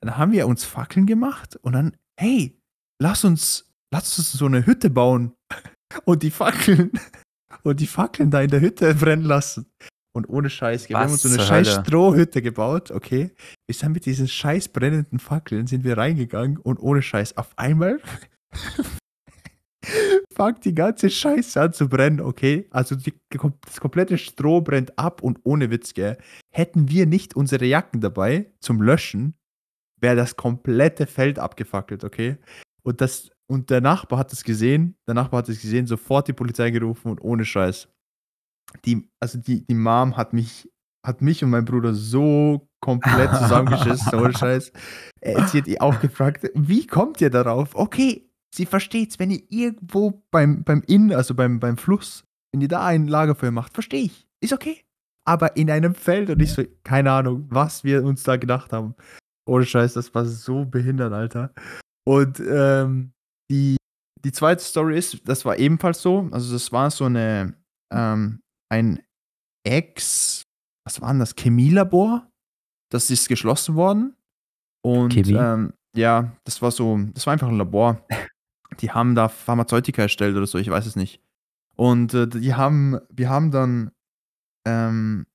Dann 0.00 0.16
haben 0.16 0.32
wir 0.32 0.46
uns 0.46 0.64
Fackeln 0.64 1.06
gemacht 1.06 1.56
und 1.56 1.72
dann, 1.72 1.96
hey, 2.18 2.58
lass 3.00 3.24
uns, 3.24 3.72
lass 3.92 4.18
uns 4.18 4.32
so 4.32 4.46
eine 4.46 4.64
Hütte 4.64 4.90
bauen 4.90 5.34
und 6.04 6.22
die 6.22 6.30
Fackeln 6.30 6.92
und 7.62 7.80
die 7.80 7.86
Fackeln 7.86 8.30
da 8.30 8.40
in 8.42 8.50
der 8.50 8.60
Hütte 8.60 8.94
brennen 8.94 9.24
lassen. 9.24 9.66
Und 10.14 10.28
ohne 10.28 10.50
Scheiß, 10.50 10.88
wir 10.88 10.98
haben 10.98 11.10
uns 11.10 11.22
so 11.22 11.28
eine 11.28 11.40
scheiß 11.40 11.68
Hölle? 11.68 11.84
Strohhütte 11.86 12.42
gebaut, 12.42 12.90
okay? 12.90 13.30
Wir 13.66 13.74
sind 13.74 13.92
mit 13.92 14.04
diesen 14.04 14.28
scheiß 14.28 14.68
brennenden 14.68 15.18
Fackeln 15.18 15.66
sind 15.66 15.84
wir 15.84 15.96
reingegangen 15.96 16.58
und 16.58 16.78
ohne 16.78 17.00
Scheiß 17.00 17.38
auf 17.38 17.56
einmal 17.56 17.98
fängt 20.34 20.64
die 20.64 20.74
ganze 20.74 21.08
Scheiße 21.08 21.60
an 21.60 21.72
zu 21.72 21.88
brennen, 21.88 22.20
okay? 22.20 22.66
Also 22.70 22.94
die, 22.94 23.14
das 23.30 23.80
komplette 23.80 24.18
Stroh 24.18 24.60
brennt 24.60 24.98
ab 24.98 25.22
und 25.22 25.40
ohne 25.44 25.70
Witz, 25.70 25.94
gell? 25.94 26.18
Hätten 26.50 26.90
wir 26.90 27.06
nicht 27.06 27.34
unsere 27.34 27.64
Jacken 27.64 28.00
dabei 28.00 28.52
zum 28.60 28.82
Löschen, 28.82 29.34
wäre 29.98 30.16
das 30.16 30.36
komplette 30.36 31.06
Feld 31.06 31.38
abgefackelt, 31.38 32.04
okay? 32.04 32.36
Und 32.82 33.00
das 33.00 33.30
und 33.46 33.70
der 33.70 33.80
Nachbar 33.80 34.18
hat 34.18 34.32
es 34.32 34.44
gesehen, 34.44 34.96
der 35.06 35.14
Nachbar 35.14 35.38
hat 35.38 35.48
es 35.48 35.60
gesehen, 35.60 35.86
sofort 35.86 36.28
die 36.28 36.32
Polizei 36.32 36.70
gerufen 36.70 37.10
und 37.10 37.20
ohne 37.22 37.44
Scheiß. 37.44 37.88
Die, 38.84 39.08
also 39.20 39.38
die, 39.38 39.66
die 39.66 39.74
Mom 39.74 40.16
hat 40.16 40.32
mich, 40.32 40.70
hat 41.06 41.22
mich 41.22 41.42
und 41.44 41.50
mein 41.50 41.64
Bruder 41.64 41.94
so 41.94 42.68
komplett 42.80 43.30
zusammengeschissen, 43.34 44.14
ohne 44.18 44.32
Scheiß. 44.38 44.72
Äh, 45.20 45.46
Sie 45.46 45.58
hat 45.58 45.66
ihr 45.66 45.82
auch 45.82 46.00
gefragt, 46.00 46.50
wie 46.54 46.86
kommt 46.86 47.20
ihr 47.20 47.30
darauf? 47.30 47.74
Okay, 47.74 48.28
sie 48.54 48.66
versteht's, 48.66 49.18
wenn 49.18 49.30
ihr 49.30 49.42
irgendwo 49.48 50.22
beim, 50.30 50.64
beim 50.64 50.82
Inn, 50.86 51.12
also 51.12 51.34
beim, 51.34 51.60
beim 51.60 51.76
Fluss, 51.76 52.24
wenn 52.52 52.60
ihr 52.60 52.68
da 52.68 52.84
ein 52.84 53.06
Lagerfeuer 53.06 53.50
macht, 53.50 53.74
verstehe 53.74 54.04
ich. 54.04 54.26
Ist 54.40 54.52
okay. 54.52 54.82
Aber 55.24 55.56
in 55.56 55.70
einem 55.70 55.94
Feld 55.94 56.30
und 56.30 56.40
ich 56.42 56.52
so, 56.52 56.64
keine 56.82 57.12
Ahnung, 57.12 57.46
was 57.48 57.84
wir 57.84 58.04
uns 58.04 58.24
da 58.24 58.36
gedacht 58.36 58.72
haben. 58.72 58.94
Ohne 59.46 59.64
Scheiß, 59.64 59.94
das 59.94 60.14
war 60.14 60.24
so 60.24 60.64
behindert, 60.64 61.12
Alter. 61.12 61.52
Und 62.04 62.40
ähm, 62.40 63.12
die, 63.50 63.76
die 64.24 64.32
zweite 64.32 64.62
Story 64.62 64.98
ist, 64.98 65.26
das 65.26 65.44
war 65.44 65.58
ebenfalls 65.58 66.02
so, 66.02 66.28
also 66.32 66.52
das 66.52 66.72
war 66.72 66.90
so 66.90 67.04
eine, 67.04 67.54
ähm, 67.92 68.40
ein 68.72 69.02
Ex, 69.64 70.44
was 70.84 71.00
war 71.02 71.10
denn 71.10 71.20
das, 71.20 71.34
Chemielabor, 71.36 72.26
das 72.90 73.10
ist 73.10 73.28
geschlossen 73.28 73.74
worden. 73.74 74.16
Und 74.82 75.14
ähm, 75.28 75.74
ja, 75.94 76.32
das 76.44 76.62
war 76.62 76.70
so, 76.70 76.98
das 77.12 77.26
war 77.26 77.34
einfach 77.34 77.48
ein 77.48 77.58
Labor. 77.58 78.04
Die 78.80 78.90
haben 78.90 79.14
da 79.14 79.28
Pharmazeutika 79.28 80.02
erstellt 80.02 80.34
oder 80.34 80.46
so, 80.46 80.56
ich 80.56 80.70
weiß 80.70 80.86
es 80.86 80.96
nicht. 80.96 81.20
Und 81.76 82.14
äh, 82.14 82.26
die 82.26 82.54
haben, 82.54 82.98
wir 83.10 83.28
haben 83.28 83.50
dann, 83.50 83.90
ähm, 84.66 85.26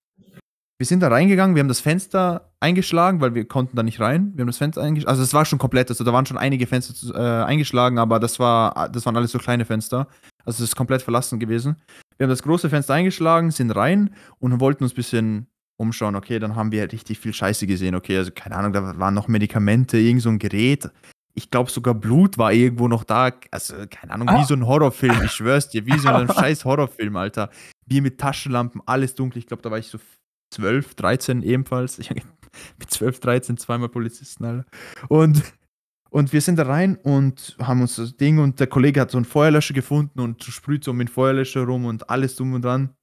wir 0.79 0.85
sind 0.87 1.01
da 1.01 1.09
reingegangen, 1.09 1.55
wir 1.55 1.59
haben 1.59 1.67
das 1.67 1.79
Fenster 1.79 2.51
eingeschlagen, 2.59 3.21
weil 3.21 3.35
wir 3.35 3.47
konnten 3.47 3.75
da 3.75 3.83
nicht 3.83 3.99
rein. 3.99 4.31
Wir 4.33 4.41
haben 4.41 4.47
das 4.47 4.57
Fenster 4.57 4.81
eingeschlagen. 4.81 5.11
Also 5.11 5.21
es 5.21 5.35
war 5.35 5.45
schon 5.45 5.59
komplett, 5.59 5.89
also 5.91 6.03
da 6.03 6.13
waren 6.13 6.25
schon 6.25 6.39
einige 6.39 6.65
Fenster 6.65 7.13
äh, 7.13 7.45
eingeschlagen, 7.45 7.99
aber 7.99 8.19
das 8.19 8.39
war, 8.39 8.89
das 8.89 9.05
waren 9.05 9.15
alles 9.15 9.31
so 9.31 9.37
kleine 9.37 9.65
Fenster. 9.65 10.07
Also 10.43 10.63
es 10.63 10.71
ist 10.71 10.75
komplett 10.75 11.03
verlassen 11.03 11.39
gewesen. 11.39 11.75
Wir 12.17 12.25
haben 12.25 12.29
das 12.29 12.43
große 12.43 12.69
Fenster 12.69 12.93
eingeschlagen, 12.93 13.51
sind 13.51 13.71
rein 13.71 14.13
und 14.39 14.59
wollten 14.59 14.83
uns 14.83 14.93
ein 14.93 14.95
bisschen 14.95 15.47
umschauen. 15.77 16.15
Okay, 16.15 16.39
dann 16.39 16.55
haben 16.55 16.71
wir 16.71 16.91
richtig 16.91 17.19
viel 17.19 17.33
Scheiße 17.33 17.67
gesehen. 17.67 17.95
Okay, 17.95 18.17
also 18.17 18.31
keine 18.33 18.55
Ahnung, 18.55 18.73
da 18.73 18.97
waren 18.99 19.13
noch 19.13 19.27
Medikamente, 19.27 19.97
irgend 19.97 20.23
so 20.23 20.29
ein 20.29 20.39
Gerät. 20.39 20.89
Ich 21.35 21.51
glaube 21.51 21.69
sogar 21.69 21.93
Blut 21.93 22.39
war 22.39 22.51
irgendwo 22.51 22.87
noch 22.87 23.03
da. 23.03 23.31
Also 23.51 23.75
keine 23.89 24.13
Ahnung, 24.13 24.27
wie 24.29 24.43
so 24.43 24.55
ein 24.55 24.65
Horrorfilm. 24.65 25.21
Ich 25.23 25.31
schwör's 25.31 25.69
dir, 25.69 25.85
wie 25.85 25.97
so 25.99 26.09
ein 26.09 26.27
scheiß 26.33 26.65
Horrorfilm, 26.65 27.15
Alter. 27.15 27.51
Bier 27.85 28.01
mit 28.01 28.19
Taschenlampen, 28.19 28.81
alles 28.87 29.13
dunkel. 29.13 29.37
Ich 29.37 29.45
glaube, 29.45 29.61
da 29.61 29.69
war 29.69 29.77
ich 29.77 29.87
so 29.87 29.99
12, 30.51 30.95
13 30.95 31.43
ebenfalls. 31.43 31.99
Ich, 32.09 32.09
mit 32.79 32.89
12, 32.89 33.19
13 33.19 33.57
zweimal 33.57 33.89
Polizisten, 33.89 34.43
Alter. 34.45 34.65
Und, 35.09 35.43
und 36.09 36.33
wir 36.33 36.41
sind 36.41 36.57
da 36.57 36.63
rein 36.63 36.95
und 36.95 37.55
haben 37.59 37.81
uns 37.81 37.95
das 37.95 38.15
Ding 38.17 38.39
und 38.39 38.59
der 38.59 38.67
Kollege 38.67 39.01
hat 39.01 39.11
so 39.11 39.17
einen 39.17 39.25
Feuerlöscher 39.25 39.73
gefunden 39.73 40.19
und 40.19 40.43
sprüht 40.43 40.83
so 40.83 40.93
mit 40.93 41.09
Feuerlöscher 41.09 41.63
rum 41.63 41.85
und 41.85 42.09
alles 42.09 42.35
dumm 42.35 42.53
und 42.53 42.63
dran. 42.63 42.93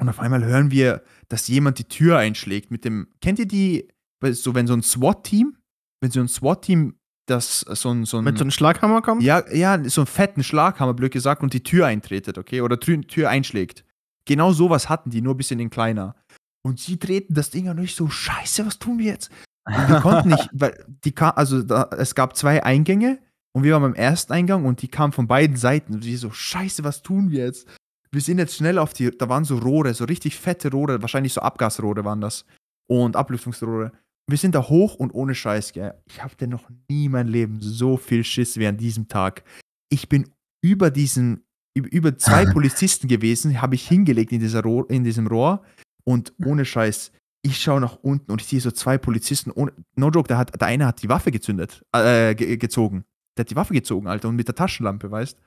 Und 0.00 0.08
auf 0.08 0.18
einmal 0.18 0.44
hören 0.44 0.70
wir, 0.70 1.02
dass 1.28 1.46
jemand 1.48 1.78
die 1.78 1.84
Tür 1.84 2.18
einschlägt 2.18 2.70
mit 2.70 2.84
dem. 2.84 3.08
Kennt 3.20 3.38
ihr 3.38 3.46
die, 3.46 3.88
so 4.22 4.54
wenn 4.54 4.66
so 4.66 4.72
ein 4.72 4.82
SWAT-Team, 4.82 5.56
wenn 6.00 6.10
so 6.10 6.20
ein 6.20 6.28
SWAT-Team 6.28 6.94
das 7.26 7.60
so 7.60 7.90
ein, 7.90 8.04
so 8.06 8.18
ein 8.18 8.24
Wenn 8.24 8.36
so 8.36 8.44
ein 8.44 8.50
Schlaghammer 8.50 9.02
kommt? 9.02 9.22
ja, 9.22 9.44
ja, 9.52 9.82
so 9.88 10.00
einen 10.00 10.06
fetten 10.06 10.42
Schlaghammer, 10.42 10.94
blöd 10.94 11.12
gesagt, 11.12 11.42
und 11.42 11.52
die 11.52 11.62
Tür 11.62 11.86
eintretet, 11.86 12.38
okay? 12.38 12.60
Oder 12.62 12.80
Tür, 12.80 13.00
Tür 13.02 13.28
einschlägt. 13.28 13.84
Genau 14.24 14.52
sowas 14.52 14.88
hatten 14.88 15.10
die, 15.10 15.22
nur 15.22 15.34
ein 15.34 15.36
bisschen 15.36 15.60
in 15.60 15.70
kleiner. 15.70 16.16
Und 16.62 16.80
sie 16.80 16.98
treten 16.98 17.34
das 17.34 17.50
Ding 17.50 17.68
an 17.68 17.78
und 17.78 17.84
ich 17.84 17.94
so, 17.94 18.08
scheiße, 18.08 18.66
was 18.66 18.78
tun 18.78 18.98
wir 18.98 19.06
jetzt? 19.06 19.30
Und 19.66 19.88
wir 19.88 20.00
konnten 20.00 20.30
nicht, 20.30 20.48
weil 20.52 20.84
die 21.04 21.12
kam, 21.12 21.32
also 21.36 21.62
da, 21.62 21.90
es 21.98 22.14
gab 22.14 22.36
zwei 22.36 22.62
Eingänge 22.64 23.18
und 23.52 23.64
wir 23.64 23.72
waren 23.72 23.82
beim 23.82 23.94
ersten 23.94 24.32
Eingang 24.32 24.64
und 24.64 24.82
die 24.82 24.88
kamen 24.88 25.12
von 25.12 25.26
beiden 25.26 25.56
Seiten. 25.56 25.94
Und 25.94 26.04
wir 26.04 26.18
so, 26.18 26.30
scheiße, 26.30 26.84
was 26.84 27.02
tun 27.02 27.30
wir 27.30 27.44
jetzt? 27.44 27.68
Wir 28.12 28.20
sind 28.20 28.38
jetzt 28.38 28.56
schnell 28.56 28.78
auf 28.78 28.92
die, 28.92 29.10
da 29.16 29.28
waren 29.28 29.44
so 29.44 29.58
Rohre, 29.58 29.94
so 29.94 30.04
richtig 30.04 30.36
fette 30.36 30.70
Rohre, 30.70 31.00
wahrscheinlich 31.00 31.32
so 31.32 31.40
Abgasrohre 31.40 32.04
waren 32.04 32.20
das. 32.20 32.44
Und 32.88 33.16
Ablüftungsrohre. 33.16 33.92
Wir 34.28 34.38
sind 34.38 34.54
da 34.54 34.68
hoch 34.68 34.94
und 34.94 35.12
ohne 35.12 35.34
Scheiß, 35.34 35.72
gell. 35.72 35.94
Ich 36.06 36.22
hatte 36.22 36.46
noch 36.46 36.68
nie 36.88 37.06
in 37.06 37.12
meinem 37.12 37.28
Leben 37.28 37.60
so 37.60 37.96
viel 37.96 38.24
Schiss 38.24 38.56
wie 38.56 38.66
an 38.66 38.76
diesem 38.76 39.08
Tag. 39.08 39.44
Ich 39.88 40.08
bin 40.08 40.30
über 40.62 40.90
diesen, 40.90 41.44
über, 41.74 41.90
über 41.92 42.18
zwei 42.18 42.46
Polizisten 42.52 43.08
gewesen, 43.08 43.60
habe 43.60 43.74
ich 43.74 43.86
hingelegt 43.86 44.32
in, 44.32 44.40
dieser 44.40 44.62
Rohr, 44.62 44.88
in 44.90 45.04
diesem 45.04 45.26
Rohr 45.26 45.62
und 46.04 46.32
ohne 46.44 46.64
Scheiß, 46.64 47.12
ich 47.42 47.58
schaue 47.58 47.80
nach 47.80 47.96
unten 47.96 48.30
und 48.30 48.40
ich 48.40 48.46
sehe 48.46 48.60
so 48.60 48.70
zwei 48.70 48.98
Polizisten, 48.98 49.50
ohne, 49.50 49.72
no 49.96 50.10
joke, 50.10 50.28
der, 50.28 50.38
hat, 50.38 50.60
der 50.60 50.68
eine 50.68 50.86
hat 50.86 51.02
die 51.02 51.08
Waffe 51.08 51.30
gezündet, 51.30 51.84
äh, 51.92 52.34
ge 52.34 52.56
gezogen. 52.56 53.04
Der 53.36 53.44
hat 53.44 53.50
die 53.50 53.56
Waffe 53.56 53.74
gezogen, 53.74 54.08
Alter, 54.08 54.28
und 54.28 54.36
mit 54.36 54.48
der 54.48 54.54
Taschenlampe, 54.54 55.10
weißt 55.10 55.38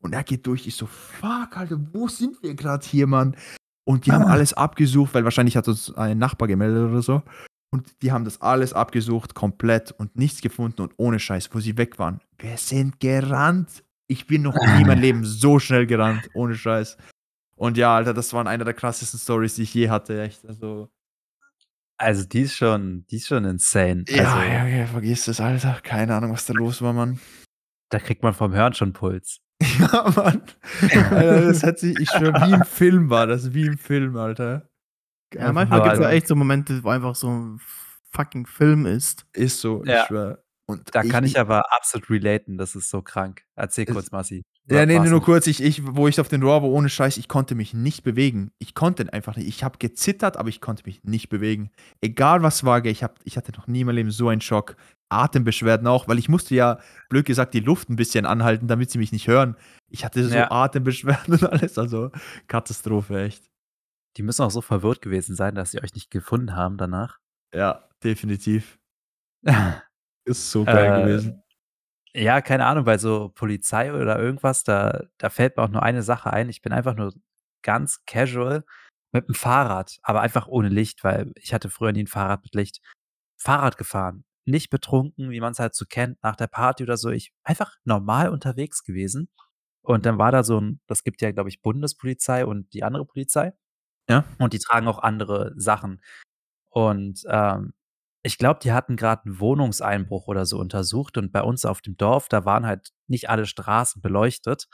Und 0.00 0.12
er 0.12 0.24
geht 0.24 0.46
durch, 0.46 0.66
ich 0.66 0.76
so, 0.76 0.86
fuck, 0.86 1.56
Alter, 1.56 1.80
wo 1.92 2.08
sind 2.08 2.42
wir 2.42 2.54
gerade 2.54 2.86
hier, 2.86 3.06
Mann? 3.06 3.36
Und 3.84 4.04
die 4.04 4.12
haben 4.12 4.24
alles 4.24 4.52
abgesucht, 4.52 5.14
weil 5.14 5.24
wahrscheinlich 5.24 5.56
hat 5.56 5.66
uns 5.66 5.94
ein 5.94 6.18
Nachbar 6.18 6.46
gemeldet 6.46 6.90
oder 6.90 7.00
so. 7.00 7.22
Und 7.70 8.02
die 8.02 8.12
haben 8.12 8.24
das 8.24 8.40
alles 8.42 8.74
abgesucht, 8.74 9.34
komplett 9.34 9.92
und 9.92 10.14
nichts 10.16 10.42
gefunden 10.42 10.82
und 10.82 10.92
ohne 10.96 11.18
Scheiß, 11.18 11.48
wo 11.52 11.60
sie 11.60 11.78
weg 11.78 11.98
waren. 11.98 12.20
Wir 12.38 12.58
sind 12.58 13.00
gerannt. 13.00 13.84
Ich 14.06 14.26
bin 14.26 14.42
noch 14.42 14.54
nie 14.54 14.82
in 14.82 14.86
meinem 14.86 15.00
Leben 15.00 15.24
so 15.24 15.58
schnell 15.58 15.86
gerannt, 15.86 16.28
ohne 16.34 16.54
Scheiß. 16.54 16.98
Und 17.56 17.76
ja, 17.76 17.94
Alter, 17.96 18.14
das 18.14 18.32
waren 18.32 18.46
eine 18.46 18.64
der 18.64 18.74
krassesten 18.74 19.18
Stories, 19.18 19.54
die 19.54 19.62
ich 19.62 19.74
je 19.74 19.90
hatte, 19.90 20.20
echt. 20.22 20.46
Also, 20.46 20.88
Also, 21.98 22.24
die 22.24 22.42
ist 22.42 22.56
schon, 22.56 23.04
die 23.10 23.16
ist 23.16 23.26
schon 23.26 23.44
insane. 23.44 24.04
ja, 24.08 24.34
also, 24.34 24.48
ja, 24.48 24.66
ja, 24.66 24.86
vergiss 24.86 25.26
es, 25.28 25.40
Alter. 25.40 25.80
Keine 25.82 26.14
Ahnung, 26.14 26.32
was 26.32 26.46
da 26.46 26.54
los 26.54 26.80
war, 26.80 26.92
Mann. 26.92 27.18
Da 27.90 27.98
kriegt 27.98 28.22
man 28.22 28.34
vom 28.34 28.52
Hören 28.52 28.72
schon 28.74 28.92
Puls. 28.92 29.40
Ja, 29.80 30.12
Mann. 30.14 30.42
Alter, 31.10 31.42
das 31.46 31.62
hat 31.64 31.78
sich, 31.80 31.98
ich 31.98 32.08
schwör, 32.10 32.32
wie 32.46 32.52
im 32.54 32.64
Film 32.64 33.10
war 33.10 33.26
das, 33.26 33.52
wie 33.52 33.66
im 33.66 33.78
Film, 33.78 34.16
Alter. 34.16 34.68
Ja, 35.34 35.52
manchmal 35.52 35.80
Aber 35.80 35.88
gibt 35.90 35.94
es 35.94 36.00
ja 36.00 36.06
also- 36.06 36.16
echt 36.16 36.28
so 36.28 36.36
Momente, 36.36 36.82
wo 36.84 36.88
einfach 36.90 37.14
so 37.16 37.28
ein 37.30 37.60
fucking 38.12 38.46
Film 38.46 38.86
ist. 38.86 39.26
Ist 39.32 39.60
so, 39.60 39.82
Ja. 39.84 40.02
ich 40.02 40.06
schwör. 40.06 40.44
Und 40.66 40.94
Da 40.94 41.02
kann 41.02 41.24
ich 41.24 41.38
aber 41.40 41.64
absolut 41.74 42.08
relaten, 42.10 42.58
das 42.58 42.74
ist 42.76 42.90
so 42.90 43.02
krank. 43.02 43.42
Erzähl 43.56 43.86
kurz, 43.86 44.10
Massi. 44.12 44.42
Ja, 44.70 44.84
nee, 44.84 44.98
nur 44.98 45.22
kurz, 45.22 45.46
ich, 45.46 45.62
ich, 45.62 45.82
wo 45.86 46.08
ich 46.08 46.20
auf 46.20 46.28
den 46.28 46.42
Rohr 46.42 46.62
war, 46.62 46.68
ohne 46.68 46.88
Scheiß, 46.90 47.16
ich 47.16 47.26
konnte 47.28 47.54
mich 47.54 47.72
nicht 47.72 48.02
bewegen. 48.02 48.50
Ich 48.58 48.74
konnte 48.74 49.10
einfach 49.12 49.36
nicht. 49.36 49.48
Ich 49.48 49.64
habe 49.64 49.78
gezittert, 49.78 50.36
aber 50.36 50.50
ich 50.50 50.60
konnte 50.60 50.82
mich 50.84 51.02
nicht 51.04 51.30
bewegen. 51.30 51.70
Egal 52.02 52.42
was 52.42 52.64
war, 52.64 52.84
ich, 52.84 53.02
hab, 53.02 53.18
ich 53.24 53.36
hatte 53.38 53.52
noch 53.52 53.66
nie 53.66 53.80
in 53.80 53.86
meinem 53.86 53.96
Leben 53.96 54.10
so 54.10 54.28
einen 54.28 54.40
Schock. 54.42 54.76
Atembeschwerden 55.10 55.86
auch, 55.86 56.06
weil 56.06 56.18
ich 56.18 56.28
musste 56.28 56.54
ja, 56.54 56.78
blöd 57.08 57.24
gesagt, 57.24 57.54
die 57.54 57.60
Luft 57.60 57.88
ein 57.88 57.96
bisschen 57.96 58.26
anhalten, 58.26 58.68
damit 58.68 58.90
sie 58.90 58.98
mich 58.98 59.10
nicht 59.10 59.26
hören. 59.26 59.56
Ich 59.88 60.04
hatte 60.04 60.22
so 60.28 60.34
Ja. 60.36 60.50
Atembeschwerden 60.50 61.32
und 61.34 61.44
alles, 61.44 61.78
also 61.78 62.10
Katastrophe, 62.46 63.22
echt. 63.22 63.48
Die 64.18 64.22
müssen 64.22 64.42
auch 64.42 64.50
so 64.50 64.60
verwirrt 64.60 65.00
gewesen 65.00 65.34
sein, 65.34 65.54
dass 65.54 65.70
sie 65.70 65.82
euch 65.82 65.94
nicht 65.94 66.10
gefunden 66.10 66.54
haben 66.56 66.76
danach. 66.76 67.18
Ja, 67.54 67.88
definitiv. 68.04 68.78
Ist 70.26 70.50
so 70.50 70.64
geil 70.64 70.92
Äh, 70.92 71.02
gewesen. 71.06 71.42
Ja, 72.20 72.40
keine 72.40 72.66
Ahnung, 72.66 72.84
bei 72.84 72.98
so 72.98 73.28
Polizei 73.28 73.92
oder 73.94 74.18
irgendwas, 74.18 74.64
da 74.64 75.04
da 75.18 75.30
fällt 75.30 75.56
mir 75.56 75.62
auch 75.62 75.68
nur 75.68 75.84
eine 75.84 76.02
Sache 76.02 76.32
ein. 76.32 76.48
Ich 76.48 76.62
bin 76.62 76.72
einfach 76.72 76.96
nur 76.96 77.12
ganz 77.62 78.02
casual 78.06 78.64
mit 79.12 79.28
dem 79.28 79.34
Fahrrad, 79.36 79.98
aber 80.02 80.20
einfach 80.20 80.48
ohne 80.48 80.68
Licht, 80.68 81.04
weil 81.04 81.32
ich 81.36 81.54
hatte 81.54 81.70
früher 81.70 81.92
nie 81.92 82.00
'n 82.02 82.06
Fahrrad 82.08 82.42
mit 82.42 82.56
Licht. 82.56 82.80
Fahrrad 83.36 83.78
gefahren, 83.78 84.24
nicht 84.46 84.68
betrunken, 84.70 85.30
wie 85.30 85.38
man's 85.40 85.60
halt 85.60 85.76
so 85.76 85.84
kennt 85.88 86.20
nach 86.24 86.34
der 86.34 86.48
Party 86.48 86.82
oder 86.82 86.96
so. 86.96 87.10
Ich 87.10 87.32
einfach 87.44 87.76
normal 87.84 88.30
unterwegs 88.30 88.82
gewesen. 88.82 89.28
Und 89.82 90.06
dann 90.06 90.18
war 90.18 90.32
da 90.32 90.42
so 90.42 90.58
'n 90.58 90.80
das 90.88 91.04
gibt 91.04 91.22
ja, 91.22 91.30
glaube 91.32 91.50
ich, 91.50 91.62
Bundespolizei 91.62 92.44
und 92.46 92.72
die 92.74 92.82
andere 92.84 93.06
Polizei. 93.06 93.52
Ja. 94.10 94.24
Und 94.38 94.52
die 94.54 94.60
tragen 94.60 94.88
auch 94.88 94.98
andere 95.00 95.54
Sachen. 95.56 96.02
Und, 96.70 97.22
ähm, 97.28 97.74
ich 98.22 98.38
glaube, 98.38 98.60
die 98.62 98.72
hatten 98.72 98.96
grad 98.96 99.26
'n 99.26 99.40
Wohnungseinbruch 99.40 100.26
oder 100.28 100.46
so 100.46 100.58
untersucht 100.58 101.18
und 101.18 101.32
bei 101.32 101.42
uns 101.42 101.64
auf 101.64 101.80
dem 101.82 101.96
Dorf, 101.96 102.28
da 102.28 102.44
waren 102.44 102.66
halt 102.66 102.90
nicht 103.08 103.30
alle 103.30 103.46
Straßen 103.46 104.02
beleuchtet 104.02 104.68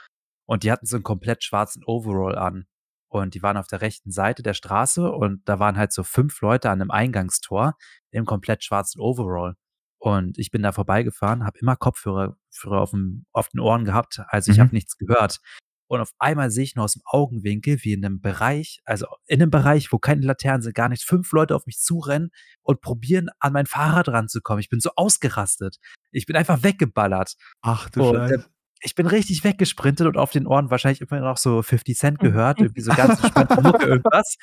und 0.46 0.62
die 0.64 0.72
hatten 0.72 0.86
so 0.86 0.96
'n 0.96 1.02
komplett 1.04 1.44
schwarzen 1.44 1.84
Overall 1.86 2.36
an. 2.38 2.66
Und 3.08 3.34
die 3.34 3.42
waren 3.42 3.56
auf 3.58 3.68
der 3.68 3.80
rechten 3.82 4.10
Seite 4.12 4.42
der 4.42 4.54
Straße 4.54 5.10
und 5.12 5.42
da 5.48 5.58
waren 5.60 5.76
halt 5.78 5.92
so 5.92 6.02
5 6.04 6.40
Leute 6.42 6.70
an 6.70 6.78
'nem 6.80 6.90
Eingangstor 6.90 7.74
im 8.12 8.26
komplett 8.26 8.64
schwarzen 8.64 9.00
Overall. 9.00 9.54
Und 9.98 10.38
ich 10.38 10.50
bin 10.50 10.62
da 10.62 10.72
vorbeigefahren, 10.72 11.44
habe 11.46 11.58
immer 11.60 11.76
Kopfhörer 11.76 12.36
Fürer 12.50 12.80
aufm 12.82 13.26
auf 13.32 13.48
den 13.50 13.60
Ohren 13.60 13.84
gehabt, 13.84 14.20
also 14.28 14.50
ich 14.50 14.58
Mhm. 14.58 14.62
habe 14.62 14.74
nichts 14.74 14.96
gehört. 14.98 15.40
Und 15.86 16.00
auf 16.00 16.12
einmal 16.18 16.50
sehe 16.50 16.64
ich 16.64 16.74
nur 16.76 16.84
aus'm 16.86 17.00
Augenwinkel, 17.04 17.78
wie 17.82 17.92
in 17.92 18.00
'nem 18.00 18.20
Bereich 18.20 18.80
also 18.84 19.06
in 19.26 19.38
'nem 19.40 19.50
Bereich, 19.50 19.92
wo 19.92 19.98
keine 19.98 20.22
Laternen 20.26 20.62
sind, 20.62 20.74
gar 20.74 20.88
nichts, 20.88 21.04
5 21.04 21.30
Leute 21.32 21.54
auf 21.54 21.66
mich 21.66 21.78
zurennen 21.78 22.30
und 22.62 22.80
probieren, 22.80 23.28
an 23.40 23.52
mein 23.52 23.66
Fahrrad 23.66 24.08
ranzukommen. 24.08 24.60
Ich 24.60 24.68
bin 24.70 24.80
so 24.80 24.90
ausgerastet. 24.96 25.76
Ich 26.10 26.26
bin 26.26 26.36
einfach 26.36 26.62
weggeballert. 26.62 27.34
Ach 27.62 27.90
du 27.90 28.02
Und, 28.10 28.16
äh, 28.16 28.28
Scheiße. 28.30 28.46
ich 28.82 28.94
bin 28.94 29.06
richtig 29.06 29.44
weggesprintet 29.44 30.06
und 30.06 30.16
auf 30.16 30.30
den 30.30 30.46
Ohren 30.46 30.70
wahrscheinlich 30.70 31.00
immer 31.02 31.20
noch 31.20 31.36
so 31.38 31.62
50 31.62 31.96
Cent 31.98 32.18
gehört, 32.20 32.60
irgendwie 32.60 32.80
so 32.82 32.92
ganz 32.92 33.20
entspannte 33.22 33.60
Mucke, 33.62 33.86
irgendwas. 33.86 34.36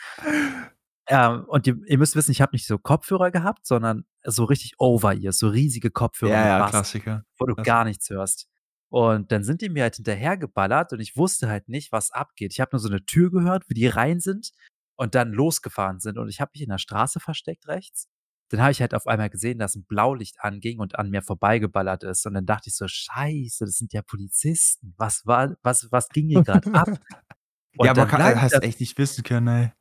Ähm, 1.08 1.46
und 1.48 1.66
ihr 1.68 1.78
ihr 1.88 1.98
müsst 1.98 2.16
wissen, 2.16 2.32
ich 2.32 2.42
habe 2.42 2.52
nicht 2.54 2.68
so 2.68 2.78
Kopfhörer 2.78 3.32
gehabt, 3.32 3.66
sondern 3.66 4.06
so 4.24 4.44
richtig 4.46 4.74
Over-Ears, 4.80 5.39
so 5.39 5.48
riesige 5.50 5.89
Kopfhörer 5.92 6.32
Ja, 6.32 6.48
ja, 6.48 6.60
Bass, 6.60 6.72
Klassiker. 6.72 7.26
wo 7.39 7.46
du 7.48 7.56
Klassiker. 7.56 7.64
gar 7.76 7.86
nichts 7.86 8.10
hörst. 8.10 8.48
Und 8.92 9.32
dann 9.32 9.44
sind 9.46 9.62
die 9.62 9.70
mir 9.70 9.84
halt 9.84 9.96
hinterhergeballert 9.96 10.92
und 10.94 11.00
ich 11.00 11.16
wusste 11.16 11.48
halt 11.50 11.70
nicht, 11.70 11.94
was 11.94 12.12
abgeht. 12.12 12.52
Ich 12.54 12.60
habe 12.60 12.72
nur 12.74 12.80
so 12.82 12.89
'ne 12.89 13.06
Tür 13.06 13.32
gehört, 13.32 13.70
wie 13.70 13.74
die 13.74 13.88
rein 13.88 14.20
sind 14.20 14.52
und 14.98 15.16
dann 15.16 15.32
losgefahren 15.32 16.02
sind. 16.02 16.18
Und 16.18 16.28
ich 16.28 16.42
habe 16.42 16.52
mich 16.54 16.64
in 16.64 16.70
der 16.70 16.78
Straße 16.78 17.22
versteckt 17.22 17.68
rechts. 17.70 18.10
Dann 18.50 18.60
habe 18.62 18.72
ich 18.74 18.82
halt 18.82 18.94
auf 18.94 19.08
einmal 19.08 19.30
gesehen, 19.30 19.60
dass 19.60 19.76
'n 19.78 19.86
Blaulicht 19.86 20.42
anging 20.42 20.80
und 20.80 21.00
an 21.00 21.10
mir 21.10 21.22
vorbeigeballert 21.22 22.04
ist. 22.04 22.26
Und 22.28 22.34
dann 22.34 22.46
dachte 22.46 22.70
ich 22.70 22.76
so: 22.76 22.86
„Scheiße, 22.89 23.64
das 23.66 23.78
sind 23.78 23.94
ja 23.94 24.02
Polizisten. 24.02 24.94
Was 24.98 25.26
war 25.26 25.56
was 25.64 25.88
was 25.92 26.12
ging 26.12 26.28
hier 26.28 26.42
grad 26.42 26.68
ab?“ 26.74 26.89
Und 27.78 27.88
Ja, 27.88 27.92
aber 27.92 28.06
dann 28.06 28.08
ka 28.08 28.18
bleib 28.18 28.38
ich 28.42 28.42
hast 28.42 28.64
echt 28.64 28.80
nicht 28.82 28.98
wissen 28.98 29.24
können, 29.24 29.48
ey. 29.48 29.72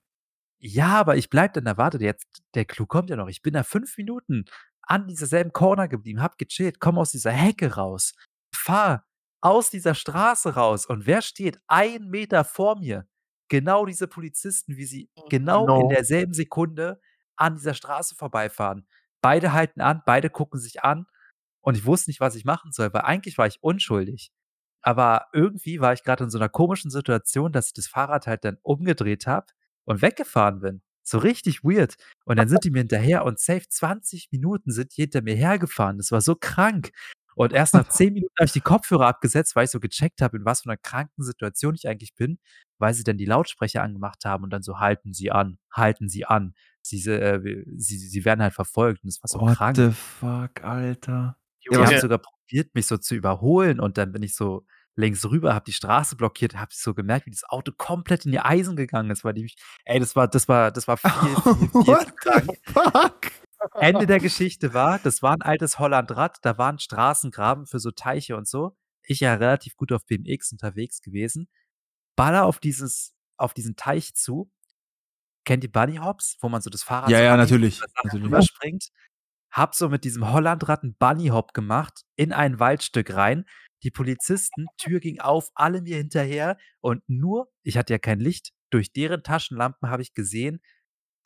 Ja, 0.63 0.99
aber 1.01 1.17
ich 1.17 1.31
bleibe 1.31 1.55
dann 1.55 1.65
da. 1.65 1.77
Warte 1.79 1.99
jetzt, 1.99 2.43
der 2.55 2.67
Clou 2.67 2.85
kommt 2.87 3.09
ja 3.09 3.17
noch. 3.17 3.29
Ich 3.29 3.41
bin 3.41 3.55
da 3.55 3.63
5 3.63 3.97
Minuten 3.97 4.45
an 4.83 5.07
dieser 5.09 5.27
selben 5.27 5.53
Corner 5.53 5.89
geblieben, 5.89 6.21
habe 6.21 6.35
gechillt, 6.37 6.81
komme 6.81 7.01
aus 7.01 7.13
dieser 7.13 7.31
Hecke 7.33 7.75
raus, 7.77 8.13
fahre 8.61 9.05
aus 9.43 9.71
dieser 9.71 9.95
Straße 9.95 10.55
raus 10.55 10.87
und 10.87 11.07
wer 11.07 11.23
steht 11.23 11.59
1 11.69 12.11
Meter 12.11 12.45
vor 12.45 12.79
mir? 12.79 13.07
Genau 13.49 13.87
diese 13.87 14.07
Polizisten, 14.09 14.77
wie 14.77 14.85
sie 14.87 15.11
genau 15.29 15.71
in 15.75 15.89
No. 15.89 15.89
derselben 15.89 16.35
Sekunde 16.35 17.01
an 17.37 17.57
dieser 17.57 17.75
Straße 17.75 18.15
vorbeifahren. 18.17 18.87
Beide 19.23 19.53
halten 19.53 19.81
an, 19.81 20.03
beide 20.07 20.31
gucken 20.31 20.61
sich 20.61 20.85
an 20.85 21.07
und 21.63 21.77
ich 21.77 21.87
wusste 21.87 22.11
nicht, 22.11 22.21
was 22.21 22.37
ich 22.37 22.45
machen 22.45 22.73
soll, 22.73 22.93
weil 22.95 23.03
eigentlich 23.03 23.39
war 23.39 23.47
ich 23.47 23.63
unschuldig. 23.63 24.33
Aber 24.83 25.27
irgendwie 25.33 25.81
war 25.81 25.93
ich 25.93 26.05
grad 26.05 26.21
in 26.23 26.31
so 26.31 26.39
'ner 26.39 26.49
komischen 26.49 26.91
Situation, 26.91 27.53
dass 27.53 27.69
ich 27.69 27.75
das 27.75 27.87
Fahrrad 27.89 28.27
halt 28.27 28.45
dann 28.45 28.59
umgedreht 28.63 29.27
habe 29.27 29.47
und 29.85 30.03
weggefahren 30.03 30.61
bin. 30.61 30.83
So 31.03 31.19
richtig 31.19 31.65
weird. 31.65 31.97
Und 32.25 32.37
dann 32.39 32.49
sind 32.51 32.65
die 32.65 32.71
mir 32.71 32.81
hinterher 32.81 33.25
und 33.25 33.39
safe 33.41 33.69
20 33.69 34.29
Minuten 34.33 34.71
sind 34.73 34.97
die 34.97 35.03
hinter 35.03 35.23
mir 35.23 35.35
hergefahren. 35.37 35.99
Das 35.99 36.13
war 36.13 36.21
so 36.23 36.37
krank. 36.37 36.93
Und 37.37 37.53
erst 37.53 37.75
nach 37.75 37.87
10 37.89 38.13
Minuten 38.15 38.35
habe 38.39 38.47
ich 38.47 38.53
die 38.53 38.61
Kopfhörer 38.61 39.07
abgesetzt, 39.07 39.57
weil 39.57 39.65
ich 39.65 39.71
so 39.71 39.81
gecheckt 39.81 40.21
habe, 40.23 40.37
in 40.39 40.45
was 40.45 40.63
für 40.63 40.69
'ner 40.69 40.77
kranken 40.77 41.23
Situation 41.25 41.75
ich 41.75 41.89
eigentlich 41.89 42.15
bin, 42.15 42.39
weil 42.79 42.95
sie 42.95 43.05
dann 43.05 43.17
die 43.19 43.27
Lautsprecher 43.27 43.83
angemacht 43.83 44.25
haben 44.25 44.45
und 44.45 44.51
dann 44.51 44.63
so: 44.63 44.79
„Halten 44.81 45.13
Sie 45.15 45.31
an, 45.31 45.59
halten 45.73 46.09
Sie 46.09 46.25
an. 46.27 46.55
Sie 46.83 46.99
äh, 47.11 47.65
Sie 47.77 47.99
Sie 47.99 48.25
werden 48.25 48.43
halt 48.43 48.55
verfolgt.“ 48.55 49.03
Und 49.05 49.09
das 49.13 49.23
war 49.23 49.29
so 49.29 49.41
What 49.41 49.57
krank. 49.57 49.77
the 49.77 49.91
fuck, 49.93 50.63
Alter. 50.65 51.37
Die 51.71 51.75
Ja, 51.75 51.87
haben 51.87 51.99
sogar 51.99 52.19
probiert, 52.19 52.75
mich 52.75 52.87
so 52.87 52.97
zu 52.99 53.15
überholen 53.15 53.81
und 53.81 53.99
dann 53.99 54.13
bin 54.13 54.23
ich 54.23 54.35
so 54.35 54.67
links 54.97 55.25
rüber, 55.31 55.55
habe 55.55 55.65
die 55.67 55.73
Straße 55.73 56.17
blockiert, 56.17 56.57
habe 56.57 56.71
so 56.75 56.95
gemerkt, 56.95 57.27
wie 57.27 57.31
das 57.31 57.45
Auto 57.45 57.73
komplett 57.77 58.27
in 58.27 58.33
ihr 58.33 58.45
Eisen 58.47 58.77
gegangen 58.77 59.11
ist, 59.11 59.25
weil 59.25 59.35
die 59.35 59.43
mich 59.45 59.57
ey, 59.85 60.01
das 60.01 60.17
war 60.17 60.27
das 60.29 60.49
war 60.49 60.71
das 60.73 60.89
war 60.89 60.97
viel, 60.97 61.37
viel, 61.59 61.71
viel 61.79 61.97
What 61.97 62.07
zu 62.07 62.13
krank. 62.17 62.49
the 62.49 62.73
fuck? 62.73 63.31
Ende 63.79 64.07
der 64.07 64.21
Geschichte 64.21 64.75
war, 64.75 64.99
das 65.01 65.23
war 65.23 65.35
'n 65.35 65.43
altes 65.43 65.79
Hollandrad, 65.79 66.39
da 66.43 66.59
waren 66.59 66.79
Straßengraben 66.79 67.67
für 67.67 67.79
so 67.81 67.91
Teiche 67.91 68.37
und 68.37 68.49
so. 68.49 68.77
Ich 69.05 69.21
ja 69.21 69.35
relativ 69.35 69.77
gut 69.77 69.93
auf 69.93 70.07
BMX 70.07 70.53
unterwegs 70.53 71.03
gewesen, 71.03 71.49
baller 72.17 72.47
auf 72.47 72.61
dieses 72.61 73.15
auf 73.39 73.55
diesen 73.55 73.77
Teich 73.77 74.15
zu. 74.15 74.51
Kennt 75.47 75.65
ihr 75.65 75.73
Bunny 75.73 75.97
Hops, 75.97 76.37
wo 76.41 76.49
man 76.49 76.63
so 76.63 76.71
das 76.71 76.83
Fahrrad 76.85 77.11
Ja, 77.11 77.19
so 77.19 77.25
ja, 77.25 77.37
natürlich, 77.37 77.81
natürlich. 78.05 78.25
rüberspringt? 78.27 78.89
Habe 79.53 79.75
so 79.77 79.89
mit 79.91 80.05
diesem 80.05 80.33
Hollandrad 80.33 80.85
'n 80.85 80.97
Bunny 80.99 81.29
Hop 81.29 81.55
gemacht 81.55 82.03
in 82.17 82.33
ein 82.33 82.61
Waldstück 82.61 83.15
rein. 83.15 83.47
Die 83.85 83.91
Polizisten, 83.93 84.67
Tür 84.79 85.01
ging 85.01 85.21
auf, 85.21 85.51
alle 85.55 85.83
mir 85.83 85.97
hinterher 85.99 86.59
und 86.81 87.03
nur 87.09 87.51
ich 87.65 87.79
hatte 87.79 87.95
ja 87.95 87.99
kein 87.99 88.21
Licht, 88.21 88.53
durch 88.71 88.93
deren 88.93 89.23
Taschenlampen 89.25 89.91
habe 89.91 90.03
ich 90.03 90.15
gesehen, 90.15 90.61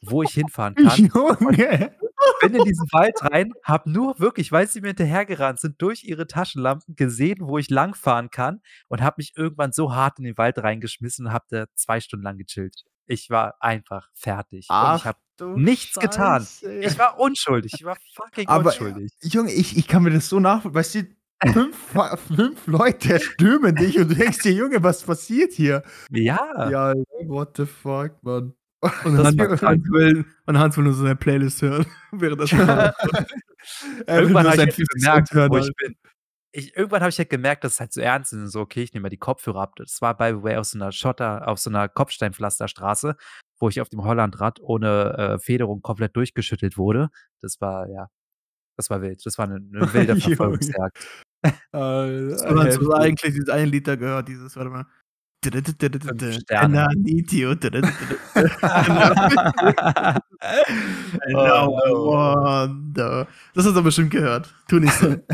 wo 0.02 0.22
ich 0.24 0.34
hinfahren 0.34 0.76
kann. 0.76 1.10
Junge. 1.14 1.96
Bin 2.40 2.54
in 2.54 2.64
diesen 2.64 2.86
Wald 2.92 3.14
rein, 3.22 3.52
habe 3.64 3.90
nur 3.90 4.18
wirklich, 4.20 4.52
weil 4.52 4.66
sie 4.68 4.80
mir 4.80 4.88
hinterhergerannt 4.88 5.60
sind, 5.60 5.80
durch 5.82 6.04
ihre 6.04 6.26
Taschenlampen 6.26 6.96
gesehen, 6.96 7.38
wo 7.40 7.58
ich 7.58 7.70
langfahren 7.70 8.30
kann 8.30 8.60
und 8.88 9.02
habe 9.02 9.16
mich 9.18 9.32
irgendwann 9.36 9.72
so 9.72 9.94
hart 9.94 10.18
in 10.18 10.24
den 10.24 10.38
Wald 10.38 10.58
reingeschmissen 10.58 11.26
und 11.26 11.32
habe 11.32 11.46
da 11.50 11.66
2 11.76 12.00
Stunden 12.00 12.24
lang 12.24 12.38
gechillt. 12.38 12.84
Ich 13.06 13.30
war 13.30 13.54
einfach 13.60 14.08
fertig 14.14 14.74
und 14.78 14.94
ich 14.94 15.04
Ach 15.04 15.06
habe 15.06 15.18
nichts 15.54 15.98
getan. 15.98 16.48
Scheiße. 16.62 16.72
Ich 16.80 16.98
war 16.98 17.18
unschuldig. 17.20 17.72
Ich 17.80 17.84
war 17.84 17.96
fucking 18.14 18.48
Aber 18.48 18.52
unschuldig. 18.52 19.12
Junge, 19.22 19.52
ich 19.52 19.76
ich 19.76 19.88
kann 19.88 20.02
mir 20.02 20.10
das 20.10 20.28
so 20.28 20.40
nach 20.40 20.62
weißt 20.64 20.94
du, 20.96 21.02
5 21.44 21.76
fa 21.78 22.16
5 22.16 22.66
Leute 22.66 23.20
stürmen 23.20 23.76
dich 23.76 23.98
und 23.98 24.10
du 24.10 24.14
denkst 24.14 24.40
dir: 24.42 24.52
„Junge, 24.52 24.82
was 24.82 25.02
passiert 25.02 25.52
hier?“ 25.52 25.82
Ja. 26.10 26.38
Ja, 26.62 26.94
what 27.26 27.56
the 27.56 27.66
fuck, 27.66 28.22
Mann. 28.22 28.54
Und 29.04 29.16
Das 29.16 29.26
Hans, 29.26 29.36
will, 29.90 30.24
und 30.46 30.58
Hans 30.58 30.76
will 30.76 30.84
nur 30.84 30.92
so 30.94 31.02
seine 31.02 31.16
Playlist 31.16 31.62
hören, 31.62 31.86
während 32.12 32.40
das 32.40 32.50
Irgendwann 34.06 34.44
habe 34.46 34.54
ich 34.54 34.58
halt 34.60 34.74
50 34.74 35.02
gemerkt, 35.02 35.34
wo 35.34 35.58
ich 35.58 35.70
bin. 35.76 35.96
Ich 36.52 36.76
irgendwann 36.76 37.00
habe 37.02 37.10
ich 37.10 37.18
halt 37.18 37.30
gemerkt, 37.30 37.64
dass 37.64 37.74
es 37.74 37.80
halt 37.80 37.92
so 37.92 38.00
ernst 38.00 38.32
ist 38.32 38.38
und 38.40 38.48
so: 38.48 38.60
„Okay, 38.60 38.82
ich 38.82 38.92
nehme 38.94 39.02
mal 39.04 39.08
die 39.10 39.18
Kopfhörer 39.18 39.60
ab.“ 39.62 39.74
Das 39.76 40.00
war 40.02 40.16
by 40.16 40.30
the 40.36 40.42
way 40.42 40.56
auf 40.56 40.66
so 40.66 40.78
'ner 40.78 40.92
Schotter 40.92 41.48
auf 41.48 41.58
so 41.58 41.70
'ner 41.70 41.88
Kopfsteinpflasterstraße, 41.88 43.16
wo 43.60 43.68
ich 43.68 43.80
auf 43.80 43.88
dem 43.88 44.04
Hollandrad 44.04 44.60
ohne, 44.60 45.16
äh, 45.36 45.38
Federung 45.40 45.82
komplett 45.82 46.16
durchgeschüttelt 46.16 46.78
wurde. 46.78 47.08
Das 47.42 47.60
war 47.60 47.88
ja 47.88 48.08
das 48.78 48.90
war 48.90 49.02
wild. 49.02 49.24
Das 49.26 49.38
war 49.38 49.46
'ne 49.48 49.60
'ne 49.60 49.92
wilde. 49.94 50.16
Verfolgungsjagd. 50.16 50.98
So, 52.30 52.56
Hans, 52.58 52.76
du 52.78 52.92
hast 52.92 53.00
heftig. 53.00 53.00
eigentlich 53.00 53.32
dieses 53.34 53.48
eine 53.50 53.66
Lied 53.66 53.86
da 53.88 53.96
gehört, 53.96 54.28
dieses, 54.28 54.56
warte 54.56 54.70
mal. 54.70 54.86
Oh. 61.34 62.16
Das 63.54 63.66
hast 63.66 63.76
du 63.76 63.82
bestimmt 63.82 64.10
gehört. 64.10 64.54
Tu 64.68 64.78
nicht 64.78 64.92
so. 64.94 65.16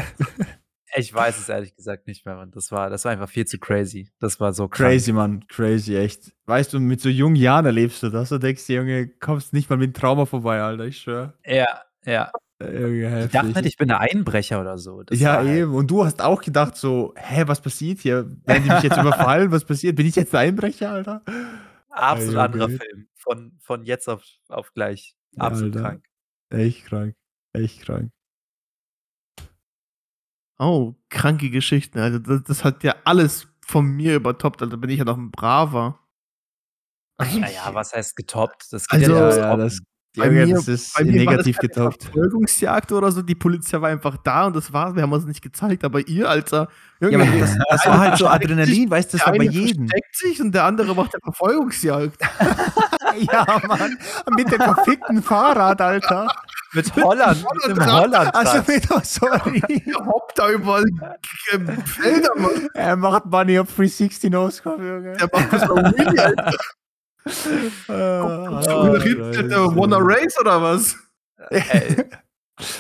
Ich 0.97 1.15
weiß 1.15 1.39
es 1.39 1.49
ehrlich 1.49 1.77
gesagt 1.77 2.09
nicht 2.09 2.27
mehr, 2.27 2.35
Mann. 2.35 2.51
Das 2.51 2.73
war 2.73 2.91
das 2.91 3.05
war 3.05 3.13
einfach 3.13 3.29
viel 3.29 3.47
zu 3.47 3.59
crazy. 3.61 4.11
Das 4.19 4.41
war 4.41 4.53
so 4.53 4.67
krank. 4.67 4.91
Crazy, 4.91 5.13
Mann, 5.13 5.47
crazy, 5.47 5.95
echt. 5.95 6.33
Weißt 6.47 6.73
du, 6.73 6.81
mit 6.81 7.01
so 7.01 7.09
jungen 7.09 7.37
Jahren 7.37 7.65
erlebst 7.65 8.03
du 8.03 8.09
das, 8.11 8.31
du 8.31 8.39
denkst 8.39 8.67
dir: 8.67 8.79
„Junge, 8.81 9.09
kommst 9.09 9.53
nicht 9.53 9.71
mal 9.71 9.77
mit 9.77 9.91
'm 9.91 9.95
Trauma 9.95 10.27
vorbei, 10.27 10.61
Alter, 10.61 10.87
ich 10.87 10.99
schwöre.“ 10.99 11.35
Ja, 11.47 11.83
ja. 12.05 12.33
Die 13.23 13.29
dachten 13.29 13.55
heftig. 13.55 13.55
halt, 13.55 13.67
ich 13.67 13.77
bin 13.77 13.91
'n 13.91 13.97
Einbrecher 13.97 14.61
oder 14.61 14.79
so. 14.79 15.03
Das 15.03 15.19
Ja, 15.19 15.37
halt 15.37 15.49
eben. 15.49 15.75
Und 15.75 15.91
du 15.91 16.05
hast 16.05 16.23
auch 16.23 16.41
gedacht 16.41 16.77
so: 16.77 17.13
„Hä, 17.17 17.43
was 17.47 17.61
passiert 17.61 17.99
hier? 18.01 18.31
Werden 18.45 18.63
die 18.63 18.71
mich 18.71 18.83
jetzt 18.83 18.97
überfallen? 18.97 19.51
Was 19.51 19.65
passiert? 19.65 19.97
Bin 19.97 20.07
ich 20.07 20.15
jetzt 20.15 20.33
'n 20.35 20.37
Einbrecher, 20.39 20.91
Alter?“ 20.93 21.23
absolut 21.91 22.39
Junge. 22.39 22.45
anderer 22.45 22.69
Film. 22.71 23.09
Von 23.17 23.59
von 23.61 23.85
jetzt 23.85 24.09
auf 24.09 24.25
auf 24.49 24.73
gleich. 24.75 25.17
Absolut 25.39 25.75
Alter. 25.75 25.81
krank. 25.81 26.05
Echt 26.51 26.87
krank, 26.87 27.17
echt 27.55 27.83
krank. 27.83 28.13
Oh, 30.59 30.95
kranke 31.09 31.49
Geschichten. 31.51 31.99
Also, 31.99 32.19
das, 32.19 32.43
das 32.45 32.65
hat 32.65 32.85
ja 32.85 32.95
alles 33.05 33.49
von 33.65 33.87
mir 33.87 34.17
übertoppt. 34.17 34.61
Also 34.63 34.77
bin 34.77 34.91
ich 34.91 34.99
ja 34.99 35.05
noch 35.05 35.17
ein 35.17 35.31
braver. 35.31 36.01
Naja, 37.39 37.75
was 37.75 37.93
heißt 37.93 38.17
getoppt? 38.17 38.73
Das 38.73 38.89
geht 38.89 39.03
Also, 39.03 39.13
ja 39.15 39.21
nicht 39.23 39.41
ja, 39.41 39.57
das. 39.57 39.81
Bei 40.17 40.27
Junge, 40.27 40.47
mir 40.47 40.55
das 40.55 40.67
ist 40.67 40.95
bei 40.95 41.05
mir 41.05 41.25
war 41.25 41.37
das 41.37 41.47
negativ 41.47 41.59
getoppt. 41.59 42.05
Verfolgungsjagd 42.05 42.91
oder 42.93 43.13
so. 43.13 43.23
Die 43.23 43.37
Polizei 43.37 43.81
war 43.81 43.91
einfach 43.91 44.17
da 44.17 44.47
und 44.47 44.57
das 44.57 44.73
war's. 44.73 44.97
Wir 44.97 45.03
haben 45.03 45.13
uns 45.13 45.25
nicht 45.25 45.41
gezeigt. 45.41 45.85
Aber 45.85 46.01
ihr, 46.01 46.29
Alter, 46.29 46.69
Ja, 47.01 47.09
aber 47.09 47.27
das, 47.39 47.57
das 47.71 47.83
der 47.83 47.93
war 47.93 48.01
halt 48.01 48.19
so 48.19 48.27
Adrenalin, 48.27 48.91
weißt 48.91 49.13
du, 49.13 49.19
das 49.19 49.25
der 49.25 49.33
war 49.33 49.39
bei 49.39 49.45
jedem. 49.45 49.89
versteckt 49.89 50.17
sich 50.17 50.41
und 50.41 50.53
der 50.53 50.65
andere 50.65 50.95
macht 50.97 51.15
eine 51.15 51.21
Verfolgungsjagd. 51.23 52.21
ja, 53.33 53.61
Mann. 53.67 53.99
Mit 54.37 54.51
dem 54.51 54.61
verfickten 54.61 55.23
Fahrrad, 55.23 55.81
Alter. 55.81 56.29
Mit 56.73 56.95
Holland, 56.97 57.45
mit 57.67 57.77
dem 57.77 57.93
Holland. 57.93 58.35
Also 58.35 58.59
mit, 58.67 58.89
oh, 58.91 59.01
sorry. 59.03 59.61
Der 59.61 60.07
hoppt 60.07 60.39
da 60.39 60.51
überall 60.51 60.85
ähm, 61.53 61.67
Felder, 61.85 62.31
Mann. 62.37 62.69
Er 62.75 62.97
macht 62.97 63.29
Bunny 63.29 63.59
auf 63.59 63.69
360 63.75 64.31
Noscope, 64.31 64.83
Junge. 64.83 65.17
Der 65.17 65.29
macht 65.33 65.53
das 65.53 65.69
mal 65.69 65.93
Willy, 65.97 66.19
Alter. 66.19 66.53
Nach 67.25 69.03
hinten, 69.03 69.49
der 69.49 69.77
Wanna 69.77 69.99
Race 70.01 70.39
oder 70.41 70.63
was? 70.63 70.97
Ey, 71.51 72.05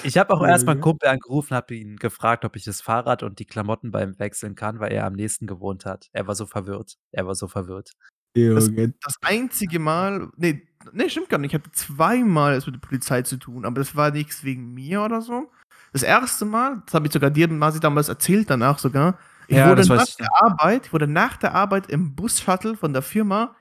ich 0.02 0.18
habe 0.18 0.34
auch 0.34 0.44
erst 0.46 0.66
mal 0.66 0.72
einen. 0.72 0.80
Kumpel 0.80 1.08
angerufen, 1.08 1.54
habe 1.54 1.74
ihn 1.74 1.96
gefragt, 1.96 2.44
ob 2.44 2.56
ich 2.56 2.64
das 2.64 2.80
Fahrrad 2.80 3.22
und 3.22 3.38
die 3.38 3.46
Klamotten 3.46 3.90
bei 3.90 4.02
ihm 4.02 4.18
wechseln 4.18 4.54
kann, 4.54 4.80
weil 4.80 4.92
er 4.92 5.06
am 5.06 5.14
nächsten 5.14 5.46
gewohnt 5.46 5.86
hat. 5.86 6.08
Er 6.12 6.26
war 6.26 6.34
so 6.34 6.46
verwirrt. 6.46 6.96
Er 7.12 7.26
war 7.26 7.34
so 7.34 7.48
verwirrt. 7.48 7.92
Junge. 8.36 8.94
Das 9.02 9.16
einzige 9.22 9.78
Mal, 9.78 10.28
nee, 10.36 10.62
nee, 10.92 11.08
stimmt 11.08 11.28
gar 11.30 11.38
nicht. 11.38 11.52
Ich 11.52 11.54
hatte 11.54 11.72
zweimal 11.72 12.54
es 12.54 12.66
mit 12.66 12.76
der 12.76 12.80
Polizei 12.80 13.22
zu 13.22 13.38
tun, 13.38 13.64
aber 13.64 13.80
das 13.80 13.96
war 13.96 14.10
nichts 14.10 14.44
wegen 14.44 14.72
mir 14.72 15.02
oder 15.02 15.20
so. 15.20 15.50
Das 15.92 16.02
erste 16.02 16.44
Mal, 16.44 16.82
das 16.86 16.94
habe 16.94 17.06
ich 17.06 17.12
sogar 17.12 17.30
dir, 17.30 17.48
Masi, 17.48 17.80
damals 17.80 18.08
erzählt, 18.08 18.48
danach 18.48 18.78
sogar. 18.78 19.18
Ich 19.48 19.56
Ja, 19.56 19.68
wurde 19.68 19.82
das 19.82 19.88
nach 19.88 20.06
ich 20.06 20.16
der 20.16 20.28
Arbeit, 20.40 20.86
ich 20.86 20.92
wurde 20.92 21.08
nach 21.08 21.36
der 21.36 21.54
Arbeit 21.54 21.90
im 21.90 22.14
Bus-Shuttle 22.14 22.76
von 22.76 22.92
der 22.92 23.02
Firma 23.02 23.56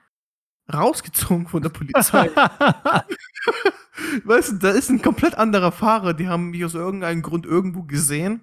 rausgezogen 0.73 1.47
von 1.47 1.61
der 1.61 1.69
Polizei. 1.69 2.29
weißt 4.23 4.51
du, 4.51 4.55
da 4.57 4.69
ist 4.71 4.89
ein 4.89 5.01
komplett 5.01 5.35
anderer 5.35 5.71
Fahrer, 5.71 6.13
die 6.13 6.27
haben 6.27 6.49
mich 6.51 6.63
aus 6.65 6.73
irgendeinem 6.73 7.21
Grund 7.21 7.45
irgendwo 7.45 7.83
gesehen. 7.83 8.41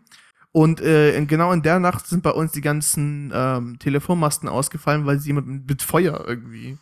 Und 0.53 0.81
äh, 0.81 1.22
genau 1.27 1.53
in 1.53 1.62
der 1.62 1.79
Nacht 1.79 2.07
sind 2.07 2.22
bei 2.22 2.31
uns 2.31 2.53
die 2.53 2.62
ganzen 2.62 3.31
ähm, 3.35 3.79
Telefonmasten 3.79 4.49
ausgefallen, 4.49 5.05
weil 5.05 5.18
sie 5.18 5.29
jemand 5.29 5.49
mit, 5.49 5.68
mit 5.68 5.83
Feuer 5.83 6.24
irgendwie 6.27 6.79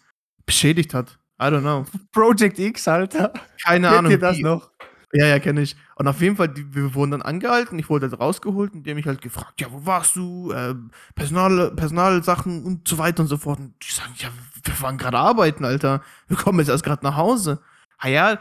beschädigt 0.46 0.94
hat. 0.94 1.18
I 1.40 1.46
don't 1.46 1.62
know. 1.62 1.84
Project 2.12 2.58
X, 2.58 2.86
Alter. 2.86 3.32
Keine 3.64 3.88
Kennt 3.88 3.98
Ahnung. 3.98 4.12
ihr 4.12 4.18
das 4.18 4.36
wie. 4.36 4.42
noch? 4.44 4.70
Ja, 5.16 5.26
ja, 5.26 5.38
kenne 5.38 5.60
ich. 5.62 5.76
Und 5.94 6.08
auf 6.08 6.20
jeden 6.20 6.34
Fall, 6.36 6.48
die, 6.48 6.74
wir 6.74 6.92
wurden 6.94 7.12
dann 7.12 7.22
angehalten. 7.22 7.78
Ich 7.78 7.88
wurde 7.88 8.08
halt 8.10 8.18
rausgeholt 8.20 8.72
und 8.74 8.82
die 8.82 8.90
haben 8.90 8.96
mich 8.96 9.06
halt 9.06 9.20
gefragt, 9.22 9.60
ja, 9.60 9.68
wo 9.70 9.86
warst 9.86 10.16
du? 10.16 10.52
Ähm, 10.52 10.90
Personal, 11.14 11.70
Personalsachen 11.70 12.64
und 12.64 12.88
so 12.88 12.98
weiter 12.98 13.22
und 13.22 13.28
so 13.28 13.36
fort. 13.36 13.60
Und 13.60 13.74
die 13.86 13.92
sagen, 13.92 14.12
ja, 14.16 14.28
wir 14.64 14.80
waren 14.80 14.98
gerade 14.98 15.18
arbeiten, 15.18 15.64
Alter. 15.64 16.02
Wir 16.26 16.36
kommen 16.36 16.58
jetzt 16.58 16.68
erst 16.68 16.82
gerade 16.84 17.04
nach 17.04 17.16
Hause. 17.16 17.60
Ah 17.98 18.08
ja, 18.08 18.38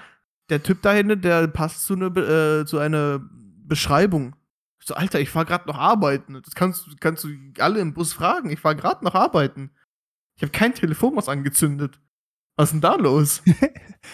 der 0.49 0.63
Typ 0.63 0.81
da 0.81 0.93
hinten, 0.93 1.21
der 1.21 1.47
passt 1.47 1.85
zu, 1.85 1.95
ne, 1.95 2.07
äh, 2.07 2.65
zu 2.65 2.79
einer 2.79 3.21
Beschreibung. 3.65 4.35
Ich 4.79 4.87
so, 4.87 4.95
Alter, 4.95 5.19
ich 5.19 5.33
war 5.35 5.45
gerade 5.45 5.67
noch 5.67 5.77
arbeiten. 5.77 6.41
Das 6.43 6.55
kannst, 6.55 6.87
du- 6.87 6.95
kannst 6.99 7.23
du 7.23 7.29
alle 7.59 7.81
im 7.81 7.93
Bus 7.93 8.13
fragen. 8.13 8.49
Ich 8.49 8.63
war 8.63 8.73
gerade 8.73 9.03
noch 9.05 9.13
arbeiten. 9.15 9.69
Ich 10.37 10.43
habe 10.43 10.51
kein 10.51 10.75
Telefon 10.75 11.15
was 11.17 11.29
angezündet. 11.29 11.99
Was 12.57 12.69
ist 12.69 12.73
denn 12.73 12.81
da 12.81 12.95
los? 12.95 13.43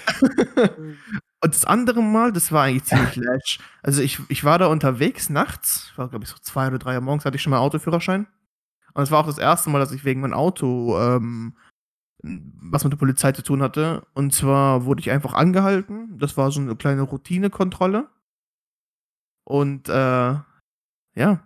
Und 1.41 1.53
das 1.55 1.63
andere 1.65 2.01
Mal, 2.03 2.33
das 2.33 2.51
war 2.51 2.63
eigentlich 2.63 2.83
ziemlich 2.85 3.15
lash. 3.15 3.59
Also 3.81 4.01
ich, 4.01 4.19
ich 4.29 4.43
war 4.43 4.59
da 4.59 4.67
unterwegs 4.67 5.29
nachts, 5.29 5.93
war 5.95 6.09
glaube 6.09 6.25
ich 6.25 6.29
so 6.29 6.37
zwei 6.41 6.67
oder 6.67 6.79
drei 6.79 6.95
Uhr 6.95 7.01
morgens, 7.01 7.23
hatte 7.25 7.37
ich 7.37 7.41
schon 7.41 7.51
mal 7.51 7.59
Autoführerschein. 7.59 8.27
Und 8.93 9.03
es 9.03 9.11
war 9.11 9.19
auch 9.21 9.27
das 9.27 9.37
erste 9.37 9.69
Mal, 9.69 9.79
dass 9.79 9.91
ich 9.93 10.03
wegen 10.03 10.21
meinem 10.21 10.33
Auto 10.33 10.99
ähm, 10.99 11.55
was 12.21 12.83
mit 12.83 12.91
der 12.91 12.97
Polizei 12.97 13.31
zu 13.31 13.41
tun 13.43 13.61
hatte. 13.61 14.05
Und 14.13 14.33
zwar 14.33 14.83
wurde 14.85 14.99
ich 14.99 15.11
einfach 15.11 15.33
angehalten. 15.33 16.17
Das 16.17 16.35
war 16.35 16.51
so 16.51 16.59
eine 16.59 16.75
kleine 16.75 17.03
Routinekontrolle. 17.03 18.09
Und 19.45 19.87
äh, 19.87 19.93
ja, 21.15 21.43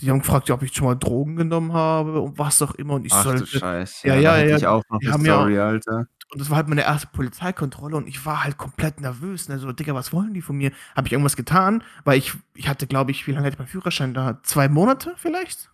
die 0.00 0.10
haben 0.10 0.20
gefragt, 0.20 0.48
ja, 0.48 0.54
ob 0.54 0.62
ich 0.62 0.74
schon 0.74 0.86
mal 0.86 0.94
Drogen 0.96 1.36
genommen 1.36 1.72
habe 1.72 2.20
und 2.20 2.38
was 2.38 2.60
auch 2.62 2.74
immer. 2.74 2.94
Und 2.94 3.04
ich 3.04 3.12
Ach 3.12 3.24
du 3.24 3.38
sollte. 3.38 3.58
Ja, 4.04 4.14
da 4.14 4.20
ja, 4.20 4.38
ja, 4.38 4.56
Ich 4.56 4.66
auch 4.66 4.82
noch 4.90 4.98
die 4.98 5.10
haben 5.10 5.24
ja- 5.24 5.34
Story, 5.34 5.58
Alter. 5.58 6.06
Und 6.30 6.40
das 6.40 6.50
war 6.50 6.58
halt 6.58 6.68
meine 6.68 6.82
erste 6.82 7.06
Polizeikontrolle 7.06 7.96
und 7.96 8.06
ich 8.06 8.26
war 8.26 8.44
halt 8.44 8.58
komplett 8.58 9.00
nervös. 9.00 9.48
Ne? 9.48 9.58
So, 9.58 9.72
Digga, 9.72 9.94
was 9.94 10.12
wollen 10.12 10.34
die 10.34 10.42
von 10.42 10.56
mir? 10.56 10.72
Habe 10.94 11.06
ich 11.06 11.12
irgendwas 11.12 11.36
getan? 11.36 11.82
Weil 12.04 12.18
ich, 12.18 12.34
ich 12.54 12.68
hatte, 12.68 12.86
glaube 12.86 13.12
ich, 13.12 13.26
wie 13.26 13.32
lange 13.32 13.46
hatte 13.46 13.54
ich 13.54 13.58
meinen 13.58 13.68
Führerschein 13.68 14.12
da? 14.12 14.38
Zwei 14.42 14.68
Monate 14.68 15.14
vielleicht? 15.16 15.70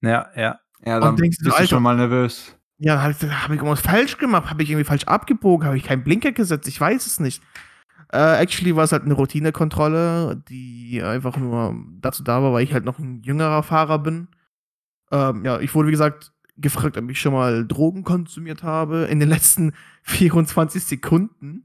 Ja, 0.00 0.28
ja. 0.34 0.58
Ja, 0.84 0.96
Und 0.96 1.02
dann 1.02 1.16
denkst 1.16 1.38
du, 1.38 1.44
bist 1.44 1.58
du 1.58 1.66
schon 1.66 1.82
mal 1.82 1.96
nervös. 1.96 2.56
Ja, 2.78 3.02
habe 3.02 3.12
hab 3.12 3.50
ich 3.50 3.56
irgendwas 3.56 3.80
falsch 3.80 4.16
gemacht? 4.18 4.48
Habe 4.48 4.62
ich 4.62 4.70
irgendwie 4.70 4.84
falsch 4.84 5.04
abgebogen? 5.04 5.66
Habe 5.66 5.76
ich 5.76 5.84
keinen 5.84 6.04
Blinker 6.04 6.32
gesetzt? 6.32 6.68
Ich 6.68 6.80
weiß 6.80 7.06
es 7.06 7.20
nicht. 7.20 7.42
Äh, 8.12 8.40
actually 8.40 8.74
war 8.74 8.84
es 8.84 8.92
halt 8.92 9.02
eine 9.02 9.14
Routinekontrolle, 9.14 10.42
die 10.48 11.02
einfach 11.02 11.36
nur 11.36 11.76
dazu 12.00 12.22
da 12.22 12.42
war, 12.42 12.52
weil 12.52 12.64
ich 12.64 12.72
halt 12.72 12.84
noch 12.84 12.98
ein 12.98 13.22
jüngerer 13.22 13.62
Fahrer 13.62 13.98
bin. 13.98 14.28
Ähm, 15.10 15.44
ja, 15.44 15.58
ich 15.60 15.74
wurde, 15.74 15.88
wie 15.88 15.92
gesagt, 15.92 16.32
gefragt, 16.60 16.96
ob 16.96 17.08
ich 17.10 17.20
schon 17.20 17.32
mal 17.32 17.66
Drogen 17.66 18.04
konsumiert 18.04 18.62
habe 18.62 19.04
in 19.04 19.20
den 19.20 19.28
letzten 19.28 19.72
24 20.02 20.82
Sekunden. 20.84 21.64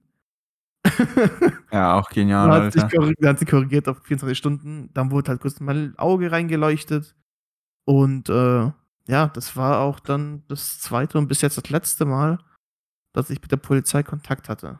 Ja, 1.71 1.95
auch 1.97 2.09
genial, 2.09 2.49
Dann 2.49 2.63
hat, 2.65 2.73
sich 2.73 2.83
Alter. 2.83 2.97
korri- 2.97 3.15
dann 3.19 3.29
hat 3.31 3.39
sie 3.39 3.45
korrigiert 3.45 3.87
auf 3.87 4.01
24 4.03 4.37
Stunden. 4.37 4.89
Dann 4.93 5.11
wurde 5.11 5.29
halt 5.31 5.41
kurz 5.41 5.59
mein 5.59 5.97
Auge 5.97 6.31
reingeleuchtet. 6.31 7.15
Und 7.85 8.29
äh, 8.29 8.71
ja, 9.07 9.27
das 9.33 9.55
war 9.55 9.79
auch 9.79 9.99
dann 9.99 10.43
das 10.47 10.79
zweite 10.79 11.17
und 11.17 11.27
bis 11.27 11.41
jetzt 11.41 11.57
das 11.57 11.69
letzte 11.69 12.05
Mal, 12.05 12.39
dass 13.13 13.29
ich 13.29 13.41
mit 13.41 13.51
der 13.51 13.57
Polizei 13.57 14.03
Kontakt 14.03 14.49
hatte. 14.49 14.79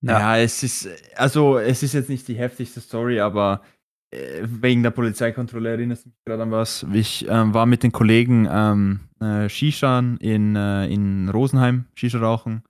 Ja. 0.00 0.18
Ja. 0.20 0.36
es 0.38 0.62
ist, 0.62 0.88
also 1.16 1.58
es 1.58 1.82
ist 1.82 1.92
jetzt 1.94 2.08
nicht 2.08 2.26
die 2.28 2.36
heftigste 2.36 2.80
Story, 2.80 3.20
aber 3.20 3.62
äh, 3.62 3.77
wegen 4.10 4.82
der 4.82 4.90
Polizeikontrolle 4.90 5.70
erinnerst 5.70 6.06
du 6.06 6.08
mich 6.08 6.18
gerade 6.24 6.42
an 6.42 6.50
was. 6.50 6.86
Ich 6.92 7.26
ähm, 7.28 7.52
war 7.52 7.66
mit 7.66 7.82
den 7.82 7.92
Kollegen 7.92 8.48
ähm, 8.50 9.00
äh, 9.20 9.48
Shishan 9.48 10.16
in, 10.18 10.56
äh, 10.56 10.86
in 10.86 11.28
Rosenheim, 11.28 11.86
Shisha 11.94 12.18
rauchen. 12.18 12.62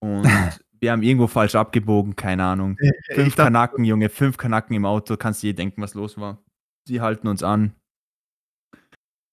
Und 0.00 0.24
wir 0.80 0.92
haben 0.92 1.02
irgendwo 1.02 1.26
falsch 1.26 1.54
abgebogen, 1.54 2.16
keine 2.16 2.44
Ahnung. 2.44 2.76
Ich 2.80 3.14
Fünf 3.14 3.34
dachte, 3.34 3.44
Kanaken, 3.44 3.84
Junge, 3.84 4.08
fünf 4.08 4.36
Kanaken 4.38 4.74
im 4.74 4.86
Auto, 4.86 5.16
kannst 5.16 5.42
du 5.42 5.48
dir 5.48 5.54
denken, 5.54 5.82
was 5.82 5.94
los 5.94 6.16
war. 6.18 6.38
Sie 6.86 7.00
halten 7.00 7.28
uns 7.28 7.42
an. 7.42 7.72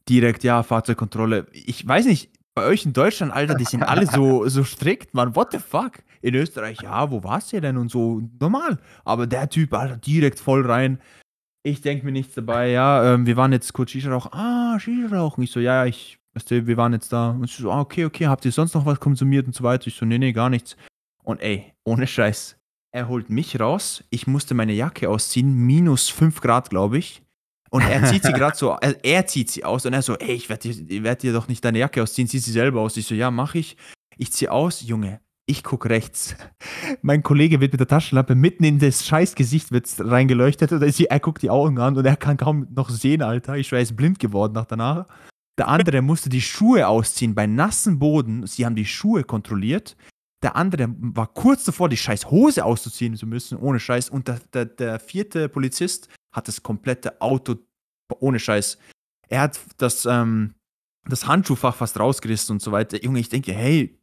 Direkt, 0.09 0.43
ja, 0.43 0.61
Fahrzeugkontrolle. 0.61 1.47
Ich 1.53 1.87
weiß 1.87 2.05
nicht, 2.05 2.31
bei 2.53 2.65
euch 2.65 2.85
in 2.85 2.93
Deutschland, 2.93 3.31
Alter, 3.31 3.55
die 3.55 3.65
sind 3.65 3.83
alle 3.83 4.05
so, 4.07 4.45
so 4.49 4.63
strikt, 4.63 5.13
man, 5.13 5.35
what 5.35 5.51
the 5.51 5.59
fuck? 5.59 6.03
In 6.21 6.35
Österreich, 6.35 6.81
ja, 6.81 7.11
wo 7.11 7.23
warst 7.23 7.53
du 7.53 7.61
denn 7.61 7.77
und 7.77 7.89
so, 7.89 8.21
normal. 8.39 8.79
Aber 9.03 9.25
der 9.25 9.49
Typ, 9.49 9.73
Alter, 9.73 9.97
direkt 9.97 10.39
voll 10.39 10.69
rein. 10.69 10.99
Ich 11.65 11.81
denke 11.81 12.05
mir 12.05 12.11
nichts 12.11 12.35
dabei, 12.35 12.69
ja, 12.69 13.15
ähm, 13.15 13.25
wir 13.25 13.37
waren 13.37 13.51
jetzt 13.51 13.73
kurz 13.73 13.89
Shisha 13.89 14.11
rauchen. 14.11 14.31
Ah, 14.33 14.79
Shisha 14.79 15.07
rauchen. 15.07 15.43
Ich 15.43 15.49
so, 15.49 15.59
ja, 15.59 15.85
ich, 15.85 16.19
weißt 16.35 16.51
du, 16.51 16.67
wir 16.67 16.77
waren 16.77 16.93
jetzt 16.93 17.11
da. 17.11 17.31
Und 17.31 17.45
ich 17.45 17.55
so, 17.55 17.71
ah, 17.71 17.79
okay, 17.79 18.05
okay, 18.05 18.27
habt 18.27 18.45
ihr 18.45 18.51
sonst 18.51 18.75
noch 18.75 18.85
was 18.85 18.99
konsumiert 18.99 19.47
und 19.47 19.55
so 19.55 19.63
weiter? 19.63 19.87
Ich 19.87 19.95
so, 19.95 20.05
nee, 20.05 20.19
nee, 20.19 20.31
gar 20.31 20.51
nichts. 20.51 20.77
Und 21.23 21.41
ey, 21.41 21.73
ohne 21.83 22.05
Scheiß, 22.05 22.55
er 22.91 23.07
holt 23.07 23.31
mich 23.31 23.59
raus. 23.59 24.03
Ich 24.11 24.27
musste 24.27 24.53
meine 24.53 24.73
Jacke 24.73 25.09
ausziehen, 25.09 25.55
minus 25.55 26.07
5 26.09 26.39
Grad, 26.39 26.69
glaube 26.69 26.99
ich. 26.99 27.23
Und 27.71 27.81
er 27.81 28.05
zieht 28.05 28.21
sie 28.23 28.33
gerade 28.33 28.55
so, 28.55 28.77
er, 28.79 29.03
er 29.03 29.25
zieht 29.25 29.49
sie 29.49 29.63
aus 29.63 29.87
und 29.87 29.93
er 29.93 30.03
so, 30.03 30.15
ey, 30.17 30.35
ich 30.35 30.49
werde 30.49 30.69
dir, 30.69 31.03
werd 31.03 31.23
dir 31.23 31.33
doch 31.33 31.47
nicht 31.47 31.65
deine 31.65 31.79
Jacke 31.79 32.03
ausziehen, 32.03 32.27
zieh 32.27 32.37
sie 32.37 32.51
selber 32.51 32.81
aus. 32.81 32.95
Ich 32.95 33.07
so, 33.07 33.15
ja, 33.15 33.31
mach 33.31 33.55
ich. 33.55 33.75
Ich 34.17 34.31
zieh 34.31 34.49
aus, 34.49 34.83
Junge, 34.83 35.19
ich 35.47 35.63
guck 35.63 35.85
rechts. 35.87 36.35
Mein 37.01 37.21
Kollege 37.21 37.61
wird 37.61 37.73
mit 37.73 37.79
der 37.79 37.87
Taschenlampe 37.87 38.35
mitten 38.35 38.63
in 38.63 38.79
das 38.79 39.05
scheiß 39.05 39.35
Gesicht 39.35 39.71
wird 39.71 39.87
reingeleuchtet 39.99 40.71
und 40.71 40.81
er, 40.81 41.19
guckt 41.19 41.41
die 41.43 41.49
Augen 41.49 41.79
an 41.79 41.95
und 41.95 42.05
er 42.05 42.17
kann 42.17 42.37
kaum 42.37 42.67
noch 42.71 42.89
sehen, 42.89 43.21
Alter. 43.21 43.55
Ich 43.57 43.71
er 43.71 43.79
ist 43.79 43.95
blind 43.95 44.19
geworden 44.19 44.53
nach 44.53 44.65
danach. 44.65 45.07
Der 45.57 45.67
andere 45.67 46.01
musste 46.01 46.29
die 46.29 46.41
Schuhe 46.41 46.87
ausziehen 46.87 47.35
bei 47.35 47.47
nassem 47.47 47.99
Boden. 47.99 48.45
Sie 48.47 48.65
haben 48.65 48.75
die 48.75 48.85
Schuhe 48.85 49.23
kontrolliert. 49.23 49.95
Der 50.43 50.55
andere 50.55 50.93
war 50.97 51.27
kurz 51.27 51.63
davor, 51.63 51.89
die 51.89 51.97
scheiß 51.97 52.29
Hose 52.29 52.65
auszuziehen 52.65 53.15
zu 53.15 53.25
müssen, 53.25 53.57
ohne 53.57 53.79
Scheiß. 53.79 54.09
Und 54.09 54.27
der, 54.27 54.39
der, 54.53 54.65
der 54.65 54.99
vierte 54.99 55.47
Polizist 55.47 56.09
hat 56.33 56.47
das 56.47 56.61
komplette 56.61 57.21
Auto 57.21 57.55
ohne 58.19 58.39
Scheiß. 58.39 58.77
Er 59.29 59.41
hat 59.41 59.59
das, 59.77 60.05
ähm, 60.05 60.55
das 61.07 61.25
Handschuhfach 61.25 61.75
fast 61.75 61.99
rausgerissen 61.99 62.53
und 62.53 62.61
so 62.61 62.71
weiter. 62.71 63.01
Junge, 63.03 63.19
ich 63.19 63.29
denke, 63.29 63.53
hey, 63.53 63.97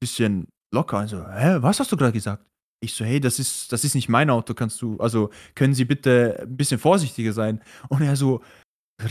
bisschen 0.00 0.48
locker. 0.74 0.98
Also, 0.98 1.18
hä, 1.26 1.56
was 1.60 1.80
hast 1.80 1.90
du 1.92 1.96
gerade 1.96 2.12
gesagt? 2.12 2.44
Ich 2.82 2.92
so, 2.92 3.04
hey, 3.04 3.18
das 3.20 3.38
ist, 3.38 3.72
das 3.72 3.84
ist 3.84 3.94
nicht 3.94 4.08
mein 4.10 4.28
Auto, 4.28 4.52
kannst 4.52 4.82
du, 4.82 4.98
also 4.98 5.30
können 5.54 5.72
Sie 5.74 5.86
bitte 5.86 6.40
ein 6.42 6.56
bisschen 6.56 6.78
vorsichtiger 6.78 7.32
sein? 7.32 7.62
Und 7.88 8.02
er 8.02 8.16
so, 8.16 8.42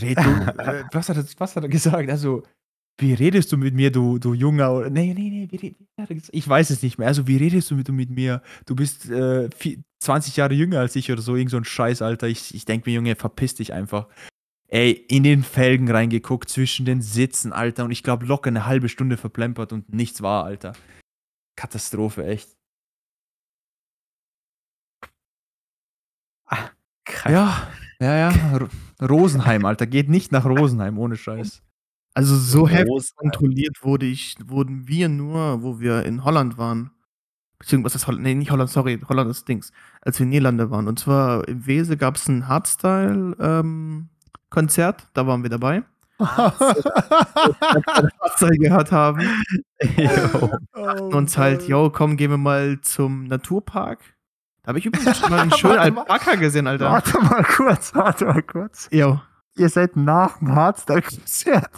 red 0.00 0.18
du, 0.18 0.30
äh, 0.58 0.84
was, 0.92 1.08
hat 1.08 1.16
er, 1.16 1.24
was 1.38 1.56
hat 1.56 1.64
er 1.64 1.68
gesagt? 1.68 2.08
Also, 2.10 2.42
wie 3.00 3.14
redest 3.14 3.50
du 3.50 3.56
mit 3.56 3.74
mir, 3.74 3.90
du, 3.90 4.18
du 4.20 4.34
Junger? 4.34 4.72
Oder, 4.72 4.90
nee, 4.90 5.12
nee, 5.14 5.28
nee, 5.30 5.48
wie, 5.50 5.60
wie 5.76 6.02
hat 6.02 6.10
er 6.10 6.14
gesagt? 6.14 6.30
ich 6.34 6.48
weiß 6.48 6.70
es 6.70 6.82
nicht 6.82 6.98
mehr. 6.98 7.08
Also, 7.08 7.26
wie 7.26 7.36
redest 7.38 7.70
du 7.70 7.74
mit, 7.74 7.88
mit 7.88 8.10
mir? 8.10 8.42
Du 8.66 8.76
bist 8.76 9.10
äh, 9.10 9.48
vi- 9.58 9.82
20 10.00 10.36
Jahre 10.36 10.54
jünger 10.54 10.78
als 10.80 10.94
ich 10.94 11.10
oder 11.10 11.22
so, 11.22 11.34
irgend 11.34 11.50
so 11.50 11.56
ein 11.56 11.64
Scheiß, 11.64 12.02
Alter. 12.02 12.28
Ich, 12.28 12.54
ich 12.54 12.64
denke 12.66 12.88
mir, 12.88 12.94
Junge, 12.96 13.16
verpiss 13.16 13.54
dich 13.56 13.72
einfach. 13.72 14.06
ey, 14.68 14.92
in 14.92 15.22
den 15.24 15.42
Felgen 15.42 15.90
reingeguckt, 15.90 16.48
zwischen 16.48 16.86
den 16.86 17.02
Sitzen, 17.02 17.52
Alter. 17.52 17.84
Und 17.84 17.90
ich 17.90 18.02
glaube, 18.02 18.26
locker 18.26 18.48
eine 18.48 18.66
halbe 18.66 18.88
Stunde 18.88 19.16
verplempert 19.16 19.72
und 19.72 19.92
nichts 19.92 20.22
war, 20.22 20.44
Alter. 20.44 20.74
Katastrophe, 21.56 22.24
echt. 22.26 22.56
Ah. 26.46 26.68
Ja, 27.28 27.68
ja, 28.00 28.16
ja. 28.30 28.56
Ro- 28.56 28.68
Rosenheim, 29.06 29.64
Alter. 29.64 29.86
Geht 29.86 30.08
nicht 30.08 30.32
nach 30.32 30.44
Rosenheim, 30.46 30.98
ohne 30.98 31.16
Scheiß. 31.16 31.62
Also 32.14 32.36
so 32.36 32.68
heftig 32.68 33.10
kontrolliert 33.16 33.82
wurde 33.82 34.06
ich, 34.06 34.36
wurden 34.46 34.86
wir 34.86 35.08
nur, 35.08 35.62
wo 35.62 35.80
wir 35.80 36.04
in 36.04 36.24
Holland 36.24 36.58
waren. 36.58 36.90
Beziehungsweise, 37.58 37.96
ist 37.96 38.06
Holland? 38.06 38.22
Nee, 38.24 38.34
nicht 38.34 38.50
Holland, 38.52 38.70
sorry, 38.70 39.00
Holland 39.08 39.30
ist 39.30 39.48
Dings. 39.48 39.72
Als 40.00 40.18
wir 40.18 40.24
in 40.24 40.30
Niederlande 40.30 40.70
waren. 40.70 40.86
Und 40.88 40.98
zwar 40.98 41.46
im 41.48 41.66
Wese 41.66 41.96
gab 41.96 42.16
es 42.16 42.28
ein 42.28 42.46
Hardstyle-Konzert, 42.48 45.08
da 45.14 45.26
waren 45.26 45.42
wir 45.42 45.50
dabei. 45.50 45.82
Hardstyle 46.20 47.78
gehört 48.58 48.92
haben. 48.92 49.20
Jo. 49.98 50.50
Und 50.80 51.14
uns 51.14 51.36
halt, 51.36 51.68
yo, 51.68 51.90
komm, 51.90 52.16
gehen 52.16 52.30
wir 52.30 52.38
mal 52.38 52.80
zum 52.80 53.24
Naturpark. 53.24 53.98
Da 54.62 54.68
habe 54.68 54.78
ich 54.78 54.86
übrigens 54.86 55.18
schon 55.18 55.28
mal 55.28 55.40
einen 55.40 55.52
schönen. 55.52 55.78
Alpaka 55.78 56.36
gesehen, 56.36 56.66
Alter. 56.66 56.90
Warte 56.90 57.20
mal 57.20 57.44
kurz, 57.44 57.94
warte 57.94 58.24
mal 58.24 58.42
kurz. 58.42 58.88
Yo. 58.90 59.20
Ihr 59.56 59.68
seid 59.68 59.96
nach 59.96 60.38
dem 60.38 60.54
Hardstyle-Konzert 60.54 61.68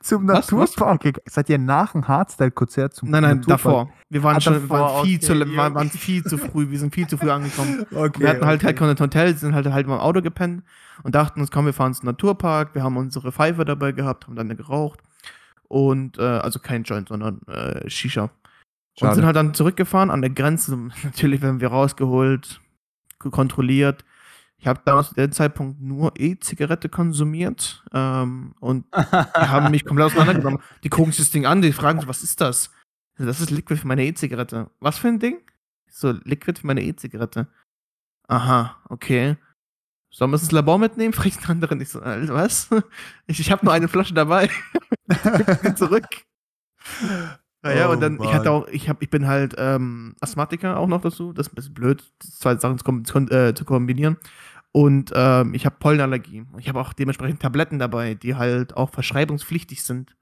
zum 0.00 0.26
Naturpark 0.26 1.02
gegangen. 1.02 1.24
Seid 1.26 1.48
ihr 1.50 1.58
nach 1.58 1.92
dem 1.92 2.06
Hardstyle-Konzert 2.06 2.94
zum 2.94 3.10
Nein, 3.10 3.22
nein, 3.22 3.36
Naturpark? 3.38 3.88
davor. 3.88 3.92
Wir 4.10 4.22
waren 4.22 4.36
Ah, 4.36 4.40
schon 4.40 4.54
davor, 4.54 4.80
waren 4.80 5.04
viel, 5.04 5.16
okay, 5.16 5.26
zu, 5.26 5.34
ja, 5.34 5.56
waren, 5.56 5.74
waren 5.74 5.86
okay. 5.88 5.98
viel 5.98 6.24
zu 6.24 6.38
früh. 6.38 6.70
Wir 6.70 6.78
sind 6.78 6.94
viel 6.94 7.06
zu 7.06 7.16
früh 7.18 7.30
angekommen. 7.30 7.86
Okay, 7.94 8.20
wir 8.20 8.28
hatten 8.30 8.46
halt 8.46 8.60
okay. 8.60 8.66
halt 8.66 8.76
kein 8.78 8.98
Hotel, 8.98 9.36
sind 9.36 9.54
halt 9.54 9.66
halt 9.66 9.86
mal 9.86 9.96
im 9.96 10.00
Auto 10.00 10.22
gepennt 10.22 10.62
und 11.02 11.14
dachten 11.14 11.40
uns, 11.40 11.50
komm, 11.50 11.66
wir 11.66 11.72
fahren 11.72 11.94
zum 11.94 12.06
Naturpark. 12.06 12.74
Wir 12.74 12.82
haben 12.82 12.96
unsere 12.96 13.32
Pfeife 13.32 13.64
dabei 13.64 13.92
gehabt, 13.92 14.26
haben 14.26 14.36
dann 14.36 14.54
geraucht. 14.56 15.00
Und, 15.68 16.18
äh, 16.18 16.22
also 16.22 16.58
kein 16.58 16.84
Joint, 16.84 17.08
sondern 17.08 17.42
äh, 17.46 17.88
Shisha. 17.90 18.24
Und 18.24 18.30
Schade. 19.00 19.14
sind 19.16 19.26
halt 19.26 19.36
dann 19.36 19.54
zurückgefahren 19.54 20.10
an 20.10 20.22
der 20.22 20.30
Grenze. 20.30 20.76
Natürlich 21.02 21.42
werden 21.42 21.60
wir 21.60 21.68
rausgeholt, 21.68 22.60
kontrolliert. 23.18 24.04
Ich 24.60 24.66
habe 24.66 24.80
damals 24.84 25.08
zu 25.08 25.14
dem 25.14 25.30
Zeitpunkt 25.30 25.80
nur 25.80 26.12
E-Zigarette 26.16 26.88
konsumiert 26.88 27.84
ähm, 27.92 28.54
und 28.58 28.86
die 28.92 29.48
haben 29.48 29.70
mich 29.70 29.84
komplett 29.84 30.06
auseinandergenommen. 30.06 30.60
Die 30.82 30.88
gucken 30.88 31.12
sich 31.12 31.24
das 31.24 31.30
Ding 31.30 31.46
an, 31.46 31.62
die 31.62 31.72
fragen, 31.72 32.02
was 32.06 32.22
ist 32.22 32.40
das? 32.40 32.70
Ich 33.18 33.24
Das 33.24 33.40
ist 33.40 33.50
Liquid 33.50 33.80
für 33.80 33.86
meine 33.86 34.04
E-Zigarette. 34.04 34.70
Was 34.80 34.98
für 34.98 35.08
ein 35.08 35.20
Ding? 35.20 35.40
Ich 35.86 35.94
So, 35.94 36.10
Liquid 36.24 36.60
für 36.60 36.66
meine 36.66 36.82
E-Zigarette. 36.82 37.46
Aha, 38.26 38.76
okay. 38.88 39.36
Sollen 40.10 40.30
wir 40.32 40.36
es 40.36 40.42
ins 40.42 40.52
Labor 40.52 40.78
mitnehmen? 40.78 41.12
Fragt 41.14 41.44
der 41.44 41.50
andere 41.50 41.76
nicht 41.76 41.90
so, 41.90 42.00
Alter, 42.00 42.34
was? 42.34 42.68
Ich, 43.26 43.38
ich 43.40 43.52
habe 43.52 43.64
nur 43.64 43.74
eine 43.74 43.88
Flasche 43.88 44.14
dabei. 44.14 44.50
Zurück. 45.76 46.06
Naja, 47.62 47.88
Oh, 47.88 47.92
und 47.92 48.00
dann, 48.00 48.20
ich 48.22 48.32
hatte 48.32 48.50
auch, 48.52 48.68
ich, 48.68 48.88
hab, 48.88 49.02
ich 49.02 49.10
bin 49.10 49.26
halt 49.26 49.54
ähm, 49.58 50.14
Asthmatiker 50.20 50.78
auch 50.78 50.86
noch 50.86 51.00
dazu. 51.00 51.32
Das 51.32 51.46
ist 51.48 51.52
ein 51.52 51.56
bisschen 51.56 51.74
blöd, 51.74 52.04
zwei 52.20 52.56
Sachen 52.56 52.78
zu, 52.78 52.84
kom 52.84 53.04
zu, 53.04 53.12
kon- 53.12 53.30
äh, 53.30 53.52
zu 53.54 53.64
kombinieren. 53.64 54.16
Und 54.70 55.10
ähm, 55.14 55.54
ich 55.54 55.66
habe 55.66 55.76
Pollenallergie. 55.80 56.44
Ich 56.58 56.68
habe 56.68 56.78
auch 56.80 56.92
dementsprechend 56.92 57.40
Tabletten 57.42 57.78
dabei, 57.78 58.14
die 58.14 58.36
halt 58.36 58.76
auch 58.76 58.90
verschreibungspflichtig 58.90 59.82
sind. 59.82 60.14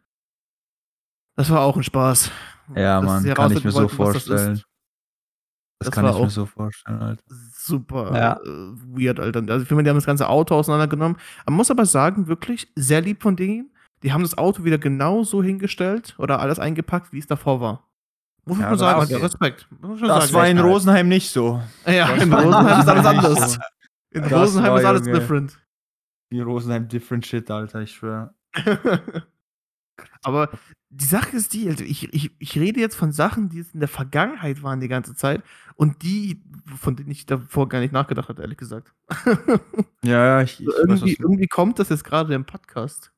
Das 1.37 1.51
war 1.51 1.61
auch 1.61 1.77
ein 1.77 1.83
Spaß. 1.83 2.31
Ja, 2.75 3.01
Dass 3.03 3.05
Mann, 3.25 3.35
kann 3.35 3.53
ich 3.53 3.65
mir 3.65 3.71
so 3.71 3.81
wollten, 3.81 3.99
was 3.99 4.13
das 4.15 4.17
ist. 4.23 4.29
vorstellen. 4.29 4.55
Das, 5.79 5.89
Das 5.89 5.91
kann 5.91 6.05
war 6.05 6.13
ich 6.13 6.19
mir 6.21 6.27
auch- 6.27 6.31
so 6.31 6.47
vorstellen, 6.47 6.99
Alter. 7.03 7.23
super 7.53 8.15
Ja. 8.17 8.33
äh, 8.43 8.47
weird, 8.47 9.21
Alter. 9.21 9.41
Also 9.41 9.63
ich 9.63 9.69
finde, 9.69 9.83
die 9.85 9.91
haben 9.91 9.97
das 9.99 10.07
ganze 10.07 10.27
Auto 10.29 10.55
auseinandergenommen. 10.55 11.19
Man 11.45 11.55
muss 11.55 11.71
aber 11.71 11.85
sagen, 11.85 12.29
wirklich 12.29 12.73
sehr 12.77 13.03
lieb 13.03 13.23
von 13.23 13.37
denen. 13.37 13.71
Die 14.07 14.13
haben 14.13 14.23
das 14.23 14.39
Auto 14.39 14.63
wieder 14.65 14.79
genau 14.79 15.25
so 15.25 15.43
hingestellt 15.43 16.15
oder 16.19 16.39
alles 16.41 16.59
eingepackt, 16.61 17.13
wie 17.13 17.19
es 17.19 17.27
davor 17.27 17.61
war. 17.61 17.89
Muss 18.45 18.59
Ja, 18.61 18.71
man 18.71 18.79
sagen, 18.79 19.11
ja, 19.11 19.19
Respekt. 19.19 19.67
Muss 19.71 19.81
man 19.91 19.99
schon 19.99 20.09
Das 20.09 20.25
sagen. 20.29 20.35
war 20.35 20.49
in. 20.49 20.59
Rosenheim 20.61 21.09
nicht 21.09 21.29
so. 21.31 21.61
Ja, 21.85 22.07
das 22.15 22.23
in 22.23 22.33
Rosenheim 22.33 22.81
ist 22.81 22.89
alles 22.89 23.05
anders. 23.07 23.53
so. 23.55 23.61
In 24.13 24.23
Das 24.23 24.33
Rosenheim 24.33 24.71
war, 24.73 24.79
ist 24.81 24.87
alles 24.87 25.07
Junge. 25.09 25.19
different. 25.19 25.61
In 26.31 26.43
Rosenheim 26.43 26.87
different 26.89 27.27
shit, 27.27 27.51
Alter, 27.51 27.81
ich 27.83 27.91
schwör. 27.93 28.33
Aber 30.23 30.51
die 30.91 31.05
Sache 31.05 31.37
ist 31.37 31.53
die, 31.55 31.69
also 31.69 31.83
ich, 31.85 32.13
ich, 32.15 32.31
ich 32.39 32.59
rede 32.59 32.81
jetzt 32.81 32.95
von 32.97 33.13
Sachen, 33.13 33.49
die 33.49 33.65
in 33.73 33.81
der 33.81 33.89
Vergangenheit 33.89 34.63
waren 34.63 34.81
die 34.81 34.89
ganze 34.89 35.15
Zeit 35.15 35.43
und 35.75 36.03
die, 36.03 36.43
von 36.79 36.97
denen 36.97 37.11
ich 37.11 37.27
davor 37.27 37.69
gar 37.69 37.81
nicht 37.81 37.93
nachgedacht 37.93 38.29
hatte, 38.29 38.43
ehrlich 38.43 38.59
gesagt. 38.59 38.93
Ja, 40.03 40.25
ja, 40.39 40.43
ich, 40.43 40.61
ich 40.61 40.67
So 40.67 40.73
weiß, 40.73 40.79
irgendwie, 40.79 41.15
du- 41.17 41.23
irgendwie 41.23 41.47
kommt 41.49 41.79
das 41.79 41.89
jetzt 41.89 42.05
gerade 42.05 42.35
im 42.35 42.45
Podcast. 42.45 43.13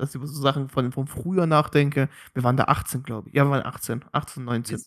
Dass 0.00 0.10
ich 0.10 0.14
über 0.16 0.26
so 0.26 0.40
Sachen 0.40 0.68
von, 0.68 0.92
von 0.92 1.06
früher 1.06 1.46
nachdenke. 1.46 2.08
Wir 2.34 2.42
waren 2.42 2.56
da 2.56 2.64
18, 2.64 3.02
glaube 3.02 3.28
ich. 3.28 3.34
Ja, 3.34 3.44
wir 3.44 3.50
waren 3.50 3.64
18, 3.64 4.04
18, 4.12 4.44
19. 4.44 4.78
Wir, 4.78 4.84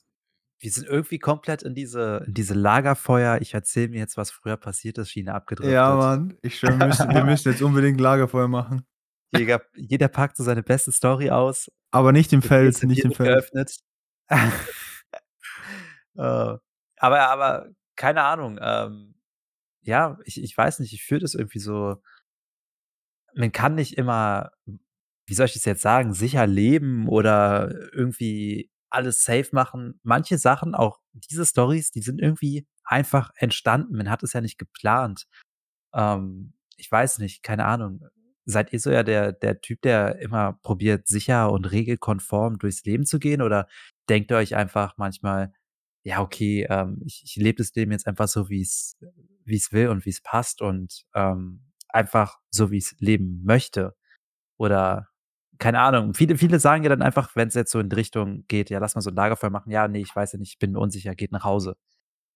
wir 0.59 0.71
sind 0.71 0.87
irgendwie 0.87 1.19
komplett 1.19 1.63
in 1.63 1.75
diese, 1.75 2.23
in 2.25 2.33
diese 2.33 2.53
Lagerfeuer, 2.53 3.39
ich 3.41 3.53
erzähle 3.53 3.89
mir 3.89 3.99
jetzt, 3.99 4.17
was 4.17 4.31
früher 4.31 4.57
passiert 4.57 4.97
ist, 4.97 5.09
Schiene 5.09 5.33
abgedriftet. 5.33 5.73
Ja, 5.73 5.95
Mann, 5.95 6.37
ich 6.41 6.57
schwör, 6.57 6.79
wir 6.79 6.87
müssen, 6.87 7.09
wir 7.09 7.23
müssen 7.25 7.51
jetzt 7.51 7.61
unbedingt 7.61 7.99
Lagerfeuer 7.99 8.47
machen. 8.47 8.85
Jeder, 9.35 9.61
jeder 9.75 10.07
packt 10.07 10.37
so 10.37 10.43
seine 10.43 10.63
beste 10.63 10.91
Story 10.91 11.31
aus. 11.31 11.71
Aber 11.91 12.11
nicht 12.11 12.31
im 12.33 12.41
Feld, 12.41 12.81
nicht 12.83 13.03
im 13.03 13.11
Feld. 13.11 13.29
geöffnet. 13.29 13.77
äh, 14.29 14.37
aber, 16.15 16.59
aber 16.97 17.67
keine 17.95 18.23
Ahnung. 18.23 18.59
Ähm, 18.61 19.15
ja, 19.81 20.17
ich, 20.23 20.41
ich 20.41 20.57
weiß 20.57 20.79
nicht, 20.79 20.93
ich 20.93 21.03
fühle 21.03 21.21
das 21.21 21.35
irgendwie 21.35 21.59
so. 21.59 22.01
Man 23.35 23.51
kann 23.51 23.75
nicht 23.75 23.97
immer, 23.97 24.51
wie 25.25 25.33
soll 25.33 25.45
ich 25.47 25.53
das 25.53 25.65
jetzt 25.65 25.81
sagen, 25.81 26.13
sicher 26.13 26.47
leben 26.47 27.07
oder 27.07 27.73
irgendwie 27.93 28.69
alles 28.89 29.23
safe 29.23 29.49
machen. 29.53 29.99
Manche 30.03 30.37
Sachen, 30.37 30.75
auch 30.75 30.99
diese 31.13 31.45
Stories, 31.45 31.91
die 31.91 32.01
sind 32.01 32.21
irgendwie 32.21 32.67
einfach 32.83 33.31
entstanden. 33.35 33.95
Man 33.97 34.09
hat 34.09 34.23
es 34.23 34.33
ja 34.33 34.41
nicht 34.41 34.59
geplant. 34.59 35.25
Ähm, 35.93 36.53
ich 36.77 36.91
weiß 36.91 37.19
nicht, 37.19 37.43
keine 37.43 37.65
Ahnung. 37.65 38.01
Seid 38.45 38.73
ihr 38.73 38.79
so 38.79 38.91
ja 38.91 39.03
der, 39.03 39.31
der 39.31 39.61
Typ, 39.61 39.81
der 39.81 40.19
immer 40.19 40.59
probiert, 40.63 41.07
sicher 41.07 41.51
und 41.51 41.65
regelkonform 41.71 42.59
durchs 42.59 42.83
Leben 42.83 43.05
zu 43.05 43.19
gehen? 43.19 43.41
Oder 43.41 43.67
denkt 44.09 44.31
ihr 44.31 44.37
euch 44.37 44.55
einfach 44.55 44.95
manchmal, 44.97 45.53
ja, 46.03 46.21
okay, 46.21 46.67
ähm, 46.69 47.01
ich, 47.05 47.23
ich 47.25 47.35
lebe 47.37 47.57
das 47.57 47.73
Leben 47.75 47.91
jetzt 47.93 48.07
einfach 48.07 48.27
so, 48.27 48.49
wie 48.49 48.61
es 48.61 48.97
will 49.71 49.87
und 49.87 50.05
wie 50.05 50.09
es 50.09 50.21
passt 50.21 50.61
und 50.61 51.05
ähm, 51.15 51.63
einfach 51.89 52.39
so, 52.51 52.71
wie 52.71 52.77
es 52.77 52.95
leben 52.99 53.41
möchte? 53.43 53.95
Oder 54.57 55.12
keine 55.63 55.79
Ahnung. 55.79 56.13
Viele, 56.13 56.37
viele 56.37 56.59
sagen 56.59 56.83
ja 56.83 56.89
dann 56.89 57.01
einfach, 57.01 57.35
wenn 57.35 57.47
es 57.47 57.53
jetzt 57.53 57.71
so 57.71 57.79
in 57.79 57.89
die 57.89 57.95
Richtung 57.95 58.45
geht, 58.47 58.69
ja, 58.69 58.79
lass 58.79 58.95
mal 58.95 59.01
so 59.01 59.09
ein 59.09 59.15
Lagerfeuer 59.15 59.49
machen. 59.49 59.71
Ja, 59.71 59.87
nee, 59.87 60.01
ich 60.01 60.15
weiß 60.15 60.33
ja 60.33 60.39
nicht, 60.39 60.53
ich 60.53 60.59
bin 60.59 60.71
mir 60.73 60.79
unsicher, 60.79 61.15
geht 61.15 61.31
nach 61.31 61.43
Hause. 61.43 61.75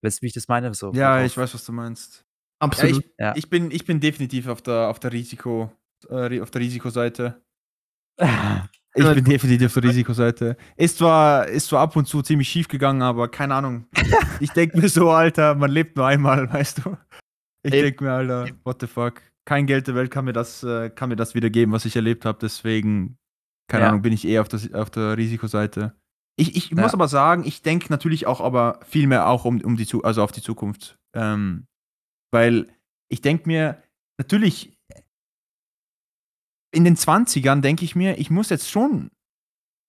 Weißt 0.01 0.19
du, 0.19 0.21
wie 0.23 0.27
ich 0.27 0.33
das 0.33 0.47
meine? 0.47 0.73
So, 0.73 0.91
Ja, 0.93 1.23
ich 1.23 1.37
weiß, 1.37 1.53
was 1.53 1.65
du 1.65 1.71
meinst. 1.71 2.19
Ja, 2.19 2.67
Absolut. 2.67 3.03
ich, 3.05 3.11
Ja. 3.19 3.33
ich, 3.35 3.49
bin, 3.49 3.71
ich 3.71 3.85
bin 3.85 3.99
definitiv 3.99 4.47
auf 4.47 4.61
der, 4.61 4.89
auf 4.89 4.99
der 4.99 5.11
Risiko, 5.11 5.71
äh, 6.09 6.39
auf 6.41 6.51
der 6.51 6.61
Risikoseite. 6.61 7.41
Ich 8.19 9.03
Ja, 9.03 9.13
bin 9.13 9.25
definitiv 9.25 9.67
auf 9.67 9.73
der 9.75 9.83
Risikoseite. 9.83 10.57
Ist 10.75 10.97
zwar, 10.97 11.47
ist 11.47 11.67
zwar 11.67 11.81
ab 11.81 11.95
und 11.95 12.07
zu 12.07 12.21
ziemlich 12.23 12.49
schief 12.49 12.67
gegangen, 12.67 13.01
aber 13.03 13.27
keine 13.29 13.53
Ahnung. 13.55 13.85
Ich 14.39 14.51
denke 14.51 14.79
mir 14.79 14.89
so, 14.89 15.11
Alter, 15.11 15.53
man 15.55 15.69
lebt 15.69 15.97
nur 15.97 16.07
einmal, 16.07 16.49
weißt 16.53 16.83
du? 16.85 16.97
Ich 17.63 17.71
denke 17.71 18.03
mir, 18.03 18.11
Alter, 18.11 18.49
what 18.63 18.77
the 18.81 18.87
fuck? 18.87 19.21
Kein 19.45 19.65
Geld 19.67 19.87
der 19.87 19.95
Welt 19.95 20.09
kann 20.11 20.25
mir 20.25 20.33
das, 20.33 20.63
äh, 20.63 20.89
kann 20.89 21.09
mir 21.09 21.15
das 21.15 21.35
wiedergeben, 21.35 21.73
was 21.73 21.85
ich 21.85 21.95
erlebt 21.95 22.25
habe. 22.25 22.37
Deswegen, 22.41 23.17
keine 23.67 23.83
Ja. 23.83 23.89
Ahnung, 23.89 24.01
bin 24.01 24.13
ich 24.13 24.25
eher 24.25 24.41
auf, 24.41 24.47
das, 24.49 24.73
auf 24.73 24.89
der 24.89 25.17
Risikoseite. 25.17 25.95
Ich, 26.39 26.55
ich 26.55 26.69
Ja. 26.71 26.81
muss 26.81 26.93
aber 26.93 27.07
sagen, 27.07 27.43
ich 27.45 27.61
denke 27.61 27.87
natürlich 27.89 28.27
auch 28.27 28.41
aber 28.41 28.79
viel 28.85 29.07
mehr 29.07 29.27
auch 29.27 29.45
um, 29.45 29.59
um 29.61 29.75
die, 29.75 29.87
also 30.03 30.23
auf 30.23 30.31
die 30.31 30.41
Zukunft. 30.41 30.97
Ähm, 31.15 31.65
weil 32.31 32.67
ich 33.09 33.21
denke 33.21 33.47
mir, 33.47 33.81
natürlich, 34.19 34.77
in 36.73 36.83
den 36.83 36.95
20ern 36.95 37.61
denke 37.61 37.85
ich 37.85 37.95
mir, 37.95 38.17
ich 38.19 38.29
muss 38.29 38.49
jetzt 38.49 38.69
schon 38.69 39.09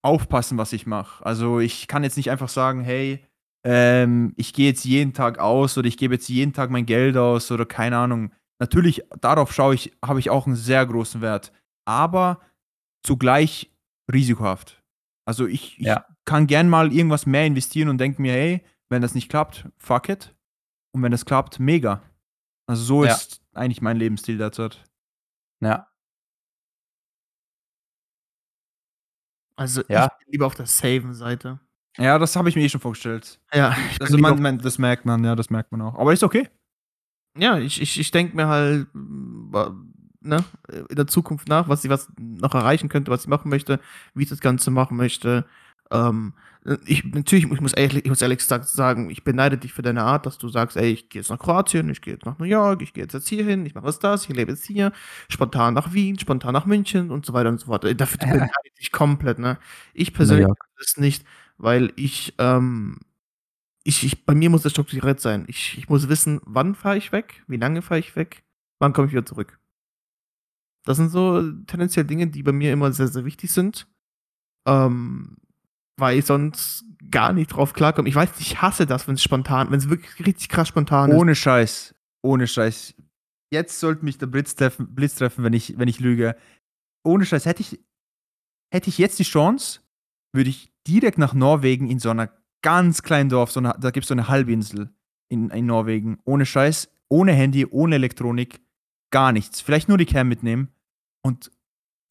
aufpassen, 0.05 0.59
was 0.59 0.73
ich 0.73 0.87
mache. 0.87 1.25
Also 1.27 1.59
ich 1.61 1.89
kann 1.89 2.05
jetzt 2.05 2.17
nicht 2.17 2.31
einfach 2.31 2.49
sagen, 2.49 2.81
hey, 2.83 3.25
ähm, 3.67 4.33
ich 4.37 4.55
gehe 4.55 4.69
jetzt 4.69 4.85
jeden 4.85 5.13
Tag 5.13 5.39
aus 5.39 5.77
oder 5.77 5.89
ich 5.89 5.99
gebe 5.99 6.15
jetzt 6.15 6.29
jeden 6.29 6.53
Tag 6.53 6.71
mein 6.71 6.87
Geld 6.87 7.17
aus 7.17 7.51
oder 7.51 7.67
keine 7.67 7.99
Ahnung. 7.99 8.33
Natürlich, 8.61 9.03
darauf 9.21 9.53
schaue 9.53 9.75
ich, 9.75 9.93
habe 10.03 10.21
ich 10.21 10.31
auch 10.31 10.47
einen 10.47 10.57
sehr 10.57 10.87
großen 10.87 11.21
Wert. 11.21 11.53
Aber 11.85 12.41
zugleich 13.05 13.71
risikohaft. 14.13 14.83
Also 15.27 15.47
ich, 15.47 15.79
ich 15.79 15.87
Ja. 15.87 16.07
kann 16.25 16.47
gern 16.47 16.69
mal 16.69 16.93
irgendwas 16.93 17.27
mehr 17.27 17.47
investieren 17.47 17.89
und 17.89 17.99
denke 17.99 18.21
mir, 18.23 18.33
hey, 18.33 18.65
wenn 18.89 19.03
das 19.03 19.15
nicht 19.15 19.29
klappt, 19.29 19.69
fuck 19.79 20.09
it. 20.09 20.35
Und 20.95 21.03
wenn 21.03 21.13
das 21.13 21.25
klappt, 21.27 21.59
mega. 21.61 22.03
Also 22.67 22.83
so 22.85 23.05
Ja. 23.05 23.13
ist 23.15 23.43
eigentlich 23.55 23.83
mein 23.83 23.97
Lebensstil 23.99 24.39
derzeit. 24.39 24.85
ja. 25.61 25.87
Also 29.57 29.83
Ja. 29.89 30.05
ich 30.07 30.25
bin 30.25 30.33
lieber 30.33 30.47
auf 30.47 30.55
der 30.55 30.67
Saven-Seite. 30.67 31.59
Ja, 31.99 32.19
das 32.19 32.37
habe 32.37 32.49
ich 32.49 32.55
mir 32.55 32.63
eh 32.63 32.69
schon 32.69 32.81
vorgestellt. 32.81 33.41
Ja, 33.53 33.77
ich 33.91 34.01
Also 34.01 34.17
man, 34.19 34.41
man, 34.41 34.59
das 34.59 34.79
merkt 34.79 35.05
man, 35.05 35.25
ja, 35.25 35.35
das 35.35 35.51
merkt 35.51 35.73
man 35.73 35.83
auch. 35.83 35.97
Aber 35.99 36.13
ist 36.13 36.23
okay. 36.23 36.49
ja, 37.37 37.59
ich, 37.59 37.81
ich, 37.83 37.99
ich 37.99 38.11
denke 38.13 38.37
mir 38.37 38.47
halt, 38.47 38.87
ne, 40.21 40.45
in 40.89 40.97
der 40.97 41.07
Zukunft 41.07 41.49
nach, 41.49 41.69
was 41.69 41.83
sie 41.83 41.91
was 41.91 42.09
noch 42.19 42.55
erreichen 42.55 42.89
könnte, 42.89 43.11
was 43.11 43.25
sie 43.25 43.31
machen 43.31 43.49
möchte, 43.49 43.81
wie 44.15 44.25
ich 44.25 44.29
das 44.29 44.41
Ganze 44.41 44.71
machen 44.71 44.97
möchte. 44.97 45.47
Ähm, 45.91 46.35
ich, 46.85 47.05
natürlich, 47.05 47.51
ich 47.51 47.61
muss, 47.61 47.73
ehrlich, 47.73 48.05
ich 48.05 48.11
muss 48.11 48.21
ehrlich 48.21 48.39
gesagt 48.39 48.69
sagen, 48.69 49.09
ich 49.11 49.25
beneide 49.25 49.57
dich 49.57 49.73
für 49.73 49.83
deine 49.83 50.03
Art, 50.03 50.27
dass 50.27 50.37
du 50.39 50.49
sagst, 50.49 50.77
ey, 50.77 50.91
ich 50.91 51.09
gehe 51.09 51.23
jetzt 51.23 51.31
nach 51.31 51.39
Kroatien, 51.39 51.89
ich 51.89 52.03
gehe 52.03 52.15
jetzt 52.15 52.27
nach 52.27 52.39
New 52.39 52.45
York, 52.45 52.83
ich 52.83 52.93
gehe 52.93 53.05
jetzt, 53.05 53.15
jetzt 53.15 53.29
hier 53.29 53.45
hin, 53.45 53.65
ich 53.65 53.75
mache 53.75 53.85
was 53.85 53.99
das, 53.99 54.29
ich 54.29 54.37
lebe 54.37 54.51
jetzt 54.53 54.65
hier, 54.67 54.93
spontan 55.31 55.75
nach 55.75 55.93
Wien, 55.93 56.19
spontan 56.19 56.53
nach 56.53 56.67
München 56.67 57.11
und 57.11 57.25
so 57.25 57.33
weiter 57.33 57.49
und 57.49 57.61
so 57.61 57.67
fort. 57.67 57.85
Dafür 57.99 58.19
beneide 58.19 58.51
ich 58.65 58.75
dich 58.75 58.93
komplett, 58.93 59.39
ne? 59.39 59.59
Ich 59.95 60.13
persönlich 60.13 60.47
das 60.79 60.97
nicht, 60.99 61.25
weil 61.57 61.93
ich, 61.97 62.35
ähm, 62.39 62.99
ich, 63.85 64.05
ich, 64.05 64.27
bei 64.27 64.35
mir 64.35 64.51
muss 64.51 64.65
es 64.65 64.73
strukturiert 64.73 65.21
sein. 65.21 65.45
Ich, 65.49 65.79
ich 65.79 65.89
muss 65.89 66.09
wissen, 66.09 66.41
wann 66.45 66.75
fahre 66.75 66.99
ich 66.99 67.13
weg, 67.13 67.43
wie 67.47 67.57
lange 67.57 67.83
fahre 67.83 68.01
ich 68.01 68.15
weg, 68.17 68.45
wann 68.79 68.93
komme 68.93 69.07
ich 69.07 69.13
wieder 69.13 69.27
zurück. 69.27 69.58
Das 70.89 70.97
sind 70.97 71.11
so 71.11 71.43
tendenziell 71.67 72.07
Dinge, 72.07 72.29
die 72.29 72.43
bei 72.43 72.53
mir 72.53 72.73
immer 72.73 72.91
sehr, 72.93 73.09
sehr 73.09 73.27
wichtig 73.27 73.53
sind. 73.53 73.87
Ähm, 74.67 75.37
weil 75.99 76.19
ich 76.19 76.25
sonst 76.25 76.83
gar 77.11 77.35
nicht 77.35 77.49
drauf 77.49 77.75
klarkomme. 77.75 78.09
Ich 78.09 78.15
weiß, 78.15 78.31
ich 78.39 78.63
hasse 78.63 78.87
das, 78.87 79.07
wenn 79.07 79.17
es 79.17 79.23
spontan, 79.23 79.71
wenn 79.71 79.81
es 79.81 79.91
wirklich 79.91 80.27
richtig 80.27 80.49
krass 80.49 80.69
spontan 80.69 81.11
ist. 81.11 81.19
Ohne 81.19 81.35
Scheiß. 81.35 81.95
Ohne 82.23 82.47
Scheiß. 82.47 82.95
Jetzt 83.53 83.81
sollte 83.81 84.03
mich 84.03 84.17
der 84.17 84.29
Blitz 84.29 84.55
treffen, 84.55 84.95
Blitz 84.95 85.17
treffen 85.17 85.45
wenn, 85.45 85.53
ich, 85.53 85.79
wenn 85.79 85.89
ich 85.89 86.01
lüge. 86.01 86.35
Ohne 87.05 87.27
Scheiß. 87.27 87.45
Hätte 87.45 87.61
ich, 87.61 87.79
hätte 88.73 88.89
ich 88.89 88.97
jetzt 88.97 89.19
die 89.19 89.25
Chance, 89.25 89.81
würde 90.33 90.49
ich 90.49 90.73
direkt 90.87 91.19
nach 91.19 91.35
Norwegen 91.35 91.91
in 91.91 91.99
so 91.99 92.09
einer 92.09 92.31
ganz 92.63 93.03
kleinen 93.03 93.29
Dorf, 93.29 93.53
so 93.53 93.61
eine, 93.61 93.77
da 93.79 93.91
gibt 93.91 94.05
es 94.05 94.09
so 94.09 94.15
eine 94.15 94.29
Halbinsel 94.29 94.89
in, 95.29 95.51
in 95.51 95.67
Norwegen. 95.67 96.19
Ohne 96.25 96.47
Scheiß, 96.47 96.89
ohne 97.11 97.35
Handy, 97.35 97.67
ohne 97.67 97.97
Elektronik, 97.97 98.63
gar 99.11 99.33
nichts. 99.33 99.61
Vielleicht 99.61 99.91
nur 99.91 99.99
die 99.99 100.07
Cam 100.07 100.29
mitnehmen. 100.29 100.73
Und 101.23 101.51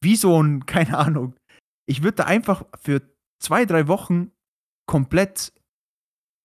wie 0.02 0.16
so 0.16 0.42
ein, 0.42 0.66
keine 0.66 0.96
Ahnung. 0.96 1.34
Ich 1.86 2.02
würde 2.02 2.16
da 2.16 2.24
einfach 2.24 2.64
für 2.80 3.02
zwei, 3.40 3.64
drei 3.64 3.88
Wochen 3.88 4.32
komplett 4.86 5.52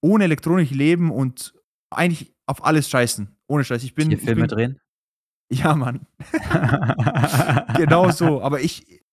ohne 0.01 0.25
Elektronik 0.25 0.69
leben 0.71 1.11
und 1.11 1.53
eigentlich 1.89 2.33
auf 2.45 2.63
alles 2.65 2.89
scheißen. 2.89 3.35
Ohne 3.47 3.63
Scheiß. 3.63 3.83
Ich 3.83 3.95
bin. 3.95 4.09
Hier 4.09 4.19
Filme 4.19 4.41
bin, 4.41 4.47
drehen? 4.47 4.79
Ja, 5.51 5.75
Mann. 5.75 6.07
genau 7.77 8.09
so. 8.09 8.41
Aber 8.41 8.61
ich. 8.61 9.03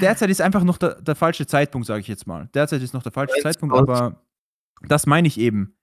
Derzeit 0.00 0.30
ist 0.30 0.40
einfach 0.40 0.62
noch 0.62 0.78
der, 0.78 1.00
der 1.00 1.16
falsche 1.16 1.46
Zeitpunkt, 1.46 1.86
sage 1.86 2.00
ich 2.00 2.06
jetzt 2.06 2.28
mal. 2.28 2.48
Derzeit 2.54 2.80
ist 2.80 2.94
noch 2.94 3.02
der 3.02 3.10
falsche 3.10 3.40
Zeitpunkt, 3.42 3.74
aber 3.74 4.24
das 4.82 5.06
meine 5.06 5.26
ich 5.26 5.38
eben. 5.38 5.76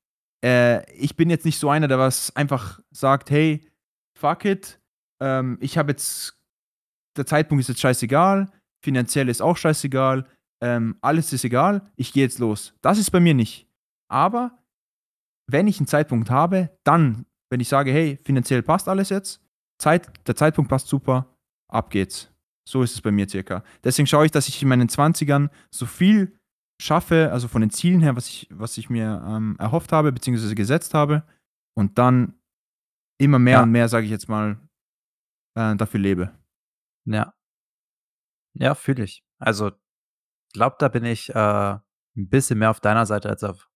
Äh, 0.44 0.90
ich 0.94 1.16
bin 1.16 1.30
jetzt 1.30 1.46
nicht 1.46 1.60
so 1.60 1.70
einer, 1.70 1.88
der 1.88 2.00
was 2.00 2.34
einfach 2.36 2.80
sagt, 2.92 3.32
hey, 3.32 3.70
fuck 4.18 4.46
it, 4.46 4.80
ähm, 5.22 5.58
ich 5.62 5.78
habe 5.78 5.92
jetzt, 5.92 6.41
der 7.18 7.26
Zeitpunkt 7.26 7.62
ist 7.62 7.70
jetzt 7.70 7.82
scheißegal, 7.82 8.50
finanziell 8.84 9.30
ist 9.30 9.42
auch 9.42 9.58
scheißegal, 9.58 10.26
ähm, 10.64 10.98
alles 11.02 11.34
ist 11.34 11.44
egal, 11.44 11.90
ich 11.96 12.14
gehe 12.14 12.24
jetzt 12.24 12.40
los. 12.40 12.74
Das 12.82 12.98
ist 12.98 13.12
bei 13.12 13.20
mir 13.20 13.34
nicht. 13.34 13.68
Aber 14.10 14.58
wenn 15.50 15.68
ich 15.68 15.80
einen 15.80 15.88
Zeitpunkt 15.88 16.30
habe, 16.30 16.70
dann, 16.84 17.26
wenn 17.50 17.60
ich 17.60 17.68
sage, 17.68 17.92
hey, 17.92 18.18
finanziell 18.24 18.62
passt 18.62 18.88
alles 18.88 19.10
jetzt, 19.10 19.42
Zeit, 19.80 20.12
der 20.28 20.36
Zeitpunkt 20.36 20.70
passt 20.70 20.88
super, 20.88 21.36
ab 21.68 21.90
geht's. 21.90 22.32
So 22.68 22.84
ist 22.84 22.94
es 22.94 23.02
bei 23.02 23.12
mir 23.12 23.28
circa. 23.28 23.64
Deswegen 23.84 24.08
schaue 24.08 24.26
ich, 24.26 24.32
dass 24.32 24.48
ich 24.48 24.62
in 24.62 24.70
meinen 24.70 24.88
20ern 24.88 25.50
so 25.72 25.86
viel 25.86 26.38
schaffe, 26.82 27.32
also 27.32 27.48
von 27.48 27.62
den 27.62 27.72
Zielen 27.72 28.02
her, 28.02 28.16
was 28.16 28.28
ich, 28.28 28.48
was 28.52 28.78
ich 28.78 28.90
mir 28.90 29.24
ähm, 29.28 29.56
erhofft 29.60 29.92
habe, 29.92 30.12
beziehungsweise 30.12 30.56
gesetzt 30.56 30.94
habe, 30.94 31.24
und 31.76 31.98
dann 31.98 32.34
immer 33.20 33.40
mehr 33.40 33.58
ja. 33.58 33.64
und 33.64 33.72
mehr, 33.72 33.88
sage 33.88 34.06
ich 34.06 34.12
jetzt 34.12 34.30
mal, 34.30 34.58
äh, 35.58 35.76
dafür 35.76 36.00
lebe. 36.00 36.32
Ja. 37.06 37.34
Ja, 38.56 38.76
fühle 38.76 39.04
ich. 39.04 39.24
Also 39.40 39.72
glaube, 40.54 40.78
da 40.80 40.90
bin 40.90 41.06
ich, 41.06 41.30
äh, 41.32 41.36
'n 41.36 41.82
bisschen 42.30 42.60
mehr 42.60 42.72
auf 42.72 42.80
deiner 42.82 43.06
Seite 43.06 43.30
als 43.30 43.44
auf, 43.44 43.70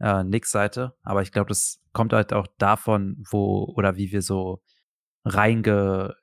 äh, 0.00 0.24
Nicks 0.24 0.50
Seite. 0.52 0.96
Aber 1.02 1.22
ich 1.22 1.32
glaube, 1.32 1.48
das 1.50 1.80
kommt 1.92 2.12
halt 2.14 2.32
auch 2.34 2.48
davon, 2.58 3.24
wo 3.30 3.64
oder 3.76 3.96
wie 3.96 4.12
wir 4.12 4.22
so 4.22 4.62
reinge 5.24 6.16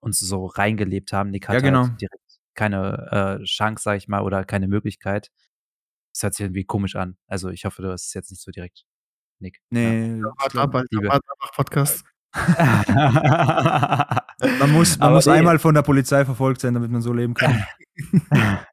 uns 0.00 0.20
so 0.20 0.46
reingelebt 0.46 1.12
haben. 1.12 1.30
Nick 1.30 1.44
Ja, 1.44 1.50
hatte 1.50 1.62
genau. 1.64 1.88
halt 1.88 2.00
direkt 2.02 2.22
keine, 2.54 3.38
äh, 3.42 3.44
Chance, 3.44 3.82
sage 3.84 3.98
ich 3.98 4.08
mal, 4.08 4.22
oder 4.22 4.44
keine 4.44 4.68
Möglichkeit. 4.68 5.30
Das 6.14 6.22
hört 6.24 6.34
sich 6.34 6.44
irgendwie 6.46 6.64
komisch 6.64 6.96
an. 6.96 7.18
Also, 7.28 7.50
ich 7.50 7.64
hoffe, 7.66 7.82
das 7.82 8.06
ist 8.06 8.14
jetzt 8.14 8.30
nicht 8.32 8.42
so 8.42 8.50
direkt, 8.52 8.84
Nick. 9.40 9.60
Ja. 9.72 9.78
Ne, 9.80 10.22
Warte 10.38 10.60
ab. 11.10 11.52
Podcast. 11.56 12.04
Man 14.58 14.72
muss 14.72 14.98
man 14.98 15.12
muss 15.12 15.26
ne 15.26 15.32
einmal 15.32 15.58
von 15.58 15.74
der 15.74 15.82
Polizei 15.82 16.24
verfolgt 16.24 16.60
sein, 16.60 16.74
damit 16.74 16.90
man 16.90 17.02
so 17.02 17.12
leben 17.12 17.34
kann. 17.34 17.64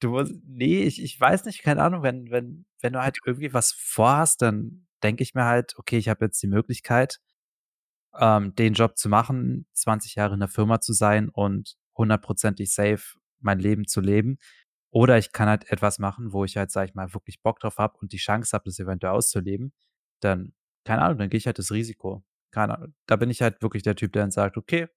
Du 0.00 0.12
musst, 0.12 0.32
nee, 0.46 0.82
ich, 0.84 1.02
ich 1.02 1.20
weiß 1.20 1.44
nicht, 1.44 1.62
keine 1.62 1.82
Ahnung, 1.82 2.02
wenn, 2.02 2.30
wenn, 2.30 2.64
wenn 2.80 2.94
du 2.94 3.02
halt 3.02 3.18
irgendwie 3.26 3.52
was 3.52 3.72
vorhast, 3.72 4.40
dann 4.40 4.86
denke 5.02 5.22
ich 5.22 5.34
mir 5.34 5.44
halt, 5.44 5.74
okay, 5.76 5.98
ich 5.98 6.08
habe 6.08 6.24
jetzt 6.24 6.42
die 6.42 6.46
Möglichkeit, 6.46 7.20
ähm, 8.18 8.54
den 8.54 8.72
Job 8.72 8.96
zu 8.96 9.10
machen, 9.10 9.66
20 9.74 10.14
Jahre 10.14 10.34
in 10.34 10.40
der 10.40 10.48
Firma 10.48 10.80
zu 10.80 10.94
sein 10.94 11.28
und 11.28 11.76
hundertprozentig 11.96 12.72
safe 12.72 13.18
mein 13.40 13.58
Leben 13.58 13.86
zu 13.86 14.00
leben. 14.00 14.38
Oder 14.90 15.18
ich 15.18 15.32
kann 15.32 15.48
halt 15.48 15.70
etwas 15.70 15.98
machen, 15.98 16.32
wo 16.32 16.44
ich 16.44 16.56
halt, 16.56 16.70
sag 16.70 16.88
ich 16.88 16.94
mal, 16.94 17.12
wirklich 17.14 17.42
Bock 17.42 17.60
drauf 17.60 17.76
habe 17.78 17.98
und 18.00 18.12
die 18.12 18.16
Chance 18.16 18.52
habe, 18.54 18.64
das 18.64 18.78
eventuell 18.78 19.12
auszuleben. 19.12 19.72
Dann, 20.20 20.54
keine 20.84 21.02
Ahnung, 21.02 21.18
dann 21.18 21.28
gehe 21.28 21.38
ich 21.38 21.46
halt 21.46 21.58
das 21.58 21.70
Risiko. 21.72 22.24
Keine 22.52 22.76
Ahnung. 22.76 22.94
Da 23.06 23.16
bin 23.16 23.30
ich 23.30 23.42
halt 23.42 23.62
wirklich 23.62 23.82
der 23.82 23.96
Typ, 23.96 24.12
der 24.12 24.22
dann 24.22 24.30
sagt, 24.30 24.56
okay, 24.56 24.88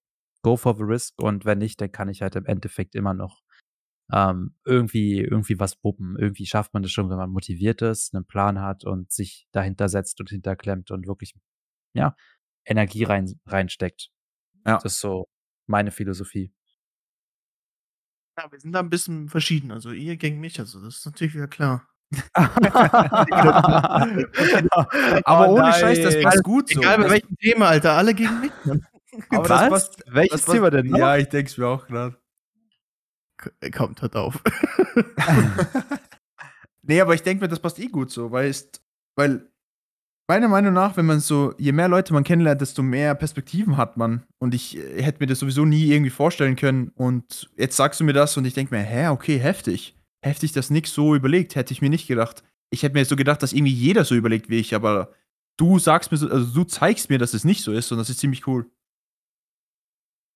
go 0.41 0.57
for 0.57 0.75
the 0.75 0.83
risk 0.83 1.21
und 1.21 1.45
wenn 1.45 1.59
nicht, 1.59 1.79
dann 1.81 1.91
kann 1.91 2.09
ich 2.09 2.21
halt 2.21 2.35
im 2.35 2.45
Endeffekt 2.45 2.95
immer 2.95 3.13
noch 3.13 3.41
ähm, 4.11 4.55
irgendwie, 4.65 5.19
irgendwie 5.19 5.59
was 5.59 5.75
puppen. 5.75 6.17
Irgendwie 6.17 6.45
schafft 6.45 6.73
man 6.73 6.83
das 6.83 6.91
schon, 6.91 7.09
wenn 7.09 7.17
man 7.17 7.29
motiviert 7.29 7.81
ist, 7.81 8.13
einen 8.13 8.25
Plan 8.25 8.59
hat 8.59 8.83
und 8.83 9.11
sich 9.11 9.47
dahinter 9.51 9.89
setzt 9.89 10.19
und 10.19 10.29
hinterklemmt 10.29 10.91
und 10.91 11.07
wirklich, 11.07 11.33
ja, 11.93 12.15
Energie 12.65 13.03
rein, 13.03 13.39
reinsteckt. 13.45 14.09
Ja. 14.65 14.75
Das 14.75 14.93
ist 14.93 14.99
so 14.99 15.29
meine 15.67 15.91
Philosophie. 15.91 16.53
Ja, 18.37 18.51
wir 18.51 18.59
sind 18.59 18.71
da 18.71 18.79
ein 18.79 18.89
bisschen 18.89 19.29
verschieden. 19.29 19.71
Also 19.71 19.91
ihr 19.91 20.17
gegen 20.17 20.39
mich, 20.39 20.59
also 20.59 20.81
das 20.81 20.97
ist 20.97 21.05
natürlich 21.05 21.35
wieder 21.35 21.47
klar. 21.47 21.87
Aber 25.25 25.49
ohne 25.49 25.69
oh 25.69 25.71
Scheiß, 25.71 26.01
das 26.01 26.21
passt 26.21 26.43
gut 26.43 26.69
so. 26.69 26.79
Egal 26.79 26.97
bei 26.99 27.09
welchem 27.09 27.35
Thema, 27.37 27.69
Alter, 27.69 27.93
alle 27.93 28.13
gegen 28.13 28.39
mich. 28.39 28.51
Aber 29.29 29.49
was? 29.49 29.59
Das 29.59 29.69
passt, 29.69 30.03
Welches 30.07 30.45
das 30.45 30.53
Thema 30.53 30.69
denn? 30.69 30.95
Ja, 30.95 31.17
ich 31.17 31.29
denke 31.29 31.49
es 31.49 31.57
mir 31.57 31.67
auch 31.67 31.87
gerade 31.87 32.15
kommt, 33.75 34.01
hört 34.01 34.15
auf. 34.15 34.41
nee, 36.81 37.01
aber 37.01 37.13
ich 37.13 37.23
denke 37.23 37.43
mir, 37.43 37.49
das 37.49 37.59
passt 37.59 37.79
eh 37.79 37.87
gut 37.87 38.11
so, 38.11 38.31
weil, 38.31 38.49
ist, 38.49 38.81
weil 39.15 39.49
meiner 40.27 40.47
Meinung 40.47 40.73
nach, 40.73 40.97
wenn 40.97 41.05
man 41.05 41.19
so, 41.19 41.53
je 41.57 41.71
mehr 41.71 41.87
Leute 41.87 42.13
man 42.13 42.23
kennenlernt, 42.23 42.61
desto 42.61 42.81
mehr 42.81 43.15
Perspektiven 43.15 43.77
hat 43.77 43.97
man. 43.97 44.23
Und 44.39 44.53
ich 44.53 44.77
äh, 44.77 45.01
hätte 45.01 45.19
mir 45.19 45.27
das 45.27 45.39
sowieso 45.39 45.65
nie 45.65 45.91
irgendwie 45.91 46.11
vorstellen 46.11 46.55
können. 46.55 46.89
Und 46.95 47.49
jetzt 47.57 47.75
sagst 47.75 47.99
du 47.99 48.03
mir 48.03 48.13
das 48.13 48.37
und 48.37 48.45
ich 48.45 48.53
denke 48.53 48.73
mir, 48.75 48.81
hä, 48.81 49.07
okay, 49.07 49.37
heftig. 49.37 49.95
Heftig, 50.23 50.53
dass 50.53 50.69
nix 50.69 50.93
so 50.93 51.15
überlegt, 51.15 51.55
hätte 51.55 51.73
ich 51.73 51.81
mir 51.81 51.89
nicht 51.89 52.07
gedacht. 52.07 52.43
Ich 52.69 52.81
hätte 52.83 52.95
mir 52.95 53.05
so 53.05 53.15
gedacht, 53.15 53.43
dass 53.43 53.53
irgendwie 53.53 53.73
jeder 53.73 54.05
so 54.05 54.15
überlegt 54.15 54.49
wie 54.49 54.59
ich, 54.59 54.73
aber 54.73 55.11
du 55.57 55.79
sagst 55.79 56.11
mir 56.11 56.17
so, 56.17 56.29
also 56.29 56.45
du 56.53 56.63
zeigst 56.63 57.09
mir, 57.09 57.19
dass 57.19 57.33
es 57.33 57.43
nicht 57.43 57.61
so 57.61 57.73
ist 57.73 57.91
und 57.91 57.97
das 57.97 58.09
ist 58.09 58.19
ziemlich 58.19 58.47
cool. 58.47 58.65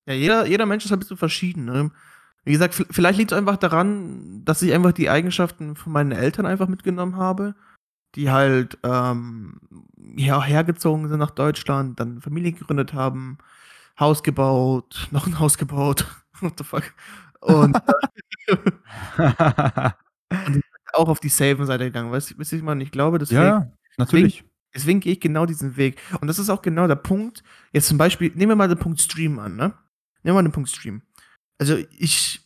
Ja, 0.05 0.13
jeder, 0.13 0.45
jeder 0.45 0.65
Mensch 0.65 0.85
ist 0.85 0.91
ein 0.91 0.99
bisschen 0.99 1.17
verschieden. 1.17 1.65
Ne? 1.65 1.91
Wie 2.43 2.51
gesagt, 2.51 2.75
vielleicht 2.91 3.17
liegt 3.17 3.31
es 3.31 3.37
einfach 3.37 3.57
daran, 3.57 4.43
dass 4.43 4.61
ich 4.61 4.73
einfach 4.73 4.91
die 4.91 5.09
Eigenschaften 5.09 5.75
von 5.75 5.93
meinen 5.93 6.11
Eltern 6.11 6.45
einfach 6.45 6.67
mitgenommen 6.67 7.15
habe, 7.15 7.55
die 8.15 8.29
halt 8.29 8.77
ähm, 8.83 9.59
ja, 10.17 10.43
hergezogen 10.43 11.07
sind 11.07 11.19
nach 11.19 11.31
Deutschland, 11.31 11.99
dann 11.99 12.21
Familie 12.21 12.51
gegründet 12.51 12.93
haben, 12.93 13.37
Haus 13.99 14.21
gebaut, 14.21 15.07
noch 15.11 15.27
ein 15.27 15.39
Haus 15.39 15.57
gebaut. 15.57 16.05
What 16.39 16.53
the 16.57 16.63
fuck? 16.63 16.83
Und, 17.41 17.77
und 20.47 20.63
auch 20.93 21.09
auf 21.09 21.19
die 21.19 21.29
Saven-Seite 21.29 21.85
gegangen. 21.85 22.11
Weißt 22.11 22.35
du, 22.37 22.55
ich 22.55 22.63
meine, 22.63 22.83
ich 22.83 22.91
glaube, 22.91 23.17
deswegen. 23.19 23.41
Ja, 23.41 23.71
natürlich. 23.97 24.35
Deswegen, 24.35 24.51
deswegen 24.73 24.99
gehe 24.99 25.13
ich 25.13 25.19
genau 25.19 25.45
diesen 25.45 25.77
Weg. 25.77 25.99
Und 26.21 26.27
das 26.27 26.39
ist 26.39 26.49
auch 26.49 26.61
genau 26.61 26.87
der 26.87 26.95
Punkt. 26.95 27.43
Jetzt 27.71 27.87
zum 27.87 27.97
Beispiel, 27.97 28.31
nehmen 28.35 28.51
wir 28.51 28.55
mal 28.55 28.67
den 28.67 28.79
Punkt 28.79 28.99
Stream 28.99 29.39
an, 29.39 29.55
ne? 29.55 29.73
Nehmen 30.23 30.35
wir 30.35 30.41
mal 30.41 30.43
den 30.43 30.51
Punkt 30.51 30.69
Stream 30.69 31.01
also 31.57 31.77
ich, 31.97 32.41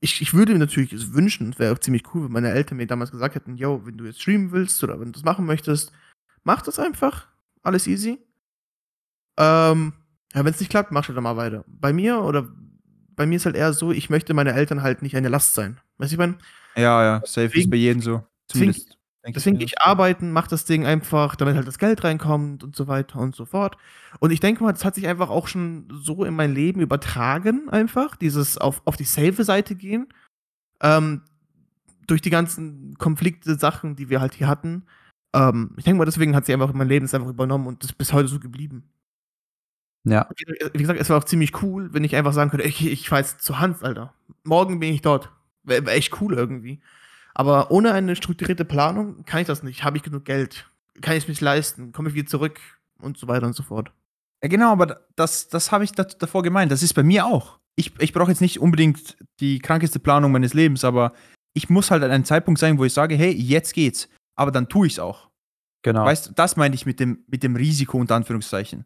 ich, 0.00 0.20
ich 0.20 0.34
würde 0.34 0.52
mir 0.52 0.58
natürlich 0.58 0.92
es 0.92 1.12
wünschen, 1.14 1.50
es 1.50 1.58
wäre 1.58 1.74
auch 1.74 1.78
ziemlich 1.78 2.14
cool, 2.14 2.24
wenn 2.24 2.32
meine 2.32 2.50
Eltern 2.50 2.76
mir 2.76 2.86
damals 2.86 3.10
gesagt 3.10 3.34
hätten, 3.34 3.56
yo, 3.56 3.84
wenn 3.84 3.96
du 3.96 4.04
jetzt 4.04 4.20
streamen 4.20 4.52
willst 4.52 4.82
oder 4.84 5.00
wenn 5.00 5.06
du 5.06 5.12
das 5.12 5.24
machen 5.24 5.46
möchtest, 5.46 5.92
mach 6.44 6.62
das 6.62 6.78
einfach. 6.78 7.28
Alles 7.62 7.86
easy. 7.86 8.18
Ähm, 9.38 9.92
ja, 10.34 10.44
wenn 10.44 10.52
es 10.52 10.60
nicht 10.60 10.70
klappt, 10.70 10.90
mach 10.90 11.06
halt 11.06 11.16
dann 11.16 11.24
mal 11.24 11.36
weiter. 11.36 11.64
Bei 11.68 11.92
mir 11.92 12.20
oder 12.20 12.48
bei 13.16 13.26
mir 13.26 13.36
ist 13.36 13.46
halt 13.46 13.56
eher 13.56 13.72
so, 13.72 13.92
ich 13.92 14.10
möchte 14.10 14.34
meine 14.34 14.52
Eltern 14.52 14.82
halt 14.82 15.02
nicht 15.02 15.16
eine 15.16 15.28
Last 15.28 15.54
sein. 15.54 15.80
Weißt 15.98 16.12
du, 16.12 16.14
ich 16.14 16.18
meine? 16.18 16.38
Ja, 16.76 17.02
ja, 17.02 17.20
safe 17.24 17.48
deswegen, 17.48 17.60
ist 17.64 17.70
bei 17.70 17.76
jedem 17.76 18.02
so. 18.02 18.22
Deswegen, 18.52 18.74
Denke 19.24 19.38
Deswegen 19.38 19.54
mir. 19.54 19.58
gehe 19.58 19.66
ich 19.66 19.80
arbeiten, 19.80 20.32
mache 20.32 20.50
das 20.50 20.64
Ding 20.64 20.84
einfach, 20.84 21.36
damit 21.36 21.54
halt 21.54 21.68
das 21.68 21.78
Geld 21.78 22.02
reinkommt 22.02 22.64
und 22.64 22.74
so 22.74 22.88
weiter 22.88 23.20
und 23.20 23.36
so 23.36 23.44
fort. 23.44 23.76
Und 24.18 24.32
ich 24.32 24.40
denke 24.40 24.64
mal, 24.64 24.72
das 24.72 24.84
hat 24.84 24.96
sich 24.96 25.06
einfach 25.06 25.30
auch 25.30 25.46
schon 25.46 25.86
so 25.92 26.24
in 26.24 26.34
mein 26.34 26.52
Leben 26.52 26.80
übertragen, 26.80 27.68
einfach. 27.70 28.16
Dieses 28.16 28.58
auf, 28.58 28.82
auf 28.84 28.96
die 28.96 29.04
safe 29.04 29.44
Seite 29.44 29.76
gehen. 29.76 30.08
Ähm, 30.80 31.22
durch 32.08 32.20
die 32.20 32.30
ganzen 32.30 32.96
Konflikte, 32.98 33.56
Sachen, 33.56 33.94
die 33.94 34.08
wir 34.08 34.20
halt 34.20 34.34
hier 34.34 34.48
hatten. 34.48 34.86
Ähm, 35.32 35.70
ich 35.76 35.84
denke 35.84 35.98
mal, 35.98 36.04
deswegen 36.04 36.34
hat 36.34 36.46
sie 36.46 36.52
einfach 36.52 36.70
in 36.70 36.78
mein 36.78 36.88
Leben 36.88 37.08
einfach 37.08 37.28
übernommen 37.28 37.68
und 37.68 37.84
ist 37.84 37.96
bis 37.96 38.12
heute 38.12 38.26
so 38.26 38.40
geblieben. 38.40 38.90
Ja, 40.04 40.28
Wie 40.72 40.78
gesagt, 40.78 41.00
es 41.00 41.08
war 41.10 41.18
auch 41.18 41.24
ziemlich 41.24 41.62
cool, 41.62 41.92
wenn 41.94 42.02
ich 42.04 42.16
einfach 42.16 42.32
sagen 42.32 42.50
könnte, 42.50 42.66
ich, 42.66 42.84
ich 42.84 43.08
fahr 43.08 43.20
jetzt 43.20 43.42
zu 43.42 43.60
Hans, 43.60 43.82
Alter. 43.82 44.12
Morgen 44.44 44.80
bin 44.80 44.92
ich 44.92 45.02
dort. 45.02 45.30
Wäre 45.62 45.86
wär 45.86 45.94
echt 45.94 46.20
cool 46.20 46.34
irgendwie. 46.34 46.80
Aber 47.34 47.70
ohne 47.70 47.92
eine 47.92 48.16
strukturierte 48.16 48.64
Planung 48.64 49.24
kann 49.24 49.40
ich 49.40 49.46
das 49.46 49.62
nicht. 49.62 49.84
Habe 49.84 49.96
ich 49.96 50.02
genug 50.02 50.24
Geld? 50.24 50.68
Kann 51.00 51.16
ich 51.16 51.22
es 51.24 51.28
mich 51.28 51.40
leisten? 51.40 51.92
Komme 51.92 52.08
ich 52.08 52.14
wieder 52.14 52.26
zurück? 52.26 52.60
Und 53.00 53.16
so 53.16 53.28
weiter 53.28 53.46
und 53.46 53.54
so 53.54 53.62
fort. 53.62 53.92
Ja, 54.42 54.48
genau, 54.48 54.72
aber 54.72 55.00
das, 55.16 55.48
das 55.48 55.70
habe 55.72 55.84
ich 55.84 55.92
da, 55.92 56.04
davor 56.04 56.42
gemeint. 56.42 56.72
Das 56.72 56.82
ist 56.82 56.94
bei 56.94 57.02
mir 57.04 57.24
auch. 57.26 57.58
Ich, 57.76 57.92
ich 58.00 58.12
brauche 58.12 58.30
jetzt 58.30 58.40
nicht 58.40 58.60
unbedingt 58.60 59.16
die 59.40 59.60
krankeste 59.60 59.98
Planung 59.98 60.32
meines 60.32 60.52
Lebens, 60.52 60.84
aber 60.84 61.12
ich 61.54 61.70
muss 61.70 61.90
halt 61.90 62.02
an 62.02 62.10
einem 62.10 62.24
Zeitpunkt 62.24 62.60
sein, 62.60 62.76
wo 62.78 62.84
ich 62.84 62.92
sage, 62.92 63.14
hey, 63.14 63.32
jetzt 63.32 63.72
geht's. 63.72 64.08
Aber 64.34 64.50
dann 64.50 64.68
tue 64.68 64.86
ich 64.88 64.94
es 64.94 64.98
auch. 64.98 65.30
genau. 65.82 66.04
Weißt 66.04 66.28
du, 66.28 66.32
das 66.34 66.56
meine 66.56 66.74
ich 66.74 66.86
mit 66.86 67.00
dem, 67.00 67.24
mit 67.28 67.42
dem 67.42 67.56
Risiko 67.56 67.98
unter 67.98 68.16
Anführungszeichen. 68.16 68.84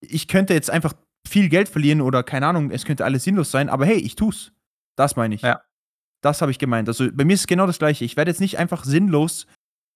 Ich 0.00 0.28
könnte 0.28 0.54
jetzt 0.54 0.70
einfach 0.70 0.94
viel 1.28 1.48
Geld 1.48 1.68
verlieren 1.68 2.00
oder 2.00 2.22
keine 2.22 2.46
Ahnung, 2.46 2.70
es 2.70 2.84
könnte 2.84 3.04
alles 3.04 3.24
sinnlos 3.24 3.50
sein, 3.50 3.68
aber 3.68 3.86
hey, 3.86 3.98
ich 3.98 4.16
tu's. 4.16 4.52
Das 4.96 5.16
meine 5.16 5.34
ich. 5.34 5.42
Ja. 5.42 5.62
Das 6.22 6.40
habe 6.42 6.50
ich 6.50 6.58
gemeint. 6.58 6.88
Also 6.88 7.08
bei 7.12 7.24
mir 7.24 7.34
ist 7.34 7.40
es 7.40 7.46
genau 7.46 7.66
das 7.66 7.78
gleiche. 7.78 8.04
Ich 8.04 8.16
werde 8.16 8.30
jetzt 8.30 8.40
nicht 8.40 8.58
einfach 8.58 8.84
sinnlos, 8.84 9.46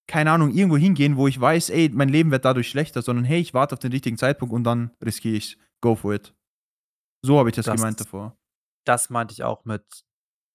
keine 0.07 0.31
Ahnung, 0.31 0.51
irgendwo 0.51 0.77
hingehen, 0.77 1.17
wo 1.17 1.27
ich 1.27 1.39
weiß, 1.39 1.69
ey, 1.71 1.89
mein 1.93 2.09
Leben 2.09 2.31
wird 2.31 2.45
dadurch 2.45 2.69
schlechter, 2.69 3.01
sondern 3.01 3.25
hey, 3.25 3.39
ich 3.39 3.53
warte 3.53 3.73
auf 3.73 3.79
den 3.79 3.91
richtigen 3.91 4.17
Zeitpunkt 4.17 4.53
und 4.53 4.63
dann 4.63 4.91
riskiere 5.03 5.35
ich 5.35 5.57
Go 5.81 5.95
for 5.95 6.13
it. 6.13 6.33
So 7.23 7.37
habe 7.39 7.49
ich 7.49 7.55
das, 7.55 7.65
Das- 7.65 7.75
gemeint 7.75 7.99
davor. 7.99 8.37
das 8.85 9.09
meinte 9.09 9.33
ich 9.33 9.43
auch 9.43 9.65
mit 9.65 9.83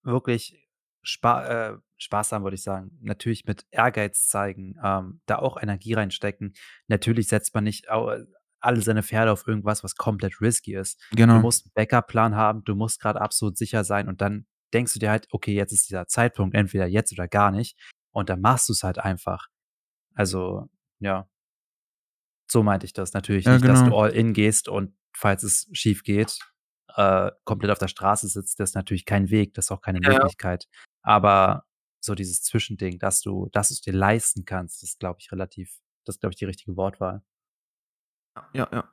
wirklich 0.04 0.56
Spa 1.02 1.46
äh, 1.72 1.78
Spaß 1.98 2.32
haben, 2.32 2.44
würde 2.44 2.54
ich 2.56 2.62
sagen. 2.62 2.96
Natürlich 3.00 3.44
mit 3.44 3.64
Ehrgeiz 3.70 4.28
zeigen, 4.28 4.76
ähm, 4.82 5.20
da 5.26 5.36
auch 5.38 5.60
Energie 5.60 5.94
reinstecken. 5.94 6.54
Natürlich 6.88 7.28
setzt 7.28 7.54
man 7.54 7.64
nicht 7.64 7.88
alle 8.60 8.80
seine 8.82 9.02
Pferde 9.02 9.32
auf 9.32 9.46
irgendwas, 9.46 9.82
was 9.84 9.96
komplett 9.96 10.40
risky 10.40 10.74
ist. 10.74 11.00
Du 11.10 11.16
Genau. 11.16 11.40
musst 11.40 11.66
einen 11.66 11.72
Backup-Plan 11.74 12.36
haben, 12.36 12.62
du 12.64 12.74
musst 12.74 13.00
gerade 13.00 13.20
absolut 13.20 13.56
sicher 13.58 13.84
sein 13.84 14.08
und 14.08 14.20
dann 14.20 14.46
denkst 14.74 14.92
du 14.92 14.98
dir 15.00 15.10
halt, 15.10 15.26
okay, 15.30 15.54
jetzt 15.54 15.72
ist 15.72 15.88
dieser 15.90 16.06
Zeitpunkt, 16.06 16.54
entweder 16.54 16.86
jetzt 16.86 17.12
oder 17.12 17.26
gar 17.28 17.50
nicht. 17.50 17.76
Und 18.12 18.28
dann 18.28 18.40
machst 18.40 18.68
du 18.68 18.72
es 18.72 18.82
halt 18.82 18.98
einfach. 18.98 19.48
Also, 20.14 20.68
ja. 21.00 21.28
So 22.50 22.62
meinte 22.62 22.86
ich 22.86 22.92
das. 22.92 23.12
Natürlich 23.12 23.44
Ja, 23.46 23.54
nicht, 23.54 23.66
dass 23.66 23.80
du 23.80 23.84
genau. 23.86 24.00
all 24.02 24.10
in 24.10 24.32
gehst 24.32 24.68
und 24.68 24.94
falls 25.16 25.42
es 25.42 25.68
schief 25.72 26.02
geht, 26.02 26.38
äh, 26.96 27.30
komplett 27.44 27.70
auf 27.70 27.78
der 27.78 27.88
Straße 27.88 28.26
sitzt, 28.28 28.58
das 28.60 28.70
ist 28.70 28.74
natürlich 28.74 29.04
kein 29.04 29.30
Weg, 29.30 29.54
das 29.54 29.66
ist 29.66 29.70
auch 29.70 29.80
keine 29.80 30.00
Ja. 30.02 30.14
Möglichkeit. 30.14 30.66
Aber 31.02 31.64
so 32.00 32.14
dieses 32.14 32.42
Zwischending, 32.42 32.98
dass 32.98 33.20
du, 33.20 33.48
dass 33.52 33.68
du 33.68 33.74
es 33.74 33.80
dir 33.80 33.92
leisten 33.92 34.44
kannst, 34.44 34.82
das 34.82 34.98
glaube 34.98 35.18
ich 35.20 35.30
relativ, 35.32 35.78
das 36.04 36.16
ist, 36.16 36.20
glaube 36.20 36.32
ich, 36.32 36.38
die 36.38 36.46
richtige 36.46 36.76
Wortwahl. 36.76 37.22
Ja, 38.52 38.68
ja. 38.72 38.84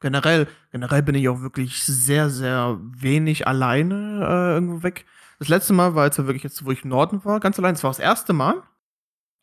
Generell, 0.00 0.46
generell 0.72 1.02
bin 1.02 1.14
ich 1.14 1.28
auch 1.28 1.40
wirklich 1.40 1.82
sehr, 1.82 2.28
sehr 2.28 2.78
wenig 2.80 3.46
alleine 3.46 4.20
äh, 4.22 4.54
irgendwo 4.54 4.82
weg. 4.82 5.06
Das 5.38 5.48
letzte 5.48 5.72
Mal 5.72 5.94
war 5.94 6.04
jetzt 6.04 6.18
ja 6.18 6.26
wirklich 6.26 6.42
jetzt, 6.42 6.64
wo 6.64 6.70
ich 6.70 6.84
im 6.84 6.90
Norden 6.90 7.24
war, 7.24 7.40
ganz 7.40 7.58
allein. 7.58 7.74
Das 7.74 7.82
war 7.82 7.90
das 7.90 7.98
erste 7.98 8.32
Mal. 8.32 8.62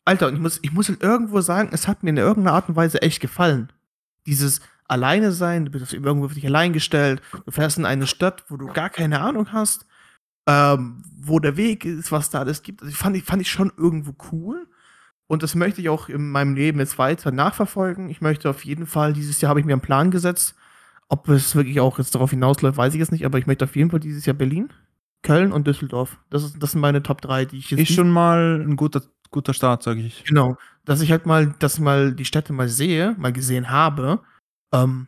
Alter, 0.04 0.28
und 0.28 0.34
ich 0.34 0.40
muss, 0.40 0.58
ich 0.62 0.72
muss 0.72 0.88
halt 0.88 1.02
irgendwo 1.02 1.40
sagen, 1.40 1.70
es 1.72 1.88
hat 1.88 2.02
mir 2.02 2.10
in 2.10 2.18
irgendeiner 2.18 2.54
Art 2.54 2.68
und 2.68 2.76
Weise 2.76 3.02
echt 3.02 3.20
gefallen. 3.20 3.72
Dieses 4.26 4.60
Alleine 4.86 5.32
sein, 5.32 5.64
du 5.64 5.70
bist 5.70 5.92
irgendwo 5.94 6.28
für 6.28 6.34
dich 6.34 6.46
allein 6.46 6.72
gestellt, 6.74 7.22
du 7.46 7.50
fährst 7.50 7.78
in 7.78 7.86
eine 7.86 8.06
Stadt, 8.06 8.44
wo 8.48 8.56
du 8.56 8.66
gar 8.66 8.90
keine 8.90 9.20
Ahnung 9.20 9.50
hast, 9.52 9.86
ähm, 10.46 11.02
wo 11.16 11.38
der 11.38 11.56
Weg 11.56 11.86
ist, 11.86 12.12
was 12.12 12.28
da 12.28 12.40
alles 12.40 12.62
gibt. 12.62 12.82
Also 12.82 12.94
fand, 12.94 13.16
ich 13.16 13.24
fand 13.24 13.40
ich 13.40 13.50
schon 13.50 13.72
irgendwo 13.76 14.14
cool. 14.30 14.66
Und 15.26 15.42
das 15.42 15.54
möchte 15.54 15.80
ich 15.80 15.88
auch 15.88 16.08
in 16.08 16.30
meinem 16.30 16.54
Leben 16.54 16.78
jetzt 16.80 16.98
weiter 16.98 17.30
nachverfolgen. 17.32 18.10
Ich 18.10 18.20
möchte 18.20 18.50
auf 18.50 18.64
jeden 18.64 18.86
Fall, 18.86 19.12
dieses 19.14 19.40
Jahr 19.40 19.50
habe 19.50 19.60
ich 19.60 19.66
mir 19.66 19.72
einen 19.72 19.80
Plan 19.80 20.10
gesetzt. 20.10 20.54
Ob 21.08 21.28
es 21.28 21.54
wirklich 21.54 21.80
auch 21.80 21.98
jetzt 21.98 22.14
darauf 22.14 22.30
hinausläuft, 22.30 22.76
weiß 22.76 22.94
ich 22.94 23.00
jetzt 23.00 23.12
nicht, 23.12 23.24
aber 23.24 23.38
ich 23.38 23.46
möchte 23.46 23.64
auf 23.64 23.76
jeden 23.76 23.90
Fall 23.90 24.00
dieses 24.00 24.26
Jahr 24.26 24.34
Berlin, 24.34 24.72
Köln 25.22 25.52
und 25.52 25.66
Düsseldorf. 25.66 26.18
Das, 26.30 26.42
ist, 26.44 26.62
das 26.62 26.72
sind 26.72 26.80
meine 26.80 27.02
Top 27.02 27.20
3, 27.20 27.44
die 27.46 27.58
ich 27.58 27.70
jetzt. 27.70 27.80
Ist 27.80 27.94
schon 27.94 28.10
mal 28.10 28.62
ein 28.66 28.76
guter, 28.76 29.02
guter 29.30 29.54
Start, 29.54 29.82
sage 29.82 30.00
ich. 30.00 30.24
Genau. 30.24 30.56
Dass 30.84 31.00
ich 31.00 31.10
halt 31.10 31.24
mal, 31.26 31.54
dass 31.58 31.74
ich 31.74 31.80
mal 31.80 32.12
die 32.12 32.24
Städte 32.24 32.52
mal 32.52 32.68
sehe, 32.68 33.14
mal 33.18 33.32
gesehen 33.32 33.70
habe. 33.70 34.20
Ähm, 34.72 35.06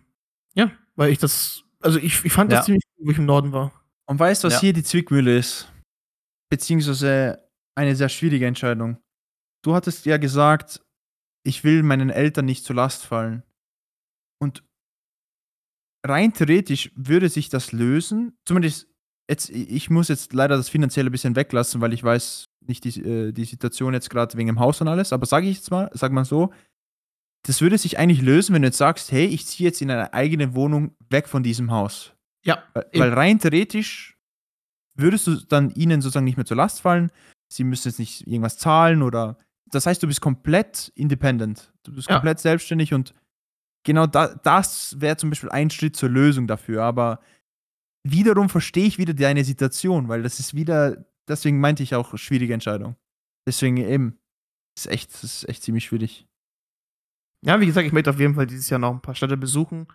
ja, 0.54 0.70
weil 0.96 1.10
ich 1.12 1.18
das, 1.18 1.64
also 1.80 1.98
ich, 1.98 2.24
ich 2.24 2.32
fand 2.32 2.52
das 2.52 2.60
Ja. 2.60 2.64
ziemlich 2.64 2.84
cool, 2.98 3.06
wo 3.06 3.10
ich 3.10 3.18
im 3.18 3.26
Norden 3.26 3.52
war. 3.52 3.72
Und 4.06 4.18
weißt 4.18 4.44
du, 4.44 4.46
was 4.48 4.54
Ja. 4.54 4.60
hier 4.60 4.72
die 4.72 4.84
Zwickmühle 4.84 5.36
ist? 5.36 5.70
Beziehungsweise 6.50 7.38
eine 7.74 7.96
sehr 7.96 8.08
schwierige 8.08 8.46
Entscheidung. 8.46 8.98
Du 9.66 9.74
hattest 9.74 10.06
ja 10.06 10.16
gesagt, 10.16 10.80
ich 11.44 11.64
will 11.64 11.82
meinen 11.82 12.08
Eltern 12.08 12.44
nicht 12.44 12.64
zur 12.64 12.76
Last 12.76 13.04
fallen. 13.04 13.42
Und 14.40 14.62
rein 16.06 16.32
theoretisch 16.32 16.92
würde 16.94 17.28
sich 17.28 17.48
das 17.48 17.72
lösen. 17.72 18.38
Zumindest 18.44 18.86
jetzt, 19.28 19.50
ich 19.50 19.90
muss 19.90 20.06
jetzt 20.06 20.32
leider 20.32 20.56
das 20.56 20.68
Finanzielle 20.68 21.10
ein 21.10 21.12
bisschen 21.12 21.34
weglassen, 21.34 21.80
weil 21.80 21.92
ich 21.92 22.04
weiß 22.04 22.44
nicht 22.64 22.84
die, 22.84 23.00
äh, 23.00 23.32
die 23.32 23.44
Situation 23.44 23.92
jetzt 23.92 24.08
gerade 24.08 24.38
wegen 24.38 24.46
dem 24.46 24.60
Haus 24.60 24.80
und 24.80 24.86
alles. 24.86 25.12
Aber 25.12 25.26
sage 25.26 25.48
ich 25.48 25.56
jetzt 25.56 25.72
mal, 25.72 25.90
sag 25.92 26.12
mal 26.12 26.24
so, 26.24 26.52
das 27.42 27.60
würde 27.60 27.76
sich 27.76 27.98
eigentlich 27.98 28.22
lösen, 28.22 28.54
wenn 28.54 28.62
du 28.62 28.68
jetzt 28.68 28.78
sagst, 28.78 29.10
hey, 29.10 29.26
ich 29.26 29.46
ziehe 29.46 29.68
jetzt 29.68 29.82
in 29.82 29.90
eine 29.90 30.14
eigene 30.14 30.54
Wohnung 30.54 30.94
weg 31.08 31.26
von 31.26 31.42
diesem 31.42 31.72
Haus. 31.72 32.14
Ja, 32.44 32.62
Weil, 32.72 32.86
weil 32.94 33.14
rein 33.14 33.40
theoretisch 33.40 34.16
würdest 34.94 35.26
du 35.26 35.34
dann 35.34 35.72
ihnen 35.72 36.02
sozusagen 36.02 36.24
nicht 36.24 36.36
mehr 36.36 36.46
zur 36.46 36.56
Last 36.56 36.82
fallen. 36.82 37.10
Sie 37.52 37.64
müssen 37.64 37.88
jetzt 37.88 37.98
nicht 37.98 38.28
irgendwas 38.28 38.58
zahlen 38.58 39.02
oder. 39.02 39.38
Das 39.70 39.86
heißt, 39.86 40.02
du 40.02 40.06
bist 40.06 40.20
komplett 40.20 40.92
independent. 40.94 41.72
Du 41.82 41.92
bist 41.92 42.08
Ja. 42.08 42.14
komplett 42.16 42.38
selbstständig 42.38 42.94
und 42.94 43.14
genau 43.84 44.06
da, 44.06 44.28
das 44.34 45.00
wäre 45.00 45.16
zum 45.16 45.30
Beispiel 45.30 45.50
ein 45.50 45.70
Schritt 45.70 45.96
zur 45.96 46.08
Lösung 46.08 46.46
dafür. 46.46 46.82
Aber 46.84 47.20
wiederum 48.06 48.48
verstehe 48.48 48.86
ich 48.86 48.98
wieder 48.98 49.14
deine 49.14 49.44
Situation, 49.44 50.08
weil 50.08 50.22
das 50.22 50.38
ist 50.40 50.54
wieder, 50.54 51.04
deswegen 51.28 51.60
meinte 51.60 51.82
ich 51.82 51.94
auch 51.94 52.16
schwierige 52.16 52.54
Entscheidung. 52.54 52.96
Deswegen 53.48 53.76
eben, 53.78 54.18
ist 54.76 54.86
echt, 54.88 55.22
ist 55.24 55.48
echt 55.48 55.62
ziemlich 55.62 55.84
schwierig. 55.86 56.26
Ja, 57.44 57.60
wie 57.60 57.66
gesagt, 57.66 57.86
ich 57.86 57.92
möchte 57.92 58.10
auf 58.10 58.18
jeden 58.18 58.34
Fall 58.34 58.46
dieses 58.46 58.68
Jahr 58.70 58.78
noch 58.80 58.92
ein 58.92 59.00
paar 59.02 59.14
Städte 59.14 59.36
besuchen. 59.36 59.86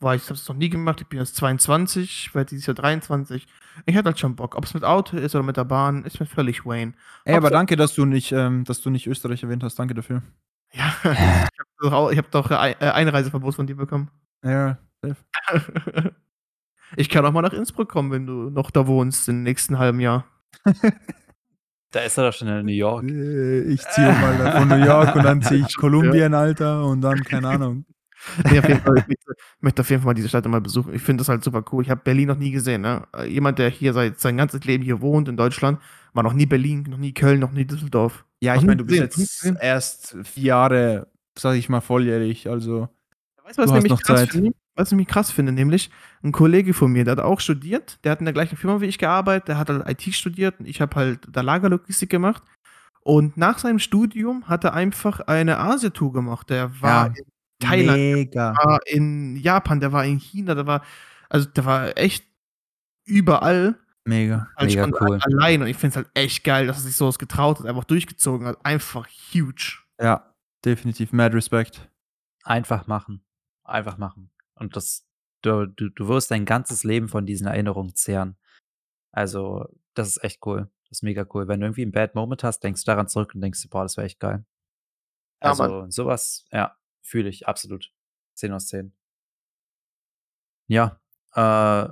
Weil 0.00 0.16
ich 0.18 0.24
habe 0.24 0.34
es 0.34 0.46
noch 0.48 0.56
nie 0.56 0.68
gemacht. 0.68 1.00
Ich 1.00 1.06
bin 1.06 1.18
jetzt 1.18 1.36
22, 1.36 2.34
werde 2.34 2.50
dieses 2.50 2.66
Jahr 2.66 2.74
23. 2.74 3.46
Ich 3.86 3.94
hätte 3.94 4.06
halt 4.06 4.18
schon 4.18 4.36
Bock. 4.36 4.54
Ob 4.56 4.64
es 4.64 4.74
mit 4.74 4.84
Auto 4.84 5.16
ist 5.16 5.34
oder 5.34 5.42
mit 5.44 5.56
der 5.56 5.64
Bahn, 5.64 6.04
ist 6.04 6.20
mir 6.20 6.26
völlig 6.26 6.66
Wayne. 6.66 6.92
Ey, 7.24 7.34
aber 7.34 7.46
Hauptsache- 7.46 7.52
danke, 7.52 7.76
dass 7.76 7.94
du 7.94 8.04
nicht, 8.04 8.30
ähm, 8.32 8.64
dass 8.64 8.82
du 8.82 8.90
nicht 8.90 9.06
Österreich 9.06 9.42
erwähnt 9.42 9.62
hast. 9.62 9.78
Danke 9.78 9.94
dafür. 9.94 10.22
Ja, 10.72 10.94
ich 11.02 11.08
habe 11.08 11.50
doch, 11.80 12.10
ich 12.12 12.18
hab 12.18 12.30
doch 12.30 12.50
äh, 12.50 12.74
Einreiseverbot 12.80 13.54
von 13.54 13.66
dir 13.66 13.76
bekommen. 13.76 14.10
Ja, 14.44 14.78
Ich 16.96 17.08
kann 17.08 17.24
auch 17.26 17.32
mal 17.32 17.42
nach 17.42 17.52
Innsbruck 17.52 17.88
kommen, 17.88 18.10
wenn 18.12 18.26
du 18.26 18.50
noch 18.50 18.70
da 18.70 18.86
wohnst 18.86 19.28
im 19.28 19.42
nächsten 19.42 19.78
halben 19.78 20.00
Jahr. 20.00 20.24
Da 21.92 22.00
ist 22.00 22.18
er 22.18 22.24
doch 22.30 22.36
schon 22.36 22.48
in 22.48 22.66
New 22.66 22.72
York. 22.72 23.04
Äh, 23.04 23.60
Ich 23.72 23.80
ziehe 23.88 24.08
mal 24.12 24.52
von 24.58 24.68
New 24.68 24.84
York 24.84 25.14
und 25.14 25.22
dann 25.24 25.40
ziehe 25.40 25.64
ich 25.66 25.76
Kolumbien, 25.78 26.34
Alter, 26.34 26.84
und 26.84 27.00
dann, 27.00 27.22
keine 27.22 27.48
Ahnung. 27.48 27.86
Nee, 28.50 28.58
auf 28.58 28.68
jeden 28.68 28.80
Fall, 28.80 29.04
ich 29.08 29.16
möchte- 29.60 29.82
auf 29.82 29.90
jeden 29.90 30.02
Fall 30.02 30.10
mal 30.10 30.14
diese 30.14 30.28
Stadt 30.28 30.46
mal 30.46 30.60
besuchen. 30.60 30.94
Ich 30.94 31.02
finde 31.02 31.20
das 31.22 31.28
halt 31.28 31.42
super 31.44 31.64
cool. 31.72 31.82
Ich 31.82 31.90
habe 31.90 32.00
Berlin 32.04 32.28
noch 32.28 32.36
nie 32.38 32.50
gesehen. 32.50 32.82
Ne? 32.82 33.02
Äh, 33.16 33.26
Jemand, 33.28 33.58
der 33.58 33.70
hier 33.70 33.92
seit 33.92 34.18
sein 34.20 34.36
ganzes 34.36 34.64
Leben 34.64 34.82
hier 34.84 35.00
wohnt 35.00 35.28
in 35.28 35.36
Deutschland, 35.36 35.80
war 36.12 36.22
noch 36.22 36.32
nie 36.32 36.46
Berlin, 36.46 36.86
noch 36.88 36.98
nie 36.98 37.12
Köln, 37.12 37.40
noch 37.40 37.52
nie 37.52 37.64
Düsseldorf. 37.64 38.24
Ja, 38.40 38.54
ich 38.54 38.62
meine, 38.62 38.76
du 38.76 38.84
bist 38.84 38.98
jetzt 39.00 39.54
erst 39.60 40.16
vier 40.24 40.44
Jahre, 40.44 41.06
sag 41.38 41.54
ich 41.56 41.68
mal, 41.68 41.80
volljährig, 41.80 42.48
also. 42.48 42.88
Weißt 43.44 43.58
du, 43.58 43.62
was 43.62 43.70
Du 43.70 43.74
nämlich 43.76 44.02
krass 44.02 44.28
finde? 44.28 44.52
Was 44.74 44.88
ich 44.88 44.92
nämlich 44.92 45.08
krass 45.08 45.30
finde, 45.30 45.52
nämlich 45.52 45.90
ein 46.22 46.32
Kollege 46.32 46.74
von 46.74 46.92
mir, 46.92 47.04
der 47.04 47.12
hat 47.12 47.20
auch 47.20 47.40
studiert, 47.40 47.98
der 48.04 48.12
hat 48.12 48.18
in 48.18 48.26
der 48.26 48.34
gleichen 48.34 48.56
Firma 48.58 48.80
wie 48.82 48.86
ich 48.86 48.98
gearbeitet, 48.98 49.48
der 49.48 49.58
hat 49.58 49.70
halt 49.70 49.88
IT 49.88 50.14
studiert 50.14 50.60
und 50.60 50.66
ich 50.66 50.82
habe 50.82 50.94
halt 50.96 51.20
da 51.30 51.40
Lagerlogistik 51.40 52.10
gemacht. 52.10 52.42
Und 53.00 53.36
nach 53.38 53.58
seinem 53.58 53.78
Studium 53.78 54.48
hat 54.48 54.64
er 54.64 54.74
einfach 54.74 55.20
eine 55.20 55.58
Asia-Tour 55.60 56.12
gemacht. 56.12 56.50
Der 56.50 56.70
war 56.82 57.06
Ja, 57.06 57.12
in 57.14 57.24
Thailand, 57.60 57.98
Mega. 57.98 58.52
der 58.52 58.64
war 58.64 58.80
in 58.86 59.36
Japan, 59.36 59.80
der 59.80 59.92
war 59.92 60.04
in 60.04 60.18
China, 60.18 60.54
der 60.54 60.66
war, 60.66 60.84
also 61.28 61.48
der 61.48 61.64
war 61.64 61.96
echt 61.96 62.24
überall 63.04 63.78
Mega. 64.04 64.48
halt 64.56 64.70
Mega 64.70 64.88
cool. 65.00 65.18
allein. 65.22 65.62
Und 65.62 65.68
ich 65.68 65.76
finde 65.76 65.90
es 65.90 65.96
halt 65.96 66.10
echt 66.14 66.44
geil, 66.44 66.66
dass 66.66 66.78
er 66.78 66.82
sich 66.82 66.96
sowas 66.96 67.18
getraut 67.18 67.58
hat, 67.58 67.66
einfach 67.66 67.84
durchgezogen 67.84 68.46
hat. 68.46 68.64
Einfach 68.64 69.08
huge. 69.32 69.78
Ja, 70.00 70.34
definitiv. 70.64 71.12
Mad 71.12 71.34
Respect. 71.34 71.90
Einfach 72.44 72.86
machen. 72.86 73.24
Einfach 73.64 73.98
machen. 73.98 74.30
Und 74.54 74.76
das, 74.76 75.06
du, 75.42 75.66
du, 75.66 75.88
du 75.88 76.08
wirst 76.08 76.30
dein 76.30 76.44
ganzes 76.44 76.84
Leben 76.84 77.08
von 77.08 77.26
diesen 77.26 77.46
Erinnerungen 77.46 77.94
zehren. 77.94 78.36
Also, 79.12 79.66
das 79.94 80.08
ist 80.08 80.22
echt 80.22 80.44
cool. 80.46 80.70
Das 80.88 80.98
ist 80.98 81.02
mega 81.02 81.26
cool. 81.34 81.48
Wenn 81.48 81.60
du 81.60 81.66
irgendwie 81.66 81.82
einen 81.82 81.92
Bad 81.92 82.14
Moment 82.14 82.44
hast, 82.44 82.60
denkst 82.62 82.84
du 82.84 82.90
daran 82.90 83.08
zurück 83.08 83.34
und 83.34 83.40
denkst, 83.40 83.66
boah, 83.70 83.82
das 83.82 83.96
wäre 83.96 84.06
echt 84.06 84.20
geil. 84.20 84.44
Ja, 85.42 85.50
Also, 85.50 85.86
sowas, 85.90 86.44
ja, 86.52 86.76
fühle 87.06 87.28
ich 87.28 87.46
absolut. 87.48 87.92
10 88.34 88.52
aus 88.52 88.66
10. 88.68 88.92
Ja, 90.68 91.00
äh, 91.34 91.88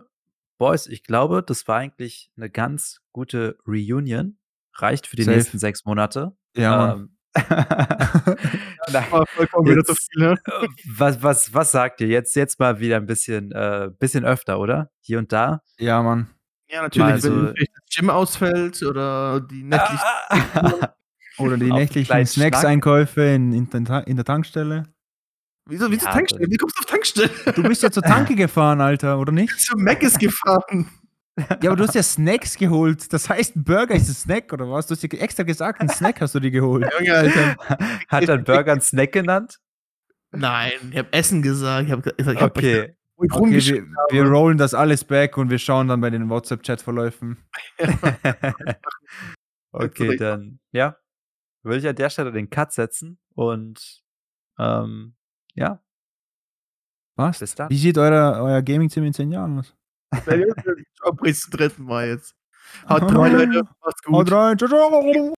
Boys, 0.59 0.87
ich 0.87 1.03
glaube, 1.05 1.43
das 1.43 1.67
war 1.69 1.79
eigentlich 1.79 2.31
'ne 2.37 2.51
ganz 2.51 3.01
gute 3.13 3.59
Reunion. 3.67 4.39
Reicht 4.77 5.07
für 5.07 5.17
die 5.17 5.23
Safe. 5.25 5.37
nächsten 5.37 5.59
6 5.59 5.85
Monate. 5.85 6.37
Ja. 6.57 6.95
Ähm, 6.95 7.17
nein, 7.37 9.11
War 9.11 9.27
vollkommen 9.27 9.69
wieder 9.69 9.85
zu 9.85 9.93
jetzt, 9.93 10.09
viel, 10.13 10.23
ne? 10.23 10.33
äh, 10.47 10.69
was 10.97 11.23
was 11.23 11.53
was 11.55 11.73
sagt 11.73 12.01
ihr? 12.01 12.07
Jetzt 12.09 12.35
jetzt 12.37 12.61
mal 12.61 12.79
wieder 12.81 12.97
'n 12.99 13.07
bisschen 13.07 13.51
äh, 13.53 13.91
bisschen 13.99 14.25
öfter, 14.25 14.61
oder? 14.61 14.91
Hier 15.01 15.19
und 15.19 15.33
da? 15.33 15.61
Ja, 15.79 16.03
Mann. 16.03 16.29
Ja, 16.69 16.83
natürlich, 16.83 17.07
Mal 17.09 17.23
wenn 17.23 17.55
das 17.75 17.95
Gym 17.95 18.11
ausfällt 18.11 18.83
oder 18.83 19.41
die 19.41 19.63
nächtlichen 19.65 20.87
Oder 21.39 21.57
die 21.57 21.73
nächtlichen. 21.73 22.27
Snacks-Einkäufe 22.27 23.23
in 23.23 23.53
in 23.53 23.69
in 24.07 24.17
der 24.17 24.25
Tankstelle. 24.25 24.94
Wieso 25.67 25.91
wieso 25.91 26.05
Ja, 26.07 26.13
Tankstelle? 26.13 26.51
Wie 26.51 26.57
kommst 26.57 26.77
du 26.77 26.81
auf 26.81 26.87
Tankstelle? 26.87 27.31
Du 27.55 27.63
bist 27.65 27.83
ja 27.83 27.91
zur 27.91 28.03
Tanke 28.05 28.35
gefahren, 28.35 28.81
Alter, 28.81 29.19
oder 29.19 29.33
nicht? 29.33 29.53
Zu 29.59 29.77
Mc's 29.79 30.19
gefahren. 30.19 30.91
Ja, 31.63 31.71
aber 31.71 31.77
du 31.77 31.85
hast 31.85 31.95
ja 31.95 32.03
Snacks 32.03 32.57
geholt. 32.57 33.13
Das 33.13 33.29
heißt, 33.29 33.57
'n 33.57 33.65
Burger 33.65 33.95
ist 33.95 34.09
'n 34.09 34.15
Snack 34.15 34.53
oder 34.53 34.71
was? 34.71 34.87
Du 34.87 34.95
hast 34.95 35.03
ja 35.03 35.09
extra 35.19 35.43
gesagt, 35.43 35.83
'n 35.83 35.89
Snack 35.89 36.21
hast 36.21 36.35
du 36.35 36.41
dir 36.41 36.51
geholt. 36.51 36.93
Junge, 36.99 37.15
Alter. 37.15 37.57
Hat 38.09 38.29
er 38.29 38.35
'n 38.37 38.45
Burger 38.45 38.73
'n 38.73 38.81
Snack 38.81 39.13
genannt? 39.13 39.59
Nein, 40.33 40.73
ich 40.93 40.99
habe 40.99 41.13
Essen 41.13 41.43
gesagt. 41.43 41.87
Ich 41.87 41.93
habe 41.93 42.15
ich 42.17 42.27
habe 42.27 42.41
Okay. 42.45 42.95
Okay, 43.31 43.35
rumgeschickt 43.35 43.83
wir, 44.11 44.25
wir 44.25 44.31
rollen 44.31 44.59
das 44.59 44.75
alles 44.75 45.05
back 45.05 45.37
und 45.39 45.51
wir 45.51 45.59
schauen 45.59 45.89
dann 45.89 46.01
bei 46.01 46.11
den 46.11 46.29
WhatsApp-Chat-Verläufen. 46.29 47.39
Okay, 49.73 50.15
dann, 50.15 50.61
ja, 50.73 50.97
würde 51.65 51.79
ich 51.81 51.89
an 51.89 51.97
der 51.97 52.11
Stelle 52.11 52.33
den 52.33 52.51
Cut 52.51 52.73
setzen 52.73 53.19
und, 53.35 54.03
ähm, 54.59 55.15
ja. 55.55 55.81
Was? 57.17 57.39
Bis 57.39 57.55
dann. 57.55 57.71
Wie 57.71 57.79
sieht 57.79 57.97
euer 57.97 58.43
euer 58.43 58.63
Gaming-Zimmer 58.63 59.07
in 59.07 59.13
10 59.15 59.31
Jahren 59.33 59.59
aus? 59.61 59.75
Ciao, 60.97 61.13
bis 61.13 61.41
zum 61.43 61.51
dritten 61.53 61.85
Mal 61.85 62.09
jetzt. 62.09 62.35
Haut 62.89 63.03
rein, 63.17 63.33
Leute. 63.33 63.63
Macht's 63.83 64.03
Haut 64.07 64.27
gut. 64.27 64.33
rein. 64.33 64.59
Ciao, 64.59 64.69
ciao. 64.69 65.35